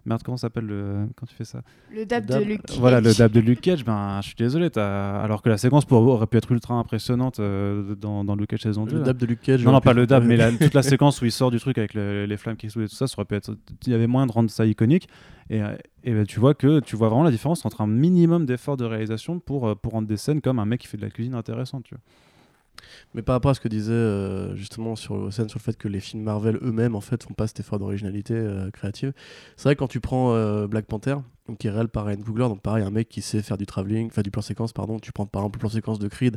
Merde, 0.06 0.22
comment 0.22 0.36
ça 0.36 0.42
s'appelle 0.48 0.66
le... 0.66 1.06
quand 1.16 1.24
tu 1.26 1.34
fais 1.34 1.44
ça 1.44 1.62
Le 1.92 2.04
dab, 2.04 2.26
Dab, 2.26 2.40
de 2.42 2.44
Luke 2.46 2.62
Cage. 2.66 2.78
Voilà, 2.78 3.00
le 3.00 3.14
dab 3.14 3.32
de 3.32 3.40
Luke 3.40 3.60
Cage, 3.62 3.84
ben, 3.84 4.20
je 4.22 4.26
suis 4.28 4.36
désolé. 4.36 4.68
t'as- 4.70 5.20
Alors 5.22 5.40
que 5.42 5.48
la 5.48 5.56
séquence 5.56 5.84
pour- 5.86 6.02
aurait 6.06 6.26
pu 6.26 6.36
être 6.36 6.52
ultra 6.52 6.74
impressionnante 6.74 7.40
euh, 7.40 7.94
dans, 7.94 8.24
dans 8.24 8.36
Luke 8.36 8.50
Cage 8.50 8.60
saison 8.62 8.84
2. 8.84 8.98
Le 8.98 9.02
dab 9.02 9.16
de 9.16 9.24
Luke 9.26 9.40
Cage. 9.40 9.64
Non, 9.64 9.72
non, 9.72 9.80
pas 9.80 9.94
le 9.94 10.06
dab, 10.06 10.24
mais 10.24 10.36
la- 10.36 10.52
toute 10.52 10.74
la 10.74 10.82
séquence 10.82 11.22
où 11.22 11.24
il 11.24 11.32
sort 11.32 11.50
du 11.50 11.58
truc 11.58 11.78
avec 11.78 11.94
le- 11.94 12.26
les 12.26 12.36
flammes 12.36 12.56
qui 12.56 12.66
explosent 12.66 12.84
et 12.86 12.88
tout 12.88 12.96
ça, 12.96 13.06
ça 13.06 13.14
aurait 13.16 13.24
pu 13.24 13.34
être. 13.34 13.56
Il 13.86 13.92
y 13.92 13.94
avait 13.94 14.06
moyen 14.06 14.26
de 14.26 14.32
rendre 14.32 14.50
ça 14.50 14.66
iconique. 14.66 15.08
Et, 15.50 15.62
euh, 15.62 15.74
et 16.04 16.12
ben, 16.12 16.24
tu 16.26 16.40
vois 16.40 16.54
que 16.54 16.80
tu 16.80 16.96
vois 16.96 17.08
vraiment 17.08 17.24
la 17.24 17.30
différence 17.30 17.64
entre 17.66 17.80
un 17.82 17.86
minimum 17.86 18.46
d'effort 18.46 18.76
de 18.76 18.84
réalisation 18.84 19.40
pour, 19.40 19.68
euh, 19.68 19.74
pour 19.74 19.92
rendre 19.92 20.08
des 20.08 20.16
scènes 20.16 20.40
comme 20.40 20.58
un 20.58 20.64
mec 20.64 20.80
qui 20.80 20.86
fait 20.86 20.96
de 20.96 21.02
la 21.02 21.10
cuisine 21.10 21.34
intéressante. 21.34 21.84
Tu 21.84 21.94
vois. 21.94 22.02
Mais 23.14 23.22
par 23.22 23.34
rapport 23.34 23.50
à 23.50 23.54
ce 23.54 23.60
que 23.60 23.68
disait 23.68 23.92
euh, 23.92 24.54
justement 24.56 24.96
sur 24.96 25.32
scène 25.32 25.48
sur 25.48 25.58
le 25.58 25.62
fait 25.62 25.76
que 25.76 25.88
les 25.88 26.00
films 26.00 26.22
Marvel 26.22 26.58
eux-mêmes 26.62 26.94
en 26.94 27.00
fait 27.00 27.22
font 27.22 27.34
pas 27.34 27.46
cet 27.46 27.60
effort 27.60 27.78
d'originalité 27.78 28.34
euh, 28.34 28.70
créative, 28.70 29.12
c'est 29.56 29.64
vrai 29.64 29.74
que 29.74 29.80
quand 29.80 29.88
tu 29.88 30.00
prends 30.00 30.34
euh, 30.34 30.66
Black 30.66 30.86
Panther, 30.86 31.16
donc 31.48 31.58
qui 31.58 31.66
est 31.66 31.70
réel 31.70 31.88
par 31.88 32.06
Ryan 32.06 32.22
Coogler, 32.22 32.48
donc 32.48 32.62
pareil 32.62 32.84
un 32.84 32.90
mec 32.90 33.08
qui 33.08 33.22
sait 33.22 33.42
faire 33.42 33.58
du 33.58 33.66
travelling, 33.66 34.08
enfin 34.08 34.22
du 34.22 34.30
plan 34.30 34.42
séquence 34.42 34.72
pardon, 34.72 34.98
tu 34.98 35.12
prends 35.12 35.26
par 35.26 35.42
exemple 35.42 35.58
le 35.58 35.60
plan 35.60 35.68
séquence 35.68 35.98
de 35.98 36.08
Creed, 36.08 36.36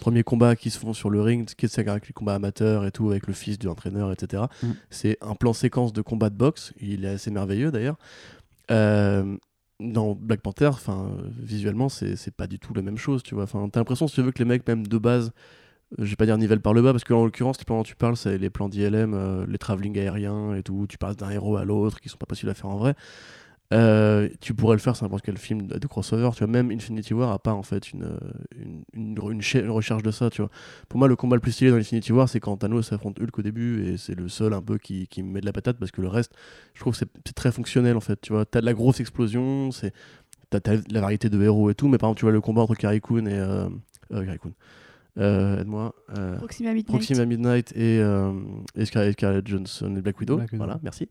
premier 0.00 0.22
combat 0.22 0.56
qui 0.56 0.70
se 0.70 0.78
font 0.78 0.92
sur 0.92 1.10
le 1.10 1.20
ring, 1.20 1.48
qui 1.48 1.66
est 1.66 1.78
avec 1.78 2.06
les 2.06 2.12
combats 2.12 2.34
amateurs 2.34 2.84
et 2.84 2.90
tout 2.90 3.10
avec 3.10 3.26
le 3.26 3.32
fils 3.32 3.58
du 3.58 3.68
entraîneur 3.68 4.12
etc. 4.12 4.44
Mm. 4.62 4.66
C'est 4.90 5.18
un 5.20 5.34
plan 5.34 5.52
séquence 5.52 5.92
de 5.92 6.02
combat 6.02 6.30
de 6.30 6.36
boxe, 6.36 6.72
il 6.80 7.04
est 7.04 7.08
assez 7.08 7.30
merveilleux 7.30 7.70
d'ailleurs. 7.70 7.96
Dans 9.80 10.16
Black 10.16 10.40
Panther, 10.40 10.66
enfin 10.66 11.12
visuellement 11.38 11.88
c'est 11.88 12.32
pas 12.32 12.48
du 12.48 12.58
tout 12.58 12.74
la 12.74 12.82
même 12.82 12.98
chose, 12.98 13.22
tu 13.22 13.36
vois. 13.36 13.44
Enfin 13.44 13.68
t'as 13.70 13.78
l'impression 13.78 14.08
si 14.08 14.16
tu 14.16 14.22
veux 14.22 14.32
que 14.32 14.40
les 14.40 14.44
mecs 14.44 14.66
même 14.66 14.84
de 14.84 14.98
base 14.98 15.32
je 15.96 16.04
vais 16.04 16.16
pas 16.16 16.26
dire 16.26 16.36
nivelle 16.36 16.60
par 16.60 16.74
le 16.74 16.82
bas 16.82 16.92
parce 16.92 17.04
que 17.04 17.14
en 17.14 17.24
l'occurrence 17.24 17.58
les 17.58 17.64
plans 17.64 17.78
dont 17.78 17.82
tu 17.82 17.96
parles 17.96 18.16
c'est 18.16 18.36
les 18.36 18.50
plans 18.50 18.68
d'ILM 18.68 19.14
euh, 19.14 19.46
les 19.48 19.58
travelling 19.58 19.98
aériens 19.98 20.54
et 20.54 20.62
tout 20.62 20.86
tu 20.88 20.98
passes 20.98 21.16
d'un 21.16 21.30
héros 21.30 21.56
à 21.56 21.64
l'autre 21.64 22.00
qui 22.00 22.08
sont 22.08 22.18
pas 22.18 22.26
possibles 22.26 22.50
à 22.50 22.54
faire 22.54 22.70
en 22.70 22.76
vrai. 22.76 22.94
Euh, 23.74 24.30
tu 24.40 24.54
pourrais 24.54 24.76
le 24.76 24.80
faire 24.80 24.96
sur 24.96 25.04
n'importe 25.04 25.22
quel 25.22 25.36
film 25.36 25.66
de, 25.66 25.86
crossover 25.86 26.30
tu 26.32 26.38
vois 26.38 26.46
même 26.46 26.70
Infinity 26.70 27.12
War 27.12 27.30
a 27.30 27.38
pas 27.38 27.52
en 27.52 27.62
fait 27.62 27.92
une, 27.92 28.04
euh, 28.04 28.18
une, 28.94 29.18
recherche 29.18 30.02
de 30.02 30.10
ça 30.10 30.30
pour 30.88 30.98
moi 30.98 31.06
le 31.06 31.16
combat 31.16 31.36
le 31.36 31.42
plus 31.42 31.52
stylé 31.52 31.70
dans 31.70 31.76
Infinity 31.76 32.10
War 32.12 32.30
c'est 32.30 32.40
quand 32.40 32.56
Thanos 32.56 32.90
affronte 32.94 33.20
Hulk 33.20 33.38
au 33.38 33.42
début 33.42 33.86
et 33.86 33.98
c'est 33.98 34.14
le 34.14 34.30
seul 34.30 34.54
un 34.54 34.62
peu 34.62 34.78
qui, 34.78 35.06
qui 35.06 35.22
me 35.22 35.30
met 35.32 35.42
de 35.42 35.46
la 35.46 35.52
patate 35.52 35.78
parce 35.78 35.90
que 35.90 36.00
le 36.00 36.08
reste 36.08 36.32
je 36.72 36.80
trouve 36.80 36.94
c'est 36.94 37.10
c'est 37.26 37.34
très 37.34 37.52
fonctionnel 37.52 37.94
en 37.98 38.00
fait 38.00 38.18
tu 38.22 38.32
vois. 38.32 38.46
T'as 38.46 38.62
de 38.62 38.66
la 38.66 38.72
grosse 38.72 39.00
explosion 39.00 39.70
c'est 39.70 39.92
t'as 40.48 40.60
la 40.90 41.00
variété 41.02 41.28
de 41.28 41.42
héros 41.42 41.68
et 41.68 41.74
tout 41.74 41.88
mais 41.88 41.98
par 41.98 42.08
exemple 42.08 42.20
tu 42.20 42.24
vois 42.24 42.32
le 42.32 42.40
combat 42.40 42.62
entre 42.62 42.74
Carrie 42.74 42.96
et 42.96 43.02
euh, 43.10 43.68
euh, 44.12 44.36
euh, 45.18 45.60
aide-moi 45.60 45.94
euh, 46.16 46.36
Proxima 46.36 46.72
Midnight. 46.72 46.86
Proxima 46.86 47.24
Midnight 47.24 47.72
et, 47.76 47.98
euh, 48.00 48.32
et 48.76 48.84
Scarlett, 48.84 49.12
Scarlett 49.12 49.46
Johnson 49.46 49.94
et 49.96 50.00
Black 50.00 50.18
Widow. 50.20 50.36
Black 50.36 50.52
Widow. 50.52 50.64
Voilà, 50.64 50.80
merci. 50.82 51.08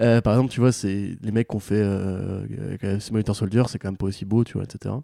Euh, 0.00 0.20
par 0.20 0.34
exemple, 0.34 0.52
tu 0.52 0.60
vois, 0.60 0.72
c'est 0.72 1.16
les 1.20 1.32
mecs 1.32 1.48
qu'on 1.48 1.58
fait 1.58 1.82
euh, 1.82 2.98
Soldier, 3.34 3.64
c'est 3.68 3.78
quand 3.78 3.88
même 3.88 3.96
pas 3.96 4.06
aussi 4.06 4.24
beau, 4.24 4.44
tu 4.44 4.54
vois, 4.54 4.64
etc. 4.64 4.94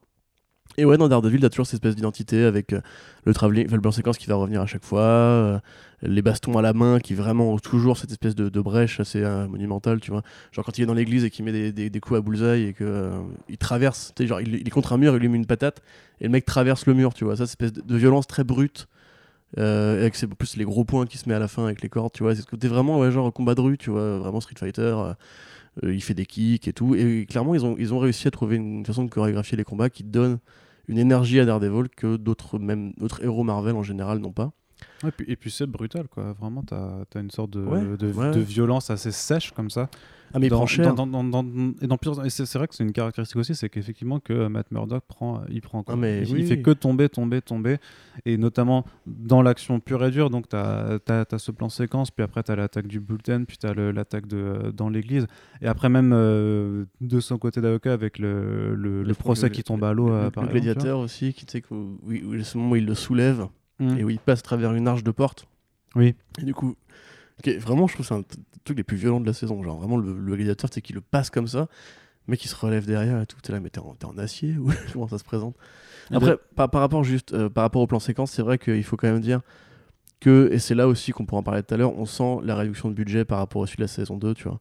Et 0.77 0.85
ouais, 0.85 0.99
dans 0.99 1.09
Daredevil, 1.09 1.41
t'as 1.41 1.51
toujours 1.51 1.67
cette 1.67 1.75
espèce 1.75 1.95
d'identité 1.95 2.43
avec 2.45 2.73
euh, 2.73 2.81
le 3.25 3.33
travelling, 3.33 3.67
enfin, 3.67 3.77
le 3.77 3.83
plan 3.83 3.93
séquence 3.93 4.19
qui 4.19 4.27
va 4.27 4.35
revenir 4.35 4.61
à 4.61 4.67
chaque 4.67 4.85
fois, 4.85 5.03
euh, 5.03 5.59
les 6.03 6.21
bastons 6.21 6.59
à 6.59 6.63
la 6.63 6.73
main 6.73 6.99
qui 6.99 7.15
vraiment 7.15 7.53
ont 7.53 7.59
toujours 7.59 7.97
cette 7.97 8.11
espèce 8.11 8.35
de, 8.35 8.61
brèche 8.61 8.99
assez 8.99 9.23
euh, 9.23 9.47
monumentale, 9.47 10.01
tu 10.01 10.11
vois. 10.11 10.23
Genre 10.51 10.65
quand 10.65 10.77
il 10.77 10.83
est 10.83 10.87
dans 10.87 10.95
l'église 10.95 11.25
et 11.25 11.31
qu'il 11.31 11.45
met 11.45 11.71
des, 11.71 12.01
coups 12.01 12.19
à 12.19 12.21
bullseye 12.21 12.69
et 12.69 12.73
que 12.73 13.13
il 13.49 13.57
traverse, 13.57 14.13
tu 14.17 14.25
sais, 14.25 14.27
genre 14.27 14.41
il, 14.41 14.55
est 14.55 14.71
contre 14.71 14.93
un 14.93 14.99
mur, 14.99 15.15
il 15.15 15.21
lui 15.21 15.29
met 15.29 15.37
une 15.37 15.47
patate 15.47 15.81
et 16.21 16.25
le 16.25 16.31
mec 16.31 16.45
traverse 16.45 16.87
le 16.87 16.95
mur, 16.95 17.15
tu 17.15 17.25
vois. 17.25 17.37
Ça, 17.37 17.47
cette 17.47 17.63
espèce 17.63 17.85
de, 17.85 17.97
violence 17.97 18.27
très 18.27 18.45
brute. 18.45 18.89
Avec 19.57 20.17
c'est 20.17 20.27
plus 20.27 20.57
les 20.57 20.65
gros 20.65 20.85
points 20.85 21.07
qui 21.07 21.17
se 21.17 21.29
met 21.29 21.35
à 21.37 21.39
la 21.39 21.47
fin 21.47 21.65
avec 21.65 21.81
les 21.83 21.89
cordes, 21.89 22.13
tu 22.13 22.25
vois. 22.25 22.35
C'est 22.35 22.43
ce 22.43 22.47
côté 22.47 22.67
vraiment, 22.67 22.99
ouais, 22.99 23.13
genre 23.13 23.33
combat 23.33 23.55
de 23.55 23.61
rue, 23.61 23.79
tu 23.79 23.91
vois, 23.91 24.19
vraiment 24.19 24.41
Street 24.41 24.57
Fighter. 24.59 24.97
Euh, 25.83 25.95
il 25.95 26.03
fait 26.03 26.15
des 26.15 26.27
kicks 26.27 26.69
et 26.69 26.73
tout. 26.73 26.95
Et 26.95 27.27
clairement, 27.27 27.55
ils 27.55 27.65
ont, 27.65 27.77
ils 27.79 27.93
ont 27.93 27.99
réussi 27.99 28.29
à 28.29 28.31
trouver 28.31 28.57
une 28.57 28.85
façon 28.87 29.05
de 29.05 29.11
chorégraphier 29.11 29.57
les 29.57 29.65
combats 29.65 29.91
qui 29.91 30.05
donne 30.05 30.39
une 30.89 30.99
énergie 30.99 31.41
à 31.41 31.45
Daredevil 31.45 31.89
que 31.89 32.17
d'autres 32.17 32.59
même 32.59 32.93
d'autres 32.99 33.23
héros 33.25 33.43
Marvel 33.43 33.75
en 33.77 33.83
général 33.83 34.19
n'ont 34.19 34.33
pas. 34.33 34.53
Ouais, 35.03 35.09
et 35.09 35.13
puis, 35.13 35.27
et 35.33 35.37
puis 35.37 35.51
c'est 35.51 35.67
brutal, 35.67 36.09
quoi. 36.09 36.33
Vraiment, 36.33 36.63
t'as 36.63 37.05
as 37.15 37.21
une 37.21 37.31
sorte 37.31 37.51
de, 37.51 37.61
Ouais, 37.61 37.97
de, 37.97 38.13
ouais. 38.13 38.31
de 38.33 38.41
violence 38.41 38.91
assez 38.91 39.13
sèche 39.13 39.53
comme 39.53 39.71
ça. 39.71 39.89
Ah 40.37 40.41
mais 40.41 40.47
il 40.47 40.51
dans, 40.51 40.57
prend 40.57 40.67
cher. 40.67 40.95
dans- 40.97 41.07
dans- 41.07 41.23
et 41.81 41.87
dans 41.87 41.97
et 42.25 42.31
c'est 42.31 42.53
vrai 42.59 42.67
que 42.67 42.75
c'est 42.75 42.83
une 42.83 42.93
caractéristique 42.93 43.37
aussi, 43.37 43.55
c'est 43.55 43.69
qu'effectivement 43.69 44.19
que 44.19 44.33
euh, 44.33 44.49
Matt 44.49 44.69
Murdock 44.73 45.05
prend, 45.07 45.37
euh, 45.37 45.45
il 45.49 45.61
prend, 45.61 45.85
quoi. 45.85 45.95
Ah, 45.95 45.97
mais 45.97 46.23
il, 46.23 46.33
oui. 46.33 46.41
il 46.41 46.47
fait 46.49 46.61
que 46.61 46.73
tomber, 46.73 47.09
tomber, 47.09 47.41
tomber, 47.41 47.77
et 48.25 48.37
notamment 48.37 48.85
dans 49.07 49.43
l'action 49.43 49.79
pure 49.79 50.05
et 50.05 50.11
dure. 50.11 50.31
Donc 50.31 50.49
t'as 50.49 50.99
as, 51.07 51.39
ce 51.39 51.53
plan 51.53 51.69
séquence, 51.69 52.11
puis 52.11 52.25
après 52.25 52.43
t'as 52.43 52.57
l'attaque 52.57 52.89
du 52.89 52.99
bulletin, 52.99 53.45
puis 53.45 53.59
t'as 53.59 53.75
l'attaque 53.75 54.25
euh, 54.33 54.73
dans 54.73 54.89
l'église, 54.89 55.29
et 55.63 55.69
après 55.69 55.89
même 55.89 56.11
euh, 56.13 56.85
de 57.01 57.21
son 57.21 57.39
côté 57.39 57.61
d'avocat 57.61 57.93
avec 57.93 58.19
le, 58.19 58.75
le, 58.75 59.05
le 59.05 59.15
procès 59.15 59.51
qui 59.51 59.63
tombe 59.63 59.85
à 59.85 59.93
l'eau. 59.93 60.09
Le, 60.09 60.15
euh, 60.15 60.21
le 60.23 60.27
exemple, 60.31 60.51
gladiateur 60.51 60.99
aussi, 60.99 61.33
qui 61.33 61.47
tu 61.47 61.53
sais 61.53 61.61
que 61.61 61.69
oui, 62.03 62.25
oui, 62.27 62.45
ce 62.45 62.59
moment 62.59 62.71
où 62.73 62.77
il 62.77 62.87
le 62.87 62.95
soulève 62.97 63.47
Mm. 63.81 63.99
et 63.99 64.05
où 64.05 64.11
il 64.11 64.19
passe 64.19 64.41
à 64.41 64.43
travers 64.43 64.73
une 64.75 64.87
arche 64.89 65.03
de 65.03 65.11
porte. 65.11 65.47
Oui. 65.97 66.15
Et 66.41 66.45
du 66.45 66.55
coup, 66.55 66.77
vraiment, 67.59 67.87
je 67.87 67.95
trouve 67.95 68.07
que 68.07 68.15
c'est 68.15 68.19
un 68.19 68.25
truc 68.65 68.77
les 68.77 68.85
plus 68.85 68.97
violents 68.97 69.21
de 69.21 69.27
la 69.27 69.33
saison. 69.33 69.63
Genre, 69.63 69.79
vraiment, 69.79 69.97
le, 69.97 70.19
le 70.19 70.37
gladiateur, 70.37 70.71
c'est 70.73 70.81
qu'il 70.81 70.95
le 70.95 71.01
passe 71.01 71.31
comme 71.31 71.49
ça, 71.49 71.69
mais 72.27 72.37
qui 72.37 72.49
se 72.49 72.57
relève 72.57 72.87
derrière 72.87 73.21
et 73.21 73.27
tout. 73.27 73.37
T'es 73.43 73.53
là, 73.53 73.61
mais 73.61 73.71
t'es 73.71 73.81
en, 73.81 74.19
acier 74.19 74.57
ou 74.57 74.71
comment 74.93 75.09
ça 75.09 75.19
se 75.19 75.25
présente? 75.25 75.57
Après, 76.11 76.37
par, 76.55 76.71
par 76.71 76.81
rapport 76.81 77.05
juste, 77.05 77.33
euh, 77.33 77.49
par 77.49 77.63
rapport 77.63 77.83
au 77.83 77.87
plan 77.87 77.99
séquence, 77.99 78.31
c'est 78.31 78.43
vrai 78.43 78.59
qu'il 78.59 78.85
faut 78.85 78.97
quand 78.97 79.09
même 79.09 79.21
dire 79.21 79.41
que, 80.21 80.49
et 80.53 80.59
c'est 80.59 80.75
là 80.75 80.89
aussi 80.89 81.13
qu'on 81.13 81.27
pourra 81.27 81.41
en 81.41 81.43
parler 81.43 81.63
tout 81.63 81.75
à 81.75 81.77
l'heure, 81.77 81.97
on 81.99 82.07
sent 82.07 82.39
la 82.45 82.55
réduction 82.57 82.89
de 82.89 82.95
budget 82.95 83.25
par 83.25 83.39
rapport 83.39 83.63
au 83.63 83.67
celui 83.67 83.79
de 83.79 83.83
la 83.83 83.89
saison 83.89 84.17
2, 84.17 84.35
tu 84.35 84.45
vois. 84.45 84.61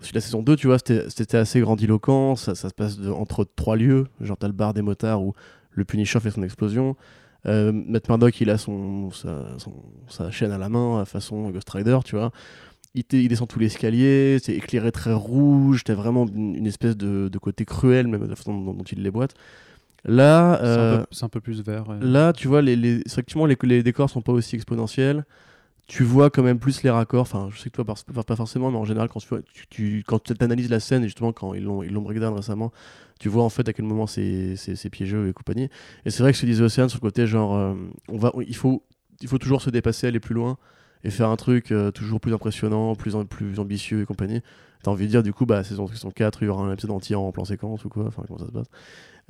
Au 0.00 0.02
celui 0.02 0.12
de 0.12 0.16
la 0.18 0.20
saison 0.20 0.42
2, 0.42 0.56
tu 0.56 0.66
vois, 0.66 0.78
c'était 0.78 1.08
c'était 1.10 1.38
assez 1.38 1.60
grandiloquent, 1.60 2.36
ça, 2.36 2.54
ça 2.54 2.68
se 2.68 2.74
passe 2.74 2.98
de- 2.98 3.10
entre 3.10 3.44
trois 3.56 3.76
lieux, 3.76 4.06
genre 4.20 4.36
t'as 4.36 4.46
le 4.46 4.52
bar 4.52 4.74
des 4.74 4.82
motards 4.82 5.22
où 5.22 5.34
le 5.70 5.84
Punisher 5.84 6.20
fait 6.20 6.30
son 6.30 6.42
explosion, 6.42 6.96
euh, 7.46 7.72
Matt 7.72 8.08
Murdock, 8.08 8.40
il 8.40 8.50
a 8.50 8.58
son, 8.58 9.10
sa, 9.10 9.58
son- 9.58 9.72
sa 10.08 10.30
chaîne 10.30 10.50
à 10.52 10.58
la 10.58 10.68
main, 10.68 11.00
à 11.00 11.04
façon 11.04 11.50
Ghost 11.50 11.70
Rider, 11.70 11.98
tu 12.04 12.16
vois. 12.16 12.30
Il, 12.94 13.04
il 13.12 13.28
descend 13.28 13.48
tout 13.48 13.58
l'escalier, 13.58 14.38
c'est 14.42 14.54
éclairé 14.54 14.90
très 14.92 15.12
rouge, 15.12 15.84
t'as 15.84 15.94
vraiment 15.94 16.26
une, 16.26 16.56
une 16.56 16.66
espèce 16.66 16.96
de, 16.96 17.28
de 17.28 17.38
côté 17.38 17.64
cruel, 17.64 18.08
même 18.08 18.22
de 18.24 18.26
la 18.30 18.36
façon 18.36 18.58
dont, 18.58 18.74
dont 18.74 18.84
il 18.84 19.02
les 19.02 19.10
boite. 19.10 19.34
Là, 20.04 20.58
C'est 20.62 20.66
un 20.66 20.68
euh, 20.68 20.98
peu- 20.98 21.24
un, 21.24 21.28
peu 21.28 21.40
plus 21.40 21.62
vert. 21.62 21.88
ouais. 21.88 21.96
là, 22.00 22.32
tu 22.32 22.48
vois, 22.48 22.62
les, 22.62 22.76
les, 22.76 23.02
effectivement, 23.06 23.46
les, 23.46 23.56
les 23.62 23.82
décors 23.82 24.08
sont 24.08 24.22
pas 24.22 24.32
aussi 24.32 24.56
exponentiels. 24.56 25.24
Tu 25.88 26.04
vois 26.04 26.28
quand 26.28 26.42
même 26.42 26.58
plus 26.58 26.82
les 26.82 26.90
raccords. 26.90 27.22
Enfin, 27.22 27.48
je 27.50 27.58
sais 27.58 27.70
que 27.70 27.82
toi, 27.82 27.84
pas, 27.84 28.22
pas 28.22 28.36
forcément, 28.36 28.70
mais 28.70 28.76
en 28.76 28.84
général, 28.84 29.08
quand 29.08 29.20
tu, 29.20 29.66
tu, 29.70 30.04
quand 30.06 30.42
analyses 30.42 30.68
la 30.68 30.80
scène, 30.80 31.02
et 31.02 31.06
justement, 31.06 31.32
quand 31.32 31.54
ils 31.54 31.64
l'ont 31.64 31.82
ils 31.82 31.92
breakdown 31.92 32.34
récemment, 32.34 32.72
tu 33.18 33.30
vois 33.30 33.42
en 33.42 33.48
fait 33.48 33.68
à 33.68 33.72
quel 33.72 33.86
moment 33.86 34.06
c'est 34.06 34.54
piégeux 34.92 35.28
et 35.28 35.32
compagnie. 35.32 35.70
Et 36.04 36.10
c'est 36.10 36.22
vrai 36.22 36.32
que 36.32 36.36
ce 36.36 36.42
que 36.42 36.46
disait 36.46 36.62
Océane 36.62 36.90
sur 36.90 36.98
le 36.98 37.08
côté, 37.08 37.26
genre, 37.26 37.56
euh, 37.56 37.74
on 38.08 38.18
va, 38.18 38.32
il, 38.46 38.54
faut, 38.54 38.82
il 39.22 39.28
faut 39.28 39.38
toujours 39.38 39.62
se 39.62 39.70
dépasser, 39.70 40.06
aller 40.06 40.20
plus 40.20 40.34
loin 40.34 40.58
et 41.04 41.10
faire 41.10 41.30
un 41.30 41.36
truc 41.36 41.72
euh, 41.72 41.90
toujours 41.90 42.20
plus 42.20 42.34
impressionnant, 42.34 42.94
plus, 42.94 43.14
plus 43.28 43.58
ambitieux 43.58 44.02
et 44.02 44.04
compagnie. 44.04 44.42
T'as 44.82 44.90
envie 44.90 45.06
de 45.06 45.10
dire, 45.10 45.22
du 45.22 45.32
coup, 45.32 45.46
bah, 45.46 45.64
saison, 45.64 45.86
saison 45.86 46.10
4, 46.10 46.42
il 46.42 46.46
y 46.46 46.48
aura 46.48 46.64
un 46.64 46.72
épisode 46.72 46.90
entier 46.90 47.16
en 47.16 47.32
plan 47.32 47.44
séquence 47.46 47.84
ou 47.86 47.88
quoi, 47.88 48.06
enfin, 48.06 48.24
comment 48.26 48.38
ça 48.38 48.46
se 48.46 48.52
passe. 48.52 48.68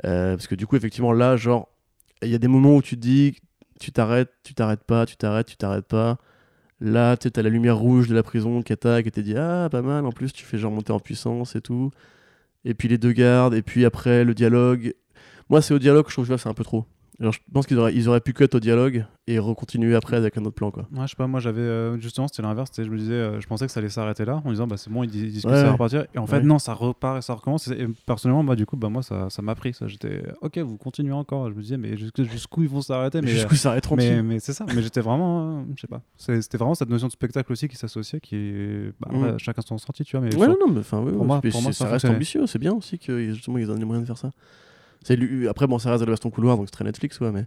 Euh, 0.05 0.37
parce 0.37 0.49
que 0.49 0.55
du 0.55 0.67
coup, 0.67 0.77
effectivement, 0.77 1.13
là, 1.13 1.37
genre, 1.37 1.69
il 2.23 2.31
y 2.31 2.35
a 2.35 2.39
des 2.39 2.49
moments 2.49 2.75
où 2.77 2.83
tu 2.83 2.97
te 2.97 3.01
dis, 3.01 3.37
tu 3.81 3.93
t'arrêtes, 3.93 4.31
tu 4.43 4.55
t'arrêtes 4.55 4.85
pas, 4.85 5.07
tu 5.07 5.17
t'arrêtes, 5.17 5.47
tu 5.47 5.57
t'arrêtes 5.57 5.87
pas. 5.87 6.19
Là, 6.81 7.17
tu 7.17 7.29
as 7.35 7.43
la 7.43 7.51
lumière 7.51 7.77
rouge 7.77 8.09
de 8.09 8.15
la 8.15 8.23
prison 8.23 8.63
qui 8.63 8.73
attaque 8.73 9.07
et 9.07 9.11
t'es 9.11 9.23
dit, 9.23 9.37
ah, 9.37 9.69
pas 9.71 9.83
mal, 9.83 10.07
en 10.07 10.13
plus, 10.13 10.33
tu 10.33 10.45
fais 10.45 10.59
genre 10.59 10.71
monter 10.71 10.93
en 10.93 11.01
puissance 11.01 11.57
et 11.57 11.61
tout. 11.61 11.91
Et 12.65 12.75
puis 12.75 12.89
les 12.89 12.99
deux 12.99 13.13
gardes, 13.13 13.55
et 13.55 13.63
puis 13.63 13.85
après 13.85 14.25
le 14.25 14.35
dialogue. 14.35 14.95
Moi, 15.51 15.63
c'est 15.63 15.75
au 15.75 15.79
dialogue 15.79 16.05
que 16.05 16.11
je 16.11 16.17
trouve 16.17 16.29
que 16.29 16.37
c'est 16.37 16.49
un 16.49 16.55
peu 16.55 16.65
trop. 16.65 16.87
Genre, 17.21 17.33
je 17.33 17.41
pense 17.53 17.67
qu'ils 17.67 17.77
auraient, 17.81 17.93
ils 17.93 18.09
auraient 18.09 18.21
pu 18.21 18.33
cut 18.33 18.47
au 18.55 18.61
dialogue 18.61 19.05
et 19.27 19.41
recontinuer 19.41 19.97
après 19.97 20.17
avec 20.17 20.39
un 20.39 20.45
autre 20.45 20.55
plan, 20.55 20.71
quoi. 20.71 20.85
Ouais, 20.93 21.03
je 21.03 21.09
sais 21.09 21.17
pas, 21.17 21.27
moi 21.27 21.41
j'avais 21.41 21.61
euh, 21.63 21.99
justement 21.99 22.29
c'était 22.29 22.43
l'inverse, 22.43 22.71
je 22.79 22.83
me 22.89 22.97
disais, 22.97 23.13
euh, 23.13 23.41
je 23.41 23.47
pensais 23.49 23.67
que 23.67 23.73
ça 23.73 23.81
allait 23.81 23.89
s'arrêter 23.89 24.25
là 24.25 24.41
en 24.45 24.51
disant 24.53 24.69
bah 24.69 24.77
c'est 24.77 24.89
bon, 24.89 25.03
ils, 25.03 25.11
dis- 25.11 25.23
ils 25.25 25.33
disent 25.33 25.43
que 25.43 25.49
Ouais, 25.49 25.57
ça 25.57 25.65
va 25.65 25.73
repartir, 25.73 26.07
et 26.15 26.19
en 26.19 26.29
fait 26.29 26.37
Ouais. 26.37 26.43
non, 26.45 26.61
ça 26.61 26.75
repart 26.75 27.19
et 27.19 27.23
ça 27.23 27.35
recommence. 27.35 27.67
Et, 27.69 27.73
et 27.83 27.87
personnellement, 28.07 28.45
moi 28.45 28.55
du 28.55 28.67
coup, 28.67 28.77
bah 28.77 28.89
moi 28.89 29.03
ça 29.03 29.31
ça 29.31 29.43
m'a 29.43 29.57
pris, 29.57 29.75
ça 29.75 29.89
j'étais 29.89 30.23
ok, 30.43 30.59
vous 30.59 30.77
continuez 30.77 31.11
encore. 31.13 31.51
Je 31.51 31.55
me 31.57 31.61
disais 31.61 31.77
mais 31.77 31.97
jusqu'- 31.97 32.23
jusqu'où 32.23 32.63
ils 32.63 32.69
vont 32.69 32.83
s'arrêter, 32.83 33.21
mais 33.21 33.27
Jusqu'où 33.29 33.57
ça 33.57 33.71
arrête 33.71 33.91
mais, 33.97 34.23
mais 34.23 34.39
c'est 34.39 34.53
ça, 34.53 34.65
mais 34.73 34.81
j'étais 34.81 35.01
vraiment, 35.01 35.59
euh, 35.59 35.63
je 35.75 35.81
sais 35.81 35.89
pas, 35.89 36.03
c'était 36.19 36.57
vraiment 36.57 36.77
cette 36.77 36.89
notion 36.89 37.09
de 37.09 37.13
spectacle 37.13 37.51
aussi 37.51 37.67
qui 37.67 37.77
s'associait, 37.77 38.21
qui 38.21 38.37
est 38.37 38.93
bah, 39.01 39.09
Mm. 39.11 39.39
chacun 39.41 39.63
son 39.63 39.75
ressenti, 39.75 40.05
tu 40.05 40.17
vois, 40.17 40.25
mais 40.25 40.37
Ouais, 40.37 40.47
sur- 40.47 40.57
non, 40.59 40.73
mais 40.73 40.79
enfin, 40.81 40.99
pour 41.03 41.25
moi- 41.25 41.41
pour 41.41 41.63
moi, 41.63 41.73
ça 41.73 41.85
ça 41.87 41.91
reste 41.91 42.05
ambitieux, 42.05 42.47
c'est 42.47 42.61
bien 42.61 42.75
aussi 42.75 42.97
que 43.01 43.33
justement 43.35 43.59
ils 43.59 43.69
ont 43.71 43.75
les 43.75 43.85
moyens 43.85 44.03
de 44.05 44.07
faire 44.07 44.19
ça. 44.19 44.31
C'est 45.05 45.19
Après, 45.49 45.67
bon, 45.67 45.79
ça 45.79 45.91
reste 45.91 46.01
de 46.01 46.07
la 46.07 46.13
baston 46.13 46.31
couloir, 46.31 46.57
donc 46.57 46.67
c'est 46.67 46.73
très 46.73 46.85
Netflix, 46.85 47.19
ouais, 47.21 47.31
mais. 47.33 47.45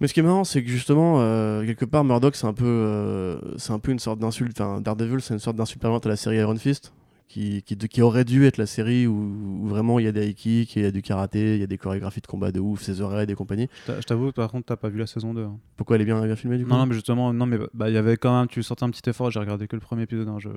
Mais 0.00 0.08
ce 0.08 0.14
qui 0.14 0.20
est 0.20 0.24
marrant, 0.24 0.42
c'est 0.44 0.62
que 0.64 0.68
justement, 0.68 1.20
euh, 1.20 1.64
quelque 1.64 1.84
part, 1.84 2.02
Murdoch, 2.04 2.34
c'est 2.34 2.46
un 2.46 2.52
peu, 2.52 2.64
euh, 2.66 3.38
c'est 3.58 3.72
un 3.72 3.78
peu 3.78 3.92
une 3.92 4.00
sorte 4.00 4.18
d'insulte. 4.18 4.60
Enfin, 4.60 4.80
Daredevil, 4.80 5.20
c'est 5.20 5.34
une 5.34 5.40
sorte 5.40 5.56
d'insulte 5.56 5.80
permanente 5.80 6.04
à 6.06 6.08
la 6.08 6.16
série 6.16 6.36
Iron 6.38 6.56
Fist, 6.56 6.92
qui, 7.28 7.62
qui, 7.62 7.76
qui 7.76 8.02
aurait 8.02 8.24
dû 8.24 8.44
être 8.44 8.56
la 8.58 8.66
série 8.66 9.06
où, 9.06 9.12
où 9.14 9.68
vraiment 9.68 10.00
il 10.00 10.04
y 10.04 10.08
a 10.08 10.12
des 10.12 10.26
high 10.28 10.34
kicks, 10.34 10.74
il 10.74 10.82
y 10.82 10.84
a 10.86 10.90
du 10.90 11.00
karaté, 11.00 11.54
il 11.54 11.60
y 11.60 11.62
a 11.62 11.68
des 11.68 11.78
chorégraphies 11.78 12.20
de 12.20 12.26
combat 12.26 12.50
de 12.50 12.58
ouf, 12.58 12.82
ses 12.82 13.00
oreilles 13.02 13.30
et 13.30 13.34
compagnie. 13.36 13.68
je 13.82 13.92
t'a- 13.92 14.00
je 14.00 14.04
t'avoue, 14.06 14.32
par 14.32 14.50
contre, 14.50 14.66
t'as 14.66 14.76
pas 14.76 14.88
vu 14.88 14.98
la 14.98 15.06
saison 15.06 15.32
2. 15.32 15.44
hein. 15.44 15.56
Pourquoi 15.76 15.94
elle 15.94 16.02
est 16.02 16.06
bien, 16.06 16.20
bien 16.24 16.34
filmée 16.34 16.58
du 16.58 16.64
coup? 16.64 16.70
Non, 16.70 16.78
non, 16.78 16.86
mais 16.86 16.94
justement, 16.94 17.32
non, 17.32 17.46
mais 17.46 17.58
bah, 17.72 17.88
il 17.88 17.94
y 17.94 17.98
avait 17.98 18.16
quand 18.16 18.36
même, 18.36 18.48
tu 18.48 18.64
sortais 18.64 18.82
un 18.84 18.90
petit 18.90 19.08
effort. 19.08 19.30
J'ai 19.30 19.38
regardé 19.38 19.68
que 19.68 19.76
le 19.76 19.80
premier 19.80 20.02
épisode, 20.02 20.26
hein, 20.28 20.38
je, 20.40 20.48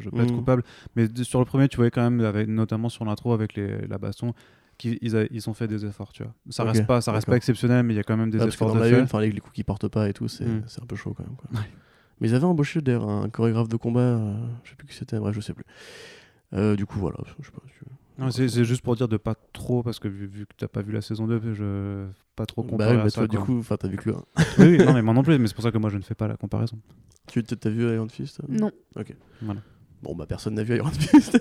je 0.00 0.10
peux 0.10 0.20
être 0.22 0.30
Mhm. 0.30 0.36
coupable. 0.36 0.64
Mais 0.96 1.06
sur 1.22 1.38
le 1.38 1.46
premier, 1.46 1.66
tu 1.68 1.76
voyais 1.76 1.90
quand 1.90 2.02
même, 2.02 2.20
avec, 2.22 2.46
notamment 2.46 2.90
sur 2.90 3.06
l'intro 3.06 3.32
avec 3.32 3.54
les, 3.54 3.86
la 3.88 3.96
baston, 3.96 4.34
qu'ils 4.82 5.28
ils, 5.30 5.48
ont 5.50 5.54
fait 5.54 5.68
des 5.68 5.84
efforts, 5.86 6.12
tu 6.12 6.22
vois. 6.22 6.32
Ça 6.50 6.62
Ok, 6.64 6.70
reste 6.70 6.86
pas, 6.86 7.00
ça 7.00 7.12
reste 7.12 7.26
pas 7.26 7.36
exceptionnel, 7.36 7.84
mais 7.84 7.94
il 7.94 7.96
y 7.96 8.00
a 8.00 8.02
quand 8.02 8.16
même 8.16 8.30
des 8.30 8.38
Ouais, 8.38 8.44
parce 8.44 8.54
efforts 8.54 8.68
dans 8.68 8.74
de 8.74 8.80
la 8.80 8.86
fait. 8.88 8.98
une, 8.98 9.04
enfin, 9.04 9.20
les, 9.20 9.30
les 9.30 9.40
coups 9.40 9.54
qui 9.54 9.64
portent 9.64 9.88
pas 9.88 10.08
et 10.08 10.12
tout, 10.12 10.28
c'est 10.28 10.44
Mm. 10.46 10.62
c'est 10.66 10.82
un 10.82 10.86
peu 10.86 10.96
chaud 10.96 11.14
quand 11.16 11.24
même. 11.24 11.36
Quoi. 11.36 11.48
Ouais. 11.60 11.66
Mais 12.20 12.28
ils 12.28 12.34
avaient 12.34 12.44
embauché 12.44 12.80
d'ailleurs 12.80 13.08
un 13.08 13.28
chorégraphe 13.28 13.68
de 13.68 13.76
combat, 13.76 14.00
euh, 14.00 14.34
je 14.64 14.70
sais 14.70 14.76
plus 14.76 14.86
qui 14.86 14.94
c'était, 14.94 15.18
bref, 15.18 15.34
je 15.34 15.40
sais 15.40 15.54
plus. 15.54 15.64
Euh, 16.54 16.76
du 16.76 16.86
coup, 16.86 16.98
voilà, 16.98 17.16
je 17.40 17.44
sais 17.46 17.50
pas. 17.52 17.62
je- 17.66 18.22
Non, 18.22 18.30
c'est 18.30 18.48
c'est 18.48 18.64
juste 18.64 18.82
pour 18.82 18.94
dire 18.94 19.08
de 19.08 19.16
pas 19.16 19.34
trop, 19.52 19.82
parce 19.82 19.98
que 19.98 20.06
vu, 20.08 20.26
vu 20.26 20.46
que 20.46 20.52
t'as 20.56 20.68
pas 20.68 20.82
vu 20.82 20.92
la 20.92 21.00
saison 21.00 21.26
2, 21.26 21.40
je 21.54 22.06
pas 22.36 22.46
trop 22.46 22.62
Bah 22.62 22.68
comparer 22.70 22.94
oui, 22.94 23.00
à 23.00 23.04
mais 23.04 23.10
ça, 23.10 23.20
toi, 23.22 23.26
du 23.28 23.36
quoi. 23.38 23.46
coup, 23.46 23.58
enfin, 23.58 23.76
t'as 23.76 23.88
vu 23.88 23.96
que 23.96 24.10
le 24.10 24.16
1. 24.16 24.24
oui, 24.58 24.76
oui, 24.78 24.78
non, 24.84 24.92
mais 24.92 25.02
moi 25.02 25.14
non 25.14 25.22
plus, 25.22 25.38
mais 25.38 25.48
c'est 25.48 25.54
pour 25.54 25.64
ça 25.64 25.70
que 25.72 25.78
moi 25.78 25.90
je 25.90 25.96
ne 25.96 26.02
fais 26.02 26.14
pas 26.14 26.28
la 26.28 26.36
comparaison. 26.36 26.78
Tu 27.26 27.42
t'as 27.42 27.70
vu 27.70 27.90
Iron 27.94 28.08
Fist 28.08 28.40
Non. 28.48 28.70
Voilà. 29.40 29.60
Bon, 30.02 30.14
bah, 30.14 30.26
personne 30.26 30.54
n'a 30.54 30.62
vu 30.64 30.76
Iron 30.76 30.90
Fist. 30.90 31.40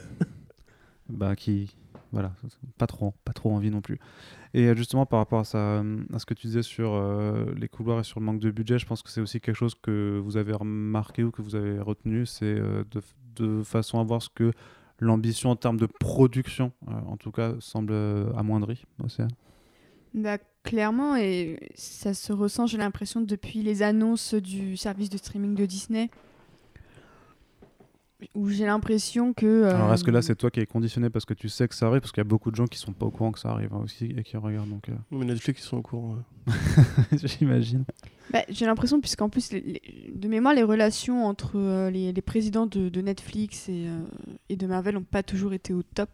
Bah, 1.10 1.36
qui? 1.36 1.76
Voilà, 2.12 2.34
pas 2.78 2.88
trop, 2.88 3.14
pas 3.24 3.34
trop 3.34 3.52
envie 3.52 3.72
non 3.72 3.82
plus. 3.82 4.00
Et 4.54 4.68
euh, 4.68 4.76
justement, 4.76 5.06
par 5.06 5.20
rapport 5.20 5.40
à, 5.40 5.44
ça, 5.46 5.84
à 6.14 6.20
ce 6.20 6.26
que 6.26 6.34
tu 6.34 6.48
disais 6.48 6.62
sur 6.62 6.94
euh, 6.94 7.46
les 7.56 7.70
couloirs 7.70 8.02
et 8.02 8.04
sur 8.04 8.20
le 8.20 8.26
manque 8.26 8.40
de 8.40 8.52
budget, 8.52 8.80
je 8.80 8.86
pense 8.86 9.02
que 9.02 9.10
c'est 9.10 9.22
aussi 9.22 9.40
quelque 9.40 9.56
chose 9.56 9.76
que 9.76 10.20
vous 10.22 10.36
avez 10.36 10.52
remarqué 10.52 11.24
ou 11.24 11.32
que 11.32 11.42
vous 11.42 11.56
avez 11.56 11.80
retenu, 11.80 12.26
c'est 12.26 12.46
euh, 12.46 12.84
de, 12.92 13.02
de 13.36 13.64
façon 13.64 14.00
à 14.00 14.04
voir 14.04 14.22
ce 14.22 14.30
que 14.30 14.52
l'ambition 15.02 15.50
en 15.50 15.56
termes 15.56 15.78
de 15.78 15.88
production, 15.88 16.72
euh, 16.88 16.92
en 17.08 17.18
tout 17.18 17.32
cas, 17.32 17.56
semble 17.60 17.92
euh, 17.92 18.32
amoindrie. 18.38 18.86
Océane. 19.04 19.32
Bah, 20.14 20.38
clairement, 20.64 21.16
et 21.16 21.72
ça 21.76 22.14
se 22.14 22.32
ressent, 22.32 22.68
j'ai 22.68 22.78
l'impression, 22.78 23.22
depuis 23.22 23.64
les 23.64 23.82
annonces 23.82 24.34
du 24.34 24.78
service 24.78 25.10
de 25.10 25.18
streaming 25.18 25.56
de 25.56 25.66
Disney. 25.66 26.10
Où 28.36 28.50
j'ai 28.50 28.66
l'impression 28.66 29.34
que. 29.34 29.64
Alors, 29.66 29.94
est-ce 29.94 30.04
que 30.04 30.12
là, 30.12 30.20
euh, 30.20 30.22
c'est 30.22 30.36
toi 30.36 30.52
qui 30.52 30.60
es 30.60 30.66
conditionné 30.66 31.10
parce 31.10 31.26
que 31.26 31.34
tu 31.34 31.50
sais 31.50 31.68
que 31.68 31.74
ça 31.76 31.88
arrive? 31.88 32.02
Parce 32.02 32.12
qu'il 32.12 32.20
y 32.22 32.26
a 32.28 32.30
beaucoup 32.30 32.52
de 32.52 32.56
gens 32.56 32.68
qui 32.68 32.78
sont 32.78 32.94
pas 32.94 33.06
au 33.06 33.12
courant 33.12 33.32
que 33.32 33.40
ça 33.40 33.50
arrive 33.50 33.74
hein, 33.74 33.82
aussi 33.84 34.14
et 34.16 34.24
qui 34.24 34.38
regardent, 34.38 34.70
donc 34.70 34.90
euh, 34.90 34.94
mais 35.12 35.26
Netflix, 35.26 35.62
ils 35.64 35.66
sont 35.68 35.78
au 35.78 35.82
courant. 35.82 36.16
ouais. 36.48 36.54
j'imagine. 37.40 37.84
Bah, 38.32 38.44
j'ai 38.50 38.66
l'impression, 38.66 39.00
puisqu'en 39.02 39.28
plus, 39.30 39.52
les- 39.52 39.62
les- 39.62 40.14
de 40.16 40.28
mémoire, 40.28 40.54
les 40.54 40.64
relations 40.64 41.26
entre 41.26 41.54
euh, 41.58 41.90
les, 41.90 42.14
les 42.14 42.22
présidents 42.22 42.66
de, 42.68 42.90
de 42.90 43.02
Netflix 43.02 43.68
et, 43.70 43.88
euh, 43.88 44.00
et 44.50 44.56
de 44.56 44.68
Marvel 44.68 44.96
n'ont 44.96 45.04
pas 45.04 45.24
toujours 45.24 45.54
été 45.54 45.74
au 45.74 45.84
top, 45.84 46.10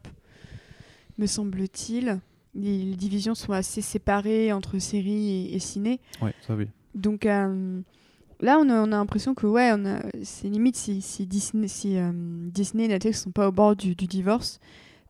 me 1.17 1.25
semble-t-il. 1.25 2.19
Les, 2.55 2.83
les 2.85 2.95
divisions 2.95 3.35
sont 3.35 3.51
assez 3.53 3.81
séparées 3.81 4.51
entre 4.53 4.79
séries 4.79 5.29
et, 5.51 5.55
et 5.55 5.59
ciné. 5.59 5.99
Ouais, 6.21 6.33
ça 6.47 6.55
oui. 6.55 6.67
Donc 6.95 7.25
euh, 7.27 7.81
là, 8.41 8.59
on 8.59 8.69
a, 8.69 8.75
on 8.81 8.85
a 8.91 8.97
l'impression 8.97 9.33
que 9.35 9.45
ouais, 9.47 9.71
on 9.73 9.85
a- 9.85 10.01
c'est 10.23 10.47
limite 10.49 10.75
si, 10.75 11.01
si 11.01 11.25
Disney, 11.27 11.67
si, 11.67 11.97
euh, 11.97 12.11
Disney 12.13 12.85
et 12.85 12.87
Netflix 12.87 13.23
sont 13.23 13.31
pas 13.31 13.47
au 13.47 13.51
bord 13.51 13.75
du, 13.75 13.95
du 13.95 14.05
divorce, 14.07 14.59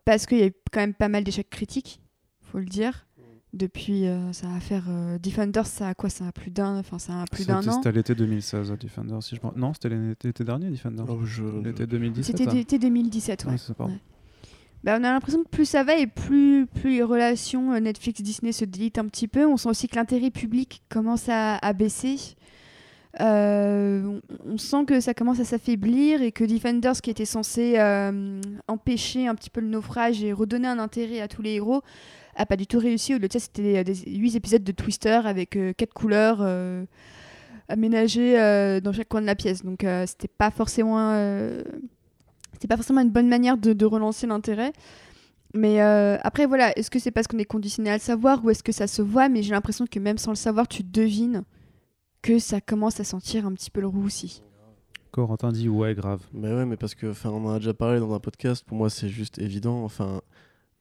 parce 0.06 0.26
qu'il 0.26 0.38
y 0.40 0.44
a 0.44 0.48
eu 0.48 0.54
quand 0.72 0.80
même 0.80 0.94
pas 0.94 1.10
mal 1.10 1.24
d'échecs 1.24 1.50
critiques, 1.50 2.00
faut 2.42 2.60
le 2.60 2.66
dire. 2.66 3.06
Depuis, 3.54 4.06
euh, 4.08 4.34
ça 4.34 4.48
va 4.48 4.60
faire 4.60 4.84
euh, 4.90 5.18
Defenders, 5.20 5.66
ça 5.66 5.88
a 5.88 5.94
quoi 5.96 6.10
Ça 6.10 6.28
a 6.28 6.32
plus 6.32 6.52
d'un, 6.52 6.78
enfin 6.80 7.00
ça 7.00 7.22
a 7.22 7.26
plus 7.26 7.48
d'un 7.48 7.62
C'était 7.62 7.72
an. 7.72 7.76
c'était 7.78 7.90
à 7.90 7.92
l'été 7.94 8.14
2016, 8.14 8.72
Defender. 8.80 9.18
Si 9.22 9.36
je... 9.36 9.42
me- 9.48 9.58
Non, 9.60 9.74
c'était 9.74 9.90
l'été 9.90 10.28
l'été 10.28 10.44
dernier, 10.44 10.70
Defender. 10.70 11.04
Oh, 11.08 11.24
je... 11.24 11.44
L'été 11.64 11.88
2017. 11.88 12.38
C'était 12.38 12.54
l'été 12.54 12.78
2017, 12.78 13.46
ouais. 13.46 13.52
Ouais, 13.52 13.58
c'est 13.58 13.68
ça, 13.68 13.74
pardon. 13.74 13.94
Ouais. 13.94 14.00
Bah, 14.84 14.98
on 15.00 15.04
a 15.04 15.12
l'impression 15.12 15.44
que 15.44 15.50
plus 15.50 15.66
ça 15.66 15.84
va 15.84 15.98
et 15.98 16.08
plus, 16.08 16.68
plus 16.68 16.92
les 16.92 17.04
relations 17.04 17.74
euh, 17.74 17.80
Netflix-Disney 17.80 18.52
se 18.52 18.66
délitent 18.66 19.00
un 19.00 19.08
petit 19.08 19.28
peu. 19.30 19.46
On 19.46 19.58
sent 19.58 19.70
aussi 19.70 19.88
que 19.88 19.96
l'intérêt 19.96 20.30
public 20.30 20.84
commence 20.90 21.28
à, 21.30 21.56
à 21.56 21.74
baisser. 21.74 22.18
Euh, 23.20 24.20
on, 24.46 24.58
sent 24.58 24.86
que 24.86 25.00
ça 25.00 25.14
commence 25.14 25.40
à 25.40 25.44
s'affaiblir 25.44 26.22
et 26.22 26.32
que 26.32 26.44
Defenders, 26.44 27.02
qui 27.02 27.10
était 27.10 27.26
censé 27.26 27.76
euh, 27.78 28.40
empêcher 28.68 29.28
un 29.28 29.34
petit 29.34 29.50
peu 29.50 29.60
le 29.60 29.68
naufrage 29.68 30.24
et 30.24 30.34
redonner 30.34 30.68
un 30.68 30.78
intérêt 30.78 31.22
à 31.22 31.28
tous 31.28 31.42
les 31.42 31.54
héros, 31.54 31.82
a 32.36 32.46
pas 32.46 32.58
du 32.58 32.68
tout 32.68 32.78
réussi. 32.78 33.16
Au 33.16 33.18
lieu 33.18 33.28
de 33.28 33.34
ça, 33.34 33.40
c'était 33.40 33.84
des, 33.84 33.96
8 33.96 34.36
épisodes 34.36 34.64
de 34.64 34.72
Twister 34.72 35.22
avec 35.26 35.56
euh, 35.56 35.74
quatre 35.74 35.94
couleurs 35.94 36.40
euh, 36.42 36.86
aménagées 37.70 38.36
dans 38.82 38.94
chaque 38.94 39.10
coin 39.10 39.22
de 39.22 39.26
la 39.26 39.36
pièce. 39.36 39.64
Donc 39.64 39.86
c'était 40.06 40.30
pas 40.30 40.52
forcément 40.52 41.12
c'était 42.54 42.70
pas 42.70 42.78
forcément 42.78 43.02
une 43.02 43.10
bonne 43.10 43.28
manière 43.28 43.58
de, 43.58 43.86
relancer 43.86 44.26
l'intérêt. 44.26 44.72
Mais 45.54 45.82
après, 45.82 46.46
voilà, 46.46 46.72
est-ce 46.78 46.90
que 46.90 46.98
c'est 46.98 47.12
parce 47.12 47.28
qu'on 47.28 47.40
est 47.40 47.46
conditionné 47.46 47.90
à 47.90 47.96
le 47.96 48.00
savoir 48.00 48.46
ou 48.46 48.52
est-ce 48.52 48.64
que 48.64 48.72
ça 48.72 48.88
se 48.88 49.02
voit? 49.02 49.28
Mais 49.28 49.44
j'ai 49.44 49.52
l'impression 49.52 49.86
que 49.86 50.00
même 50.00 50.18
sans 50.18 50.32
le 50.32 50.38
savoir, 50.38 50.70
tu 50.70 50.82
devines 50.82 51.44
que 52.28 52.40
ça 52.40 52.60
commence 52.60 53.00
à 53.00 53.06
sentir 53.06 53.46
un 53.46 53.54
petit 53.54 53.72
peu 53.72 53.80
le 53.80 53.88
roussi. 53.88 54.44
Corentin 55.12 55.54
dit 55.54 55.70
ouais, 55.70 55.96
grave. 55.96 56.20
Mais 56.34 56.54
ouais, 56.54 56.66
mais 56.66 56.76
parce 56.76 56.94
que, 56.94 57.10
enfin, 57.10 57.30
on 57.30 57.46
en 57.46 57.54
a 57.54 57.60
déjà 57.60 57.74
parlé 57.74 58.02
dans 58.02 58.14
un 58.14 58.20
podcast. 58.20 58.66
Pour 58.66 58.78
moi, 58.78 58.90
c'est 58.90 59.08
juste 59.08 59.40
évident. 59.40 59.86
Enfin, 59.86 60.20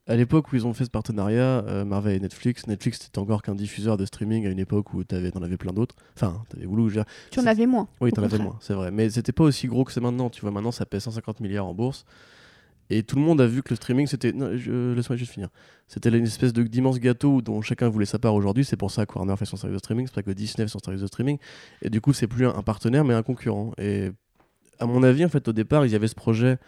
à 0.08 0.16
l'époque 0.16 0.52
où 0.52 0.56
ils 0.56 0.66
ont 0.66 0.74
fait 0.74 0.84
ce 0.84 0.90
partenariat, 0.90 1.64
euh, 1.68 1.84
Marvel 1.84 2.16
et 2.16 2.20
Netflix, 2.20 2.66
Netflix 2.66 2.98
c'était 3.00 3.20
encore 3.20 3.42
qu'un 3.42 3.54
diffuseur 3.54 3.96
de 3.96 4.04
streaming 4.04 4.44
à 4.44 4.50
une 4.50 4.58
époque 4.58 4.92
où 4.92 5.04
t'avais, 5.04 5.30
t'en 5.30 5.42
avais 5.42 5.56
plein 5.56 5.72
d'autres. 5.72 5.94
Enfin, 6.16 6.42
t'avais 6.48 6.64
Hulu, 6.64 6.90
je 6.90 6.98
veux 6.98 7.04
dire. 7.04 7.04
Tu 7.30 7.38
en 7.38 7.46
avais 7.46 7.66
moins. 7.66 7.86
Oui, 8.00 8.10
t'en 8.10 8.24
avais 8.24 8.38
moins, 8.38 8.58
c'est 8.60 8.74
vrai. 8.74 8.90
Mais 8.90 9.08
c'était 9.08 9.30
pas 9.30 9.44
aussi 9.44 9.68
gros 9.68 9.84
que 9.84 9.92
c'est 9.92 10.00
maintenant. 10.00 10.30
Tu 10.30 10.40
vois, 10.40 10.50
maintenant 10.50 10.72
ça 10.72 10.84
pèse 10.84 11.04
150 11.04 11.38
milliards 11.38 11.66
en 11.66 11.74
bourse. 11.74 12.04
Et 12.90 13.02
tout 13.02 13.16
le 13.16 13.22
monde 13.22 13.40
a 13.40 13.46
vu 13.46 13.62
que 13.62 13.70
le 13.70 13.76
streaming, 13.76 14.06
c'était. 14.06 14.32
Je- 14.56 14.92
Laisse-moi 14.94 15.16
juste 15.16 15.32
finir. 15.32 15.48
C'était 15.88 16.08
une 16.10 16.24
espèce 16.24 16.52
d'immense 16.52 16.98
gâteau 17.00 17.42
dont 17.42 17.60
chacun 17.62 17.88
voulait 17.88 18.06
sa 18.06 18.18
part 18.18 18.34
aujourd'hui. 18.34 18.64
C'est 18.64 18.76
pour 18.76 18.90
ça 18.90 19.06
que 19.06 19.14
Warner 19.14 19.36
fait 19.36 19.44
son 19.44 19.56
service 19.56 19.74
de 19.74 19.78
streaming, 19.78 20.06
c'est 20.06 20.14
ça 20.14 20.22
que 20.22 20.30
Disney 20.30 20.66
fait 20.66 20.72
son 20.72 20.78
service 20.78 21.02
de 21.02 21.06
streaming. 21.06 21.38
Et 21.82 21.90
du 21.90 22.00
coup, 22.00 22.12
c'est 22.12 22.26
plus 22.26 22.46
un, 22.46 22.62
partenaire, 22.62 23.04
mais 23.04 23.14
un 23.14 23.22
concurrent. 23.22 23.72
Et 23.78 24.10
à 24.78 24.86
mon 24.86 25.02
avis, 25.02 25.24
en 25.24 25.28
fait, 25.28 25.46
au 25.48 25.52
départ, 25.52 25.84
ils 25.86 25.94
avaient 25.94 26.08
ce 26.08 26.14
projet. 26.14 26.58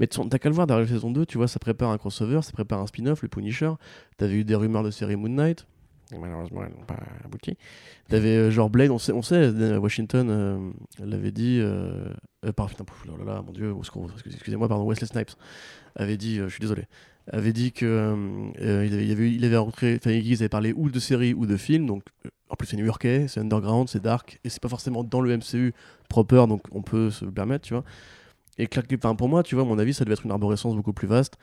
Mais 0.00 0.06
t'as 0.06 0.38
qu'à 0.38 0.48
le 0.48 0.54
voir 0.54 0.66
dans 0.66 0.78
la 0.78 0.86
saison 0.86 1.10
2, 1.10 1.26
tu 1.26 1.38
vois, 1.38 1.48
ça 1.48 1.58
prépare 1.58 1.90
un 1.90 1.98
crossover, 1.98 2.40
ça 2.42 2.52
prépare 2.52 2.80
un 2.80 2.86
spin-off, 2.86 3.22
le 3.22 3.28
Punisher. 3.28 3.72
T'avais 4.16 4.34
eu 4.34 4.44
des 4.44 4.54
rumeurs 4.54 4.84
de 4.84 4.90
série 4.90 5.16
Moon 5.16 5.28
Knight. 5.28 5.66
Malheureusement, 6.16 6.64
elles 6.64 6.72
n'ont 6.72 6.86
pas 6.86 6.98
abouti. 7.24 7.56
T'avais 8.08 8.36
euh, 8.36 8.50
genre 8.50 8.70
Blade, 8.70 8.90
on 8.90 8.98
sait, 8.98 9.12
on 9.12 9.20
sait 9.20 9.34
euh, 9.34 9.78
Washington 9.78 10.28
euh, 10.30 10.70
l'avait 11.04 11.32
dit. 11.32 11.58
Euh, 11.60 12.08
euh, 12.46 12.52
par, 12.52 12.68
putain, 12.68 12.84
pouf, 12.84 13.04
là, 13.04 13.12
là, 13.18 13.24
là, 13.34 13.42
mon 13.42 13.52
dieu, 13.52 13.74
excusez-moi, 14.26 14.68
pardon, 14.68 14.86
Wesley 14.86 15.06
Snipes 15.06 15.32
avait 15.96 16.16
dit, 16.16 16.36
je 16.36 16.48
suis 16.48 16.60
désolé, 16.60 16.84
avait 17.30 17.52
dit 17.52 17.72
que 17.72 18.14
il, 18.58 18.66
avait, 18.68 19.04
il 19.06 19.12
avait- 19.12 19.32
il 19.32 19.44
avait 19.44 19.56
rencontré, 19.56 19.98
parlé 20.50 20.72
ou 20.72 20.88
de 20.90 20.98
séries 21.00 21.34
ou 21.34 21.44
de 21.46 21.56
films, 21.56 21.86
donc 21.86 22.04
en 22.48 22.54
plus 22.54 22.68
c'est 22.68 22.76
new-yorkais, 22.76 23.26
c'est 23.28 23.40
underground, 23.40 23.88
c'est 23.88 24.02
dark, 24.02 24.38
et 24.44 24.48
c'est 24.48 24.62
pas 24.62 24.68
forcément 24.68 25.02
dans 25.04 25.20
le 25.20 25.36
MCU 25.36 25.74
proper, 26.08 26.46
donc 26.48 26.62
on 26.72 26.82
peut 26.82 27.10
se 27.10 27.24
permettre, 27.26 27.66
tu 27.66 27.74
vois. 27.74 27.84
Et 28.58 28.68
enfin, 28.96 29.14
pour 29.14 29.28
moi, 29.28 29.42
tu 29.42 29.54
vois, 29.54 29.64
à 29.64 29.66
mon 29.66 29.78
avis, 29.78 29.94
ça 29.94 30.04
devait 30.04 30.14
être 30.14 30.24
une 30.24 30.32
arborescence 30.32 30.74
beaucoup 30.74 30.92
plus 30.92 31.06
vaste. 31.06 31.36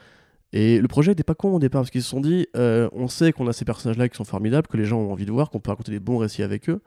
Et 0.53 0.79
le 0.79 0.87
projet 0.87 1.11
n'était 1.11 1.23
pas 1.23 1.35
con 1.35 1.53
au 1.53 1.59
départ, 1.59 1.81
parce 1.81 1.91
qu'ils 1.91 2.03
se 2.03 2.09
sont 2.09 2.21
dit, 2.21 2.47
euh, 2.55 2.89
on 2.93 3.07
sait 3.07 3.31
qu'on 3.33 3.47
a 3.47 3.53
ces 3.53 3.65
personnages-là 3.65 4.07
qui 4.07 4.15
sont 4.15 4.23
formidables, 4.23 4.67
que 4.67 4.77
les 4.77 4.85
gens 4.85 4.99
ont 4.99 5.11
envie 5.11 5.25
de 5.25 5.31
voir, 5.31 5.49
qu'on 5.49 5.59
peut 5.59 5.71
raconter 5.71 5.91
des 5.91 5.99
bons 5.99 6.17
récits 6.17 6.43
avec 6.43 6.69
eux, 6.69 6.81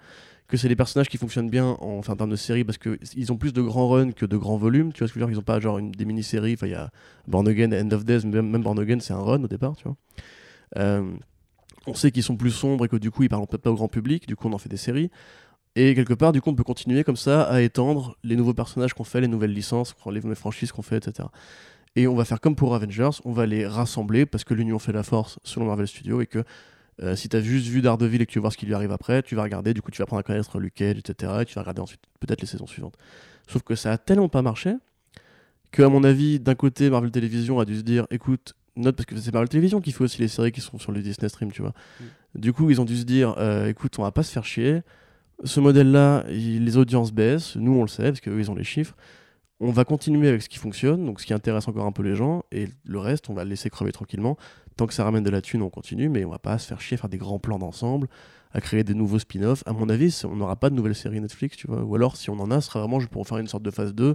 que 0.47 0.57
c'est 0.57 0.69
des 0.69 0.77
personnages 0.77 1.09
qui 1.09 1.19
fonctionnent 1.19 1.51
bien 1.51 1.77
en, 1.81 1.99
enfin, 1.99 2.15
en 2.15 2.17
termes 2.17 2.31
de 2.31 2.37
série, 2.37 2.65
parce 2.65 2.79
qu'ils 2.79 3.33
ont 3.33 3.37
plus 3.37 3.53
de 3.53 3.61
grands 3.61 3.89
runs 3.89 4.13
que 4.13 4.25
de 4.25 4.37
grands 4.37 4.57
volumes, 4.57 4.93
tu 4.93 5.01
vois 5.01 5.09
ce 5.09 5.13
que 5.13 5.21
je 5.21 5.25
veux 5.25 5.31
dire, 5.31 5.37
ils 5.37 5.41
ont 5.41 5.45
pas 5.45 5.61
genre 5.61 5.79
une, 5.79 5.93
des 5.93 6.07
mini-séries, 6.07 6.55
enfin 6.55 6.67
il 6.67 6.73
y 6.73 6.77
a 6.77 6.91
Born 7.27 7.47
Again, 7.47 7.73
End 7.73 7.91
of 7.91 8.05
Days, 8.05 8.25
même, 8.25 8.49
même 8.49 8.63
Born 8.63 8.79
Again 8.79 9.01
c'est 9.01 9.13
un 9.13 9.21
run 9.21 9.43
au 9.43 9.49
départ, 9.49 9.77
tu 9.77 9.85
vois. 9.85 9.97
Euh, 10.79 11.13
on 11.87 11.95
sait 11.95 12.11
qu'ils 12.11 12.23
sont 12.23 12.37
plus 12.37 12.51
sombres 12.51 12.85
et 12.85 12.89
que 12.89 12.97
du 12.97 13.11
coup 13.11 13.23
ils 13.23 13.29
parlent 13.29 13.47
peut-être 13.47 13.63
pas 13.63 13.71
au 13.71 13.75
grand 13.75 13.89
public, 13.89 14.27
du 14.27 14.37
coup 14.37 14.49
on 14.49 14.53
en 14.53 14.59
fait 14.59 14.69
des 14.71 14.79
séries. 14.79 15.11
Et 15.77 15.95
quelque 15.95 16.15
part, 16.15 16.33
du 16.33 16.41
coup, 16.41 16.51
on 16.51 16.57
peut 16.57 16.65
continuer 16.65 17.05
comme 17.05 17.17
ça 17.17 17.45
à 17.45 17.61
étendre 17.61 18.17
les 18.25 18.35
nouveaux 18.35 18.55
personnages 18.55 18.95
qu'on 18.95 19.05
fait, 19.05 19.21
les 19.21 19.29
nouvelles 19.29 19.53
licences, 19.53 19.95
les 20.11 20.21
nouvelles 20.21 20.35
franchises 20.35 20.73
qu'on 20.73 20.83
fait, 20.83 20.97
etc. 20.97 21.29
Et 21.99 22.07
on 22.07 22.15
va 22.15 22.25
faire 22.25 22.41
comme 22.41 22.55
pour 22.55 22.77
Avengers, 22.77 23.11
on 23.25 23.33
va 23.33 23.45
les 23.45 23.67
rassembler 23.67 24.25
parce 24.25 24.45
que 24.45 24.55
l'union 24.55 24.79
fait 24.79 24.93
la 24.93 25.03
force 25.03 25.41
selon 25.43 25.67
Marvel 25.67 25.89
Studios 25.89 26.21
et 26.21 26.27
que 26.27 26.45
euh, 27.03 27.17
si 27.17 27.29
tu 27.29 27.37
as 27.37 27.41
juste 27.41 27.67
vu 27.67 27.83
Daredevil 27.83 28.23
et 28.23 28.25
que 28.25 28.31
tu 28.31 28.39
veux 28.39 28.43
voir 28.43 28.53
ce 28.53 28.57
qui 28.57 28.67
lui 28.67 28.75
arrive 28.75 28.93
après, 28.93 29.21
tu 29.25 29.35
vas 29.35 29.43
regarder, 29.43 29.75
du 29.75 29.83
coup 29.83 29.91
tu 29.91 29.99
vas 29.99 30.05
apprendre 30.05 30.21
à 30.21 30.23
connaître 30.23 30.61
Luke 30.61 30.75
Cage, 30.75 30.99
etc. 30.99 31.33
Et 31.41 31.45
tu 31.45 31.57
vas 31.57 31.63
regarder 31.63 31.81
ensuite 31.81 32.03
peut-être 32.21 32.41
les 32.41 32.47
saisons 32.47 32.69
suivantes. 32.69 32.95
Sauf 33.49 33.65
que 33.65 33.75
ça 33.75 33.91
a 33.91 33.99
tellement 33.99 34.29
pas 34.29 34.43
marché 34.43 34.77
que, 35.73 35.83
à 35.83 35.89
mon 35.89 36.05
avis, 36.05 36.39
d'un 36.39 36.55
côté, 36.55 36.89
Marvel 36.89 37.11
Television 37.11 37.59
a 37.59 37.65
dû 37.65 37.77
se 37.79 37.83
dire 37.83 38.07
écoute, 38.13 38.55
note 38.77 38.95
parce 38.95 39.07
que 39.07 39.17
c'est 39.17 39.33
Marvel 39.33 39.49
Television 39.49 39.81
qui 39.81 39.91
fait 39.91 40.05
aussi 40.05 40.21
les 40.21 40.29
séries 40.29 40.53
qui 40.53 40.61
sont 40.61 40.79
sur 40.79 40.93
le 40.93 41.03
Disney 41.03 41.29
Stream, 41.29 41.51
tu 41.51 41.63
vois. 41.63 41.75
Du 42.37 42.53
coup, 42.53 42.71
ils 42.71 42.81
ont 42.81 42.85
dû 42.85 42.97
se 42.97 43.05
dire 43.05 43.35
euh, 43.39 43.67
écoute, 43.67 43.99
on 43.99 44.03
va 44.03 44.13
pas 44.13 44.23
se 44.23 44.31
faire 44.31 44.45
chier. 44.45 44.83
Ce 45.43 45.59
modèle-là, 45.59 46.27
les 46.29 46.77
audiences 46.77 47.11
baissent, 47.13 47.57
nous 47.57 47.73
on 47.73 47.83
le 47.83 47.89
sait 47.89 48.05
parce 48.05 48.21
qu'eux 48.21 48.39
ils 48.39 48.53
ont 48.53 48.55
les 48.55 48.63
chiffres. 48.63 48.95
On 49.61 49.71
va 49.73 49.85
continuer 49.85 50.29
avec 50.29 50.43
ce 50.43 50.49
qui 50.49 50.59
fonctionne, 50.59 51.05
donc 51.05 51.21
ce 51.21 51.27
qui 51.27 51.35
intéresse 51.35 51.67
encore 51.67 51.85
un 51.85 51.91
peu 51.93 52.03
les 52.05 52.15
gens, 52.15 52.45
et 52.53 52.69
le 52.85 52.99
reste, 53.01 53.29
on 53.29 53.35
va 53.35 53.43
le 53.45 53.51
laisser 53.51 53.71
crever 53.71 53.91
tranquillement. 53.91 54.37
Tant 54.77 54.87
que 54.87 54.95
ça 54.95 55.03
ramène 55.03 55.25
de 55.25 55.31
la 55.31 55.43
thune, 55.43 55.63
on 55.63 55.71
continue, 55.71 56.09
mais 56.09 56.25
on 56.25 56.31
va 56.31 56.39
pas 56.39 56.59
se 56.59 56.69
faire 56.69 56.81
chier 56.81 56.95
à 56.95 56.99
faire 56.99 57.11
des 57.11 57.19
grands 57.19 57.41
plans 57.41 57.59
d'ensemble, 57.59 58.07
à 58.53 58.61
créer 58.61 58.85
des 58.85 58.95
nouveaux 58.95 59.19
spin-offs. 59.19 59.65
À 59.67 59.73
mon 59.73 59.89
avis, 59.89 60.23
on 60.25 60.37
n'aura 60.37 60.55
pas 60.55 60.71
de 60.71 60.77
nouvelle 60.77 60.95
série 60.95 61.21
Netflix, 61.21 61.57
tu 61.57 61.67
vois. 61.67 61.83
Ou 61.83 61.95
alors, 61.97 62.17
si 62.17 62.31
on 62.31 62.39
en 62.39 62.53
a, 62.53 62.61
ce 62.61 62.69
sera 62.69 62.81
vraiment 62.81 63.01
juste 63.01 63.11
pour 63.13 63.27
faire 63.27 63.39
une 63.39 63.49
sorte 63.49 63.65
de 63.65 63.73
phase 63.73 63.93
2 63.95 64.15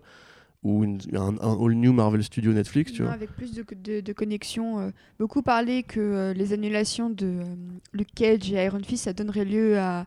ou 0.63 0.85
une- 0.85 0.99
un, 1.13 1.35
un 1.41 1.65
all-new 1.65 1.91
Marvel 1.91 2.23
Studio 2.23 2.53
Netflix, 2.53 2.93
tu 2.93 3.01
Non, 3.01 3.07
vois. 3.09 3.15
avec 3.15 3.35
plus 3.35 3.53
de, 3.53 3.65
de, 3.83 3.99
de 3.99 4.13
connexions. 4.13 4.79
euh, 4.79 4.91
beaucoup 5.19 5.41
parlé 5.41 5.83
que 5.83 5.99
euh, 5.99 6.33
les 6.33 6.53
annulations 6.53 7.09
de 7.09 7.25
euh, 7.25 7.43
Luke 7.91 8.13
Cage 8.15 8.49
et 8.53 8.63
Iron 8.63 8.79
Fist, 8.81 9.03
ça 9.03 9.11
donnerait 9.11 9.43
lieu 9.43 9.77
à, 9.77 10.05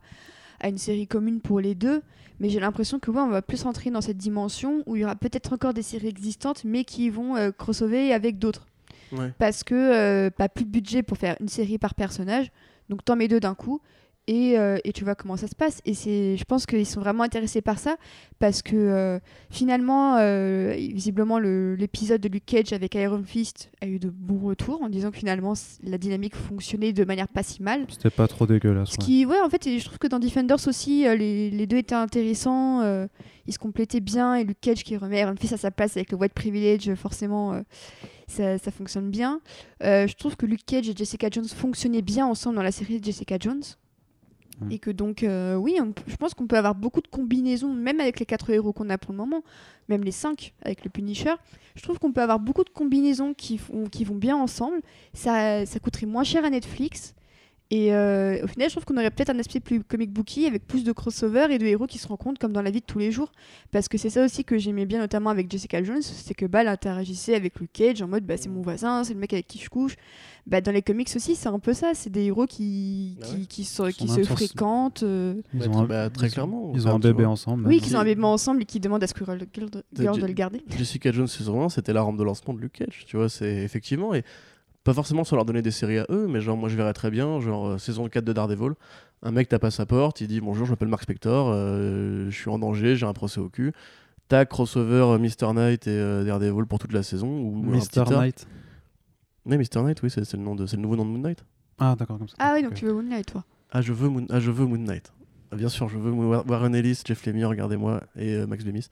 à 0.60 0.68
une 0.68 0.78
série 0.78 1.06
commune 1.06 1.40
pour 1.40 1.60
les 1.60 1.74
deux. 1.74 2.02
Mais 2.38 2.50
j'ai 2.50 2.60
l'impression 2.60 2.98
que 2.98 3.10
ouais, 3.10 3.20
on 3.20 3.28
va 3.28 3.42
plus 3.42 3.62
rentrer 3.62 3.90
dans 3.90 4.00
cette 4.00 4.18
dimension 4.18 4.82
où 4.86 4.96
il 4.96 5.02
y 5.02 5.04
aura 5.04 5.16
peut-être 5.16 5.52
encore 5.52 5.72
des 5.72 5.82
séries 5.82 6.08
existantes, 6.08 6.64
mais 6.64 6.84
qui 6.84 7.08
vont 7.08 7.36
euh, 7.36 7.50
crossover 7.50 8.12
avec 8.12 8.38
d'autres. 8.38 8.66
Ouais. 9.12 9.32
Parce 9.38 9.64
que 9.64 9.74
euh, 9.74 10.30
pas 10.30 10.48
plus 10.48 10.64
de 10.64 10.70
budget 10.70 11.02
pour 11.02 11.16
faire 11.16 11.36
une 11.40 11.48
série 11.48 11.78
par 11.78 11.94
personnage, 11.94 12.50
donc 12.88 13.04
t'en 13.04 13.16
mets 13.16 13.28
deux 13.28 13.40
d'un 13.40 13.54
coup. 13.54 13.80
Et, 14.28 14.58
euh, 14.58 14.78
et 14.84 14.92
tu 14.92 15.04
vois 15.04 15.14
comment 15.14 15.36
ça 15.36 15.46
se 15.46 15.54
passe. 15.54 15.80
Et 15.84 15.94
c'est, 15.94 16.36
je 16.36 16.44
pense 16.44 16.66
qu'ils 16.66 16.86
sont 16.86 17.00
vraiment 17.00 17.22
intéressés 17.22 17.60
par 17.62 17.78
ça 17.78 17.96
parce 18.38 18.62
que 18.62 18.74
euh, 18.74 19.18
finalement, 19.50 20.16
euh, 20.18 20.74
visiblement, 20.76 21.38
le- 21.38 21.74
l'épisode 21.76 22.20
de 22.20 22.28
Luke 22.28 22.44
Cage 22.46 22.72
avec 22.72 22.94
Iron 22.96 23.22
Fist 23.24 23.70
a 23.80 23.86
eu 23.86 23.98
de 23.98 24.10
bons 24.10 24.40
retours 24.46 24.82
en 24.82 24.88
disant 24.88 25.10
que 25.10 25.16
finalement 25.18 25.54
la 25.82 25.98
dynamique 25.98 26.34
fonctionnait 26.34 26.92
de 26.92 27.04
manière 27.04 27.28
pas 27.28 27.42
si 27.42 27.62
mal. 27.62 27.86
C'était 27.88 28.10
pas 28.10 28.26
trop 28.28 28.46
dégueulasse. 28.46 28.90
Ce 28.90 28.92
ouais. 28.98 29.04
qui, 29.04 29.26
ouais, 29.26 29.40
en 29.40 29.48
fait, 29.48 29.62
je 29.78 29.84
trouve 29.84 29.98
que 29.98 30.08
dans 30.08 30.18
Defenders 30.18 30.66
aussi, 30.66 31.02
les, 31.02 31.50
les 31.50 31.66
deux 31.66 31.76
étaient 31.78 31.94
intéressants. 31.94 32.82
ils 33.46 33.52
se 33.52 33.58
complétaient 33.58 34.00
bien. 34.00 34.34
Et 34.34 34.44
Luke 34.44 34.60
Cage 34.60 34.82
qui 34.84 34.96
remet 34.96 35.20
Iron 35.20 35.34
Fist 35.38 35.52
à 35.52 35.56
sa 35.56 35.70
place 35.70 35.96
avec 35.96 36.10
le 36.10 36.18
White 36.18 36.34
Privilege, 36.34 36.94
forcément, 36.94 37.60
ça, 38.26 38.58
ça 38.58 38.70
fonctionne 38.70 39.10
bien. 39.10 39.40
Je 39.80 40.12
trouve 40.16 40.36
que 40.36 40.46
Luke 40.46 40.64
Cage 40.66 40.88
et 40.88 40.96
Jessica 40.96 41.28
Jones 41.30 41.46
fonctionnaient 41.48 42.02
bien 42.02 42.26
ensemble 42.26 42.56
dans 42.56 42.62
la 42.62 42.72
série 42.72 42.98
de 43.00 43.04
Jessica 43.04 43.36
Jones. 43.40 43.62
Mm. 44.60 44.70
Et 44.70 44.78
que 44.78 44.90
donc, 44.90 45.22
euh, 45.22 45.54
oui, 45.54 45.78
je 46.06 46.16
pense 46.16 46.34
qu'on 46.34 46.46
peut 46.46 46.56
avoir 46.56 46.74
beaucoup 46.74 47.00
de 47.00 47.08
combinaisons, 47.08 47.72
même 47.72 48.00
avec 48.00 48.18
les 48.20 48.26
quatre 48.26 48.50
héros 48.50 48.72
qu'on 48.72 48.90
a 48.90 48.98
pour 48.98 49.12
le 49.12 49.18
moment, 49.18 49.42
même 49.88 50.02
les 50.02 50.12
cinq 50.12 50.54
avec 50.62 50.84
le 50.84 50.90
Punisher. 50.90 51.34
Je 51.74 51.82
trouve 51.82 51.98
qu'on 51.98 52.12
peut 52.12 52.22
avoir 52.22 52.40
beaucoup 52.40 52.64
de 52.64 52.70
combinaisons 52.70 53.34
qui, 53.34 53.58
font, 53.58 53.84
qui 53.84 54.04
vont 54.04 54.14
bien 54.14 54.36
ensemble. 54.36 54.80
Ça, 55.12 55.66
ça 55.66 55.78
coûterait 55.78 56.06
moins 56.06 56.24
cher 56.24 56.44
à 56.44 56.50
Netflix. 56.50 57.14
Et 57.72 57.92
euh, 57.92 58.44
au 58.44 58.46
final, 58.46 58.68
je 58.68 58.74
trouve 58.74 58.84
qu'on 58.84 58.96
aurait 58.96 59.10
peut-être 59.10 59.30
un 59.30 59.38
aspect 59.40 59.58
plus 59.58 59.82
comic 59.82 60.12
booky 60.12 60.46
avec 60.46 60.68
plus 60.68 60.84
de 60.84 60.92
crossover 60.92 61.48
et 61.50 61.58
de 61.58 61.66
héros 61.66 61.88
qui 61.88 61.98
se 61.98 62.06
rencontrent 62.06 62.38
comme 62.38 62.52
dans 62.52 62.62
la 62.62 62.70
vie 62.70 62.78
de 62.80 62.86
tous 62.86 63.00
les 63.00 63.10
jours. 63.10 63.32
Parce 63.72 63.88
que 63.88 63.98
c'est 63.98 64.08
ça 64.10 64.24
aussi 64.24 64.44
que 64.44 64.56
j'aimais 64.56 64.86
bien, 64.86 65.00
notamment 65.00 65.30
avec 65.30 65.50
Jessica 65.50 65.82
Jones, 65.82 66.00
c'est 66.00 66.34
que 66.34 66.46
bah, 66.46 66.60
elle 66.60 66.68
interagissait 66.68 67.34
avec 67.34 67.58
Luke 67.58 67.72
Cage 67.72 68.02
en 68.02 68.06
mode 68.08 68.24
bah, 68.24 68.36
c'est 68.36 68.48
mon 68.48 68.62
voisin, 68.62 69.02
c'est 69.02 69.14
le 69.14 69.18
mec 69.18 69.32
avec 69.32 69.48
qui 69.48 69.58
je 69.58 69.68
couche. 69.68 69.96
Bah, 70.46 70.60
dans 70.60 70.70
les 70.70 70.82
comics 70.82 71.08
aussi, 71.16 71.34
c'est 71.34 71.48
un 71.48 71.58
peu 71.58 71.72
ça. 71.72 71.90
C'est 71.94 72.08
des 72.10 72.22
héros 72.26 72.46
qui, 72.46 73.18
Ah 73.20 73.26
qui, 73.26 73.34
ouais 73.34 73.46
qui 73.48 73.64
se, 73.64 73.90
qui 73.90 74.24
fréquentent. 74.24 75.02
euh, 75.02 75.34
Ils 75.52 75.62
Ouais, 75.62 75.68
ont 75.68 75.78
un- 75.80 75.84
bah, 75.86 76.08
très 76.08 76.26
ils 76.26 76.30
ont- 76.30 76.32
clairement. 76.34 76.72
Ils 76.72 76.82
Enfin, 76.82 76.92
ont 76.92 76.94
un 76.94 76.98
bébé 77.00 77.24
ensemble. 77.24 77.66
Oui, 77.66 77.76
hein. 77.76 77.80
qui 77.82 77.90
sont 77.90 77.98
un 77.98 78.04
bébé 78.04 78.22
ensemble 78.22 78.62
et 78.62 78.64
qui 78.64 78.78
demandent 78.78 79.02
à 79.02 79.08
Squirrel 79.08 79.44
Girl, 79.52 79.68
Je- 79.92 80.20
de 80.20 80.26
le 80.26 80.32
garder. 80.34 80.62
Jessica 80.78 81.10
Jones 81.10 81.26
saison 81.26 81.64
1, 81.64 81.68
c'était 81.68 81.92
la 81.92 82.02
rampe 82.02 82.16
de 82.16 82.22
lancement 82.22 82.54
de 82.54 82.60
Luke 82.60 82.74
Cage, 82.74 83.02
tu 83.08 83.16
vois, 83.16 83.28
c'est 83.28 83.56
effectivement, 83.56 84.14
et 84.14 84.22
pas 84.86 84.94
forcément 84.94 85.24
sans 85.24 85.36
leur 85.36 85.44
donner 85.44 85.60
des 85.62 85.70
séries 85.70 85.98
à 85.98 86.06
eux, 86.10 86.26
mais 86.28 86.40
genre 86.40 86.56
moi 86.56 86.68
je 86.70 86.76
verrais 86.76 86.92
très 86.94 87.10
bien, 87.10 87.40
genre 87.40 87.66
euh, 87.66 87.78
saison 87.78 88.08
4 88.08 88.24
de 88.24 88.32
Daredevil, 88.32 88.72
un 89.22 89.30
mec 89.30 89.48
tape 89.48 89.64
à 89.64 89.70
sa 89.70 89.84
porte, 89.86 90.20
il 90.22 90.28
dit 90.28 90.40
bonjour, 90.40 90.64
je 90.66 90.70
m'appelle 90.72 90.88
Mark 90.88 91.02
Spector, 91.02 91.50
euh, 91.52 92.30
je 92.30 92.34
suis 92.36 92.48
en 92.50 92.58
danger, 92.58 92.96
j'ai 92.96 93.06
un 93.06 93.12
procès 93.12 93.40
au 93.40 93.48
cul. 93.48 93.72
Tac, 94.28 94.48
crossover 94.48 95.04
euh, 95.14 95.18
Mr. 95.18 95.52
Knight 95.54 95.86
et 95.86 95.90
euh, 95.90 96.24
Daredevil 96.24 96.64
pour 96.66 96.78
toute 96.80 96.92
la 96.92 97.02
saison. 97.04 97.28
Ou 97.28 97.78
tas. 97.92 98.04
Knight. 98.04 98.46
Oui, 99.44 99.56
Mr. 99.56 99.82
Knight, 99.82 100.02
oui, 100.02 100.10
c'est 100.10 100.32
le, 100.32 100.38
nom 100.42 100.56
de- 100.56 100.66
c'est 100.66 100.74
le 100.76 100.82
nouveau 100.82 100.96
nom 100.96 101.04
de 101.04 101.10
Moon 101.10 101.18
Knight. 101.20 101.44
Ah, 101.78 101.94
d'accord, 101.96 102.18
comme 102.18 102.28
ça. 102.28 102.34
Ah 102.40 102.52
oui, 102.54 102.62
donc 102.64 102.74
tu 102.74 102.86
veux 102.86 102.92
Moonlight, 102.92 103.26
toi. 103.30 103.44
Ah, 103.70 103.82
je 103.82 103.92
veux 103.92 104.08
Moon, 104.08 104.26
ah, 104.30 104.40
je 104.40 104.50
veux 104.50 104.66
Moon 104.66 104.78
Knight. 104.78 105.12
Ah, 105.52 105.56
bien 105.56 105.68
sûr, 105.68 105.88
je 105.88 105.96
veux 105.98 106.10
Wa- 106.10 106.44
Warren 106.48 106.74
Ellis, 106.74 107.02
Jeff 107.04 107.24
Lemire, 107.26 107.48
regardez-moi, 107.50 108.02
et 108.16 108.34
euh, 108.34 108.46
Max 108.48 108.64
Bemis. 108.64 108.88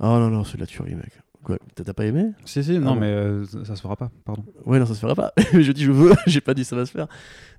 Oh 0.00 0.04
non, 0.04 0.28
non, 0.28 0.44
c'est 0.44 0.56
de 0.56 0.60
la 0.60 0.66
tuerie, 0.66 0.94
mec. 0.94 1.12
Quoi, 1.44 1.56
t'as 1.74 1.92
pas 1.94 2.04
aimé? 2.04 2.32
Si, 2.44 2.62
si, 2.64 2.78
non, 2.78 2.94
bon. 2.94 3.00
mais 3.00 3.06
euh, 3.06 3.44
ça, 3.44 3.64
ça 3.64 3.76
se 3.76 3.80
fera 3.80 3.94
pas, 3.96 4.10
pardon. 4.24 4.44
Ouais, 4.66 4.78
non, 4.80 4.86
ça 4.86 4.94
se 4.94 4.98
fera 5.00 5.14
pas. 5.14 5.32
je 5.52 5.70
dis 5.72 5.84
je 5.84 5.92
veux, 5.92 6.12
j'ai 6.26 6.40
pas 6.40 6.52
dit 6.52 6.64
ça 6.64 6.74
va 6.76 6.84
se 6.84 6.90
faire. 6.90 7.06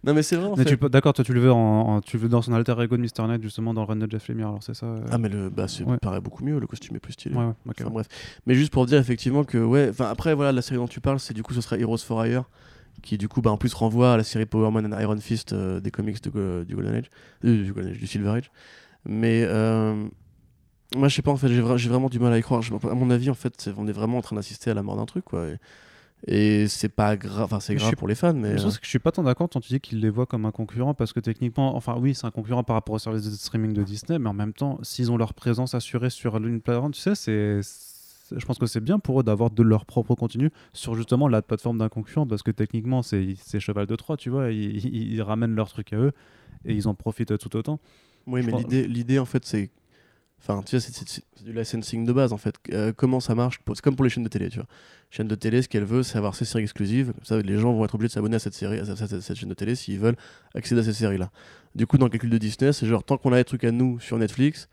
Non, 0.04 0.14
mais 0.14 0.22
c'est 0.22 0.36
vrai 0.36 0.48
en 0.48 0.56
Mais 0.56 0.64
fait. 0.64 0.70
tu 0.72 0.78
peux- 0.78 0.90
D'accord, 0.90 1.14
toi 1.14 1.24
tu 1.24 1.34
le 1.34 1.40
veux, 1.40 1.52
en, 1.52 1.58
en- 1.96 2.02
tu 2.02 2.18
le 2.18 2.24
veux 2.24 2.30
dans 2.30 2.42
son 2.42 2.54
alter 2.54 2.76
ego 2.82 2.98
de 2.98 3.02
Mr. 3.02 3.26
Knight, 3.28 3.42
justement, 3.42 3.74
dans 3.74 3.82
le 3.82 3.88
run 3.88 3.96
de 3.96 4.10
Jeff 4.12 4.28
Lemire, 4.28 4.48
alors 4.50 4.62
c'est 4.64 4.74
ça 4.76 4.86
euh 4.86 5.00
Ah, 5.12 5.18
mais 5.18 5.30
le, 5.30 5.50
bah, 5.50 5.68
c'est 5.68 5.84
Ouais. 5.84 5.98
paraît 5.98 6.20
beaucoup 6.22 6.44
mieux, 6.44 6.60
le 6.60 6.68
costume 6.68 6.98
est 6.98 7.00
plus 7.00 7.14
stylé. 7.14 7.36
Ouais, 7.36 7.46
ouais, 7.46 7.54
ok. 7.68 7.76
Enfin 7.82 7.90
bref. 7.90 8.08
Mais 8.46 8.54
juste 8.54 8.72
pour 8.74 8.86
dire 8.86 9.00
effectivement 9.00 9.44
que, 9.46 9.58
ouais, 9.58 9.88
enfin 9.90 10.10
après, 10.10 10.34
voilà, 10.36 10.52
la 10.52 10.62
série 10.62 10.78
dont 10.78 10.88
tu 10.88 11.00
parles, 11.00 11.20
c'est 11.22 11.34
du 11.34 11.42
coup, 11.42 11.54
ce 11.54 11.62
serait 11.62 11.80
Heroes 11.80 11.98
for 12.00 12.26
Hire, 12.26 12.44
qui 13.02 13.18
du 13.18 13.30
coup, 13.30 13.42
bah, 13.42 13.50
en 13.52 13.58
plus 13.58 13.74
renvoie 13.74 14.14
à 14.14 14.18
la 14.18 14.24
série 14.26 14.46
Power 14.46 14.72
Man 14.72 14.94
and 14.94 15.00
Iron 15.00 15.18
Fist 15.18 15.54
euh, 15.54 15.80
des 15.80 15.90
comics 15.92 16.22
de, 16.22 16.66
du 16.68 16.76
Golden 16.76 16.96
Age, 16.96 17.10
du 17.44 17.72
Golden 17.74 17.92
Age, 17.94 18.00
du 18.00 18.08
Silver 18.08 18.30
Age. 18.32 18.52
Mais 19.06 19.46
moi, 20.96 21.08
je 21.08 21.16
sais 21.16 21.22
pas, 21.22 21.32
en 21.32 21.38
fait, 21.38 21.50
j'ai 21.50 21.62
vra- 21.62 21.78
j'ai 21.78 21.90
vraiment 21.90 22.10
du 22.10 22.20
mal 22.20 22.34
à 22.34 22.38
y 22.38 22.42
croire. 22.42 22.62
À 22.84 22.96
mon 22.96 23.10
avis, 23.10 23.30
en 23.30 23.36
fait, 23.36 23.70
on 23.78 23.88
est 23.88 23.92
vraiment 23.92 24.18
en 24.18 24.22
train 24.22 24.36
d'assister 24.36 24.72
à 24.72 24.74
la 24.74 24.84
mort 24.84 24.96
d'un 24.98 25.06
truc, 25.06 25.26
quoi. 25.26 25.48
Et, 25.48 25.58
et 26.28 26.68
c'est 26.68 26.90
pas 26.90 27.16
grave, 27.16 27.46
enfin, 27.46 27.60
c'est 27.60 27.76
grave 27.76 27.90
suis- 27.90 27.96
pour 27.96 28.08
les 28.08 28.16
fans, 28.16 28.34
mais. 28.34 28.58
Je 28.58 28.62
euh, 28.62 28.64
pense 28.64 28.78
que 28.80 28.86
je 28.86 28.90
suis 28.90 29.00
pas 29.00 29.12
tant 29.12 29.24
d'accord 29.24 29.50
quand 29.50 29.60
tu 29.60 29.74
dis 29.74 29.80
qu'il 29.80 30.00
les 30.00 30.10
voit 30.10 30.26
comme 30.26 30.46
un 30.46 30.52
concurrent 30.52 30.94
parce 30.94 31.14
que 31.14 31.20
techniquement, 31.20 31.76
enfin 31.76 31.96
oui, 31.98 32.16
c'est 32.16 32.26
un 32.26 32.32
concurrent 32.32 32.64
par 32.64 32.76
rapport 32.76 32.96
au 32.96 33.00
service 33.00 33.24
de 33.24 33.32
streaming 33.32 33.74
de 33.74 33.84
Disney, 33.84 34.20
mais 34.20 34.30
en 34.30 34.34
même 34.34 34.54
temps, 34.54 34.80
s'ils 34.82 35.12
ont 35.12 35.18
leur 35.18 35.34
présence 35.34 35.76
assurée 35.76 36.10
sur 36.10 36.36
une 36.38 36.60
plateforme, 36.60 36.92
tu 36.92 37.00
sais, 37.00 37.16
c'est, 37.16 37.62
je 38.36 38.46
pense 38.46 38.58
que 38.58 38.66
c'est 38.66 38.82
bien 38.82 39.00
pour 39.00 39.20
eux 39.22 39.24
d'avoir 39.24 39.50
de 39.50 39.64
leur 39.64 39.86
propre 39.86 40.16
contenu 40.16 40.52
sur 40.74 40.96
justement 40.96 41.28
la 41.28 41.42
plateforme 41.42 41.78
d'un 41.78 41.90
concurrent 41.90 42.28
parce 42.28 42.44
que 42.44 42.52
techniquement, 42.52 43.02
c'est, 43.02 43.36
cheval 43.60 43.86
de 43.86 43.96
Troie, 43.96 44.18
tu 44.18 44.30
vois, 44.30 44.52
ils, 44.52 45.22
ramènent 45.22 45.56
leur 45.56 45.70
truc 45.70 45.94
à 45.94 45.98
eux 45.98 46.12
et 46.66 46.74
ils 46.74 46.88
en 46.88 46.96
profitent 46.96 47.38
tout 47.38 47.56
autant. 47.56 47.80
Oui, 48.28 48.42
Je 48.42 48.48
mais 48.48 48.58
l'idée, 48.58 48.88
l'idée 48.88 49.20
en 49.20 49.26
fait, 49.26 49.46
c'est. 49.46 49.70
Enfin, 50.42 50.64
tu 50.66 50.78
vois, 50.78 50.80
c'est, 50.80 51.44
du 51.44 51.54
licensing 51.54 52.06
de 52.06 52.14
base 52.14 52.34
en 52.34 52.38
fait. 52.38 52.56
Euh, 52.72 52.94
comment 52.96 53.20
ça 53.20 53.36
marche 53.36 53.60
C'est 53.68 53.82
comme 53.82 53.96
pour 53.96 54.04
les 54.04 54.10
chaînes 54.10 54.24
de 54.24 54.30
télé, 54.30 54.50
tu 54.50 54.58
vois. 54.58 54.68
Chaîne 55.12 55.28
de 55.28 55.36
télé, 55.36 55.62
ce 55.62 55.68
qu'elle 55.68 55.84
veut, 55.84 56.04
c'est 56.04 56.18
avoir 56.18 56.36
ses 56.36 56.46
séries 56.46 56.64
exclusives. 56.64 57.14
Comme 57.14 57.26
ça, 57.26 57.42
les 57.42 57.58
gens 57.58 57.74
vont 57.74 57.84
être 57.84 57.96
obligés 57.96 58.10
de 58.10 58.14
s'abonner 58.14 58.36
à 58.36 58.40
cette 58.40 58.54
série, 58.54 58.80
à 58.80 58.86
cette, 58.96 59.36
chaîne 59.36 59.50
de 59.50 59.54
télé 59.54 59.76
s'ils 59.76 60.00
veulent 60.00 60.18
accéder 60.56 60.82
à 60.82 60.84
ces 60.84 60.94
séries-là. 60.94 61.32
Du 61.76 61.88
coup, 61.88 61.98
dans 61.98 62.06
le 62.06 62.12
calcul 62.12 62.30
de 62.30 62.38
Disney, 62.38 62.72
c'est 62.74 62.86
genre 62.86 63.04
tant 63.04 63.18
qu'on 63.18 63.34
a 63.34 63.38
des 63.38 63.44
trucs 63.44 63.64
à 63.64 63.72
nous 63.72 64.00
sur 64.00 64.18
Netflix, 64.18 64.70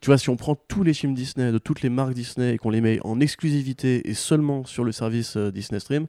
tu 0.00 0.06
vois, 0.06 0.16
si 0.16 0.30
on 0.30 0.36
prend 0.36 0.54
tous 0.54 0.82
les 0.82 0.94
films 0.94 1.14
Disney 1.14 1.52
de 1.52 1.58
toutes 1.58 1.82
les 1.82 1.90
marques 1.90 2.14
Disney 2.14 2.54
et 2.54 2.58
qu'on 2.58 2.70
les 2.70 2.80
met 2.80 3.00
en 3.04 3.20
exclusivité 3.20 4.08
et 4.08 4.14
seulement 4.14 4.64
sur 4.64 4.82
le 4.82 4.92
service 4.92 5.36
euh, 5.36 5.52
Disney 5.52 5.78
Stream, 5.78 6.06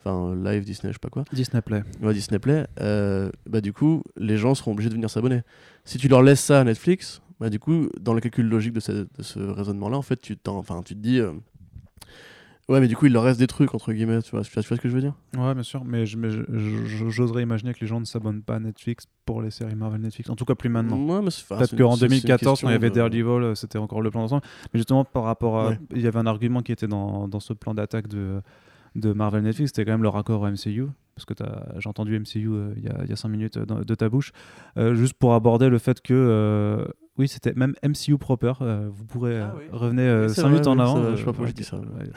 enfin 0.00 0.34
Live 0.34 0.64
Disney, 0.64 0.92
je 0.92 0.94
sais 0.94 0.98
pas 0.98 1.10
quoi. 1.10 1.24
Disney 1.30 1.60
Play. 1.60 1.82
Ouais, 2.02 2.14
Disney 2.14 2.38
Play, 2.38 2.66
euh, 2.80 3.30
bah 3.46 3.60
du 3.60 3.74
coup, 3.74 4.02
les 4.16 4.38
gens 4.38 4.54
seront 4.54 4.72
obligés 4.72 4.88
de 4.88 4.94
venir 4.94 5.10
s'abonner. 5.10 5.42
Si 5.84 5.98
tu 5.98 6.08
leur 6.08 6.22
laisses 6.22 6.40
ça 6.40 6.60
à 6.60 6.64
Netflix, 6.64 7.20
bah 7.40 7.50
du 7.50 7.58
coup, 7.58 7.88
dans 8.00 8.14
le 8.14 8.20
calcul 8.20 8.48
logique 8.48 8.72
de 8.72 8.80
ce, 8.80 8.92
de 8.92 9.08
ce 9.22 9.38
raisonnement-là, 9.40 9.96
en 9.96 10.02
fait, 10.02 10.20
tu, 10.20 10.36
enfin, 10.46 10.82
tu 10.82 10.94
te 10.94 11.00
dis, 11.00 11.18
euh, 11.20 11.32
ouais, 12.68 12.80
mais 12.80 12.88
du 12.88 12.96
coup, 12.96 13.06
il 13.06 13.12
leur 13.12 13.24
reste 13.24 13.38
des 13.40 13.46
trucs 13.46 13.74
entre 13.74 13.92
guillemets, 13.92 14.22
tu 14.22 14.30
vois, 14.30 14.42
tu 14.42 14.50
vois, 14.52 14.62
tu 14.62 14.68
vois 14.68 14.76
ce 14.76 14.82
que 14.82 14.88
je 14.88 14.94
veux 14.94 15.00
dire? 15.00 15.14
Ouais, 15.36 15.52
bien 15.54 15.62
sûr, 15.62 15.84
mais, 15.84 16.04
j'oserais 16.06 17.42
imaginer 17.42 17.74
que 17.74 17.80
les 17.80 17.86
gens 17.86 18.00
ne 18.00 18.04
s'abonnent 18.04 18.42
pas 18.42 18.56
à 18.56 18.60
Netflix 18.60 19.06
pour 19.26 19.42
les 19.42 19.50
séries 19.50 19.74
Marvel 19.74 20.00
Netflix. 20.00 20.30
En 20.30 20.36
tout 20.36 20.44
cas, 20.44 20.54
plus 20.54 20.68
maintenant. 20.68 20.96
Ouais, 20.98 21.20
Peut-être 21.20 21.76
qu'en 21.76 21.92
c'est- 21.96 22.08
c'est 22.08 22.14
une 22.16 22.20
2014, 22.20 22.60
quand 22.60 22.68
il 22.68 22.72
y 22.72 22.74
avait 22.74 22.90
Daredevil, 22.90 23.24
euh, 23.42 23.54
c'était 23.54 23.78
encore 23.78 24.00
le 24.02 24.10
plan 24.10 24.20
d'ensemble. 24.22 24.42
Mais 24.72 24.78
justement, 24.78 25.04
par 25.04 25.24
rapport 25.24 25.58
à. 25.58 25.68
Ouais. 25.70 25.78
Il 25.94 26.00
y 26.02 26.06
avait 26.06 26.18
un 26.18 26.26
argument 26.26 26.62
qui 26.62 26.72
était 26.72 26.86
dans, 26.88 27.28
dans 27.28 27.40
ce 27.40 27.52
plan 27.52 27.74
d'attaque 27.74 28.08
de, 28.08 28.40
de 28.94 29.12
Marvel 29.12 29.42
Netflix, 29.42 29.70
c'était 29.74 29.84
quand 29.84 29.92
même 29.92 30.02
le 30.02 30.08
raccord 30.08 30.42
au 30.42 30.46
MCU. 30.46 30.86
Parce 31.16 31.26
que 31.26 31.34
j'ai 31.78 31.88
entendu 31.88 32.16
MCU 32.16 32.48
euh, 32.48 32.74
il 32.76 32.84
y, 32.84 32.88
a, 32.88 33.04
il 33.04 33.08
y 33.10 33.12
a 33.12 33.16
5 33.16 33.28
minutes 33.28 33.56
euh, 33.56 33.84
de 33.84 33.94
ta 33.94 34.08
bouche. 34.08 34.32
Euh, 34.78 34.94
juste 34.96 35.14
pour 35.14 35.34
aborder 35.34 35.68
le 35.68 35.78
fait 35.78 36.00
que. 36.00 36.86
Euh, 37.16 37.20
oui, 37.22 37.28
c'était 37.28 37.52
même 37.54 37.74
MCU 37.82 38.18
proper. 38.18 38.52
euh, 38.60 38.88
vous 38.92 39.04
pourrez 39.04 39.40
Ah 39.40 39.54
euh, 39.54 39.58
oui. 39.58 39.88
Oui, 40.28 40.34
c'est 40.34 40.40
5 40.42 40.48
minutes 40.48 40.66
en 40.66 40.78
avant. 40.78 40.96
ça 40.96 41.00
euh, 41.02 41.10
je 41.12 41.16
sais 41.18 41.24
pas 41.24 41.32
pourquoi 41.32 41.44
ouais, 41.46 41.48
j'ai 41.56 41.62
dit 41.62 41.64
ça. 41.64 41.76
ouais. 41.78 42.10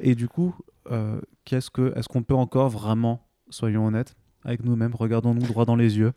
Et 0.00 0.14
du 0.14 0.28
coup, 0.28 0.54
euh, 0.90 1.20
qu'est-ce 1.44 1.70
que, 1.70 1.92
est-ce 1.96 2.08
qu'on 2.08 2.22
peut 2.22 2.34
encore 2.34 2.68
vraiment, 2.68 3.26
soyons 3.50 3.86
honnêtes, 3.86 4.14
avec 4.44 4.64
nous-mêmes, 4.64 4.94
regardons-nous 4.94 5.46
droit 5.46 5.64
dans 5.64 5.76
les 5.76 5.96
yeux, 5.98 6.12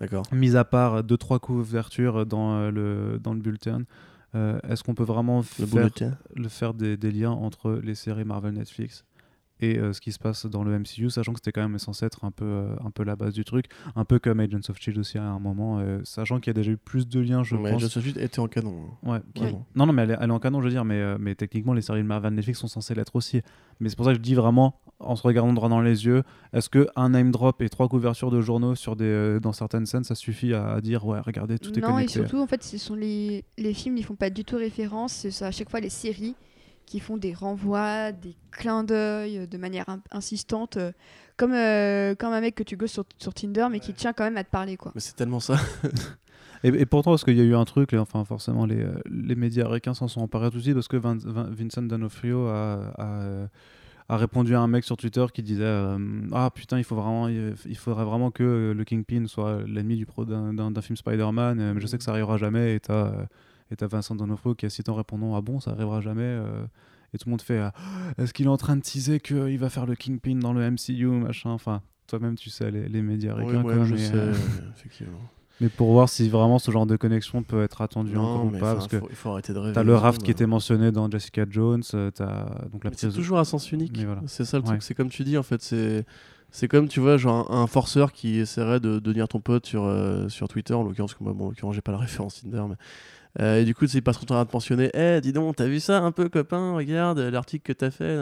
D'accord. 0.00 0.24
mis 0.32 0.56
à 0.56 0.64
part 0.64 1.02
deux 1.04 1.16
trois 1.16 1.38
couvertures 1.40 2.24
dans 2.26 2.54
euh, 2.54 2.70
le 2.70 3.18
dans 3.20 3.34
le 3.34 3.40
bulletin 3.40 3.82
euh, 4.34 4.58
est-ce 4.68 4.82
qu'on 4.82 4.94
peut 4.94 5.04
vraiment 5.04 5.38
Le 5.38 5.66
faire, 5.66 5.66
bulletin. 5.66 6.12
le 6.34 6.48
faire 6.48 6.72
des, 6.74 6.96
des 6.96 7.10
liens 7.12 7.30
entre 7.32 7.72
les 7.82 7.94
séries 7.94 8.24
Marvel 8.24 8.54
Netflix 8.54 9.04
et 9.62 9.78
euh, 9.78 9.92
ce 9.92 10.00
qui 10.00 10.12
se 10.12 10.18
passe 10.18 10.46
dans 10.46 10.64
le 10.64 10.78
MCU 10.78 11.10
sachant 11.10 11.32
que 11.32 11.38
c'était 11.38 11.52
quand 11.52 11.62
même 11.66 11.78
censé 11.78 12.04
être 12.06 12.24
un 12.24 12.30
peu 12.30 12.44
euh, 12.44 12.74
un 12.84 12.90
peu 12.90 13.04
la 13.04 13.16
base 13.16 13.32
du 13.34 13.44
truc 13.44 13.66
un 13.96 14.04
peu 14.04 14.18
comme 14.18 14.40
Agents 14.40 14.58
of 14.68 14.78
Shield 14.80 14.98
aussi 14.98 15.18
à 15.18 15.24
un 15.24 15.38
moment 15.38 15.78
euh, 15.80 16.00
sachant 16.04 16.40
qu'il 16.40 16.48
y 16.48 16.50
a 16.50 16.54
déjà 16.54 16.70
eu 16.72 16.76
plus 16.76 17.06
de 17.08 17.20
liens 17.20 17.42
je 17.42 17.56
mais 17.56 17.70
pense 17.70 17.80
Just 17.82 18.00
Suite 18.00 18.16
était 18.16 18.40
en 18.40 18.48
canon. 18.48 18.74
hein. 19.04 19.08
Ouais, 19.12 19.20
qui- 19.34 19.42
Vraiment. 19.42 19.66
Non, 19.74 19.86
non, 19.86 19.92
mais 19.92 20.02
elle 20.02 20.10
est, 20.12 20.16
elle 20.20 20.28
est 20.30 20.32
en 20.32 20.38
canon, 20.38 20.60
je 20.60 20.64
veux 20.66 20.70
dire, 20.72 20.84
mais, 20.84 20.96
euh, 21.00 21.16
mais 21.18 21.34
techniquement, 21.34 21.72
les 21.74 21.82
séries 21.82 22.02
de 22.02 22.06
Marvel 22.06 22.34
Netflix 22.34 22.58
sont 22.60 22.68
censées 22.68 22.94
l'être 22.94 23.14
aussi. 23.16 23.40
Mais 23.80 23.88
c'est 23.88 23.96
pour 23.96 24.04
ça 24.04 24.12
que 24.12 24.18
je 24.18 24.22
dis 24.22 24.34
vraiment, 24.34 24.80
en 25.00 25.16
se 25.16 25.22
regardant 25.22 25.52
droit 25.52 25.68
dans 25.68 25.80
les 25.80 26.04
yeux, 26.06 26.22
est-ce 26.52 26.68
qu'un 26.70 27.08
name 27.08 27.30
drop 27.30 27.60
et 27.62 27.68
trois 27.68 27.88
couvertures 27.88 28.30
de 28.30 28.40
journaux 28.40 28.74
sur 28.74 28.94
des, 28.96 29.04
euh, 29.04 29.40
dans 29.40 29.52
certaines 29.52 29.86
scènes, 29.86 30.04
ça 30.04 30.14
suffit 30.14 30.54
à, 30.54 30.72
à 30.74 30.80
dire, 30.80 31.04
ouais, 31.06 31.20
regardez, 31.20 31.58
tout 31.58 31.76
est 31.78 31.80
non, 31.82 31.88
et 31.88 31.92
connecté 31.92 32.12
surtout, 32.14 32.38
en 32.38 32.46
fait, 32.46 32.62
ce 32.62 32.78
sont 32.78 32.94
les, 32.94 33.44
les 33.58 33.74
films, 33.74 33.96
ils 33.96 34.04
font 34.04 34.14
pas 34.16 34.30
du 34.30 34.44
tout 34.44 34.56
référence. 34.56 35.26
C'est 35.30 35.44
à 35.44 35.50
chaque 35.50 35.70
fois 35.70 35.80
les 35.80 35.90
séries 35.90 36.34
qui 36.86 37.00
font 37.00 37.16
des 37.16 37.32
renvois, 37.34 38.12
des 38.12 38.36
clins 38.50 38.84
d'œil 38.84 39.38
euh, 39.38 39.46
de 39.46 39.58
manière 39.58 39.88
in- 39.88 40.00
insistante, 40.10 40.76
euh, 40.76 40.92
comme, 41.36 41.52
euh, 41.54 42.14
comme 42.14 42.32
un 42.32 42.40
mec 42.40 42.54
que 42.54 42.62
tu 42.62 42.76
gosses 42.76 42.92
sur, 42.92 43.04
sur 43.18 43.32
Tinder, 43.34 43.66
mais 43.70 43.80
qui 43.80 43.92
tient 43.94 44.12
quand 44.12 44.24
même 44.24 44.36
à 44.36 44.44
te 44.44 44.50
parler, 44.50 44.76
quoi. 44.76 44.92
Mais 44.94 45.00
c'est 45.00 45.16
tellement 45.16 45.40
ça. 45.40 45.56
Et, 46.64 46.68
et 46.68 46.86
pourtant, 46.86 47.10
parce 47.10 47.24
qu'il 47.24 47.36
y 47.36 47.40
a 47.40 47.44
eu 47.44 47.56
un 47.56 47.64
truc, 47.64 47.90
les- 47.90 47.98
enfin, 47.98 48.24
forcément, 48.24 48.66
les, 48.66 48.86
les 49.10 49.34
médias 49.34 49.64
américains 49.64 49.94
s'en 49.94 50.06
sont 50.06 50.20
emparés 50.20 50.46
aussi, 50.54 50.72
parce 50.72 50.86
que 50.86 50.96
Vin- 50.96 51.16
Vin- 51.18 51.50
Vincent 51.50 51.82
D'Onofrio 51.82 52.46
a. 52.46 52.92
a, 52.98 53.46
a 54.08 54.16
répondu 54.16 54.54
à 54.54 54.60
un 54.60 54.66
mec 54.68 54.84
sur 54.84 54.96
Twitter 54.96 55.24
qui 55.32 55.42
disait 55.42 55.62
euh, 55.64 55.96
ah 56.32 56.50
putain 56.54 56.76
il 56.76 56.84
faut 56.84 56.96
vraiment 56.96 57.28
il 57.28 57.54
il 57.64 57.76
faudrait 57.78 58.04
vraiment 58.04 58.30
que 58.30 58.74
le 58.76 58.84
Kingpin 58.84 59.26
soit 59.26 59.62
l'ennemi 59.66 59.96
du 59.96 60.04
pro 60.06 60.24
d'un- 60.26 60.80
film 60.82 60.96
Spider-Man 60.96 61.72
mais 61.74 61.80
je 61.80 61.86
sais 61.86 61.96
que 61.96 62.04
ça 62.04 62.10
arrivera 62.10 62.36
jamais 62.36 62.74
et 62.74 62.80
t'as 62.80 63.06
euh, 63.06 63.24
et 63.72 63.76
t'as 63.76 63.86
Vincent 63.86 64.14
D'Onofrio 64.14 64.54
qui 64.54 64.66
a 64.66 64.70
cité 64.70 64.90
en 64.90 64.94
répondant 64.94 65.34
ah 65.34 65.40
bon 65.40 65.58
ça 65.58 65.72
arrivera 65.72 66.00
jamais 66.00 66.22
euh, 66.22 66.64
et 67.14 67.18
tout 67.18 67.28
le 67.28 67.30
monde 67.30 67.42
fait 67.42 67.58
ah, 67.58 67.72
est-ce 68.18 68.32
qu'il 68.32 68.46
est 68.46 68.50
en 68.50 68.56
train 68.56 68.76
de 68.76 68.82
teaser 68.82 69.18
qu'il 69.18 69.58
va 69.58 69.70
faire 69.70 69.86
le 69.86 69.94
Kingpin 69.94 70.36
dans 70.36 70.52
le 70.52 70.70
MCU 70.70 71.06
machin? 71.06 71.50
Enfin 71.50 71.82
toi-même 72.06 72.36
tu 72.36 72.50
sais 72.50 72.70
les, 72.70 72.88
les 72.88 73.02
médias 73.02 73.34
Oui, 73.34 73.42
américains 73.42 73.64
ouais, 73.64 73.74
quoi, 73.74 73.84
je 73.84 73.94
mais, 73.94 73.98
sais, 73.98 74.14
euh, 74.14 74.34
effectivement. 74.76 75.18
Mais 75.60 75.68
pour 75.68 75.92
voir 75.92 76.08
si 76.08 76.28
vraiment 76.28 76.58
ce 76.58 76.70
genre 76.72 76.86
de 76.86 76.96
connexion 76.96 77.42
peut 77.44 77.62
être 77.62 77.82
attendu 77.82 78.16
encore 78.16 78.46
ou 78.46 78.50
pas, 78.50 78.74
parce 78.74 78.88
que 78.88 78.96
il 79.10 79.14
faut 79.14 79.30
arrêter 79.30 79.52
de 79.52 79.58
rêver. 79.58 79.74
T'as 79.74 79.84
le 79.84 79.94
raft 79.94 80.20
qui 80.20 80.30
était 80.32 80.46
mentionné 80.46 80.90
dans 80.90 81.08
Jessica 81.08 81.44
Jones, 81.48 81.82
as 81.92 82.68
donc 82.72 82.82
la 82.82 82.90
C'est 82.96 83.10
toujours 83.10 83.38
à 83.38 83.44
sens 83.44 83.70
unique. 83.70 83.96
Voilà. 84.04 84.22
C'est 84.26 84.44
ça 84.44 84.56
le 84.56 84.64
truc. 84.64 84.82
C'est 84.82 84.94
comme 84.94 85.08
tu 85.08 85.22
dis 85.22 85.38
en 85.38 85.44
fait, 85.44 85.62
c'est 85.62 86.04
c'est 86.50 86.66
comme 86.66 86.88
tu 86.88 86.98
vois 86.98 87.16
genre 87.16 87.50
un, 87.52 87.66
forceur 87.68 88.12
qui 88.12 88.38
essaierait 88.38 88.80
de 88.80 88.98
devenir 88.98 89.28
ton 89.28 89.40
pote 89.40 89.66
sur 89.66 89.88
sur 90.28 90.48
Twitter 90.48 90.74
en 90.74 90.82
l'occurrence 90.82 91.14
bon 91.20 91.46
en 91.46 91.48
l'occurrence 91.50 91.74
j'ai 91.76 91.80
pas 91.80 91.92
la 91.92 91.98
référence 92.06 92.42
Tinder 92.42 92.64
mais 92.68 92.76
euh, 93.40 93.60
et 93.60 93.64
du 93.64 93.74
coup, 93.74 93.86
c'est 93.86 94.00
pas 94.00 94.12
trop 94.12 94.24
en 94.24 94.26
train 94.26 94.44
de 94.44 94.50
pensionner. 94.50 94.90
Eh, 94.94 95.20
dis 95.20 95.32
donc, 95.32 95.56
t'as 95.56 95.66
vu 95.66 95.80
ça 95.80 96.00
un 96.00 96.12
peu, 96.12 96.28
copain 96.28 96.74
Regarde 96.74 97.18
l'article 97.18 97.64
que 97.64 97.72
t'as 97.72 97.90
fait. 97.90 98.18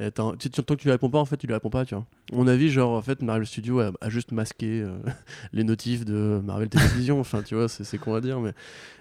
Et 0.00 0.10
tant 0.10 0.32
que 0.32 0.74
tu 0.74 0.84
lui 0.84 0.90
réponds 0.90 1.10
pas, 1.10 1.20
en 1.20 1.24
fait, 1.24 1.36
tu 1.36 1.46
lui 1.46 1.54
réponds 1.54 1.70
pas, 1.70 1.84
tu 1.84 1.94
vois. 1.94 2.04
mon 2.32 2.48
avis, 2.48 2.68
genre, 2.68 2.92
en 2.92 3.02
fait, 3.02 3.22
Marvel 3.22 3.46
Studios 3.46 3.78
a, 3.80 3.92
juste 4.08 4.32
masqué 4.32 4.80
euh, 4.82 4.98
les 5.52 5.62
notifs 5.62 6.04
de 6.04 6.40
Marvel 6.44 6.68
Télévision. 6.68 7.20
enfin, 7.20 7.42
tu 7.42 7.54
vois, 7.54 7.68
c'est 7.68 7.98
con 7.98 8.14
à 8.14 8.20
dire, 8.20 8.40
mais. 8.40 8.52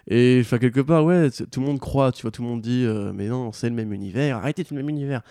Et, 0.08 0.40
enfin, 0.42 0.60
quelque 0.60 0.82
part, 0.82 1.04
ouais, 1.04 1.32
tout 1.32 1.62
le 1.62 1.66
monde 1.66 1.80
croit, 1.80 2.12
tu 2.12 2.24
vois, 2.24 2.32
tout 2.32 2.44
le 2.44 2.48
monde 2.48 2.62
dit, 2.62 2.84
euh, 2.86 3.12
mais 3.14 3.28
non, 3.28 3.52
c'est 3.52 3.70
le 3.70 3.76
même 3.76 3.92
univers, 3.94 4.38
arrêtez, 4.38 4.64
c'est 4.64 4.76
le 4.76 4.82
même 4.82 4.90
univers. 4.90 5.22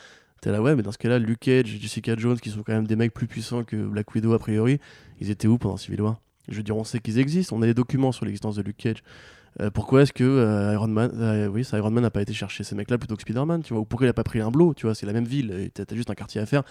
T'es 0.41 0.51
là, 0.51 0.61
ouais, 0.61 0.75
mais 0.75 0.83
dans 0.83 0.91
ce 0.91 0.99
cas-là, 0.99 1.21
Luke 1.21 1.39
Cage, 1.39 1.67
Jessica 1.67 2.17
Jones, 2.17 2.41
qui 2.41 2.51
sont 2.51 2.65
quand 2.65 2.73
même 2.73 2.89
des 2.89 2.97
mecs 2.97 3.15
plus 3.15 3.29
puissants 3.29 3.63
que 3.63 3.77
Black 3.77 4.13
Widow, 4.13 4.33
a 4.33 4.41
priori, 4.41 4.81
ils 5.21 5.31
étaient 5.31 5.47
où 5.47 5.59
pendant 5.59 5.77
Civil 5.77 6.03
War? 6.03 6.21
Je 6.49 6.57
veux 6.57 6.65
dire, 6.65 6.77
on 6.77 6.83
sait 6.83 6.99
qu'ils 6.99 7.21
existent, 7.21 7.55
on 7.57 7.63
a 7.63 7.67
des 7.67 7.75
documents 7.75 8.11
sur 8.11 8.25
l'existence 8.25 8.57
de 8.57 8.63
Luke 8.63 8.77
Cage. 8.77 9.05
Euh, 9.61 9.71
pourquoi 9.71 10.03
est-ce 10.03 10.13
que 10.13 10.25
euh, 10.25 10.73
Iron 10.73 10.89
Man, 10.89 11.11
euh, 11.15 11.47
oui, 11.47 11.65
ça, 11.65 11.77
Iron 11.77 11.91
Man 11.91 12.03
n'a 12.03 12.11
pas 12.11 12.23
été 12.23 12.33
chercher 12.33 12.65
ces 12.65 12.75
mecs-là 12.75 12.99
plutôt 12.99 13.17
que 13.17 13.23
Spider-Man, 13.23 13.63
tu 13.63 13.75
vois? 13.75 13.83
Ou 13.83 13.85
pourquoi 13.85 14.07
il 14.07 14.11
a 14.11 14.15
pas 14.15 14.25
pris 14.25 14.41
un 14.41 14.51
blow, 14.51 14.73
tu 14.75 14.87
vois? 14.87 14.95
C'est 14.95 15.07
la 15.07 15.13
même 15.13 15.25
ville, 15.25 15.71
t'as 15.75 15.95
juste 15.95 16.11
un 16.11 16.15
quartier 16.15 16.41
à 16.41 16.47
faire 16.47 16.63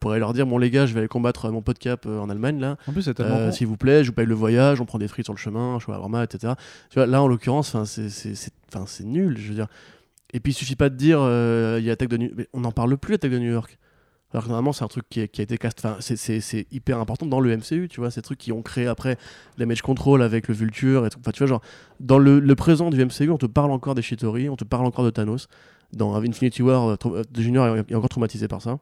pour 0.00 0.12
aller 0.12 0.20
leur 0.20 0.32
dire 0.32 0.46
bon 0.46 0.56
les 0.56 0.70
gars, 0.70 0.86
je 0.86 0.94
vais 0.94 1.00
aller 1.00 1.08
combattre 1.08 1.50
mon 1.50 1.60
pote 1.60 1.78
cap 1.78 2.06
en 2.06 2.30
Allemagne 2.30 2.58
là. 2.58 2.76
En 2.86 2.92
plus, 2.92 3.02
c'est 3.02 3.14
tellement 3.14 3.52
S'il 3.52 3.66
vous 3.66 3.76
plaît, 3.76 4.04
je 4.04 4.08
vous 4.08 4.14
paye 4.14 4.26
le 4.26 4.34
voyage, 4.34 4.80
on 4.80 4.86
prend 4.86 4.98
des 4.98 5.08
frites 5.08 5.26
sur 5.26 5.34
le 5.34 5.38
chemin, 5.38 5.78
je 5.78 5.84
suis 5.84 5.92
etc. 6.22 6.54
Tu 6.88 6.98
vois, 6.98 7.06
là 7.06 7.22
en 7.22 7.28
l'occurrence, 7.28 7.76
c'est 7.84 9.04
nul, 9.04 9.36
je 9.38 9.48
veux 9.48 9.54
dire. 9.54 9.68
Et 10.32 10.40
puis 10.40 10.52
il 10.52 10.54
suffit 10.54 10.76
pas 10.76 10.88
de 10.88 10.96
dire 10.96 11.18
il 11.78 11.84
y 11.84 11.90
a 11.90 11.92
attaque 11.92 12.08
de 12.08 12.16
New... 12.16 12.30
on 12.54 12.60
n'en 12.60 12.72
parle 12.72 12.96
plus 12.96 13.14
attaque 13.14 13.32
de 13.32 13.38
New 13.38 13.52
York. 13.52 13.78
Alors 14.32 14.44
que 14.44 14.48
normalement, 14.48 14.72
c'est 14.72 14.84
un 14.84 14.88
truc 14.88 15.08
qui 15.08 15.20
a, 15.20 15.24
été 15.24 15.58
cast. 15.58 15.84
Enfin, 15.84 15.96
c'est 16.00 16.66
hyper 16.70 16.98
important 16.98 17.26
dans 17.26 17.40
le 17.40 17.56
MCU, 17.56 17.88
tu 17.88 18.00
vois. 18.00 18.10
Ces 18.10 18.22
trucs 18.22 18.38
qui 18.38 18.52
ont 18.52 18.62
créé 18.62 18.86
après 18.86 19.16
Damage 19.58 19.82
Control 19.82 20.22
avec 20.22 20.46
le 20.46 20.54
Vulture 20.54 21.04
et 21.06 21.10
tout. 21.10 21.18
Enfin, 21.20 21.32
tu 21.32 21.38
vois, 21.38 21.48
genre, 21.48 21.62
dans 21.98 22.18
le, 22.18 22.54
présent 22.54 22.90
du 22.90 23.04
MCU, 23.04 23.30
on 23.30 23.38
te 23.38 23.46
parle 23.46 23.72
encore 23.72 23.94
des 23.94 24.02
Shitori, 24.02 24.48
on 24.48 24.56
te 24.56 24.64
parle 24.64 24.86
encore 24.86 25.04
de 25.04 25.10
Thanos. 25.10 25.48
Dans 25.92 26.14
Infinity 26.14 26.62
War, 26.62 26.96
euh, 27.04 27.22
de 27.28 27.42
Junior 27.42 27.76
est 27.76 27.94
encore 27.94 28.08
traumatisé 28.08 28.46
par 28.46 28.62
ça. 28.62 28.78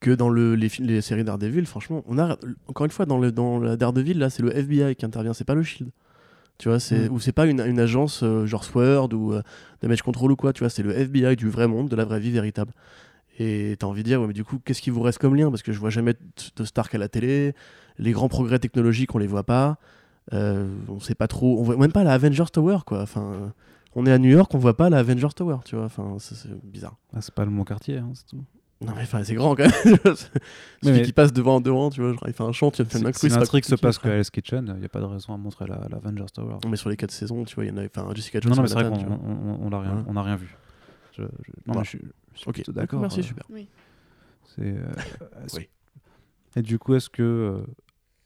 Que 0.00 0.10
dans 0.10 0.30
le, 0.30 0.54
les, 0.54 0.68
les 0.78 1.02
séries 1.02 1.24
Daredevil, 1.24 1.66
franchement, 1.66 2.02
on 2.06 2.18
a, 2.18 2.38
encore 2.66 2.86
une 2.86 2.90
fois, 2.90 3.04
dans, 3.04 3.18
le, 3.18 3.30
dans 3.30 3.58
la 3.60 3.76
Daredevil, 3.76 4.18
là, 4.18 4.30
c'est 4.30 4.42
le 4.42 4.56
FBI 4.56 4.96
qui 4.96 5.04
intervient, 5.04 5.34
c'est 5.34 5.44
pas 5.44 5.54
le 5.54 5.62
Shield. 5.62 5.90
Tu 6.56 6.68
vois, 6.68 6.80
c'est, 6.80 7.10
mm. 7.10 7.12
ou 7.12 7.20
c'est 7.20 7.32
pas 7.32 7.46
une, 7.46 7.60
une 7.60 7.80
agence 7.80 8.22
euh, 8.22 8.46
genre 8.46 8.64
Sword 8.64 9.12
ou 9.12 9.32
euh, 9.32 9.42
Damage 9.82 10.02
Control 10.02 10.32
ou 10.32 10.36
quoi, 10.36 10.52
tu 10.52 10.60
vois, 10.60 10.70
c'est 10.70 10.82
le 10.82 10.92
FBI 10.92 11.36
du 11.36 11.50
vrai 11.50 11.68
monde, 11.68 11.88
de 11.88 11.96
la 11.96 12.04
vraie 12.04 12.20
vie 12.20 12.30
véritable. 12.30 12.72
Et 13.38 13.76
t'as 13.78 13.86
envie 13.86 14.02
de 14.02 14.08
dire, 14.08 14.20
ouais, 14.20 14.26
mais 14.26 14.32
du 14.32 14.44
coup, 14.44 14.60
qu'est-ce 14.64 14.82
qui 14.82 14.90
vous 14.90 15.00
reste 15.00 15.18
comme 15.18 15.34
lien? 15.34 15.50
Parce 15.50 15.62
que 15.62 15.72
je 15.72 15.78
vois 15.78 15.90
jamais 15.90 16.14
de 16.56 16.64
Stark 16.64 16.94
à 16.94 16.98
la 16.98 17.08
télé, 17.08 17.54
les 17.98 18.12
grands 18.12 18.28
progrès 18.28 18.58
technologiques, 18.58 19.14
on 19.14 19.18
les 19.18 19.26
voit 19.26 19.44
pas. 19.44 19.78
Euh, 20.32 20.68
on 20.88 21.00
sait 21.00 21.14
pas 21.14 21.26
trop, 21.26 21.58
on 21.58 21.62
voit 21.62 21.76
même 21.76 21.92
pas 21.92 22.04
la 22.04 22.12
Avengers 22.12 22.50
Tower, 22.52 22.78
quoi. 22.86 23.02
Enfin, 23.02 23.52
on 23.94 24.06
est 24.06 24.12
à 24.12 24.18
New 24.18 24.30
York, 24.30 24.54
on 24.54 24.58
voit 24.58 24.76
pas 24.76 24.90
la 24.90 24.98
Avengers 24.98 25.34
Tower, 25.34 25.58
tu 25.64 25.76
vois. 25.76 25.86
Enfin, 25.86 26.16
c'est 26.18 26.48
bizarre. 26.62 26.96
Ah, 27.14 27.20
c'est 27.20 27.34
pas 27.34 27.44
le 27.44 27.50
mon 27.50 27.64
quartier, 27.64 27.98
hein, 27.98 28.10
c'est 28.14 28.26
tout. 28.26 28.44
Non 28.84 28.94
mais 28.96 29.02
enfin 29.02 29.22
c'est 29.22 29.34
grand 29.34 29.54
quand 29.54 29.64
même. 29.64 29.72
Celui 30.82 31.02
qui 31.02 31.12
passe 31.12 31.32
devant 31.32 31.60
devant, 31.60 31.90
tu 31.90 32.02
vois, 32.02 32.14
il 32.26 32.32
fait 32.32 32.42
un 32.42 32.52
chant, 32.52 32.70
tu 32.70 32.84
fais 32.84 33.06
un 33.06 33.12
Si 33.12 33.28
truc 33.28 33.64
se 33.64 33.74
passe 33.76 33.98
que 33.98 34.08
Hell's 34.08 34.30
Kitchen, 34.30 34.72
il 34.74 34.80
n'y 34.80 34.84
a 34.84 34.88
pas 34.88 35.00
de 35.00 35.04
raison 35.04 35.34
à 35.34 35.36
montrer 35.36 35.66
la, 35.66 35.86
la 35.88 35.98
Avengers 35.98 36.26
Tower. 36.34 36.56
Mais 36.68 36.76
sur 36.76 36.90
les 36.90 36.96
4 36.96 37.10
saisons, 37.10 37.44
tu 37.44 37.54
vois, 37.54 37.64
il 37.64 37.68
y 37.68 37.70
en 37.70 37.76
a 37.76 37.84
enfin 37.84 38.08
Jessica 38.14 38.40
Jones. 38.40 38.50
Non, 38.50 38.56
non 38.56 38.62
mais 38.62 38.68
c'est 38.68 38.74
vrai 38.74 38.84
qu'on 38.84 38.96
on, 38.96 39.58
on, 39.62 39.72
a 39.72 39.80
rien, 39.80 40.04
on 40.08 40.16
a 40.16 40.22
rien 40.22 40.36
vu. 40.36 40.56
Je, 41.16 41.22
non, 41.66 41.78
mais 41.78 41.84
je, 41.84 41.88
suis 41.88 42.00
Ok, 42.46 42.70
d'accord. 42.70 43.00
Merci, 43.00 43.20
euh, 43.20 43.22
super. 43.22 43.44
Oui. 43.50 43.68
Euh, 44.58 44.92
et 46.56 46.62
du 46.62 46.78
coup, 46.78 46.94
est-ce 46.94 47.10
que 47.10 47.22
euh, 47.22 47.66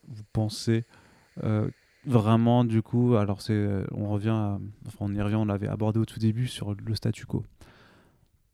vous 0.09 0.23
pensez 0.33 0.85
euh, 1.45 1.69
vraiment, 2.05 2.65
du 2.65 2.83
coup, 2.83 3.17
alors 3.17 3.43
c'est, 3.43 3.69
on 3.93 4.09
revient, 4.09 4.59
enfin 4.87 4.99
on 5.01 5.15
y 5.15 5.21
revient, 5.21 5.37
on 5.37 5.45
l'avait 5.45 5.69
abordé 5.69 5.99
au 5.99 6.05
tout 6.05 6.19
début 6.19 6.47
sur 6.47 6.75
le 6.75 6.95
statu 6.95 7.27
quo. 7.27 7.45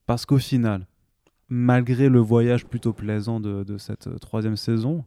Parce 0.07 0.27
qu'au 0.27 0.39
final, 0.39 0.87
malgré 1.49 2.09
le 2.09 2.19
voyage 2.19 2.67
plutôt 2.67 2.93
plaisant 2.93 3.41
de 3.41 3.79
cette 3.79 4.19
troisième 4.21 4.57
saison, 4.57 5.05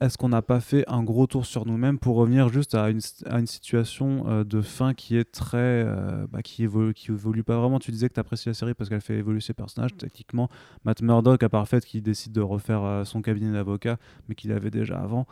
est-ce 0.00 0.18
qu'on 0.18 0.28
n'a 0.28 0.42
pas 0.42 0.60
fait 0.60 0.84
un 0.88 1.02
gros 1.02 1.26
tour 1.26 1.46
sur 1.46 1.64
nous-mêmes 1.66 1.98
pour 1.98 2.16
revenir 2.16 2.48
juste 2.48 2.74
à 2.74 2.90
une, 2.90 3.00
à 3.24 3.38
une 3.38 3.46
situation 3.46 4.24
euh, 4.28 4.44
de 4.44 4.60
fin 4.60 4.92
qui 4.92 5.16
est 5.16 5.24
très. 5.24 5.56
Euh, 5.56 6.26
bah, 6.30 6.42
qui, 6.42 6.64
évolue, 6.64 6.92
qui 6.92 7.10
évolue 7.10 7.42
pas 7.42 7.58
vraiment 7.58 7.78
Tu 7.78 7.90
disais 7.90 8.08
que 8.08 8.14
tu 8.14 8.20
apprécies 8.20 8.48
la 8.48 8.54
série 8.54 8.74
parce 8.74 8.90
qu'elle 8.90 9.00
fait 9.00 9.16
évoluer 9.16 9.40
ses 9.40 9.54
personnages. 9.54 9.94
Mm. 9.94 9.98
Techniquement, 9.98 10.48
Matt 10.84 11.00
Murdock, 11.00 11.42
à 11.42 11.48
part 11.48 11.62
le 11.62 11.66
fait 11.66 11.84
qu'il 11.84 12.02
décide 12.02 12.32
de 12.32 12.42
refaire 12.42 12.82
euh, 12.84 13.04
son 13.04 13.22
cabinet 13.22 13.52
d'avocat, 13.52 13.96
mais 14.28 14.34
qu'il 14.34 14.52
avait 14.52 14.70
déjà 14.70 14.98
avant, 14.98 15.26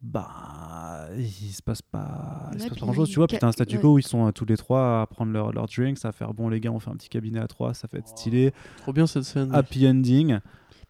bah. 0.00 1.08
Il 1.16 1.24
se 1.24 1.62
passe 1.62 1.82
pas, 1.82 2.50
il 2.54 2.62
se 2.62 2.68
passe 2.68 2.78
pas 2.78 2.86
grand 2.86 2.94
chose, 2.94 3.10
tu 3.10 3.16
vois. 3.16 3.26
Puis 3.26 3.38
t'as 3.38 3.48
un 3.48 3.52
statu 3.52 3.78
quo 3.78 3.94
où 3.94 3.98
ils 3.98 4.06
sont 4.06 4.30
tous 4.32 4.44
les 4.46 4.56
trois 4.56 5.02
à 5.02 5.06
prendre 5.06 5.32
leur, 5.32 5.52
leur 5.52 5.66
drinks, 5.66 6.04
à 6.04 6.12
faire 6.12 6.32
bon, 6.32 6.48
les 6.48 6.60
gars, 6.60 6.70
on 6.70 6.78
fait 6.78 6.90
un 6.90 6.96
petit 6.96 7.08
cabinet 7.08 7.40
à 7.40 7.48
trois, 7.48 7.74
ça 7.74 7.88
fait 7.88 7.98
être 7.98 8.08
stylé. 8.08 8.52
Trop 8.78 8.92
bien 8.92 9.06
cette 9.06 9.24
scène. 9.24 9.54
Happy 9.54 9.88
ending. 9.88 10.38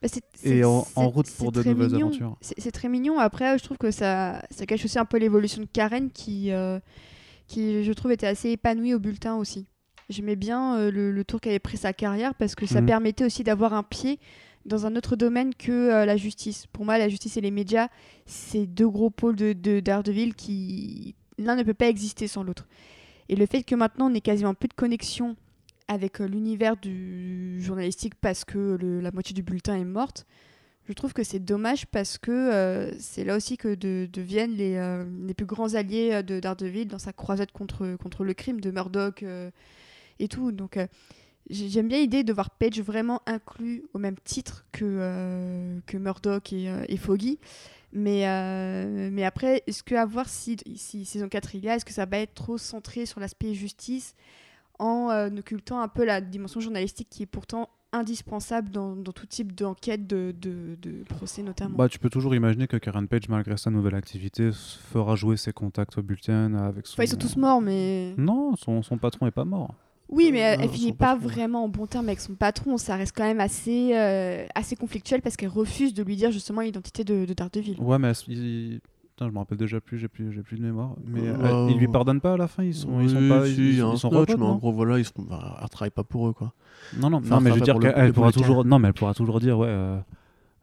Bah, 0.01 0.09
et 0.45 0.65
en, 0.65 0.85
route 0.97 1.29
pour 1.33 1.51
de 1.51 1.63
nouvelles 1.63 1.97
aventures. 1.97 2.37
C'est 2.41 2.71
très 2.71 2.89
mignon. 2.89 3.19
Après, 3.19 3.59
je 3.59 3.65
trouve 3.65 3.79
que 3.79 3.91
ça, 3.91 4.43
ça 4.51 4.65
cache 4.65 4.85
aussi 4.85 4.99
un 4.99 5.05
peu 5.05 5.19
l'évolution 5.19 5.61
de 5.61 5.67
Karen 5.67 6.11
qui, 6.11 6.53
euh, 6.53 6.79
qui, 7.49 7.83
je 7.83 7.93
trouve, 7.93 8.13
était 8.13 8.27
assez 8.27 8.51
épanouie 8.51 8.95
au 8.95 9.01
bulletin 9.01 9.37
aussi. 9.37 9.67
J'aimais 10.09 10.37
bien 10.37 10.77
euh, 10.79 10.91
le, 10.91 11.25
tour 11.25 11.41
qu'avait 11.41 11.59
pris 11.59 11.77
sa 11.77 11.93
carrière 11.93 12.35
parce 12.35 12.55
que 12.55 12.65
ça 12.65 12.81
mhm. 12.81 12.87
permettait 12.87 13.25
aussi 13.25 13.43
d'avoir 13.43 13.75
un 13.75 13.83
pied 13.83 14.21
dans 14.67 14.87
un 14.87 14.95
autre 14.97 15.17
domaine 15.17 15.55
que 15.55 15.73
euh, 15.73 16.05
la 16.05 16.17
justice. 16.17 16.67
Pour 16.67 16.85
moi, 16.85 16.97
la 16.99 17.09
justice 17.09 17.37
et 17.37 17.41
les 17.41 17.51
médias, 17.51 17.89
c'est 18.25 18.67
deux 18.67 18.89
gros 18.89 19.11
pôles 19.11 19.37
de, 19.37 19.53
de 19.53 19.81
Daredevil 19.81 20.35
qui 20.35 21.17
l'un 21.39 21.57
ne 21.57 21.63
peut 21.65 21.75
pas 21.75 21.89
exister 21.89 22.29
sans 22.29 22.45
l'autre. 22.45 22.69
Et 23.29 23.37
le 23.37 23.47
fait 23.47 23.63
que 23.65 23.75
maintenant 23.75 24.11
on 24.11 24.15
ait 24.15 24.21
quasiment 24.21 24.55
plus 24.55 24.69
de 24.69 24.75
connexion 24.75 25.37
avec 25.89 26.21
euh, 26.21 26.27
l'univers 26.27 26.77
du 26.77 27.61
journalistique 27.61 28.15
parce 28.15 28.45
que 28.45 28.79
la 29.03 29.11
moitié 29.11 29.35
du 29.35 29.43
bulletin 29.43 29.77
est 29.77 29.85
morte. 29.85 30.27
Je 30.87 30.93
trouve 30.93 31.13
que 31.13 31.25
c'est 31.25 31.39
dommage 31.39 31.87
parce 31.87 32.17
que 32.17 32.31
euh, 32.31 32.99
c'est 32.99 33.25
là 33.25 33.37
aussi 33.37 33.57
que 33.59 33.75
deviennent 33.75 34.55
les, 34.55 34.77
euh, 34.77 35.05
les, 35.27 35.35
plus 35.35 35.45
grands 35.45 35.75
alliés 35.75 36.23
de 36.23 36.41
Daredevil 36.41 36.87
dans 36.87 36.99
sa 36.99 37.13
croisade 37.13 37.53
contre, 37.53 37.97
contre 37.97 38.25
le 38.25 38.33
crime 38.33 38.61
de 38.61 38.71
Murdoch 38.71 39.23
et 40.19 40.29
tout. 40.29 40.51
Donc 40.51 40.79
j'aime 41.51 41.89
bien 41.89 41.99
l'idée 41.99 42.25
de 42.25 42.33
voir 42.33 42.49
Page 42.51 42.81
vraiment 42.81 43.21
inclus 43.27 43.85
au 43.93 43.99
même 43.99 44.17
titre 44.25 44.65
que, 44.73 45.79
que 45.85 45.99
Murdoch 45.99 46.55
et, 46.55 46.97
Foggy. 46.97 47.39
Mais, 47.93 48.25
mais 49.11 49.25
après, 49.25 49.63
est-ce 49.67 49.83
que 49.83 49.95
à 49.95 50.07
voir 50.07 50.27
si, 50.27 50.57
si 50.77 51.05
saison 51.05 51.29
4 51.29 51.55
il 51.55 51.65
y 51.65 51.69
a, 51.69 51.77
est-ce 51.77 51.85
que 51.85 51.93
ça 51.93 52.07
va 52.07 52.19
être 52.19 52.33
trop 52.33 52.57
centré 52.57 53.05
sur 53.05 53.21
l'aspect 53.21 53.53
justice? 53.53 54.15
En 54.79 55.11
euh, 55.11 55.29
occultant 55.39 55.81
un 55.81 55.89
peu 55.89 56.05
la 56.05 56.21
dimension 56.21 56.61
journalistique 56.61 57.09
qui 57.11 57.23
est 57.23 57.27
pourtant 57.27 57.69
indispensable 57.93 58.71
dans, 58.71 58.97
tout 59.03 59.27
type 59.27 59.55
d'enquête, 59.55 60.07
de, 60.07 60.35
de, 60.39 61.05
procès 61.09 61.43
notamment. 61.43 61.77
Bah, 61.77 61.89
tu 61.89 61.99
peux 61.99 62.11
toujours 62.11 62.35
imaginer 62.35 62.67
que 62.67 62.77
Karen 62.77 63.09
Page, 63.09 63.29
malgré 63.29 63.57
sa 63.57 63.71
nouvelle 63.71 63.95
activité, 63.95 64.51
fera 64.53 65.17
jouer 65.17 65.37
ses 65.37 65.53
contacts 65.53 65.97
au 65.97 66.03
bulletin 66.03 66.55
avec 66.55 66.87
son... 66.87 67.01
ils 67.01 67.09
sont 67.09 67.17
tous 67.17 67.37
morts, 67.37 67.63
mais... 67.63 68.15
Non, 68.19 68.57
son, 68.57 68.83
son 68.83 68.99
patron 68.99 69.27
est 69.27 69.33
pas 69.33 69.47
mort. 69.47 69.75
Oui, 70.11 70.31
mais 70.33 70.39
elle, 70.39 70.69
finit 70.71 70.93
pas 70.93 71.17
vraiment 71.17 71.65
en 71.65 71.69
bon 71.69 71.87
terme 71.87 72.09
avec 72.09 72.21
son 72.21 72.35
patron. 72.35 72.79
Ça 72.79 72.97
reste 72.97 73.15
quand 73.15 73.25
même 73.25 73.41
assez, 73.41 73.91
euh, 73.95 74.47
assez 74.55 74.75
conflictuel 74.75 75.21
parce 75.21 75.37
qu'elle 75.37 75.51
refuse 75.51 75.93
de 75.93 76.03
lui 76.03 76.17
dire 76.17 76.31
justement 76.31 76.63
l'identité 76.63 77.05
de, 77.05 77.27
de 77.27 77.35
Daredevil. 77.35 77.79
Ouais, 77.79 77.99
mais 77.99 78.13
je 79.27 79.33
me 79.33 79.39
rappelle 79.39 79.59
déjà 79.59 79.81
plus, 79.81 79.99
j'ai 79.99 80.09
plus, 80.09 80.33
j'ai 80.33 80.43
plus 80.43 80.57
de 80.57 80.63
mémoire. 80.63 80.95
Mais 81.05 81.27
euh, 81.27 81.69
ils 81.71 81.77
lui 81.77 81.89
pardonnent 81.89 82.21
pas 82.21 82.35
à 82.35 82.37
la 82.37 82.49
fin, 82.49 82.63
ils 82.63 82.75
sont, 82.75 83.01
ils 83.01 83.11
sont 83.11 83.29
pas, 83.29 83.49
ils, 83.49 83.79
ils, 83.79 83.99
sont 83.99 84.11
mais 84.11 84.35
en 84.43 84.57
gros 84.57 84.73
voilà, 84.73 84.99
ils 84.99 85.05
sont, 85.05 85.23
bah, 85.29 85.59
elle 85.63 85.69
travaille 85.69 85.91
pas 85.91 86.05
pour 86.05 86.29
eux 86.29 86.33
quoi. 86.33 86.53
Non 86.97 87.11
non, 87.11 87.21
non 87.21 87.41
mais 87.41 87.51
je 87.51 87.57
veux 87.57 87.61
dire 87.61 87.79
qu'elle 87.79 88.13
pourra 88.13 88.33
toujours, 88.33 88.65
non 88.65 88.79
mais 88.79 88.89
elle 88.89 88.95
pourra 88.95 89.15
toujours 89.15 89.41
dire 89.41 89.59
ouais. 89.59 89.69
Euh, 89.69 89.99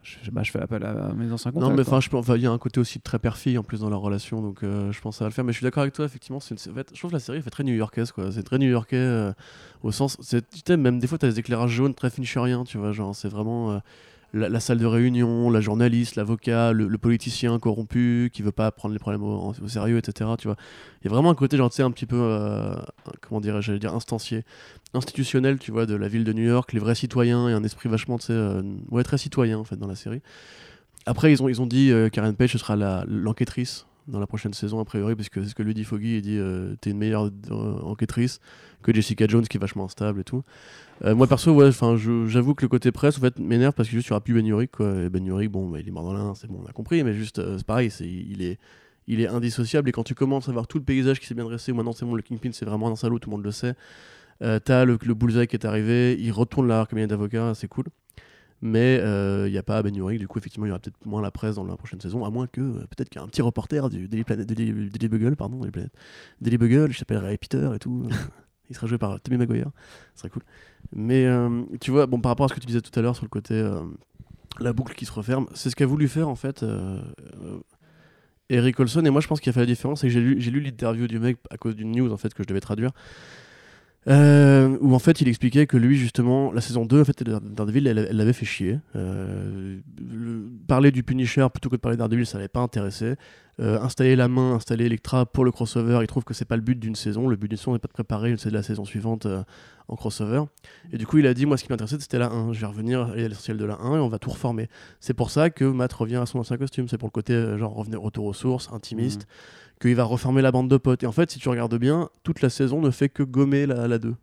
je, 0.03 0.29
bah, 0.29 0.43
je, 0.43 0.51
fais 0.51 0.61
appel 0.61 0.83
à 0.85 1.13
mes 1.15 1.31
anciens 1.31 1.51
contacts. 1.51 1.71
Non, 1.71 1.75
mais 1.75 1.81
enfin, 1.89 2.35
il 2.35 2.41
y 2.43 2.45
a 2.45 2.51
un 2.51 2.59
côté 2.59 2.79
aussi 2.79 2.99
très 2.99 3.17
père-fille 3.17 3.57
en 3.57 3.63
plus 3.63 3.79
dans 3.79 3.89
leur 3.89 4.01
relation, 4.01 4.39
donc 4.39 4.61
euh, 4.61 4.91
je 4.91 5.01
pense 5.01 5.19
va 5.19 5.25
le 5.25 5.31
faire. 5.31 5.43
Mais 5.43 5.51
je 5.51 5.57
suis 5.57 5.63
d'accord 5.63 5.81
avec 5.81 5.95
toi, 5.95 6.05
effectivement. 6.05 6.37
Une, 6.37 6.57
en 6.57 6.75
fait, 6.75 6.89
je 6.93 6.99
trouve 6.99 7.09
que 7.09 7.15
la 7.15 7.19
série 7.19 7.41
fait 7.41 7.49
très 7.49 7.63
new-yorkaise, 7.63 8.11
quoi. 8.11 8.31
C'est 8.31 8.43
très 8.43 8.59
new-yorkais 8.59 9.31
au 9.81 9.91
sens. 9.91 10.19
Tu 10.63 10.77
même 10.77 10.99
des 10.99 11.07
fois, 11.07 11.17
tu 11.17 11.25
as 11.25 11.29
des 11.29 11.39
éclairages 11.39 11.71
jaunes 11.71 11.95
très 11.95 12.11
fincheriens, 12.11 12.65
tu 12.65 12.77
vois. 12.77 12.91
Genre, 12.91 13.15
c'est 13.15 13.29
vraiment 13.29 13.81
la, 14.35 14.59
salle 14.59 14.77
de 14.77 14.85
réunion, 14.85 15.49
la 15.49 15.61
journaliste, 15.61 16.15
l'avocat, 16.15 16.73
le, 16.73 16.97
politicien 16.97 17.57
corrompu 17.57 18.29
qui 18.33 18.41
veut 18.41 18.51
pas 18.51 18.69
prendre 18.71 18.93
les 18.93 18.99
problèmes 18.99 19.23
au, 19.23 19.53
sérieux, 19.67 19.97
etc. 19.97 20.29
Tu 20.37 20.47
vois, 20.47 20.57
il 21.01 21.05
y 21.05 21.07
a 21.07 21.13
vraiment 21.13 21.29
un 21.29 21.35
côté, 21.35 21.55
genre, 21.57 21.69
tu 21.69 21.81
un 21.81 21.91
petit 21.91 22.05
peu, 22.05 22.19
euh, 22.19 22.75
comment 23.21 23.39
dirais-je, 23.39 23.73
dire, 23.73 23.95
instancier, 23.95 24.43
institutionnel, 24.93 25.57
tu 25.57 25.71
vois, 25.71 25.85
de 25.85 25.95
la 25.95 26.07
ville 26.07 26.25
de 26.25 26.33
New 26.33 26.43
York, 26.43 26.73
les 26.73 26.79
vrais 26.79 26.95
citoyens 26.95 27.47
et 27.47 27.53
un 27.53 27.63
esprit 27.63 27.87
vachement, 27.87 28.17
tu 28.17 28.27
sais, 28.27 28.33
euh, 28.33 28.61
ouais, 28.91 29.03
très 29.03 29.17
citoyen 29.17 29.57
en 29.57 29.63
fait 29.63 29.77
dans 29.77 29.87
la 29.87 29.95
série. 29.95 30.21
Après, 31.05 31.31
ils 31.31 31.41
ont, 31.41 31.47
ils 31.47 31.61
ont 31.61 31.67
dit 31.67 31.91
euh, 31.91 32.09
Karen 32.09 32.35
Page 32.35 32.51
ce 32.51 32.57
sera 32.57 32.75
l'enquêtrice 33.07 33.85
dans 34.07 34.19
la 34.19 34.27
prochaine 34.27 34.53
saison, 34.53 34.79
a 34.79 34.85
priori, 34.85 35.15
parce 35.15 35.29
que 35.29 35.41
c'est 35.43 35.49
ce 35.49 35.55
que 35.55 35.63
lui 35.63 35.73
dit 35.73 35.83
Foggy. 35.83 36.17
Il 36.17 36.21
dit 36.21 36.39
T'es 36.81 36.91
une 36.91 36.97
meilleure 36.97 37.31
enquêtrice 37.49 38.39
que 38.83 38.93
Jessica 38.93 39.25
Jones, 39.27 39.47
qui 39.47 39.57
est 39.57 39.59
vachement 39.59 39.85
instable 39.85 40.19
et 40.19 40.23
tout. 40.23 40.43
Euh, 41.03 41.13
moi, 41.13 41.27
perso, 41.27 41.53
je- 41.97 42.25
j'avoue 42.27 42.55
que 42.55 42.63
le 42.63 42.69
côté 42.69 42.91
presse, 42.91 43.17
en 43.17 43.21
fait, 43.21 43.37
m'énerve 43.39 43.73
parce 43.73 43.89
que 43.89 43.95
juste, 43.95 44.11
aura 44.11 44.21
plus 44.21 44.33
Ben 44.33 44.45
Urich, 44.47 44.71
quoi. 44.71 45.09
Ben 45.09 45.25
Urich, 45.25 45.49
bon, 45.51 45.69
bah, 45.69 45.79
il 45.81 45.87
est 45.87 45.91
mort 45.91 46.03
dans 46.05 46.13
l'un, 46.13 46.35
c'est 46.35 46.47
bon, 46.47 46.61
on 46.63 46.69
a 46.69 46.71
compris, 46.71 47.03
mais 47.03 47.13
juste, 47.13 47.39
euh, 47.39 47.57
c'est 47.57 47.65
pareil, 47.67 47.91
c'est, 47.91 48.07
il, 48.07 48.41
est, 48.41 48.57
il 49.07 49.19
est 49.19 49.27
indissociable. 49.27 49.89
Et 49.89 49.91
quand 49.91 50.03
tu 50.03 50.15
commences 50.15 50.47
à 50.47 50.53
voir 50.53 50.67
tout 50.67 50.77
le 50.77 50.85
paysage 50.85 51.19
qui 51.19 51.25
s'est 51.27 51.35
bien 51.35 51.43
dressé, 51.43 51.73
maintenant, 51.73 51.91
c'est 51.91 52.05
bon, 52.05 52.15
le 52.15 52.21
Kingpin, 52.21 52.51
c'est 52.53 52.65
vraiment 52.65 52.89
un 52.89 52.95
salaud, 52.95 53.19
tout 53.19 53.29
le 53.29 53.35
monde 53.35 53.43
le 53.45 53.51
sait. 53.51 53.75
Euh, 54.41 54.59
T'as 54.63 54.85
le, 54.85 54.97
le 55.03 55.13
bullseye 55.13 55.47
qui 55.47 55.55
est 55.57 55.65
arrivé, 55.65 56.17
il 56.19 56.31
retourne 56.31 56.67
la 56.67 56.85
cabinet 56.85 57.07
d'avocat, 57.07 57.53
c'est 57.55 57.67
cool. 57.67 57.85
Mais 58.61 58.95
il 59.45 59.51
n'y 59.51 59.57
a 59.57 59.63
pas 59.63 59.83
Ben 59.83 59.93
Urich, 59.95 60.17
du 60.19 60.27
coup, 60.29 60.39
effectivement, 60.39 60.65
il 60.65 60.69
y 60.69 60.71
aura 60.71 60.79
peut-être 60.79 61.05
moins 61.05 61.21
la 61.21 61.29
presse 61.29 61.55
dans 61.55 61.65
la 61.65 61.75
prochaine 61.75 61.99
saison, 61.99 62.23
à 62.25 62.29
moins 62.29 62.47
que 62.47 62.61
peut-être 62.61 63.09
qu'il 63.09 63.19
y 63.19 63.21
a 63.21 63.25
un 63.25 63.27
petit 63.27 63.41
reporter 63.41 63.89
du 63.89 64.07
Daily, 64.07 64.23
Planet, 64.23 64.47
Daily, 64.47 64.71
Bugle, 65.09 65.35
pardon, 65.35 65.57
Daily, 65.59 65.71
Planet, 65.71 65.91
Daily 66.41 66.57
Bugle, 66.57 66.87
il 66.89 66.95
s'appellerait 66.95 67.37
Peter 67.37 67.69
et 67.75 67.79
tout. 67.79 68.07
il 68.69 68.75
sera 68.75 68.87
joué 68.87 68.97
par 68.97 69.19
Tommy 69.21 69.37
Maguire, 69.37 69.69
ce 70.13 70.21
serait 70.21 70.29
cool. 70.29 70.43
Mais 70.93 71.25
euh, 71.25 71.63
tu 71.81 71.91
vois, 71.91 72.05
bon, 72.07 72.19
par 72.21 72.31
rapport 72.31 72.45
à 72.45 72.49
ce 72.49 72.53
que 72.53 72.59
tu 72.59 72.67
disais 72.67 72.81
tout 72.81 72.97
à 72.97 73.01
l'heure 73.01 73.15
sur 73.15 73.25
le 73.25 73.29
côté 73.29 73.53
euh, 73.55 73.81
la 74.59 74.71
boucle 74.73 74.93
qui 74.95 75.05
se 75.05 75.11
referme, 75.11 75.47
c'est 75.53 75.69
ce 75.69 75.75
qu'a 75.75 75.85
voulu 75.85 76.07
faire 76.07 76.29
en 76.29 76.35
fait 76.35 76.63
euh, 76.63 76.99
euh, 77.43 77.57
Eric 78.49 78.79
Olson. 78.79 79.03
Et 79.05 79.09
moi, 79.09 79.21
je 79.21 79.27
pense 79.27 79.39
qu'il 79.41 79.49
a 79.49 79.53
fait 79.53 79.59
la 79.61 79.65
différence. 79.65 80.03
Et 80.03 80.09
j'ai 80.09 80.21
lu, 80.21 80.59
l'interview 80.61 81.07
du 81.07 81.19
mec 81.19 81.37
à 81.49 81.57
cause 81.57 81.75
d'une 81.75 81.91
news 81.91 82.11
en 82.11 82.17
fait 82.17 82.33
que 82.33 82.43
je 82.43 82.47
devais 82.47 82.61
traduire. 82.61 82.91
Euh, 84.07 84.77
où 84.81 84.93
en 84.93 84.99
fait 84.99 85.19
il 85.21 85.27
expliquait 85.27 85.65
que 85.65 85.77
lui 85.77 85.97
justement 85.97 86.51
la 86.51 86.61
saison 86.61 86.85
2 86.85 87.01
en 87.01 87.05
fait 87.05 87.23
de 87.23 87.39
Daredevil 87.39 87.87
elle 87.87 88.15
l'avait 88.15 88.33
fait 88.33 88.45
chier 88.45 88.79
Euh, 88.95 89.79
le- 89.99 90.47
parler 90.67 90.91
du 90.91 91.01
Punisher 91.01 91.47
plutôt 91.51 91.69
que 91.69 91.75
de 91.75 91.81
parler 91.81 91.95
de 91.95 91.99
Daredevil 92.01 92.27
ça 92.27 92.37
l'avait 92.37 92.47
pas 92.47 92.59
intéressé 92.59 93.15
Euh, 93.61 93.79
installer 93.79 94.17
la 94.17 94.27
main 94.27 94.55
installer 94.55 94.85
Electra 94.85 95.25
pour 95.25 95.45
le 95.45 95.51
crossover 95.51 95.99
il 96.01 96.07
trouve 96.07 96.25
que 96.25 96.33
c'est 96.33 96.43
pas 96.43 96.57
le 96.57 96.61
but 96.61 96.77
d'une 96.77 96.95
saison. 96.95 97.27
Le 97.27 97.37
but 97.37 97.47
d'une 97.47 97.57
saison 97.57 97.73
n'est 97.73 97.79
pas 97.79 97.87
de 97.87 97.93
préparer 97.93 98.35
c'est 98.37 98.49
de 98.49 98.53
la 98.53 98.63
saison 98.63 98.83
suivante 98.83 99.25
euh, 99.25 99.43
en 99.87 99.95
crossover. 99.95 100.43
Et 100.91 100.97
du 100.97 101.07
coup 101.07 101.19
il 101.19 101.27
a 101.27 101.33
dit 101.33 101.45
moi 101.45 101.55
ce 101.57 101.63
qui 101.63 101.71
m'intéressait 101.71 101.97
c'était 101.99 102.19
la 102.19 102.29
1 102.31 102.51
je 102.51 102.59
vais 102.59 102.67
revenir 102.67 103.01
à 103.03 103.15
l'essentiel 103.15 103.57
de 103.57 103.65
la 103.65 103.75
1 103.75 103.95
et 103.95 103.99
on 103.99 104.09
va 104.09 104.19
tout 104.19 104.29
reformer. 104.29 104.67
C'est 104.99 105.13
pour 105.13 105.31
ça 105.31 105.49
que 105.49 105.63
Matt 105.63 105.93
revient 105.93 106.17
à 106.17 106.25
son 106.25 106.39
ancien 106.39 106.57
costume. 106.57 106.89
C'est 106.89 106.97
pour 106.97 107.07
le 107.07 107.11
côté 107.11 107.33
euh, 107.33 107.57
genre 107.57 107.73
revenir 107.73 108.01
retour 108.01 108.25
aux 108.25 108.33
sources 108.33 108.69
intimiste 108.73 109.25
qu'il 109.79 109.95
va 109.95 110.03
reformer 110.03 110.41
la 110.41 110.51
bande 110.51 110.69
de 110.69 110.77
potes. 110.77 111.03
Et 111.03 111.07
en 111.07 111.11
fait, 111.11 111.31
si 111.31 111.39
tu 111.39 111.49
regardes 111.49 111.77
bien, 111.77 112.09
toute 112.23 112.41
la 112.41 112.49
saison 112.49 112.81
ne 112.81 112.91
fait 112.91 113.09
que 113.09 113.23
gommer 113.23 113.65
la, 113.65 113.87
la 113.87 113.99
2. 113.99 114.15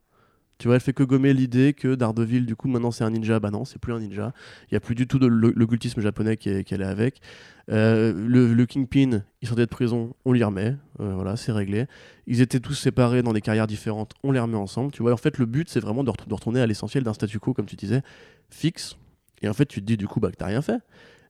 Tu 0.62 0.68
vois, 0.68 0.76
elle 0.76 0.80
fait 0.80 0.92
que 0.92 1.02
gommer 1.02 1.34
l'idée 1.34 1.72
que 1.72 1.96
Daredevil, 1.96 2.46
du 2.46 2.54
coup, 2.54 2.68
maintenant 2.68 2.92
c'est 2.92 3.02
un 3.02 3.10
ninja. 3.10 3.40
Bah 3.40 3.50
non, 3.50 3.64
c'est 3.64 3.80
plus 3.80 3.92
un 3.92 3.98
ninja. 3.98 4.32
Il 4.70 4.74
n'y 4.74 4.76
a 4.76 4.80
plus 4.80 4.94
du 4.94 5.08
tout 5.08 5.18
de 5.18 5.26
l'occultisme 5.26 6.00
japonais 6.00 6.36
qui 6.36 6.50
est, 6.50 6.62
qui 6.62 6.72
avec. 6.74 7.20
Euh, 7.68 8.12
le, 8.28 8.54
le 8.54 8.66
Kingpin, 8.66 9.24
il 9.40 9.48
sortait 9.48 9.64
de 9.64 9.70
prison, 9.70 10.14
on 10.24 10.30
l'y 10.30 10.44
remet. 10.44 10.76
Euh, 11.00 11.14
voilà, 11.16 11.34
c'est 11.34 11.50
réglé. 11.50 11.86
Ils 12.28 12.40
étaient 12.42 12.60
tous 12.60 12.74
séparés 12.74 13.24
dans 13.24 13.32
des 13.32 13.40
carrières 13.40 13.66
différentes, 13.66 14.12
on 14.22 14.30
les 14.30 14.38
remet 14.38 14.56
ensemble. 14.56 14.92
Tu 14.92 15.02
vois, 15.02 15.12
en 15.12 15.16
fait, 15.16 15.36
le 15.38 15.46
but, 15.46 15.68
c'est 15.68 15.80
vraiment 15.80 16.04
de, 16.04 16.10
ret- 16.10 16.28
de 16.28 16.32
retourner 16.32 16.60
à 16.60 16.66
l'essentiel 16.68 17.02
d'un 17.02 17.12
statu 17.12 17.40
quo, 17.40 17.54
comme 17.54 17.66
tu 17.66 17.74
disais, 17.74 18.02
fixe. 18.48 18.96
Et 19.42 19.48
en 19.48 19.54
fait, 19.54 19.66
tu 19.66 19.80
te 19.80 19.84
dis, 19.86 19.96
du 19.96 20.06
coup, 20.06 20.20
bah, 20.20 20.30
que 20.30 20.36
t'as 20.36 20.46
rien 20.46 20.62
fait. 20.62 20.78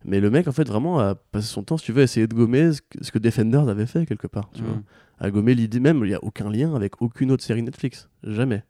Mais 0.04 0.20
le 0.20 0.28
mec, 0.30 0.46
en 0.46 0.52
fait, 0.52 0.68
vraiment 0.68 0.98
a 1.00 1.14
passé 1.14 1.46
son 1.46 1.62
temps, 1.62 1.78
si 1.78 1.86
tu 1.86 1.92
veux, 1.92 2.02
à 2.02 2.04
essayer 2.04 2.26
de 2.26 2.34
gommer 2.34 2.70
ce 3.00 3.10
que, 3.10 3.18
Defenders 3.18 3.66
avait 3.68 3.86
fait 3.86 4.04
quelque 4.04 4.26
part. 4.26 4.50
Tu 4.52 4.62
vois 4.62 4.74
Mm. 4.76 4.82
à 5.20 5.30
gommer 5.30 5.54
l'idée 5.54 5.80
même, 5.80 5.98
il 6.04 6.08
n'y 6.08 6.14
a 6.14 6.22
aucun 6.22 6.50
lien 6.50 6.74
avec 6.74 7.00
aucune 7.00 7.30
autre 7.30 7.42
série 7.44 7.62
Netflix. 7.62 8.10
Jamais. 8.24 8.62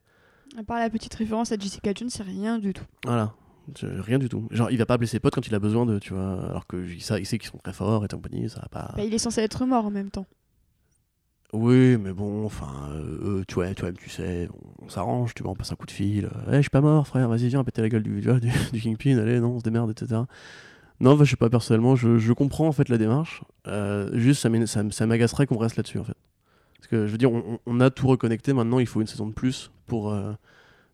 À 0.59 0.63
part 0.65 0.79
la 0.79 0.91
petite 0.91 1.15
référence 1.15 1.53
à 1.53 1.57
Jessica 1.59 1.93
Jones, 1.95 2.11
c'est 2.11 2.23
rien 2.23 2.59
du 2.59 2.73
tout. 2.73 2.85
Voilà. 3.05 3.33
Rien 3.83 4.19
du 4.19 4.29
tout. 4.29 4.49
Genre, 4.51 4.71
il 4.71 4.77
va 4.77 4.87
pas 4.87 4.95
appeler 4.95 5.07
ses 5.07 5.21
potes 5.21 5.35
quand 5.35 5.47
il 5.47 5.55
a 5.55 5.59
besoin 5.61 5.87
de, 5.87 5.99
tu 5.99 6.13
vois, 6.15 6.45
alors 6.51 6.67
que 6.67 6.85
sait, 6.99 7.21
il 7.21 7.27
sait 7.27 7.39
qu'ils 7.39 7.49
sont 7.51 7.59
très 7.59 7.73
forts 7.73 8.05
et 8.05 8.09
compagnie, 8.09 8.49
ça 8.51 8.61
va 8.61 8.69
pas. 8.69 8.93
Bah, 8.97 9.05
il 9.05 9.15
est 9.15 9.19
censé 9.19 9.41
être 9.41 9.65
mort 9.65 9.87
en 9.87 9.91
même 9.91 10.11
temps. 10.11 10.27
Oui, 11.53 11.99
mais 11.99 12.13
bon, 12.13 12.45
enfin, 12.47 12.89
euh, 12.93 13.41
euh, 13.41 13.45
tu 13.47 13.55
vois, 13.57 13.73
toi-même, 13.75 13.97
tu 13.99 14.09
sais, 14.09 14.49
on, 14.81 14.87
on 14.87 14.89
s'arrange, 14.89 15.35
tu 15.35 15.43
vois, 15.43 15.53
on 15.53 15.55
passe 15.55 15.71
un 15.71 15.75
coup 15.77 15.85
de 15.87 15.91
fil. 15.91 16.29
Eh, 16.49 16.57
je 16.57 16.61
suis 16.63 16.71
pas 16.71 16.81
mort, 16.81 17.07
frère, 17.07 17.29
vas-y, 17.29 17.49
viens, 17.49 17.63
péter 17.63 17.83
la 17.83 17.91
gueule 17.91 18.03
du, 18.03 18.21
du, 18.23 18.29
du 18.73 18.81
Kingpin, 18.81 19.19
allez, 19.19 19.39
non, 19.39 19.51
on 19.51 19.59
se 19.59 19.65
démerde, 19.65 19.91
etc. 19.91 20.23
Non, 21.01 21.15
bah, 21.15 21.25
je 21.25 21.31
sais 21.31 21.37
pas, 21.37 21.51
personnellement, 21.51 21.95
je, 21.95 22.17
je 22.19 22.33
comprends 22.33 22.69
en 22.69 22.73
fait 22.73 22.89
la 22.89 22.97
démarche. 22.97 23.43
Euh, 23.67 24.11
juste, 24.19 24.41
ça 24.43 24.49
ça 24.67 24.83
ça 24.91 25.07
m'agacerait 25.07 25.47
qu'on 25.47 25.59
reste 25.59 25.77
là-dessus, 25.77 25.99
en 25.99 26.05
fait. 26.05 26.17
Parce 26.79 26.89
que, 26.89 27.07
je 27.07 27.13
veux 27.13 27.19
dire, 27.19 27.31
on- 27.31 27.59
on 27.67 27.81
a 27.81 27.91
tout 27.91 28.07
reconnecté, 28.07 28.55
maintenant, 28.55 28.79
il 28.79 28.87
faut 28.87 29.01
une 29.03 29.07
saison 29.07 29.27
de 29.27 29.33
plus 29.33 29.71
pour, 29.93 30.11
euh, 30.11 30.33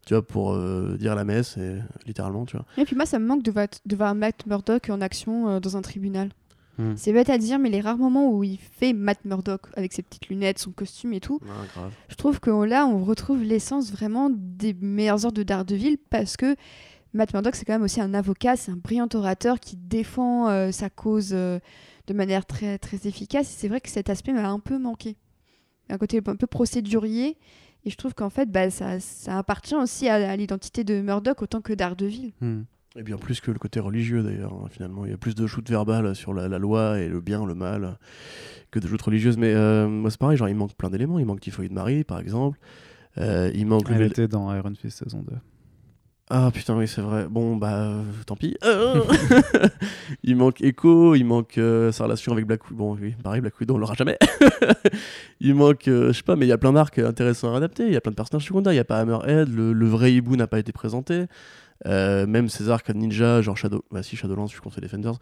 tu 0.06 0.14
vois, 0.14 0.26
pour 0.26 0.52
euh, 0.54 0.96
dire 0.98 1.14
la 1.14 1.24
messe, 1.24 1.56
et, 1.56 1.76
littéralement, 2.04 2.44
tu 2.46 2.56
vois. 2.56 2.66
Et 2.76 2.84
puis 2.84 2.96
moi, 2.96 3.06
ça 3.06 3.20
me 3.20 3.26
manque 3.26 3.44
de, 3.44 3.52
va- 3.52 3.66
de 3.86 3.96
voir 3.96 4.14
Matt 4.16 4.44
Murdock 4.46 4.90
en 4.90 5.00
action 5.00 5.48
euh, 5.48 5.60
dans 5.60 5.76
un 5.76 5.82
tribunal. 5.82 6.30
Mm. 6.78 6.94
C'est 6.96 7.12
bête 7.12 7.30
à 7.30 7.38
dire, 7.38 7.58
mais 7.60 7.70
les 7.70 7.80
rares 7.80 7.98
moments 7.98 8.30
où 8.32 8.42
il 8.42 8.58
fait 8.58 8.92
Matt 8.92 9.24
Murdock 9.24 9.62
avec 9.76 9.92
ses 9.92 10.02
petites 10.02 10.28
lunettes, 10.28 10.58
son 10.58 10.72
costume 10.72 11.12
et 11.12 11.20
tout, 11.20 11.38
Ah, 11.44 11.64
grave. 11.74 11.92
je 12.08 12.14
trouve 12.16 12.40
que 12.40 12.50
là, 12.50 12.86
on 12.86 13.04
retrouve 13.04 13.42
l'essence 13.42 13.92
vraiment 13.92 14.30
des 14.32 14.74
meilleures 14.74 15.24
heures 15.26 15.32
de 15.32 15.44
Daredevil 15.44 15.98
parce 16.10 16.36
que 16.36 16.56
Matt 17.14 17.32
Murdock, 17.32 17.54
c'est 17.54 17.64
quand 17.64 17.74
même 17.74 17.82
aussi 17.82 18.00
un 18.00 18.14
avocat, 18.14 18.56
c'est 18.56 18.70
un 18.72 18.76
brillant 18.76 19.08
orateur 19.14 19.60
qui 19.60 19.76
défend 19.76 20.48
euh, 20.48 20.72
sa 20.72 20.90
cause 20.90 21.30
euh, 21.32 21.58
de 22.06 22.14
manière 22.14 22.46
très, 22.46 22.78
très 22.78 23.06
efficace. 23.06 23.48
Et 23.50 23.56
c'est 23.58 23.68
vrai 23.68 23.80
que 23.80 23.88
cet 23.88 24.10
aspect 24.10 24.32
m'a 24.32 24.48
un 24.48 24.58
peu 24.60 24.78
manqué. 24.78 25.16
Un 25.88 25.98
côté 25.98 26.20
un 26.26 26.36
peu 26.36 26.46
procédurier. 26.46 27.36
Et 27.88 27.90
je 27.90 27.96
trouve 27.96 28.12
qu'en 28.12 28.28
fait, 28.28 28.50
bah, 28.52 28.68
ça, 28.68 29.00
ça 29.00 29.38
appartient 29.38 29.74
aussi 29.74 30.08
à, 30.10 30.16
à 30.30 30.36
l'identité 30.36 30.84
de 30.84 31.00
Murdock 31.00 31.40
autant 31.40 31.62
que 31.62 31.72
Daredevil. 31.72 32.34
Mm. 32.42 32.60
Et 32.96 33.02
bien 33.02 33.16
plus 33.16 33.40
que 33.40 33.50
le 33.50 33.58
côté 33.58 33.80
religieux 33.80 34.22
d'ailleurs, 34.22 34.52
hein, 34.52 34.66
finalement. 34.70 35.06
Il 35.06 35.10
y 35.10 35.14
a 35.14 35.16
plus 35.16 35.34
de 35.34 35.46
shoot 35.46 35.66
verbal 35.70 36.14
sur 36.14 36.34
la, 36.34 36.48
la 36.48 36.58
loi 36.58 37.00
et 37.00 37.08
le 37.08 37.22
bien, 37.22 37.46
le 37.46 37.54
mal, 37.54 37.96
que 38.70 38.78
de 38.78 38.86
shoot 38.86 39.00
religieuses. 39.00 39.38
Mais 39.38 39.54
euh, 39.54 39.88
moi 39.88 40.10
c'est 40.10 40.20
pareil, 40.20 40.36
genre 40.36 40.50
il 40.50 40.54
manque 40.54 40.74
plein 40.74 40.90
d'éléments. 40.90 41.18
Il 41.18 41.24
manque 41.24 41.40
Typhoïde 41.40 41.72
Marie 41.72 42.04
par 42.04 42.18
exemple. 42.20 42.58
Euh, 43.16 43.50
il 43.54 43.66
manque. 43.66 43.88
Elle 43.90 44.00
le- 44.00 44.06
était 44.06 44.28
dans 44.28 44.54
Iron 44.54 44.74
Fist 44.74 44.98
saison 45.02 45.22
2. 45.22 45.32
Ah 46.30 46.50
putain, 46.52 46.76
oui, 46.76 46.86
c'est 46.86 47.00
vrai. 47.00 47.26
Bon, 47.30 47.56
bah 47.56 47.72
euh, 47.74 48.02
tant 48.26 48.36
pis. 48.36 48.56
Euh, 48.64 49.00
il 50.22 50.36
manque 50.36 50.60
Echo, 50.60 51.14
il 51.14 51.24
manque 51.24 51.56
euh, 51.56 51.90
sa 51.90 52.04
relation 52.04 52.32
avec 52.32 52.46
Black 52.46 52.64
Widow. 52.70 52.76
Bon, 52.76 52.98
oui, 53.00 53.14
pareil, 53.22 53.40
Black 53.40 53.58
Widow, 53.58 53.76
on 53.76 53.78
l'aura 53.78 53.94
jamais. 53.94 54.18
il 55.40 55.54
manque, 55.54 55.84
je 55.86 56.12
sais 56.12 56.22
pas, 56.22 56.36
mais 56.36 56.44
il 56.44 56.50
y 56.50 56.52
a 56.52 56.58
plein 56.58 56.72
d'arcs 56.74 56.98
intéressants 56.98 57.54
à 57.54 57.56
adapter. 57.56 57.86
Il 57.86 57.92
y 57.92 57.96
a 57.96 58.00
plein 58.02 58.10
de 58.10 58.16
personnages 58.16 58.44
secondaires. 58.46 58.72
Il 58.74 58.76
n'y 58.76 58.80
a 58.80 58.84
pas 58.84 58.98
Hammerhead, 58.98 59.48
le, 59.48 59.72
le 59.72 59.86
vrai 59.86 60.12
hibou 60.12 60.36
n'a 60.36 60.46
pas 60.46 60.58
été 60.58 60.70
présenté. 60.72 61.24
Même 61.86 62.48
ces 62.50 62.68
arcs 62.68 62.90
ninja, 62.90 63.40
genre 63.40 63.56
Shadow. 63.56 63.84
Bah 63.90 64.02
si, 64.02 64.16
Shadowlands, 64.16 64.48
je 64.48 64.60
conseille 64.60 64.82
Defenders. 64.82 65.18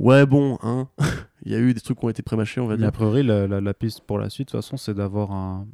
Ouais, 0.00 0.26
bon, 0.26 0.58
hein. 0.62 0.88
Il 1.44 1.52
y 1.52 1.54
a 1.54 1.58
eu 1.58 1.72
des 1.72 1.80
trucs 1.80 1.98
qui 2.00 2.04
ont 2.04 2.08
été 2.08 2.22
prémâchés, 2.22 2.60
on 2.60 2.66
va 2.66 2.74
Mais 2.74 2.78
dire. 2.80 2.88
a 2.88 2.92
priori, 2.92 3.22
la, 3.22 3.46
la- 3.46 3.60
la 3.60 3.74
piste 3.74 4.00
pour 4.00 4.18
la 4.18 4.28
suite, 4.28 4.48
de 4.48 4.52
toute 4.52 4.60
façon, 4.60 4.76
c'est 4.76 4.94
d'avoir 4.94 5.30
un 5.30 5.66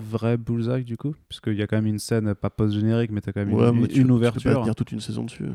vrai 0.00 0.36
bullseye 0.36 0.84
du 0.84 0.96
coup. 0.96 1.14
Puisqu'il 1.28 1.54
y 1.54 1.62
a 1.62 1.66
quand 1.66 1.76
même 1.76 1.86
une 1.86 1.98
scène, 1.98 2.34
pas 2.34 2.50
post-générique, 2.50 3.10
mais 3.12 3.20
t'as 3.20 3.32
quand 3.32 3.44
même 3.44 3.52
Ouais, 3.54 3.68
une, 3.70 3.80
mais 3.80 3.88
tu- 3.88 3.96
une 3.96 4.02
tu 4.02 4.06
peux 4.08 4.12
ouverture. 4.14 4.52
pas 4.54 4.60
tenir 4.60 4.74
toute 4.74 4.92
une 4.92 5.00
saison 5.00 5.24
dessus. 5.24 5.46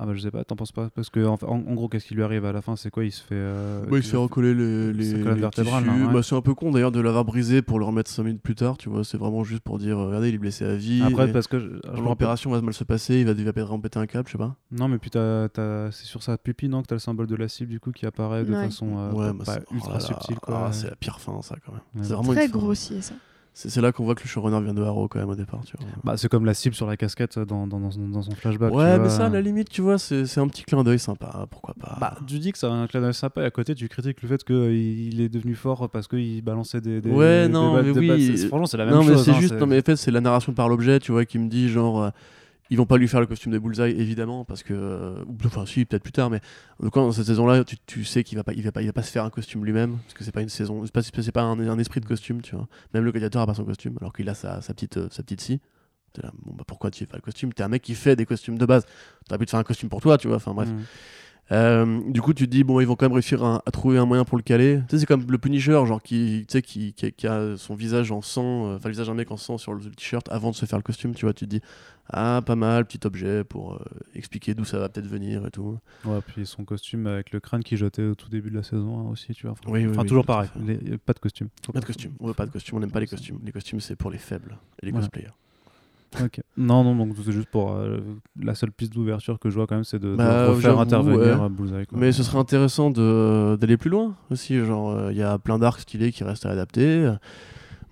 Ah 0.00 0.06
bah 0.06 0.12
je 0.14 0.20
sais 0.20 0.30
pas, 0.30 0.44
t'en 0.44 0.54
penses 0.54 0.70
pas? 0.70 0.90
Parce 0.94 1.10
que 1.10 1.26
en, 1.26 1.34
en- 1.42 1.48
en 1.48 1.74
gros, 1.74 1.88
qu'est-ce 1.88 2.06
qui 2.06 2.14
lui 2.14 2.22
arrive 2.22 2.44
à 2.44 2.52
la 2.52 2.62
fin? 2.62 2.76
C'est 2.76 2.88
quoi? 2.88 3.04
Il 3.04 3.10
se 3.10 3.20
fait. 3.20 3.34
euh, 3.34 3.84
Ouais, 3.90 3.98
il 3.98 4.04
se 4.04 4.10
fait 4.10 4.16
recoller 4.16 4.54
les, 4.54 4.92
les, 4.92 5.12
les 5.14 5.22
vertébrale, 5.34 5.82
tissus. 5.82 5.98
là, 5.98 6.06
ouais. 6.06 6.12
Bah, 6.14 6.22
c'est 6.22 6.36
un 6.36 6.40
peu 6.40 6.54
con 6.54 6.70
d'ailleurs 6.70 6.92
de 6.92 7.00
l'avoir 7.00 7.24
brisé 7.24 7.62
pour 7.62 7.80
le 7.80 7.84
remettre 7.84 8.08
5 8.08 8.22
minutes 8.22 8.40
plus 8.40 8.54
tard, 8.54 8.78
tu 8.78 8.88
vois. 8.88 9.02
C'est 9.02 9.18
vraiment 9.18 9.42
juste 9.42 9.62
pour 9.64 9.76
dire, 9.76 9.98
euh, 9.98 10.06
regardez, 10.06 10.28
il 10.28 10.36
est 10.36 10.38
blessé 10.38 10.64
à 10.64 10.76
vie. 10.76 11.02
Après, 11.02 11.32
parce 11.32 11.48
que. 11.48 11.56
rappelle- 11.84 12.04
L'opération 12.04 12.48
va 12.52 12.60
mal 12.60 12.74
se 12.74 12.84
passer, 12.84 13.16
il 13.22 13.26
va, 13.26 13.32
il 13.32 13.44
va 13.44 13.52
peut-être 13.52 13.76
péter 13.78 13.98
un 13.98 14.06
câble, 14.06 14.28
je 14.28 14.32
sais 14.32 14.38
pas. 14.38 14.54
Non, 14.70 14.86
mais 14.86 14.98
puis 14.98 15.10
t'as- 15.10 15.48
t'as- 15.48 15.90
c'est 15.90 16.04
sur 16.06 16.22
sa 16.22 16.38
pupille, 16.38 16.68
non 16.68 16.82
Que 16.82 16.86
t'as 16.86 16.94
le 16.94 17.00
symbole 17.00 17.26
de 17.26 17.34
la 17.34 17.48
cible 17.48 17.70
du 17.72 17.80
coup 17.80 17.90
qui 17.90 18.06
apparaît 18.06 18.44
de 18.44 18.52
Ouais. 18.54 18.66
façon 18.66 18.98
euh, 18.98 19.10
ouais, 19.10 19.32
bah, 19.32 19.44
pas 19.46 19.54
c'est- 19.54 19.74
ultra 19.74 19.90
oh 19.90 19.94
là 19.94 20.00
subtile 20.00 20.38
quoi. 20.38 20.66
Ah, 20.68 20.72
c'est 20.72 20.90
la 20.90 20.94
pire 20.96 21.18
fin, 21.18 21.42
ça, 21.42 21.56
quand 21.66 21.72
même. 21.72 21.80
Ouais. 21.96 22.02
C'est 22.04 22.14
vraiment 22.14 22.32
Très 22.34 22.46
grossier, 22.46 23.00
ça. 23.02 23.14
C'est 23.54 23.70
c'est 23.70 23.80
là 23.80 23.90
qu'on 23.90 24.04
voit 24.04 24.14
que 24.14 24.22
le 24.22 24.28
showrunner 24.28 24.60
vient 24.62 24.74
de 24.74 24.82
Haro, 24.82 25.08
quand 25.08 25.18
même, 25.18 25.28
au 25.28 25.34
départ, 25.34 25.60
tu 25.64 25.76
vois. 25.78 25.88
Bah, 26.04 26.16
c'est 26.16 26.28
comme 26.28 26.44
la 26.44 26.54
cible 26.54 26.76
sur 26.76 26.86
la 26.86 26.96
casquette 26.96 27.38
dans, 27.40 27.66
dans, 27.66 27.80
dans, 27.80 27.90
son- 27.90 28.08
dans 28.08 28.22
son 28.22 28.30
flashback. 28.32 28.70
tu 28.70 28.76
ouais, 28.76 28.84
vois. 28.96 28.98
mais 28.98 29.08
ça, 29.08 29.26
à 29.26 29.28
la 29.28 29.40
limite, 29.40 29.68
tu 29.68 29.80
vois, 29.82 29.98
c'est 29.98 30.26
c'est 30.26 30.38
un 30.40 30.46
petit 30.46 30.62
clin 30.62 30.84
d'œil 30.84 30.98
sympa, 31.00 31.46
pourquoi 31.50 31.74
pas. 31.74 31.96
Bah, 32.00 32.14
tu 32.26 32.38
dis 32.38 32.52
que 32.52 32.64
a 32.66 32.70
un 32.70 32.86
clin 32.86 33.00
d'œil 33.00 33.14
sympa 33.14 33.42
et 33.42 33.44
à 33.46 33.50
côté 33.50 33.74
tu 33.74 33.88
critiques 33.88 34.22
le 34.22 34.28
fait 34.28 34.44
qu'il 34.44 35.20
est 35.20 35.28
devenu 35.28 35.54
fort 35.56 35.88
parce 35.90 36.06
qu'il 36.06 36.40
balançait 36.42 36.80
des, 36.80 37.00
des 37.00 37.10
Ouais, 37.10 37.46
des 37.48 37.52
non, 37.52 37.82
mais 37.82 37.90
oui. 37.90 38.36
C'est- 38.36 38.46
Franchement, 38.46 38.66
c'est 38.66 38.76
la 38.76 38.84
même 38.84 38.94
non, 38.94 39.02
chose. 39.02 39.10
mais 39.18 39.22
c'est 39.24 39.30
hein, 39.32 39.40
juste, 39.40 39.54
non, 39.54 39.66
mais 39.66 39.78
en 39.78 39.82
fait, 39.82 39.96
c'est 39.96 40.10
la 40.12 40.20
narration 40.20 40.52
par 40.52 40.68
l'objet, 40.68 41.00
tu 41.00 41.10
vois, 41.10 41.24
qui 41.24 41.38
me 41.38 41.48
dit 41.48 41.68
genre. 41.68 42.02
euh, 42.02 42.10
ils 42.70 42.76
vont 42.76 42.86
pas 42.86 42.98
lui 42.98 43.08
faire 43.08 43.20
le 43.20 43.26
costume 43.26 43.52
de 43.52 43.58
Bullseye, 43.58 43.98
évidemment, 43.98 44.44
parce 44.44 44.62
que. 44.62 44.74
euh, 44.74 45.24
enfin, 45.44 45.64
si, 45.66 45.84
peut-être 45.84 46.02
plus 46.02 46.12
tard, 46.12 46.30
mais. 46.30 46.40
Donc, 46.80 46.94
dans 46.94 47.12
cette 47.12 47.26
saison-là, 47.26 47.64
tu, 47.64 47.76
tu 47.86 48.04
sais 48.04 48.24
qu'il 48.24 48.36
va 48.36 48.44
pas, 48.44 48.52
il 48.52 48.62
va 48.62 48.72
pas, 48.72 48.82
il 48.82 48.86
va 48.86 48.92
pas 48.92 49.02
se 49.02 49.10
faire 49.10 49.24
un 49.24 49.30
costume 49.30 49.64
lui-même, 49.64 49.98
parce 49.98 50.14
que 50.14 50.24
c'est 50.24 50.32
pas 50.32 50.42
une 50.42 50.48
saison. 50.48 50.84
C'est 50.84 50.92
pas, 50.92 51.02
c'est 51.02 51.32
pas 51.32 51.42
un, 51.42 51.58
un 51.58 51.78
esprit 51.78 52.00
de 52.00 52.06
costume, 52.06 52.42
tu 52.42 52.54
vois. 52.54 52.68
Même 52.94 53.04
le 53.04 53.12
gladiateur 53.12 53.42
a 53.42 53.46
pas 53.46 53.54
son 53.54 53.64
costume, 53.64 53.96
alors 54.00 54.12
qu'il 54.12 54.28
a 54.28 54.34
sa, 54.34 54.60
sa 54.60 54.74
petite, 54.74 54.98
euh, 54.98 55.08
sa 55.10 55.22
petite 55.22 55.40
scie. 55.40 55.60
T'es 56.12 56.22
là, 56.22 56.32
bon, 56.44 56.54
bah 56.54 56.64
pourquoi 56.66 56.90
tu 56.90 57.00
fais 57.00 57.06
pas 57.06 57.16
le 57.16 57.22
costume? 57.22 57.52
T'es 57.52 57.62
un 57.62 57.68
mec 57.68 57.82
qui 57.82 57.94
fait 57.94 58.16
des 58.16 58.26
costumes 58.26 58.58
de 58.58 58.66
base. 58.66 58.84
T'aurais 59.28 59.38
pu 59.38 59.44
te 59.46 59.50
faire 59.50 59.60
un 59.60 59.64
costume 59.64 59.88
pour 59.88 60.00
toi, 60.00 60.18
tu 60.18 60.28
vois. 60.28 60.36
Enfin, 60.36 60.54
bref. 60.54 60.68
Mm. 60.68 60.82
Euh, 61.50 62.00
du 62.10 62.20
coup, 62.20 62.34
tu 62.34 62.44
te 62.46 62.50
dis, 62.50 62.62
bon, 62.62 62.78
ils 62.80 62.86
vont 62.86 62.94
quand 62.94 63.06
même 63.06 63.14
réussir 63.14 63.42
à, 63.42 63.62
à 63.64 63.70
trouver 63.70 63.96
un 63.96 64.04
moyen 64.04 64.24
pour 64.24 64.36
le 64.36 64.42
caler. 64.42 64.80
Tu 64.88 64.96
sais, 64.96 65.00
c'est 65.00 65.06
comme 65.06 65.24
le 65.30 65.38
Punisher, 65.38 65.80
genre, 65.86 66.02
qui, 66.02 66.44
tu 66.46 66.52
sais, 66.52 66.62
qui, 66.62 66.92
qui, 66.92 67.10
qui 67.12 67.26
a 67.26 67.56
son 67.56 67.74
visage 67.74 68.12
en 68.12 68.20
sang, 68.20 68.66
euh, 68.66 68.76
enfin, 68.76 68.88
le 68.88 68.92
visage 68.92 69.06
d'un 69.06 69.14
mec 69.14 69.30
en 69.30 69.38
sang 69.38 69.56
sur 69.56 69.72
le 69.72 69.80
t-shirt 69.80 70.28
avant 70.30 70.50
de 70.50 70.56
se 70.56 70.66
faire 70.66 70.78
le 70.78 70.82
costume, 70.82 71.14
tu 71.14 71.24
vois. 71.24 71.32
Tu 71.32 71.46
te 71.46 71.50
dis, 71.50 71.62
ah, 72.10 72.42
pas 72.44 72.54
mal, 72.56 72.84
petit 72.84 73.00
objet 73.06 73.44
pour 73.44 73.74
euh, 73.74 73.78
expliquer 74.14 74.52
d'où 74.54 74.64
ça 74.64 74.78
va 74.78 74.90
peut-être 74.90 75.06
venir 75.06 75.46
et 75.46 75.50
tout. 75.50 75.78
Ouais, 76.04 76.18
puis 76.26 76.44
son 76.46 76.64
costume 76.64 77.06
avec 77.06 77.32
le 77.32 77.40
crâne 77.40 77.64
qui 77.64 77.78
jetait 77.78 78.02
au 78.04 78.14
tout 78.14 78.28
début 78.28 78.50
de 78.50 78.56
la 78.56 78.62
saison 78.62 78.98
hein, 79.00 79.10
aussi, 79.10 79.32
tu 79.32 79.46
vois. 79.46 79.52
Enfin, 79.52 79.70
Oui, 79.72 79.84
oui, 79.86 79.90
enfin, 79.90 80.02
oui, 80.02 80.08
toujours 80.08 80.26
pareil, 80.26 80.50
les- 80.66 80.98
pas 80.98 81.14
de 81.14 81.18
costume. 81.18 81.48
Pas 81.72 81.80
de 81.80 81.84
costume, 81.86 82.12
on 82.20 82.26
veut 82.26 82.34
pas 82.34 82.44
de 82.46 82.50
costume, 82.50 82.76
on 82.76 82.80
n'aime 82.80 82.90
pas 82.90 83.00
les 83.00 83.06
costumes. 83.06 83.38
Les 83.44 83.52
costumes, 83.52 83.80
c'est 83.80 83.96
pour 83.96 84.10
les 84.10 84.18
faibles 84.18 84.58
et 84.82 84.86
les 84.86 84.92
Voilà. 84.92 85.06
cosplayers. 85.06 85.32
Non, 86.56 86.82
non, 86.84 86.94
donc 86.96 87.14
c'est 87.24 87.32
juste 87.32 87.48
pour 87.50 87.72
euh, 87.72 87.98
la 88.40 88.54
seule 88.54 88.72
piste 88.72 88.92
d'ouverture 88.94 89.38
que 89.38 89.50
je 89.50 89.54
vois 89.54 89.66
quand 89.66 89.74
même, 89.76 89.84
c'est 89.84 89.98
de, 89.98 90.10
de 90.10 90.16
Bah, 90.16 90.48
refaire 90.48 90.78
intervenir 90.80 91.18
ouais. 91.18 91.26
euh, 91.26 91.48
Bullseye. 91.48 91.86
quoi. 91.86 91.98
Mais 91.98 92.12
ce 92.12 92.22
serait 92.22 92.38
intéressant 92.38 92.90
d'aller 92.90 93.76
plus 93.76 93.90
loin 93.90 94.14
aussi. 94.30 94.58
Genre, 94.64 95.10
il 95.10 95.16
y 95.16 95.22
a 95.22 95.38
plein 95.38 95.58
d'arcs 95.58 95.80
stylés 95.80 96.10
qui 96.12 96.24
restent 96.24 96.46
à 96.46 96.50
adapter. 96.50 97.12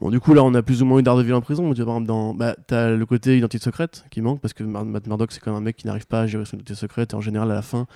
Bon, 0.01 0.11
du 0.11 0.21
coup, 0.21 0.35
là, 0.35 0.45
on 0.45 0.53
a 0.55 0.63
plus 0.63 0.83
ou 0.83 0.87
moins 0.87 0.99
eu 0.99 1.03
Daredevil 1.03 1.33
en 1.35 1.41
prison. 1.41 1.73
Tu 1.73 1.77
vois, 1.83 1.87
par 1.87 1.95
exemple, 1.95 2.07
dans, 2.09 2.35
bah, 2.35 2.55
t'as 2.67 2.91
le 2.91 3.07
côté 3.07 3.39
identité 3.39 3.65
secrète 3.65 4.05
qui 4.11 4.21
manque 4.21 4.41
parce 4.41 4.53
que 4.53 4.63
Matt 4.63 5.07
Murdock, 5.07 5.33
c'est 5.33 5.41
quand 5.41 5.53
même 5.53 5.63
un 5.63 5.65
mec 5.65 5.77
qui 5.77 5.87
n'arrive 5.87 6.07
pas 6.07 6.21
à 6.23 6.27
gérer 6.27 6.45
son 6.45 6.57
identité 6.57 6.75
secrète. 6.75 7.13
Et 7.13 7.17
en 7.17 7.21
général, 7.23 7.51
à 7.51 7.55
la 7.55 7.63
fin, 7.63 7.87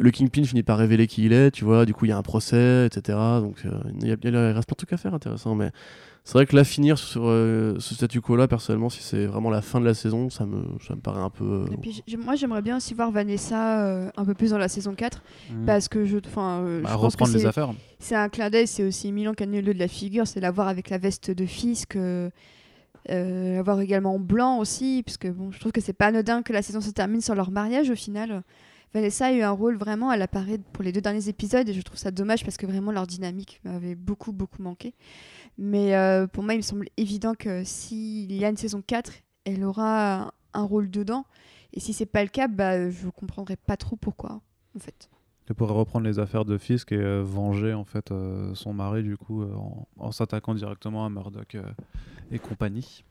le- 0.00 0.10
Kingpin 0.10 0.44
finit 0.44 0.62
par 0.62 0.78
révéler 0.78 1.06
qui 1.06 1.24
il 1.24 1.32
est. 1.32 1.50
Tu 1.50 1.64
vois, 1.64 1.84
du 1.86 1.94
coup, 1.94 2.04
il 2.04 2.08
y 2.08 2.12
a 2.12 2.16
un 2.18 2.22
procès, 2.22 2.86
etc. 2.86 3.18
Donc, 3.40 3.62
euh, 3.64 3.70
il, 4.00 4.06
y 4.08 4.10
a- 4.10 4.52
reste 4.52 4.66
plein 4.66 4.74
de 4.74 4.76
trucs 4.76 4.92
à 4.92 4.96
faire 4.96 5.14
intéressant. 5.14 5.54
Mais 5.54 5.70
c'est 6.24 6.34
vrai 6.34 6.46
que 6.46 6.54
là, 6.54 6.62
finir 6.64 6.98
sur 6.98 7.22
euh, 7.26 7.74
ce 7.80 7.94
statu 7.94 8.20
quo-là, 8.20 8.46
personnellement, 8.48 8.90
si 8.90 9.02
c'est 9.02 9.26
vraiment 9.26 9.50
la 9.50 9.62
fin 9.62 9.80
de 9.80 9.84
la 9.86 9.94
saison, 9.94 10.30
ça 10.30 10.46
me, 10.46 10.62
ça 10.86 10.94
me 10.94 11.00
paraît 11.00 11.22
un 11.22 11.30
peu. 11.30 11.44
euh, 11.44 11.66
Et 11.72 11.76
puis 11.78 12.02
moi 12.22 12.36
j'aimerais 12.36 12.62
bien 12.62 12.76
aussi 12.76 12.94
voir 12.94 13.10
Vanessa 13.10 13.84
euh, 13.86 14.10
un 14.16 14.24
peu 14.24 14.34
plus 14.34 14.50
dans 14.50 14.58
la 14.58 14.68
saison 14.68 14.94
4 14.94 15.22
Mhm. 15.50 15.64
parce 15.66 15.88
que 15.88 16.04
je, 16.04 16.18
enfin, 16.24 16.60
euh, 16.60 16.80
Bah, 16.82 16.90
je 16.92 16.94
pense 16.94 17.00
que 17.00 17.06
reprendre 17.22 17.32
les 17.34 17.40
c'est- 17.40 17.46
affaires. 17.46 17.70
c'est 17.98 18.14
un 18.14 18.28
clin 18.28 18.50
d'œil, 18.50 18.66
c'est 18.68 18.84
aussi 18.84 19.10
Milan 19.10 19.34
qui 19.34 19.42
a 19.42 19.46
le 19.46 19.62
de 19.62 19.78
la 19.78 19.88
figure, 19.88 20.26
c'est 20.28 20.38
la 20.40 20.50
voir 20.52 20.68
avec 20.68 20.90
la 20.90 20.98
veste 20.98 21.30
de 21.32 21.44
Fisk, 21.46 21.96
euh, 21.96 22.30
euh, 23.10 23.56
la 23.56 23.62
voir 23.62 23.80
également 23.80 24.14
en 24.14 24.20
blanc 24.20 24.58
aussi, 24.58 25.02
parce 25.04 25.16
que 25.16 25.26
bon, 25.28 25.50
je 25.50 25.58
trouve 25.58 25.72
que 25.72 25.80
c'est 25.80 25.92
pas 25.92 26.06
anodin 26.06 26.42
que 26.42 26.52
la 26.52 26.62
saison 26.62 26.80
se 26.80 26.90
termine 26.90 27.20
sur 27.20 27.34
leur 27.34 27.50
mariage 27.50 27.90
au 27.90 27.96
final. 27.96 28.42
Vanessa 28.94 29.26
a 29.26 29.32
eu 29.32 29.42
un 29.42 29.50
rôle 29.50 29.76
vraiment, 29.76 30.12
elle 30.12 30.22
apparaît 30.22 30.58
pour 30.72 30.84
les 30.84 30.92
deux 30.92 31.00
derniers 31.00 31.28
épisodes 31.28 31.66
et 31.68 31.72
je 31.72 31.80
trouve 31.82 31.98
ça 31.98 32.10
dommage 32.10 32.44
parce 32.44 32.56
que 32.56 32.66
vraiment 32.66 32.92
leur 32.92 33.06
dynamique 33.06 33.60
m'avait 33.64 33.94
beaucoup 33.94 34.32
beaucoup 34.32 34.62
manqué. 34.62 34.94
Mais 35.58 35.94
euh, 35.94 36.26
pour 36.26 36.42
moi, 36.44 36.54
il 36.54 36.58
me 36.58 36.62
semble 36.62 36.88
évident 36.96 37.34
que 37.34 37.64
s'il 37.64 38.32
y 38.32 38.44
a 38.44 38.48
une 38.48 38.56
saison 38.56 38.82
4, 38.86 39.12
elle 39.44 39.64
aura 39.64 40.32
un, 40.54 40.62
rôle 40.62 40.90
dedans. 40.90 41.24
Et 41.72 41.80
si 41.80 41.92
c'est 41.92 42.06
pas 42.06 42.22
le 42.22 42.28
cas, 42.28 42.48
bah, 42.48 42.90
je 42.90 43.08
comprendrais 43.08 43.56
pas 43.56 43.76
trop 43.76 43.96
pourquoi, 43.96 44.42
en 44.76 44.78
fait. 44.78 45.08
Elle 45.48 45.54
pourrait 45.56 45.74
reprendre 45.74 46.06
les 46.06 46.18
affaires 46.18 46.44
de 46.44 46.56
Fisk 46.56 46.92
et 46.92 46.96
euh, 46.96 47.22
venger 47.22 47.74
en 47.74 47.84
fait 47.84 48.10
euh, 48.10 48.54
son 48.54 48.72
mari 48.72 49.02
du 49.02 49.16
coup 49.16 49.42
euh, 49.42 49.52
en, 49.54 49.88
en 49.98 50.12
s'attaquant 50.12 50.54
directement 50.54 51.04
à 51.04 51.10
Murdoch 51.10 51.56
euh, 51.56 51.62
et 52.30 52.38
compagnie. 52.38 53.04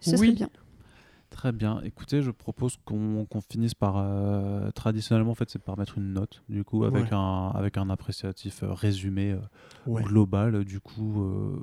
Ce 0.00 0.10
Oui. 0.12 0.16
serait 0.18 0.32
bien. 0.32 0.48
Très 1.30 1.52
bien. 1.52 1.80
Écoutez, 1.82 2.22
je 2.22 2.30
propose 2.30 2.76
qu'on 2.84 3.26
finisse 3.50 3.74
par 3.74 3.96
euh, 3.98 4.70
traditionnellement 4.70 5.32
en 5.32 5.34
fait 5.34 5.50
c'est 5.50 5.58
par 5.62 5.76
mettre 5.76 5.98
une 5.98 6.12
note 6.12 6.42
du 6.48 6.64
coup 6.64 6.84
avec 6.84 7.06
Ouais. 7.06 7.12
un 7.12 7.50
avec 7.54 7.76
un 7.76 7.90
appréciatif 7.90 8.62
euh, 8.62 8.72
résumé 8.72 9.32
euh, 9.32 9.38
Ouais. 9.86 10.02
global 10.04 10.64
du 10.64 10.80
coup 10.80 11.22
euh, 11.22 11.58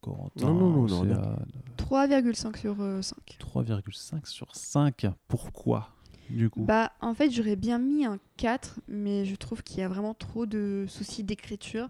Corentin, 0.00 0.46
Non, 0.46 0.54
non, 0.54 0.70
non, 0.70 0.80
non, 0.82 0.88
c'est 0.88 1.06
bien. 1.06 1.16
à 1.16 1.38
3,5 1.78 2.56
sur 2.58 2.80
euh, 2.80 3.00
5. 3.02 3.38
3,5 3.38 4.26
sur 4.26 4.54
5. 4.54 5.06
Pourquoi 5.28 5.90
du 6.28 6.50
coup? 6.50 6.64
Bah, 6.64 6.90
en 7.00 7.14
fait, 7.14 7.30
j'aurais 7.30 7.56
bien 7.56 7.78
mis 7.78 8.04
un 8.04 8.18
4, 8.36 8.80
mais 8.88 9.24
je 9.24 9.36
trouve 9.36 9.62
qu'il 9.62 9.78
y 9.78 9.82
a 9.82 9.88
vraiment 9.88 10.12
trop 10.14 10.44
de 10.44 10.84
soucis 10.88 11.22
d'écriture. 11.22 11.88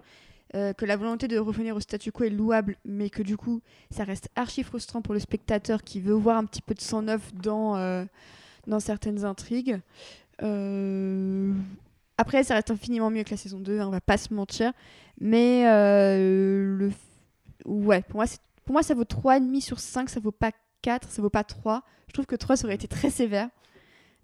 Euh, 0.57 0.73
que 0.73 0.85
la 0.85 0.97
volonté 0.97 1.29
de 1.29 1.39
revenir 1.39 1.77
au 1.77 1.81
statu 1.81 2.11
quo 2.13 2.25
est 2.25 2.31
louable, 2.31 2.77
mais 2.85 3.11
que 3.11 3.23
du 3.23 3.37
coup, 3.37 3.61
ça 3.91 4.05
reste 4.05 4.29
archi 4.35 4.63
frustrant 4.63 5.03
pour 5.03 5.15
le 5.15 5.21
spectateur 5.21 5.83
qui 5.83 6.01
veut 6.01 6.15
voir 6.15 6.37
un 6.39 6.45
petit 6.45 6.63
peu 6.63 6.75
de 6.75 6.81
sang 6.81 7.03
neuf 7.03 7.33
dans, 7.35 7.77
euh, 7.77 8.05
dans 8.67 8.81
certaines 8.81 9.25
intrigues. 9.25 9.81
Euh, 10.43 11.53
Après, 12.19 12.43
ça 12.45 12.55
reste 12.55 12.71
infiniment 12.71 13.11
mieux 13.11 13.25
que 13.25 13.31
la 13.31 13.37
saison 13.37 13.61
2, 13.61 13.81
hein, 13.81 13.87
on 13.89 13.91
va 13.91 14.01
pas 14.01 14.17
se 14.17 14.33
mentir. 14.33 14.73
Mais 15.21 15.65
le... 15.65 16.91
ouais, 17.65 18.03
pour 18.03 18.17
moi, 18.17 18.27
pour 18.65 18.73
moi, 18.73 18.83
ça 18.83 18.95
vaut 18.95 19.05
3,5 19.05 19.61
sur 19.61 19.79
5, 19.79 20.09
ça 20.09 20.21
vaut 20.21 20.33
pas 20.33 20.53
4, 20.83 21.11
ça 21.11 21.23
vaut 21.23 21.31
pas 21.31 21.45
3. 21.45 21.83
Je 22.09 22.13
trouve 22.13 22.27
que 22.27 22.37
3, 22.37 22.57
ça 22.57 22.65
aurait 22.67 22.75
été 22.75 22.89
très 22.89 23.11
sévère. 23.11 23.49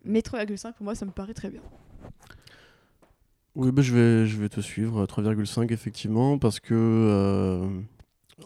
Mais 0.04 0.20
3,5 0.20 0.72
pour 0.72 0.84
moi 0.84 0.94
ça 0.94 1.06
me 1.06 1.10
paraît 1.10 1.34
très 1.34 1.50
bien. 1.50 1.60
Oui, 3.54 3.70
bah, 3.70 3.82
je, 3.82 3.92
vais, 3.94 4.26
je 4.26 4.38
vais 4.40 4.48
te 4.48 4.60
suivre, 4.60 5.04
3,5 5.06 5.70
effectivement, 5.72 6.38
parce 6.38 6.58
que, 6.58 6.74
euh, 6.74 7.80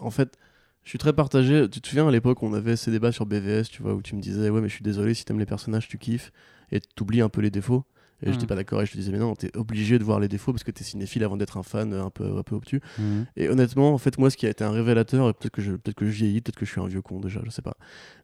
en 0.00 0.10
fait, 0.10 0.36
je 0.82 0.88
suis 0.90 0.98
très 0.98 1.12
partagé. 1.12 1.68
Tu 1.70 1.80
te 1.80 1.88
souviens 1.88 2.08
à 2.08 2.10
l'époque, 2.10 2.42
on 2.42 2.52
avait 2.54 2.76
ces 2.76 2.90
débats 2.90 3.12
sur 3.12 3.24
BVS, 3.26 3.64
tu 3.70 3.82
vois, 3.82 3.94
où 3.94 4.02
tu 4.02 4.16
me 4.16 4.20
disais, 4.20 4.50
ouais, 4.50 4.60
mais 4.60 4.68
je 4.68 4.74
suis 4.74 4.82
désolé, 4.82 5.14
si 5.14 5.24
t'aimes 5.24 5.38
les 5.38 5.46
personnages, 5.46 5.86
tu 5.88 5.98
kiffes, 5.98 6.32
et 6.72 6.80
t'oublies 6.80 7.20
un 7.20 7.28
peu 7.28 7.40
les 7.40 7.50
défauts. 7.50 7.84
Et 8.22 8.32
j'étais 8.32 8.44
Mhm. 8.44 8.48
pas 8.48 8.54
d'accord, 8.56 8.80
et 8.82 8.86
je 8.86 8.92
te 8.92 8.96
disais, 8.96 9.12
mais 9.12 9.18
non, 9.18 9.34
t'es 9.34 9.54
obligé 9.56 9.98
de 9.98 10.04
voir 10.04 10.18
les 10.20 10.28
défauts 10.28 10.50
parce 10.52 10.64
que 10.64 10.70
t'es 10.70 10.84
cinéphile 10.84 11.22
avant 11.22 11.36
d'être 11.36 11.58
un 11.58 11.62
fan 11.62 11.92
un 11.92 12.08
peu, 12.10 12.38
un 12.38 12.42
peu 12.42 12.54
obtus. 12.56 12.80
Mhm. 12.98 13.26
Et 13.36 13.48
honnêtement, 13.50 13.92
en 13.92 13.98
fait, 13.98 14.16
moi, 14.18 14.30
ce 14.30 14.36
qui 14.38 14.46
a 14.46 14.50
été 14.50 14.64
un 14.64 14.70
révélateur, 14.70 15.28
et 15.28 15.34
peut-être 15.34 15.52
que 15.52 15.60
je, 15.62 15.72
peut-être 15.72 15.96
que 15.96 16.06
je 16.06 16.10
vieillis, 16.12 16.40
peut-être 16.40 16.56
que 16.56 16.64
je 16.66 16.70
suis 16.72 16.80
un 16.80 16.86
vieux 16.88 17.02
con 17.02 17.20
déjà, 17.20 17.42
je 17.44 17.50
sais 17.50 17.62
pas. 17.62 17.76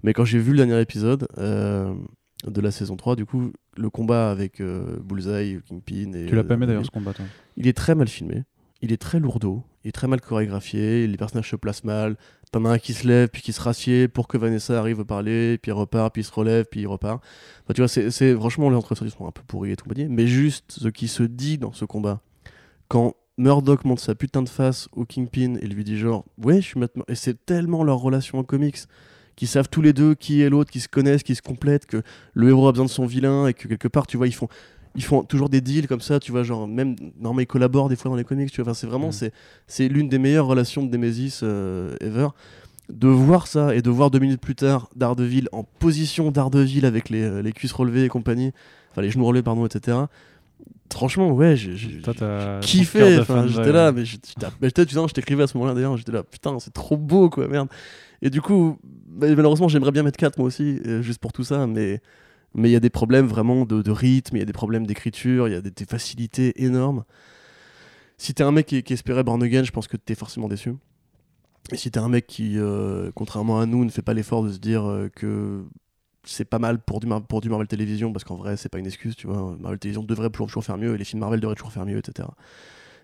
Mais 0.02 0.14
quand 0.14 0.24
j'ai 0.24 0.38
vu 0.38 0.52
le 0.52 0.56
dernier 0.56 0.80
épisode 0.80 1.28
euh, 1.38 1.94
de 2.46 2.60
la 2.62 2.70
saison 2.70 2.96
3, 2.96 3.16
du 3.16 3.26
coup, 3.26 3.52
le 3.76 3.90
combat 3.90 4.30
avec 4.30 4.60
euh, 4.60 4.98
Bullseye, 5.02 5.60
Kingpin 5.66 6.12
et. 6.14 6.26
Tu 6.26 6.34
l'as 6.34 6.44
pas 6.44 6.54
aimé 6.54 6.64
euh, 6.64 6.68
d'ailleurs 6.68 6.86
ce 6.86 6.90
combat 6.90 7.12
toi 7.12 7.24
Il 7.56 7.66
est 7.66 7.76
très 7.76 7.94
mal 7.94 8.08
filmé, 8.08 8.44
il 8.80 8.92
est 8.92 9.00
très 9.00 9.20
lourdeau, 9.20 9.64
il 9.84 9.88
est 9.88 9.92
très 9.92 10.08
mal 10.08 10.20
chorégraphié, 10.20 11.06
les 11.06 11.16
personnages 11.16 11.50
se 11.50 11.56
placent 11.56 11.84
mal. 11.84 12.16
T'en 12.50 12.66
as 12.66 12.70
un 12.70 12.78
qui 12.78 12.92
se 12.92 13.08
lève, 13.08 13.30
puis 13.30 13.40
qui 13.40 13.52
se 13.54 13.60
rassied 13.62 14.08
pour 14.08 14.28
que 14.28 14.36
Vanessa 14.36 14.78
arrive 14.78 15.00
à 15.00 15.04
parler, 15.06 15.56
puis 15.56 15.70
il 15.70 15.72
repart, 15.72 16.12
puis 16.12 16.20
il 16.20 16.24
se 16.24 16.32
relève, 16.32 16.66
puis 16.70 16.82
il 16.82 16.86
repart. 16.86 17.24
Enfin, 17.64 17.72
tu 17.74 17.80
vois, 17.80 17.88
c'est, 17.88 18.34
franchement, 18.34 18.68
les 18.68 18.76
entretiens 18.76 19.08
sont 19.08 19.26
un 19.26 19.30
peu 19.30 19.40
pourris 19.46 19.70
et 19.70 19.76
tout, 19.76 19.88
mais 19.96 20.26
juste 20.26 20.64
ce 20.68 20.88
qui 20.88 21.08
se 21.08 21.22
dit 21.22 21.56
dans 21.56 21.72
ce 21.72 21.86
combat. 21.86 22.20
Quand 22.88 23.14
Murdoch 23.38 23.84
monte 23.86 24.00
sa 24.00 24.14
putain 24.14 24.42
de 24.42 24.48
face 24.50 24.88
au 24.92 25.06
Kingpin 25.06 25.54
et 25.62 25.66
lui 25.66 25.84
dit 25.84 25.96
genre, 25.96 26.26
ouais, 26.36 26.56
je 26.56 26.66
suis 26.66 26.80
maintenant. 26.80 27.04
Et 27.08 27.14
c'est 27.14 27.46
tellement 27.46 27.84
leur 27.84 27.98
relation 27.98 28.38
en 28.38 28.44
comics 28.44 28.78
qu'ils 29.36 29.48
savent 29.48 29.68
tous 29.70 29.82
les 29.82 29.92
deux 29.92 30.14
qui 30.14 30.42
est 30.42 30.48
l'autre, 30.50 30.70
qui 30.70 30.80
se 30.80 30.88
connaissent, 30.88 31.22
qui 31.22 31.34
se 31.34 31.42
complètent, 31.42 31.86
que 31.86 32.02
le 32.34 32.48
héros 32.48 32.68
a 32.68 32.72
besoin 32.72 32.84
de 32.86 32.90
son 32.90 33.06
vilain 33.06 33.46
et 33.46 33.54
que 33.54 33.66
quelque 33.68 33.88
part, 33.88 34.06
tu 34.06 34.16
vois, 34.16 34.26
ils 34.26 34.34
font, 34.34 34.48
ils 34.94 35.02
font 35.04 35.22
toujours 35.22 35.48
des 35.48 35.60
deals 35.62 35.86
comme 35.88 36.00
ça, 36.02 36.20
tu 36.20 36.32
vois, 36.32 36.42
genre 36.42 36.68
même 36.68 36.96
normalement 37.18 37.40
ils 37.40 37.46
collaborent 37.46 37.88
des 37.88 37.96
fois 37.96 38.10
dans 38.10 38.16
les 38.16 38.24
comics, 38.24 38.50
tu 38.50 38.60
vois. 38.62 38.70
Enfin, 38.72 38.78
c'est 38.78 38.86
vraiment 38.86 39.08
Mm. 39.08 39.12
c'est 39.12 39.32
c'est 39.66 39.88
l'une 39.88 40.08
des 40.08 40.18
meilleures 40.18 40.46
relations 40.46 40.84
de 40.84 40.90
Nemesis 40.96 41.40
euh, 41.42 41.94
ever. 42.00 42.28
De 42.92 43.08
voir 43.08 43.46
ça 43.46 43.74
et 43.74 43.80
de 43.80 43.88
voir 43.88 44.10
deux 44.10 44.18
minutes 44.18 44.40
plus 44.40 44.56
tard 44.56 44.90
Daredevil 44.96 45.48
en 45.52 45.62
position 45.62 46.30
Daredevil 46.30 46.84
avec 46.84 47.08
les, 47.08 47.22
euh, 47.22 47.40
les 47.40 47.52
cuisses 47.52 47.72
relevées 47.72 48.04
et 48.04 48.08
compagnie, 48.08 48.52
enfin 48.90 49.00
les 49.00 49.10
genoux 49.10 49.24
relevés 49.24 49.42
pardon, 49.44 49.64
etc. 49.64 49.96
Franchement, 50.92 51.30
ouais, 51.32 51.56
j'ai 51.56 51.74
kiffé. 52.60 52.98
j'étais 53.48 53.60
ouais. 53.60 53.72
là, 53.72 53.92
mais 53.92 54.04
j'étais 54.04 54.28
mais 54.60 54.68
j'étais- 54.68 54.84
tu 54.84 54.94
sais, 54.94 55.00
je 55.08 55.14
t'écrivais 55.14 55.44
à 55.44 55.46
ce 55.46 55.56
moment-là 55.56 55.74
d'ailleurs, 55.74 55.96
j'étais 55.96 56.12
là, 56.12 56.22
putain, 56.22 56.58
c'est 56.58 56.74
trop 56.74 56.98
beau 56.98 57.30
quoi, 57.30 57.48
merde. 57.48 57.68
Et 58.22 58.30
du 58.30 58.40
coup, 58.40 58.78
bah, 58.82 59.26
malheureusement, 59.34 59.68
j'aimerais 59.68 59.90
bien 59.90 60.04
mettre 60.04 60.18
4 60.18 60.38
moi 60.38 60.46
aussi, 60.46 60.80
euh, 60.86 61.02
juste 61.02 61.20
pour 61.20 61.32
tout 61.32 61.44
ça, 61.44 61.66
mais 61.66 62.00
mais 62.54 62.68
il 62.68 62.72
y 62.72 62.76
a 62.76 62.80
des 62.80 62.90
problèmes 62.90 63.26
vraiment 63.26 63.64
de, 63.64 63.90
rythme, 63.90 64.36
il 64.36 64.40
y 64.40 64.42
a 64.42 64.46
des 64.46 64.52
problèmes 64.52 64.86
d'écriture, 64.86 65.48
il 65.48 65.52
y 65.52 65.54
a 65.54 65.60
des, 65.60 65.84
facilités 65.86 66.62
énormes. 66.62 67.04
Si 68.18 68.34
t'es 68.34 68.42
un 68.42 68.52
mec 68.52 68.66
qui, 68.66 68.92
espérait 68.92 69.24
Born 69.24 69.42
Again, 69.42 69.64
je 69.64 69.70
pense 69.70 69.88
que 69.88 69.96
t'es 69.96 70.14
forcément 70.14 70.48
déçu. 70.48 70.74
Et 71.72 71.76
si 71.76 71.90
t'es 71.90 71.98
un 71.98 72.08
mec 72.08 72.26
qui, 72.26 72.58
euh, 72.58 73.10
contrairement 73.14 73.58
à 73.58 73.66
nous, 73.66 73.84
ne 73.84 73.90
fait 73.90 74.02
pas 74.02 74.14
l'effort 74.14 74.42
de 74.44 74.52
se 74.52 74.58
dire 74.58 74.84
euh, 74.84 75.08
que 75.08 75.64
c'est 76.24 76.44
pas 76.44 76.58
mal 76.58 76.78
pour 76.78 77.00
du, 77.00 77.08
pour 77.28 77.40
du 77.40 77.48
Marvel 77.48 77.66
Télévision, 77.66 78.12
parce 78.12 78.24
qu'en 78.24 78.36
vrai, 78.36 78.56
c'est 78.56 78.68
pas 78.68 78.78
une 78.78 78.86
excuse, 78.86 79.16
tu 79.16 79.26
vois. 79.26 79.56
Marvel 79.58 79.78
Télévision 79.78 80.02
devrait 80.02 80.30
toujours 80.30 80.64
faire 80.64 80.76
mieux, 80.76 80.94
et 80.94 80.98
les 80.98 81.04
films 81.04 81.20
Marvel 81.20 81.40
devraient 81.40 81.54
toujours 81.54 81.72
faire 81.72 81.86
mieux, 81.86 81.98
etc. 81.98 82.28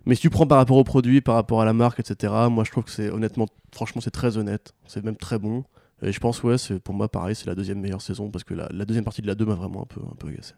Mais 0.09 0.14
si 0.14 0.22
tu 0.22 0.30
prends 0.30 0.47
par 0.47 0.56
rapport 0.56 0.78
au 0.78 0.85
produit, 0.85 1.20
par 1.20 1.35
rapport 1.35 1.60
à 1.60 1.66
la 1.66 1.74
marque, 1.74 2.01
etc., 2.01 2.32
moi 2.51 2.64
je 2.64 2.70
trouve 2.70 2.85
que 2.85 2.90
c'est 2.90 3.10
honnêtement, 3.10 3.47
franchement, 3.72 4.01
c'est 4.01 4.10
très 4.10 4.39
honnête, 4.39 4.72
c'est 4.86 5.05
même 5.05 5.16
très 5.16 5.39
bon. 5.39 5.64
Et 6.01 6.12
je 6.12 6.18
pense, 6.18 6.43
ouais, 6.43 6.56
pour 6.82 6.94
moi 6.94 7.09
pareil, 7.09 7.35
c'est 7.35 7.47
la 7.47 7.55
deuxième 7.55 7.78
meilleure 7.78 8.01
saison, 8.01 8.30
parce 8.30 8.43
que 8.43 8.55
la, 8.55 8.68
la 8.72 8.86
deuxième 8.86 9.05
partie 9.05 9.20
de 9.20 9.26
la 9.26 9.35
2 9.35 9.44
m'a 9.44 9.55
vraiment 9.55 9.82
un 9.82 9.85
peu, 9.85 10.01
un 10.01 10.14
peu 10.14 10.28
agacé. 10.28 10.55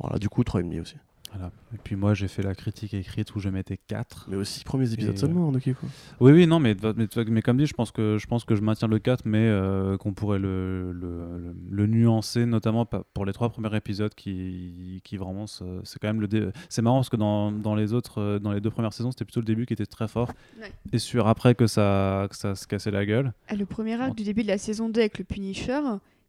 Voilà, 0.00 0.18
du 0.18 0.28
coup, 0.28 0.42
3,5 0.42 0.80
aussi. 0.80 0.96
Voilà. 1.34 1.50
Et 1.74 1.78
puis 1.82 1.96
moi, 1.96 2.12
j'ai 2.12 2.28
fait 2.28 2.42
la 2.42 2.54
critique 2.54 2.92
écrite 2.92 3.34
où 3.34 3.40
je 3.40 3.48
mettais 3.48 3.78
4. 3.78 4.26
Mais 4.28 4.36
aussi, 4.36 4.62
premiers 4.64 4.92
épisodes 4.92 5.14
Et, 5.14 5.16
seulement, 5.18 5.48
ok 5.48 5.72
quoi. 5.72 5.88
Oui, 6.20 6.32
oui, 6.32 6.46
non, 6.46 6.60
mais, 6.60 6.76
mais, 6.96 7.06
mais 7.28 7.40
comme 7.40 7.56
dit, 7.56 7.64
je 7.66 7.72
pense 7.72 7.90
que 7.90 8.18
je, 8.18 8.26
pense 8.26 8.44
que 8.44 8.54
je 8.54 8.60
maintiens 8.60 8.86
le 8.88 8.98
4, 8.98 9.22
mais 9.24 9.38
euh, 9.48 9.96
qu'on 9.96 10.12
pourrait 10.12 10.38
le, 10.38 10.92
le, 10.92 11.38
le- 11.38 11.56
le 11.70 11.86
nuancer, 11.86 12.44
notamment 12.44 12.84
pour 12.84 13.24
les 13.24 13.32
trois 13.32 13.48
premiers 13.48 13.74
épisodes 13.74 14.14
qui, 14.14 15.00
qui 15.04 15.16
vraiment, 15.16 15.46
c'est 15.46 15.64
quand 16.00 16.08
même 16.08 16.20
le. 16.20 16.28
dé- 16.28 16.50
C'est 16.68 16.82
marrant 16.82 16.98
parce 16.98 17.08
que 17.08 17.16
dans, 17.16 17.50
dans 17.50 17.74
les 17.74 17.94
autres, 17.94 18.20
euh, 18.20 18.38
dans 18.38 18.52
les 18.52 18.60
deux 18.60 18.70
premières 18.70 18.92
saisons, 18.92 19.10
c'était 19.10 19.24
plutôt 19.24 19.40
le 19.40 19.46
début 19.46 19.64
qui 19.64 19.72
était 19.72 19.86
très 19.86 20.08
fort. 20.08 20.28
Ouais. 20.60 20.70
Et 20.92 20.98
sur 20.98 21.28
après 21.28 21.54
que 21.54 21.66
ça, 21.66 22.26
que 22.28 22.36
ça 22.36 22.54
se 22.54 22.66
cassait 22.66 22.90
la 22.90 23.06
gueule. 23.06 23.32
Ah, 23.48 23.54
le 23.56 23.64
premier 23.64 23.94
arc 24.00 24.14
du 24.14 24.24
début 24.24 24.42
de 24.42 24.48
la 24.48 24.58
saison 24.58 24.90
2 24.90 25.00
avec 25.00 25.18
le 25.18 25.24
Punisher, 25.24 25.80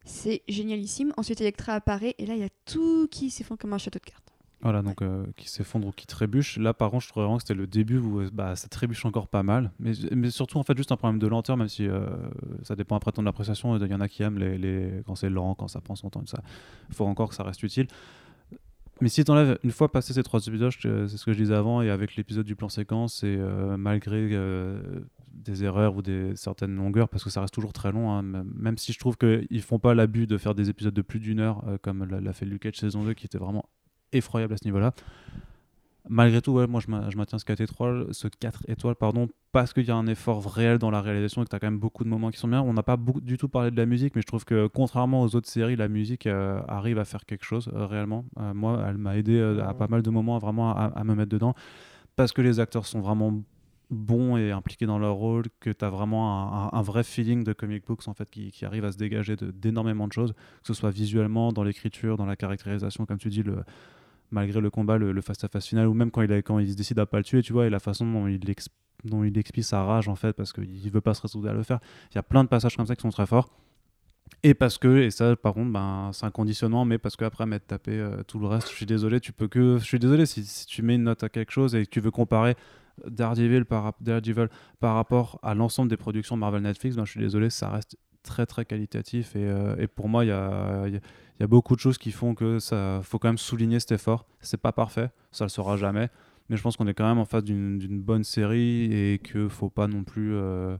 c'est 0.06 0.40
génialissime. 0.48 1.12
Ensuite, 1.18 1.40
Electra 1.42 1.74
apparaît 1.74 2.14
et 2.18 2.24
là, 2.26 2.34
il 2.34 2.40
y 2.40 2.44
a 2.44 2.48
tout 2.64 3.06
qui 3.10 3.28
s'effondre 3.30 3.60
comme 3.60 3.72
un 3.74 3.78
château 3.78 3.98
de 3.98 4.04
cartes. 4.10 4.33
Voilà, 4.64 4.80
donc 4.80 5.02
euh, 5.02 5.26
qui 5.36 5.50
s'effondre 5.50 5.88
ou 5.88 5.92
qui 5.92 6.06
trébuche. 6.06 6.56
Là, 6.56 6.72
par 6.72 6.90
contre, 6.90 7.04
je 7.04 7.10
trouve 7.10 7.22
vraiment 7.22 7.36
que 7.36 7.42
c'était 7.42 7.52
le 7.52 7.66
début 7.66 7.98
où 7.98 8.20
euh, 8.20 8.30
bah, 8.32 8.56
ça 8.56 8.66
trébuche 8.66 9.04
encore 9.04 9.28
pas 9.28 9.42
mal. 9.42 9.70
Mais, 9.78 9.92
mais 10.16 10.30
surtout, 10.30 10.56
en 10.56 10.62
fait, 10.62 10.74
juste 10.74 10.90
un 10.90 10.96
problème 10.96 11.18
de 11.18 11.26
lenteur, 11.26 11.58
même 11.58 11.68
si 11.68 11.86
euh, 11.86 12.06
ça 12.62 12.74
dépend 12.74 12.96
après 12.96 13.12
ton 13.12 13.26
appréciation. 13.26 13.76
Il 13.76 13.86
y 13.86 13.94
en 13.94 14.00
a 14.00 14.08
qui 14.08 14.22
aiment 14.22 14.38
les, 14.38 14.56
les- 14.56 15.02
quand 15.04 15.16
c'est 15.16 15.28
lent, 15.28 15.54
quand 15.54 15.68
ça 15.68 15.82
prend 15.82 15.96
son 15.96 16.08
temps, 16.08 16.24
ça. 16.24 16.40
Il 16.88 16.94
faut 16.94 17.04
encore 17.04 17.28
que 17.28 17.34
ça 17.34 17.42
reste 17.42 17.62
utile. 17.62 17.88
Mais 19.02 19.10
si 19.10 19.22
tu 19.22 19.30
enlèves, 19.30 19.58
une 19.64 19.70
fois 19.70 19.92
passé 19.92 20.14
ces 20.14 20.22
trois 20.22 20.40
épisodes, 20.46 20.72
c'est 20.80 21.08
ce 21.08 21.24
que 21.26 21.34
je 21.34 21.38
disais 21.38 21.54
avant, 21.54 21.82
et 21.82 21.90
avec 21.90 22.16
l'épisode 22.16 22.46
du 22.46 22.56
plan 22.56 22.70
séquence, 22.70 23.22
et 23.22 23.36
malgré 23.76 24.30
des 25.32 25.64
erreurs 25.64 25.96
ou 25.96 26.00
des 26.00 26.34
certaines 26.36 26.74
longueurs, 26.76 27.08
parce 27.08 27.24
que 27.24 27.28
ça 27.28 27.40
reste 27.40 27.52
toujours 27.52 27.72
très 27.72 27.90
long, 27.92 28.12
hein, 28.12 28.22
même 28.22 28.78
si 28.78 28.92
je 28.92 28.98
trouve 29.00 29.16
qu'ils 29.18 29.62
font 29.62 29.80
pas 29.80 29.94
l'abus 29.94 30.26
de 30.28 30.38
faire 30.38 30.54
des 30.54 30.70
épisodes 30.70 30.94
de 30.94 31.02
plus 31.02 31.18
d'une 31.18 31.40
heure, 31.40 31.62
comme 31.82 32.04
l'a 32.04 32.32
fait 32.32 32.46
Luke 32.46 32.62
Cage 32.62 32.76
saison 32.76 33.02
2, 33.02 33.14
qui 33.14 33.26
était 33.26 33.36
vraiment 33.36 33.64
effroyable 34.14 34.54
à 34.54 34.56
ce 34.56 34.64
niveau-là. 34.64 34.92
Malgré 36.06 36.42
tout, 36.42 36.52
ouais, 36.52 36.66
moi 36.66 36.80
je, 36.86 36.90
ma- 36.90 37.08
je 37.08 37.16
maintiens 37.16 37.38
ce 37.38 37.46
4 37.46 37.62
étoiles, 37.62 38.06
ce 38.10 38.28
4 38.28 38.62
étoiles 38.68 38.94
pardon, 38.94 39.26
parce 39.52 39.72
qu'il 39.72 39.84
y 39.86 39.90
a 39.90 39.96
un 39.96 40.06
effort 40.06 40.44
réel 40.52 40.76
dans 40.76 40.90
la 40.90 41.00
réalisation 41.00 41.40
et 41.40 41.46
que 41.46 41.50
tu 41.50 41.56
as 41.56 41.58
quand 41.58 41.66
même 41.66 41.78
beaucoup 41.78 42.04
de 42.04 42.10
moments 42.10 42.30
qui 42.30 42.38
sont 42.38 42.46
bien. 42.48 42.60
On 42.60 42.74
n'a 42.74 42.82
pas 42.82 42.98
beaucoup, 42.98 43.22
du 43.22 43.38
tout 43.38 43.48
parlé 43.48 43.70
de 43.70 43.76
la 43.76 43.86
musique, 43.86 44.14
mais 44.14 44.20
je 44.20 44.26
trouve 44.26 44.44
que 44.44 44.66
contrairement 44.66 45.22
aux 45.22 45.34
autres 45.34 45.48
séries, 45.48 45.76
la 45.76 45.88
musique 45.88 46.26
euh, 46.26 46.60
arrive 46.68 46.98
à 46.98 47.06
faire 47.06 47.24
quelque 47.24 47.44
chose 47.46 47.70
euh, 47.72 47.86
réellement. 47.86 48.26
Euh, 48.38 48.52
moi, 48.52 48.84
elle 48.86 48.98
m'a 48.98 49.16
aidé 49.16 49.40
à 49.64 49.72
pas 49.72 49.88
mal 49.88 50.02
de 50.02 50.10
moments 50.10 50.36
vraiment 50.38 50.76
à, 50.76 50.92
à 50.94 51.04
me 51.04 51.14
mettre 51.14 51.30
dedans 51.30 51.54
parce 52.16 52.32
que 52.32 52.42
les 52.42 52.60
acteurs 52.60 52.84
sont 52.84 53.00
vraiment 53.00 53.40
bons 53.90 54.36
et 54.36 54.50
impliqués 54.50 54.84
dans 54.84 54.98
leur 54.98 55.14
rôle, 55.14 55.44
que 55.58 55.70
tu 55.70 55.84
as 55.86 55.90
vraiment 55.90 56.52
un, 56.52 56.66
un- 56.66 56.70
un 56.78 56.82
vrai 56.82 57.02
feeling 57.02 57.44
de 57.44 57.54
comic 57.54 57.86
books 57.86 58.08
en 58.08 58.12
fait 58.14 58.28
qui, 58.28 58.50
qui 58.50 58.66
arrive 58.66 58.84
à 58.84 58.92
se 58.92 58.98
dégager 58.98 59.36
de- 59.36 59.50
d'énormément 59.52 60.06
de 60.06 60.12
choses, 60.12 60.32
que 60.34 60.66
ce 60.66 60.74
soit 60.74 60.90
visuellement, 60.90 61.50
dans 61.50 61.62
l'écriture, 61.64 62.18
dans 62.18 62.26
la 62.26 62.36
caractérisation, 62.36 63.06
comme 63.06 63.18
tu 63.18 63.30
dis, 63.30 63.42
le, 63.42 63.56
malgré 64.34 64.60
le 64.60 64.68
combat, 64.68 64.98
le, 64.98 65.20
face-à-face 65.22 65.66
final, 65.66 65.86
ou 65.86 65.94
même 65.94 66.10
quand 66.10 66.22
il, 66.22 66.32
a- 66.32 66.42
quand 66.42 66.58
il 66.58 66.70
se 66.70 66.76
décide 66.76 66.98
à 66.98 67.06
pas 67.06 67.18
le 67.18 67.24
tuer, 67.24 67.42
tu 67.42 67.52
vois, 67.52 67.66
et 67.66 67.70
la 67.70 67.78
façon 67.78 68.04
dont 68.10 68.26
il, 68.26 68.50
ex- 68.50 68.68
dont 69.04 69.24
il 69.24 69.36
expie 69.38 69.62
sa 69.62 69.82
rage 69.84 70.08
en 70.08 70.16
fait, 70.16 70.32
parce 70.34 70.52
qu'il 70.52 70.90
veut 70.90 71.00
pas 71.00 71.14
se 71.14 71.22
résoudre 71.22 71.48
à 71.48 71.54
le 71.54 71.62
faire. 71.62 71.78
Il 72.10 72.16
y 72.16 72.18
a 72.18 72.22
plein 72.22 72.44
de 72.44 72.48
passages 72.48 72.76
comme 72.76 72.86
ça 72.86 72.96
qui 72.96 73.02
sont 73.02 73.10
très 73.10 73.26
forts. 73.26 73.48
Et 74.42 74.54
parce 74.54 74.78
que, 74.78 74.98
et 74.98 75.10
ça 75.10 75.36
par 75.36 75.54
contre, 75.54 75.72
ben, 75.72 76.10
c'est 76.12 76.26
un 76.26 76.30
conditionnement, 76.30 76.84
mais 76.84 76.98
parce 76.98 77.16
qu'après 77.16 77.46
m'être 77.46 77.66
tapé 77.66 77.92
euh, 77.92 78.22
tout 78.24 78.38
le 78.38 78.46
reste, 78.46 78.68
je 78.70 78.74
suis 78.74 78.86
désolé, 78.86 79.20
tu 79.20 79.32
peux 79.32 79.48
que. 79.48 79.78
Je 79.78 79.84
suis 79.84 79.98
désolé 79.98 80.26
si, 80.26 80.66
tu 80.66 80.82
mets 80.82 80.96
une 80.96 81.04
note 81.04 81.22
à 81.22 81.28
quelque 81.28 81.52
chose 81.52 81.74
et 81.74 81.84
que 81.84 81.90
tu 81.90 82.00
veux 82.00 82.10
comparer 82.10 82.56
Daredevil 83.06 83.64
par, 83.64 83.94
Daredevil 84.00 84.48
par 84.80 84.94
rapport 84.94 85.38
à 85.42 85.54
l'ensemble 85.54 85.88
des 85.88 85.96
productions 85.96 86.36
Marvel 86.36 86.62
Netflix, 86.62 86.96
ben, 86.96 87.04
je 87.04 87.12
suis 87.12 87.20
désolé, 87.20 87.50
ça 87.50 87.68
reste 87.70 87.96
très 88.24 88.46
très 88.46 88.64
qualitatif. 88.64 89.36
Et, 89.36 89.44
euh, 89.44 89.76
et 89.78 89.86
pour 89.86 90.08
moi, 90.08 90.24
il 90.24 90.28
y 90.28 90.32
a, 90.32 90.88
y 90.88 90.96
a- 90.96 91.00
y 91.40 91.42
a 91.42 91.46
beaucoup 91.46 91.74
de 91.76 91.80
choses 91.80 91.98
qui 91.98 92.10
font 92.10 92.34
que 92.34 92.58
ça 92.58 93.00
faut 93.04 93.18
quand 93.20 93.28
même 93.28 93.38
souligner 93.38 93.78
cet 93.80 93.92
effort. 93.92 94.26
C'est 94.40 94.60
pas 94.60 94.72
parfait, 94.72 95.10
ça 95.30 95.44
le 95.44 95.48
sera 95.50 95.76
jamais, 95.76 96.08
mais 96.48 96.56
je 96.56 96.62
pense 96.62 96.76
qu'on 96.76 96.86
est 96.88 96.94
quand 96.94 97.08
même 97.08 97.18
en 97.18 97.24
face 97.24 97.44
d'une 97.44 98.00
bonne 98.00 98.24
série 98.24 98.92
et 98.92 99.18
que 99.18 99.48
faut 99.48 99.70
pas 99.70 99.86
non 99.86 100.02
plus. 100.02 100.34
euh, 100.34 100.76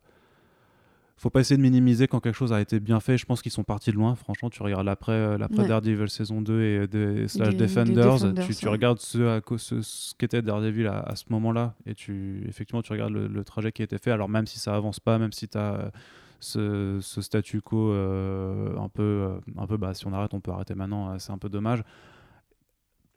faut 1.17 1.31
pas 1.31 1.41
essayer 1.41 1.57
de 1.57 1.63
minimiser 1.63 2.09
quand 2.09 2.19
quelque 2.21 2.35
chose 2.35 2.53
a 2.53 2.61
été 2.61 2.81
bien 2.81 2.99
fait. 3.01 3.17
Je 3.17 3.25
pense 3.25 3.41
qu'ils 3.41 3.53
sont 3.53 3.63
partis 3.63 3.91
de 3.91 3.97
loin. 3.97 4.15
Franchement, 4.17 4.51
tu 4.51 4.63
regardes 4.63 4.85
l'après 4.85 5.13
euh, 5.13 5.39
l'après 5.39 5.63
Ouais. 5.63 5.69
Daredevil 5.69 6.11
saison 6.11 6.43
2 6.43 6.61
et 6.63 6.87
des, 6.89 7.29
slash 7.29 7.51
Des- 7.51 7.55
des 7.57 7.67
Defenders, 7.67 8.35
tu, 8.47 8.55
tu 8.55 8.65
ouais. 8.67 8.71
regardes 8.73 8.99
ce, 8.99 9.37
à 9.37 9.41
cause- 9.41 9.63
ce, 9.63 9.81
ce 9.81 10.15
qu'était 10.17 10.43
Daredevil 10.43 10.87
à, 10.89 10.99
à 11.01 11.15
ce 11.17 11.25
moment-là 11.31 11.75
et 11.87 11.95
tu 11.95 12.45
effectivement 12.49 12.83
tu 12.83 12.93
regardes 12.93 13.13
le, 13.13 13.29
le 13.29 13.45
trajet 13.45 13.71
qui 13.73 13.83
a 13.83 13.85
été 13.85 13.97
fait. 13.97 14.11
Alors 14.11 14.29
même 14.29 14.47
si 14.47 14.59
ça 14.59 14.75
avance 14.75 14.99
pas, 15.01 15.19
même 15.19 15.33
si 15.33 15.49
tu 15.49 15.57
as 15.57 15.93
ce, 16.41 16.99
ce 17.01 17.21
statu 17.23 17.61
quo 17.63 17.91
euh, 17.91 18.77
un 18.79 18.89
peu 18.89 19.03
euh, 19.03 19.39
un 19.57 19.67
peu 19.67 19.77
bah 19.77 19.95
si 19.95 20.07
on 20.07 20.13
arrête 20.13 20.35
on 20.35 20.41
peut 20.41 20.51
arrêter 20.53 20.75
maintenant 20.75 21.11
euh, 21.11 21.19
c'est 21.19 21.33
un 21.33 21.39
peu 21.39 21.49
dommage 21.49 21.83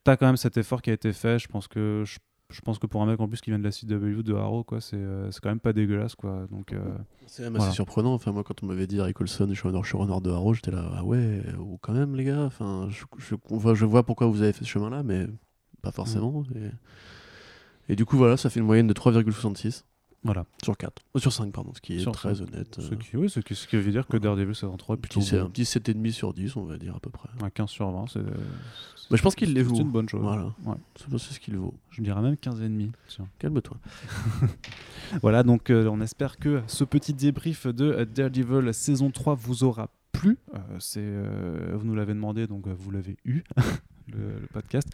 tu 0.05 0.11
as 0.11 0.17
quand 0.17 0.25
même 0.25 0.37
cet 0.37 0.57
effort 0.57 0.81
qui 0.81 0.89
a 0.89 0.93
été 0.93 1.11
fait 1.13 1.37
je 1.39 1.47
pense 1.47 1.67
que 1.67 2.03
je, 2.05 2.17
je 2.49 2.61
pense 2.61 2.79
que 2.79 2.87
pour 2.87 3.01
un 3.01 3.05
mec 3.05 3.19
en 3.19 3.27
plus 3.27 3.41
qui 3.41 3.49
vient 3.49 3.59
de 3.59 3.63
la 3.63 3.71
CW 3.71 4.23
de 4.23 4.33
Arrow 4.33 4.63
quoi 4.63 4.79
c'est 4.79 5.01
c'est 5.31 5.41
quand 5.41 5.49
même 5.49 5.59
pas 5.59 5.73
dégueulasse 5.73 6.15
quoi 6.15 6.47
donc 6.49 6.71
euh, 6.73 6.79
C'est 7.25 7.43
même 7.43 7.53
Voilà. 7.53 7.65
assez 7.65 7.75
surprenant. 7.75 8.13
Enfin, 8.13 8.31
moi, 8.31 8.43
quand 8.45 8.63
on 8.63 8.67
m'avait 8.67 8.87
dit 8.87 8.97
Eric 8.99 9.19
Olson, 9.19 9.53
showrunner, 9.53 9.83
showrunner 9.83 10.21
de 10.21 10.31
Arrow, 10.31 10.53
j'étais 10.53 10.71
là, 10.71 10.89
ah 10.95 11.03
ouais, 11.03 11.43
ou 11.59 11.77
quand 11.81 11.91
même, 11.91 12.15
les 12.15 12.23
gars. 12.23 12.43
Enfin, 12.45 12.87
je, 12.89 13.03
je, 13.17 13.85
vois 13.85 14.03
pourquoi 14.05 14.27
vous 14.27 14.41
avez 14.41 14.53
fait 14.53 14.63
ce 14.63 14.69
chemin-là, 14.69 15.03
mais 15.03 15.27
pas 15.81 15.91
forcément. 15.91 16.45
Et, 16.55 17.91
et 17.91 17.95
du 17.97 18.05
coup, 18.05 18.15
voilà, 18.15 18.37
ça 18.37 18.49
fait 18.49 18.61
une 18.61 18.65
moyenne 18.65 18.87
de 18.87 18.93
3,66 18.93 19.83
voilà 20.27 20.45
sur 20.63 20.77
4. 20.77 21.01
Euh, 21.15 21.19
sur 21.19 21.31
5, 21.33 21.51
pardon, 21.51 21.71
ce 21.73 21.81
qui 21.81 21.95
est 21.95 21.99
Sur 21.99 22.11
très 22.11 22.35
cinq. 22.35 22.47
honnête. 22.47 22.75
ce 22.79 22.93
euh, 22.93 22.97
qui 22.97 23.17
oui 23.17 23.29
ce 23.29 23.39
qui, 23.39 23.55
ce 23.55 23.67
qui 23.67 23.77
veut 23.77 23.91
dire 23.91 24.05
que 24.07 24.17
Daredevil 24.17 24.53
saison 24.55 24.77
3 24.77 24.95
est 24.95 24.99
plutôt 24.99 25.21
c'est 25.21 25.39
un 25.39 25.49
petit 25.49 25.63
7,5 25.63 26.11
sur 26.11 26.33
10, 26.33 26.55
on 26.57 26.65
va 26.65 26.77
dire 26.77 26.95
à 26.95 26.99
peu 26.99 27.09
près. 27.09 27.29
Un 27.41 27.49
15 27.49 27.69
sur 27.69 27.89
20 27.91 28.05
c'est 28.11 28.21
Bah, 28.23 29.15
je 29.15 29.21
pense 29.21 29.35
qu'il 29.35 29.53
les 29.53 29.63
c'est 29.63 29.69
vaut. 29.69 29.77
une 29.77 29.89
bonne 29.91 30.07
chose 30.07 30.21
Voilà. 30.21 30.53
Ouais. 30.65 30.75
C'est 30.95 31.09
c'est 31.17 31.33
ce 31.33 31.39
qu'il 31.39 31.57
vaut. 31.57 31.73
je 31.89 32.01
dirais 32.01 32.21
même 32.21 32.37
15 32.37 32.59
et 32.61 32.63
demi 32.69 32.91
tiens 33.07 33.27
Calme-toi. 33.39 33.77
Voilà, 35.21 35.43
donc 35.43 35.69
euh, 35.69 35.87
on 35.87 36.01
espère 36.01 36.37
que 36.37 36.61
ce 36.67 36.83
petit 36.83 37.13
débrief 37.13 37.65
de 37.67 38.03
Daredevil 38.03 38.73
saison 38.73 39.09
3 39.09 39.35
vous 39.35 39.63
aura 39.63 39.89
plu. 40.11 40.37
Euh, 40.53 40.57
c'est, 40.79 40.99
euh, 41.01 41.73
vous 41.75 41.85
nous 41.85 41.95
l'avez 41.95 42.13
demandé, 42.13 42.47
donc 42.47 42.67
euh, 42.67 42.73
vous 42.77 42.91
l'avez 42.91 43.15
eu, 43.23 43.43
le, 44.11 44.39
le 44.41 44.47
podcast. 44.51 44.87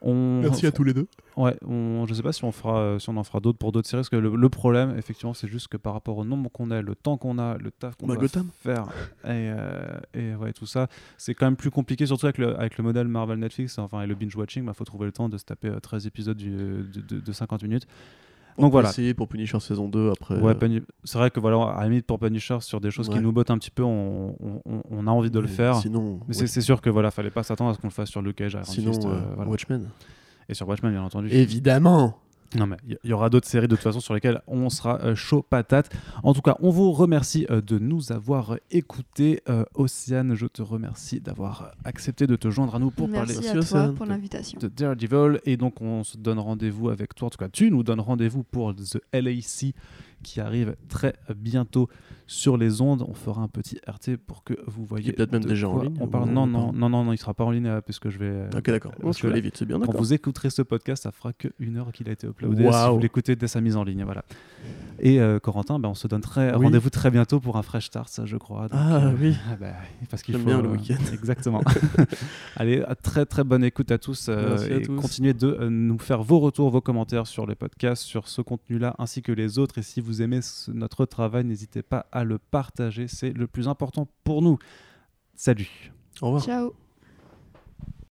On, 0.00 0.40
tous 0.74 0.84
les 0.84 0.94
deux. 0.94 1.06
Ouais, 1.36 1.54
on, 1.66 2.06
je 2.06 2.14
sais 2.14 2.22
pas 2.22 2.32
si 2.32 2.42
on, 2.44 2.52
fera, 2.52 2.78
euh, 2.80 2.98
si 2.98 3.10
on 3.10 3.16
en 3.18 3.24
fera 3.24 3.40
d'autres 3.40 3.58
pour 3.58 3.72
d'autres 3.72 3.88
séries, 3.88 3.98
parce 4.00 4.08
que 4.08 4.16
le, 4.16 4.34
le 4.34 4.48
problème, 4.48 4.94
effectivement, 4.96 5.34
c'est 5.34 5.48
juste 5.48 5.68
que 5.68 5.76
par 5.76 5.92
rapport 5.92 6.16
au 6.16 6.24
nombre 6.24 6.50
qu'on 6.50 6.70
a, 6.70 6.80
le 6.80 6.94
temps 6.94 7.18
qu'on 7.18 7.38
a, 7.38 7.58
le 7.58 7.70
taf 7.70 7.96
qu'on 7.96 8.06
Bah, 8.06 8.14
doit 8.14 8.22
faire, 8.62 8.86
et, 9.24 9.28
euh, 9.28 9.98
et 10.14 10.34
ouais, 10.34 10.54
tout 10.54 10.64
ça, 10.64 10.88
c'est 11.18 11.34
quand 11.34 11.44
même 11.46 11.56
plus 11.56 11.70
compliqué, 11.70 12.06
surtout 12.06 12.24
avec 12.24 12.38
le, 12.38 12.58
avec 12.58 12.78
le 12.78 12.84
modèle 12.84 13.06
Marvel 13.06 13.38
Netflix, 13.38 13.78
enfin, 13.78 14.00
et 14.00 14.06
le 14.06 14.14
binge-watching, 14.14 14.64
il 14.66 14.74
faut 14.74 14.84
trouver 14.84 15.04
le 15.06 15.12
temps 15.12 15.28
de 15.28 15.36
se 15.36 15.44
taper 15.44 15.68
euh, 15.68 15.78
13 15.78 16.06
épisodes 16.06 16.38
du- 16.38 16.50
de, 16.50 17.00
de- 17.06 17.20
de 17.20 17.32
50 17.32 17.62
minutes. 17.62 17.86
On 18.58 18.62
Donc 18.62 18.72
voilà. 18.72 18.90
essayer 18.90 19.14
pour 19.14 19.28
Punisher 19.28 19.58
saison 19.60 19.88
2 19.88 20.10
après. 20.10 20.34
Ouais, 20.38 20.50
euh, 20.52 20.54
Puni- 20.54 20.82
c'est 21.04 21.18
vrai 21.18 21.30
que 21.30 21.40
voilà, 21.40 21.62
à 21.62 21.80
la 21.82 21.88
limite 21.88 22.06
pour 22.06 22.18
Punisher, 22.18 22.58
sur 22.60 22.80
des 22.80 22.90
choses 22.90 23.08
qui 23.08 23.18
nous 23.18 23.32
bottent 23.32 23.50
un 23.50 23.58
petit 23.58 23.70
peu, 23.70 23.82
on, 23.82 24.36
on- 24.40 24.60
on- 24.66 24.82
on 24.90 25.06
a 25.06 25.10
envie 25.10 25.30
de 25.30 25.38
le 25.38 25.46
mais 25.46 25.52
faire. 25.52 25.76
Sinon, 25.76 26.20
Mais 26.28 26.36
ouais. 26.40 26.46
c'est- 26.46 26.60
sûr 26.60 26.80
que 26.80 26.90
voilà, 26.90 27.10
fallait 27.10 27.30
pas 27.30 27.42
s'attendre 27.42 27.70
à 27.70 27.74
ce 27.74 27.78
qu'on 27.78 27.86
le 27.88 27.92
fasse 27.92 28.10
sur 28.10 28.20
Luke 28.22 28.36
Cage, 28.36 28.52
Iron 28.54 28.64
sinon 28.64 28.92
Fist, 28.92 29.04
euh, 29.06 29.10
euh, 29.10 29.20
voilà. 29.36 29.50
Watchmen. 29.50 29.88
et 30.48 30.54
sur 30.54 30.68
Watchmen, 30.68 30.92
bien 30.92 31.02
entendu. 31.02 31.28
Évidemment. 31.30 32.18
Non, 32.56 32.66
mais 32.66 32.76
il 32.86 32.98
y, 33.10 33.12
aura 33.12 33.30
d'autres 33.30 33.48
séries 33.48 33.68
de 33.68 33.74
toute 33.74 33.82
façon 33.82 34.00
sur 34.00 34.14
lesquelles 34.14 34.40
on 34.46 34.68
sera 34.70 35.00
euh, 35.00 35.14
chaud 35.14 35.42
patate. 35.42 35.90
En 36.22 36.34
tout 36.34 36.42
cas, 36.42 36.56
on 36.60 36.70
vous 36.70 36.92
remercie 36.92 37.46
euh, 37.50 37.60
de 37.60 37.78
nous 37.78 38.12
avoir 38.12 38.56
écoutés. 38.70 39.42
Euh, 39.48 39.64
Océane, 39.74 40.34
je 40.34 40.46
te 40.46 40.62
remercie 40.62 41.20
d'avoir 41.20 41.72
accepté 41.84 42.26
de 42.26 42.36
te 42.36 42.50
joindre 42.50 42.74
à 42.74 42.78
nous 42.78 42.90
pour 42.90 43.08
Merci 43.08 43.34
parler 43.34 43.48
à 43.48 43.52
toi 43.52 43.60
Océane. 43.60 43.94
pour 43.94 44.06
l'invitation. 44.06 44.58
de 44.58 44.68
Daredevil. 44.68 45.40
Et 45.44 45.56
donc, 45.56 45.80
on 45.80 46.04
se 46.04 46.16
donne 46.16 46.38
rendez-vous 46.38 46.88
avec 46.90 47.14
toi. 47.14 47.26
En 47.26 47.30
tout 47.30 47.38
cas, 47.38 47.48
tu 47.48 47.70
nous 47.70 47.82
donnes 47.82 48.00
rendez-vous 48.00 48.42
pour 48.42 48.74
The 48.74 48.98
LAC 49.12 49.74
qui 50.22 50.40
arrive 50.40 50.76
très 50.88 51.14
bientôt 51.34 51.88
sur 52.32 52.56
les 52.56 52.80
ondes. 52.80 53.04
On 53.06 53.14
fera 53.14 53.42
un 53.42 53.48
petit 53.48 53.78
RT 53.86 54.16
pour 54.26 54.42
que 54.42 54.54
vous 54.66 54.84
voyez. 54.84 55.12
peut-être 55.12 55.32
même 55.32 55.44
déjà 55.44 55.68
en 55.68 55.82
ligne, 55.82 55.94
On 56.00 56.06
parle. 56.08 56.30
Non, 56.30 56.46
non, 56.46 56.72
non, 56.72 56.88
non, 56.88 57.04
non, 57.04 57.12
il 57.12 57.18
sera 57.18 57.34
pas 57.34 57.44
en 57.44 57.50
ligne 57.50 57.66
euh, 57.66 57.80
puisque 57.80 58.08
je 58.08 58.18
vais. 58.18 58.26
euh, 58.30 58.48
Ok, 58.56 58.64
d'accord. 58.66 58.92
parce 59.00 59.18
je 59.18 59.22
que 59.22 59.26
vais 59.26 59.32
aller 59.34 59.42
vite, 59.42 59.56
c'est 59.56 59.66
bien, 59.66 59.78
quand 59.78 59.94
vous 59.96 60.12
écouterez 60.12 60.50
ce 60.50 60.62
podcast, 60.62 61.02
ça 61.02 61.12
fera 61.12 61.32
qu'une 61.32 61.76
heure 61.76 61.92
qu'il 61.92 62.08
a 62.08 62.12
été 62.12 62.26
uploadé. 62.26 62.70
Si 62.70 62.88
vous 62.90 62.98
l'écoutez 62.98 63.36
dès 63.36 63.48
sa 63.48 63.60
mise 63.60 63.76
en 63.76 63.84
ligne, 63.84 64.04
voilà. 64.04 64.24
Et 65.00 65.20
euh, 65.20 65.38
Corentin, 65.40 65.78
ben, 65.78 65.88
on 65.88 65.94
se 65.94 66.06
donne 66.06 66.20
très 66.20 66.54
Oui. 66.56 66.64
rendez-vous 66.66 66.90
très 66.90 67.10
bientôt 67.10 67.40
pour 67.40 67.56
un 67.56 67.62
fresh 67.62 67.86
start, 67.86 68.08
ça, 68.08 68.24
je 68.24 68.36
crois. 68.36 68.68
Ah, 68.70 69.10
oui. 69.20 69.34
ah 69.50 69.56
bah, 69.60 69.66
parce 70.10 70.22
qu'il 70.22 70.36
faut 70.38 70.44
bien 70.44 70.62
le 70.62 70.68
week-end. 70.68 70.94
Exactement. 71.12 71.60
Allez, 72.56 72.82
à 72.82 72.94
très 72.94 73.26
très 73.26 73.44
bonne 73.44 73.64
écoute 73.64 73.90
à 73.90 73.98
tous 73.98 74.28
Merci 74.28 74.72
à 74.72 74.76
et 74.76 74.82
tous. 74.82 74.94
continuez 74.96 75.34
de 75.34 75.68
nous 75.68 75.98
faire 75.98 76.22
vos 76.22 76.38
retours, 76.38 76.70
vos 76.70 76.80
commentaires 76.80 77.26
sur 77.26 77.46
les 77.46 77.54
podcasts, 77.54 78.02
sur 78.02 78.28
ce 78.28 78.42
contenu-là 78.42 78.94
ainsi 78.98 79.22
que 79.22 79.32
les 79.32 79.58
autres. 79.58 79.78
Et 79.78 79.82
si 79.82 80.00
vous 80.00 80.22
aimez 80.22 80.40
notre 80.68 81.04
travail, 81.04 81.44
n'hésitez 81.44 81.82
pas 81.82 82.06
à 82.22 82.24
le 82.24 82.38
partager, 82.38 83.08
c'est 83.08 83.32
le 83.32 83.46
plus 83.46 83.68
important 83.68 84.08
pour 84.24 84.42
nous. 84.42 84.58
Salut. 85.34 85.92
Au 86.20 86.26
revoir. 86.26 86.44
Ciao. 86.44 86.72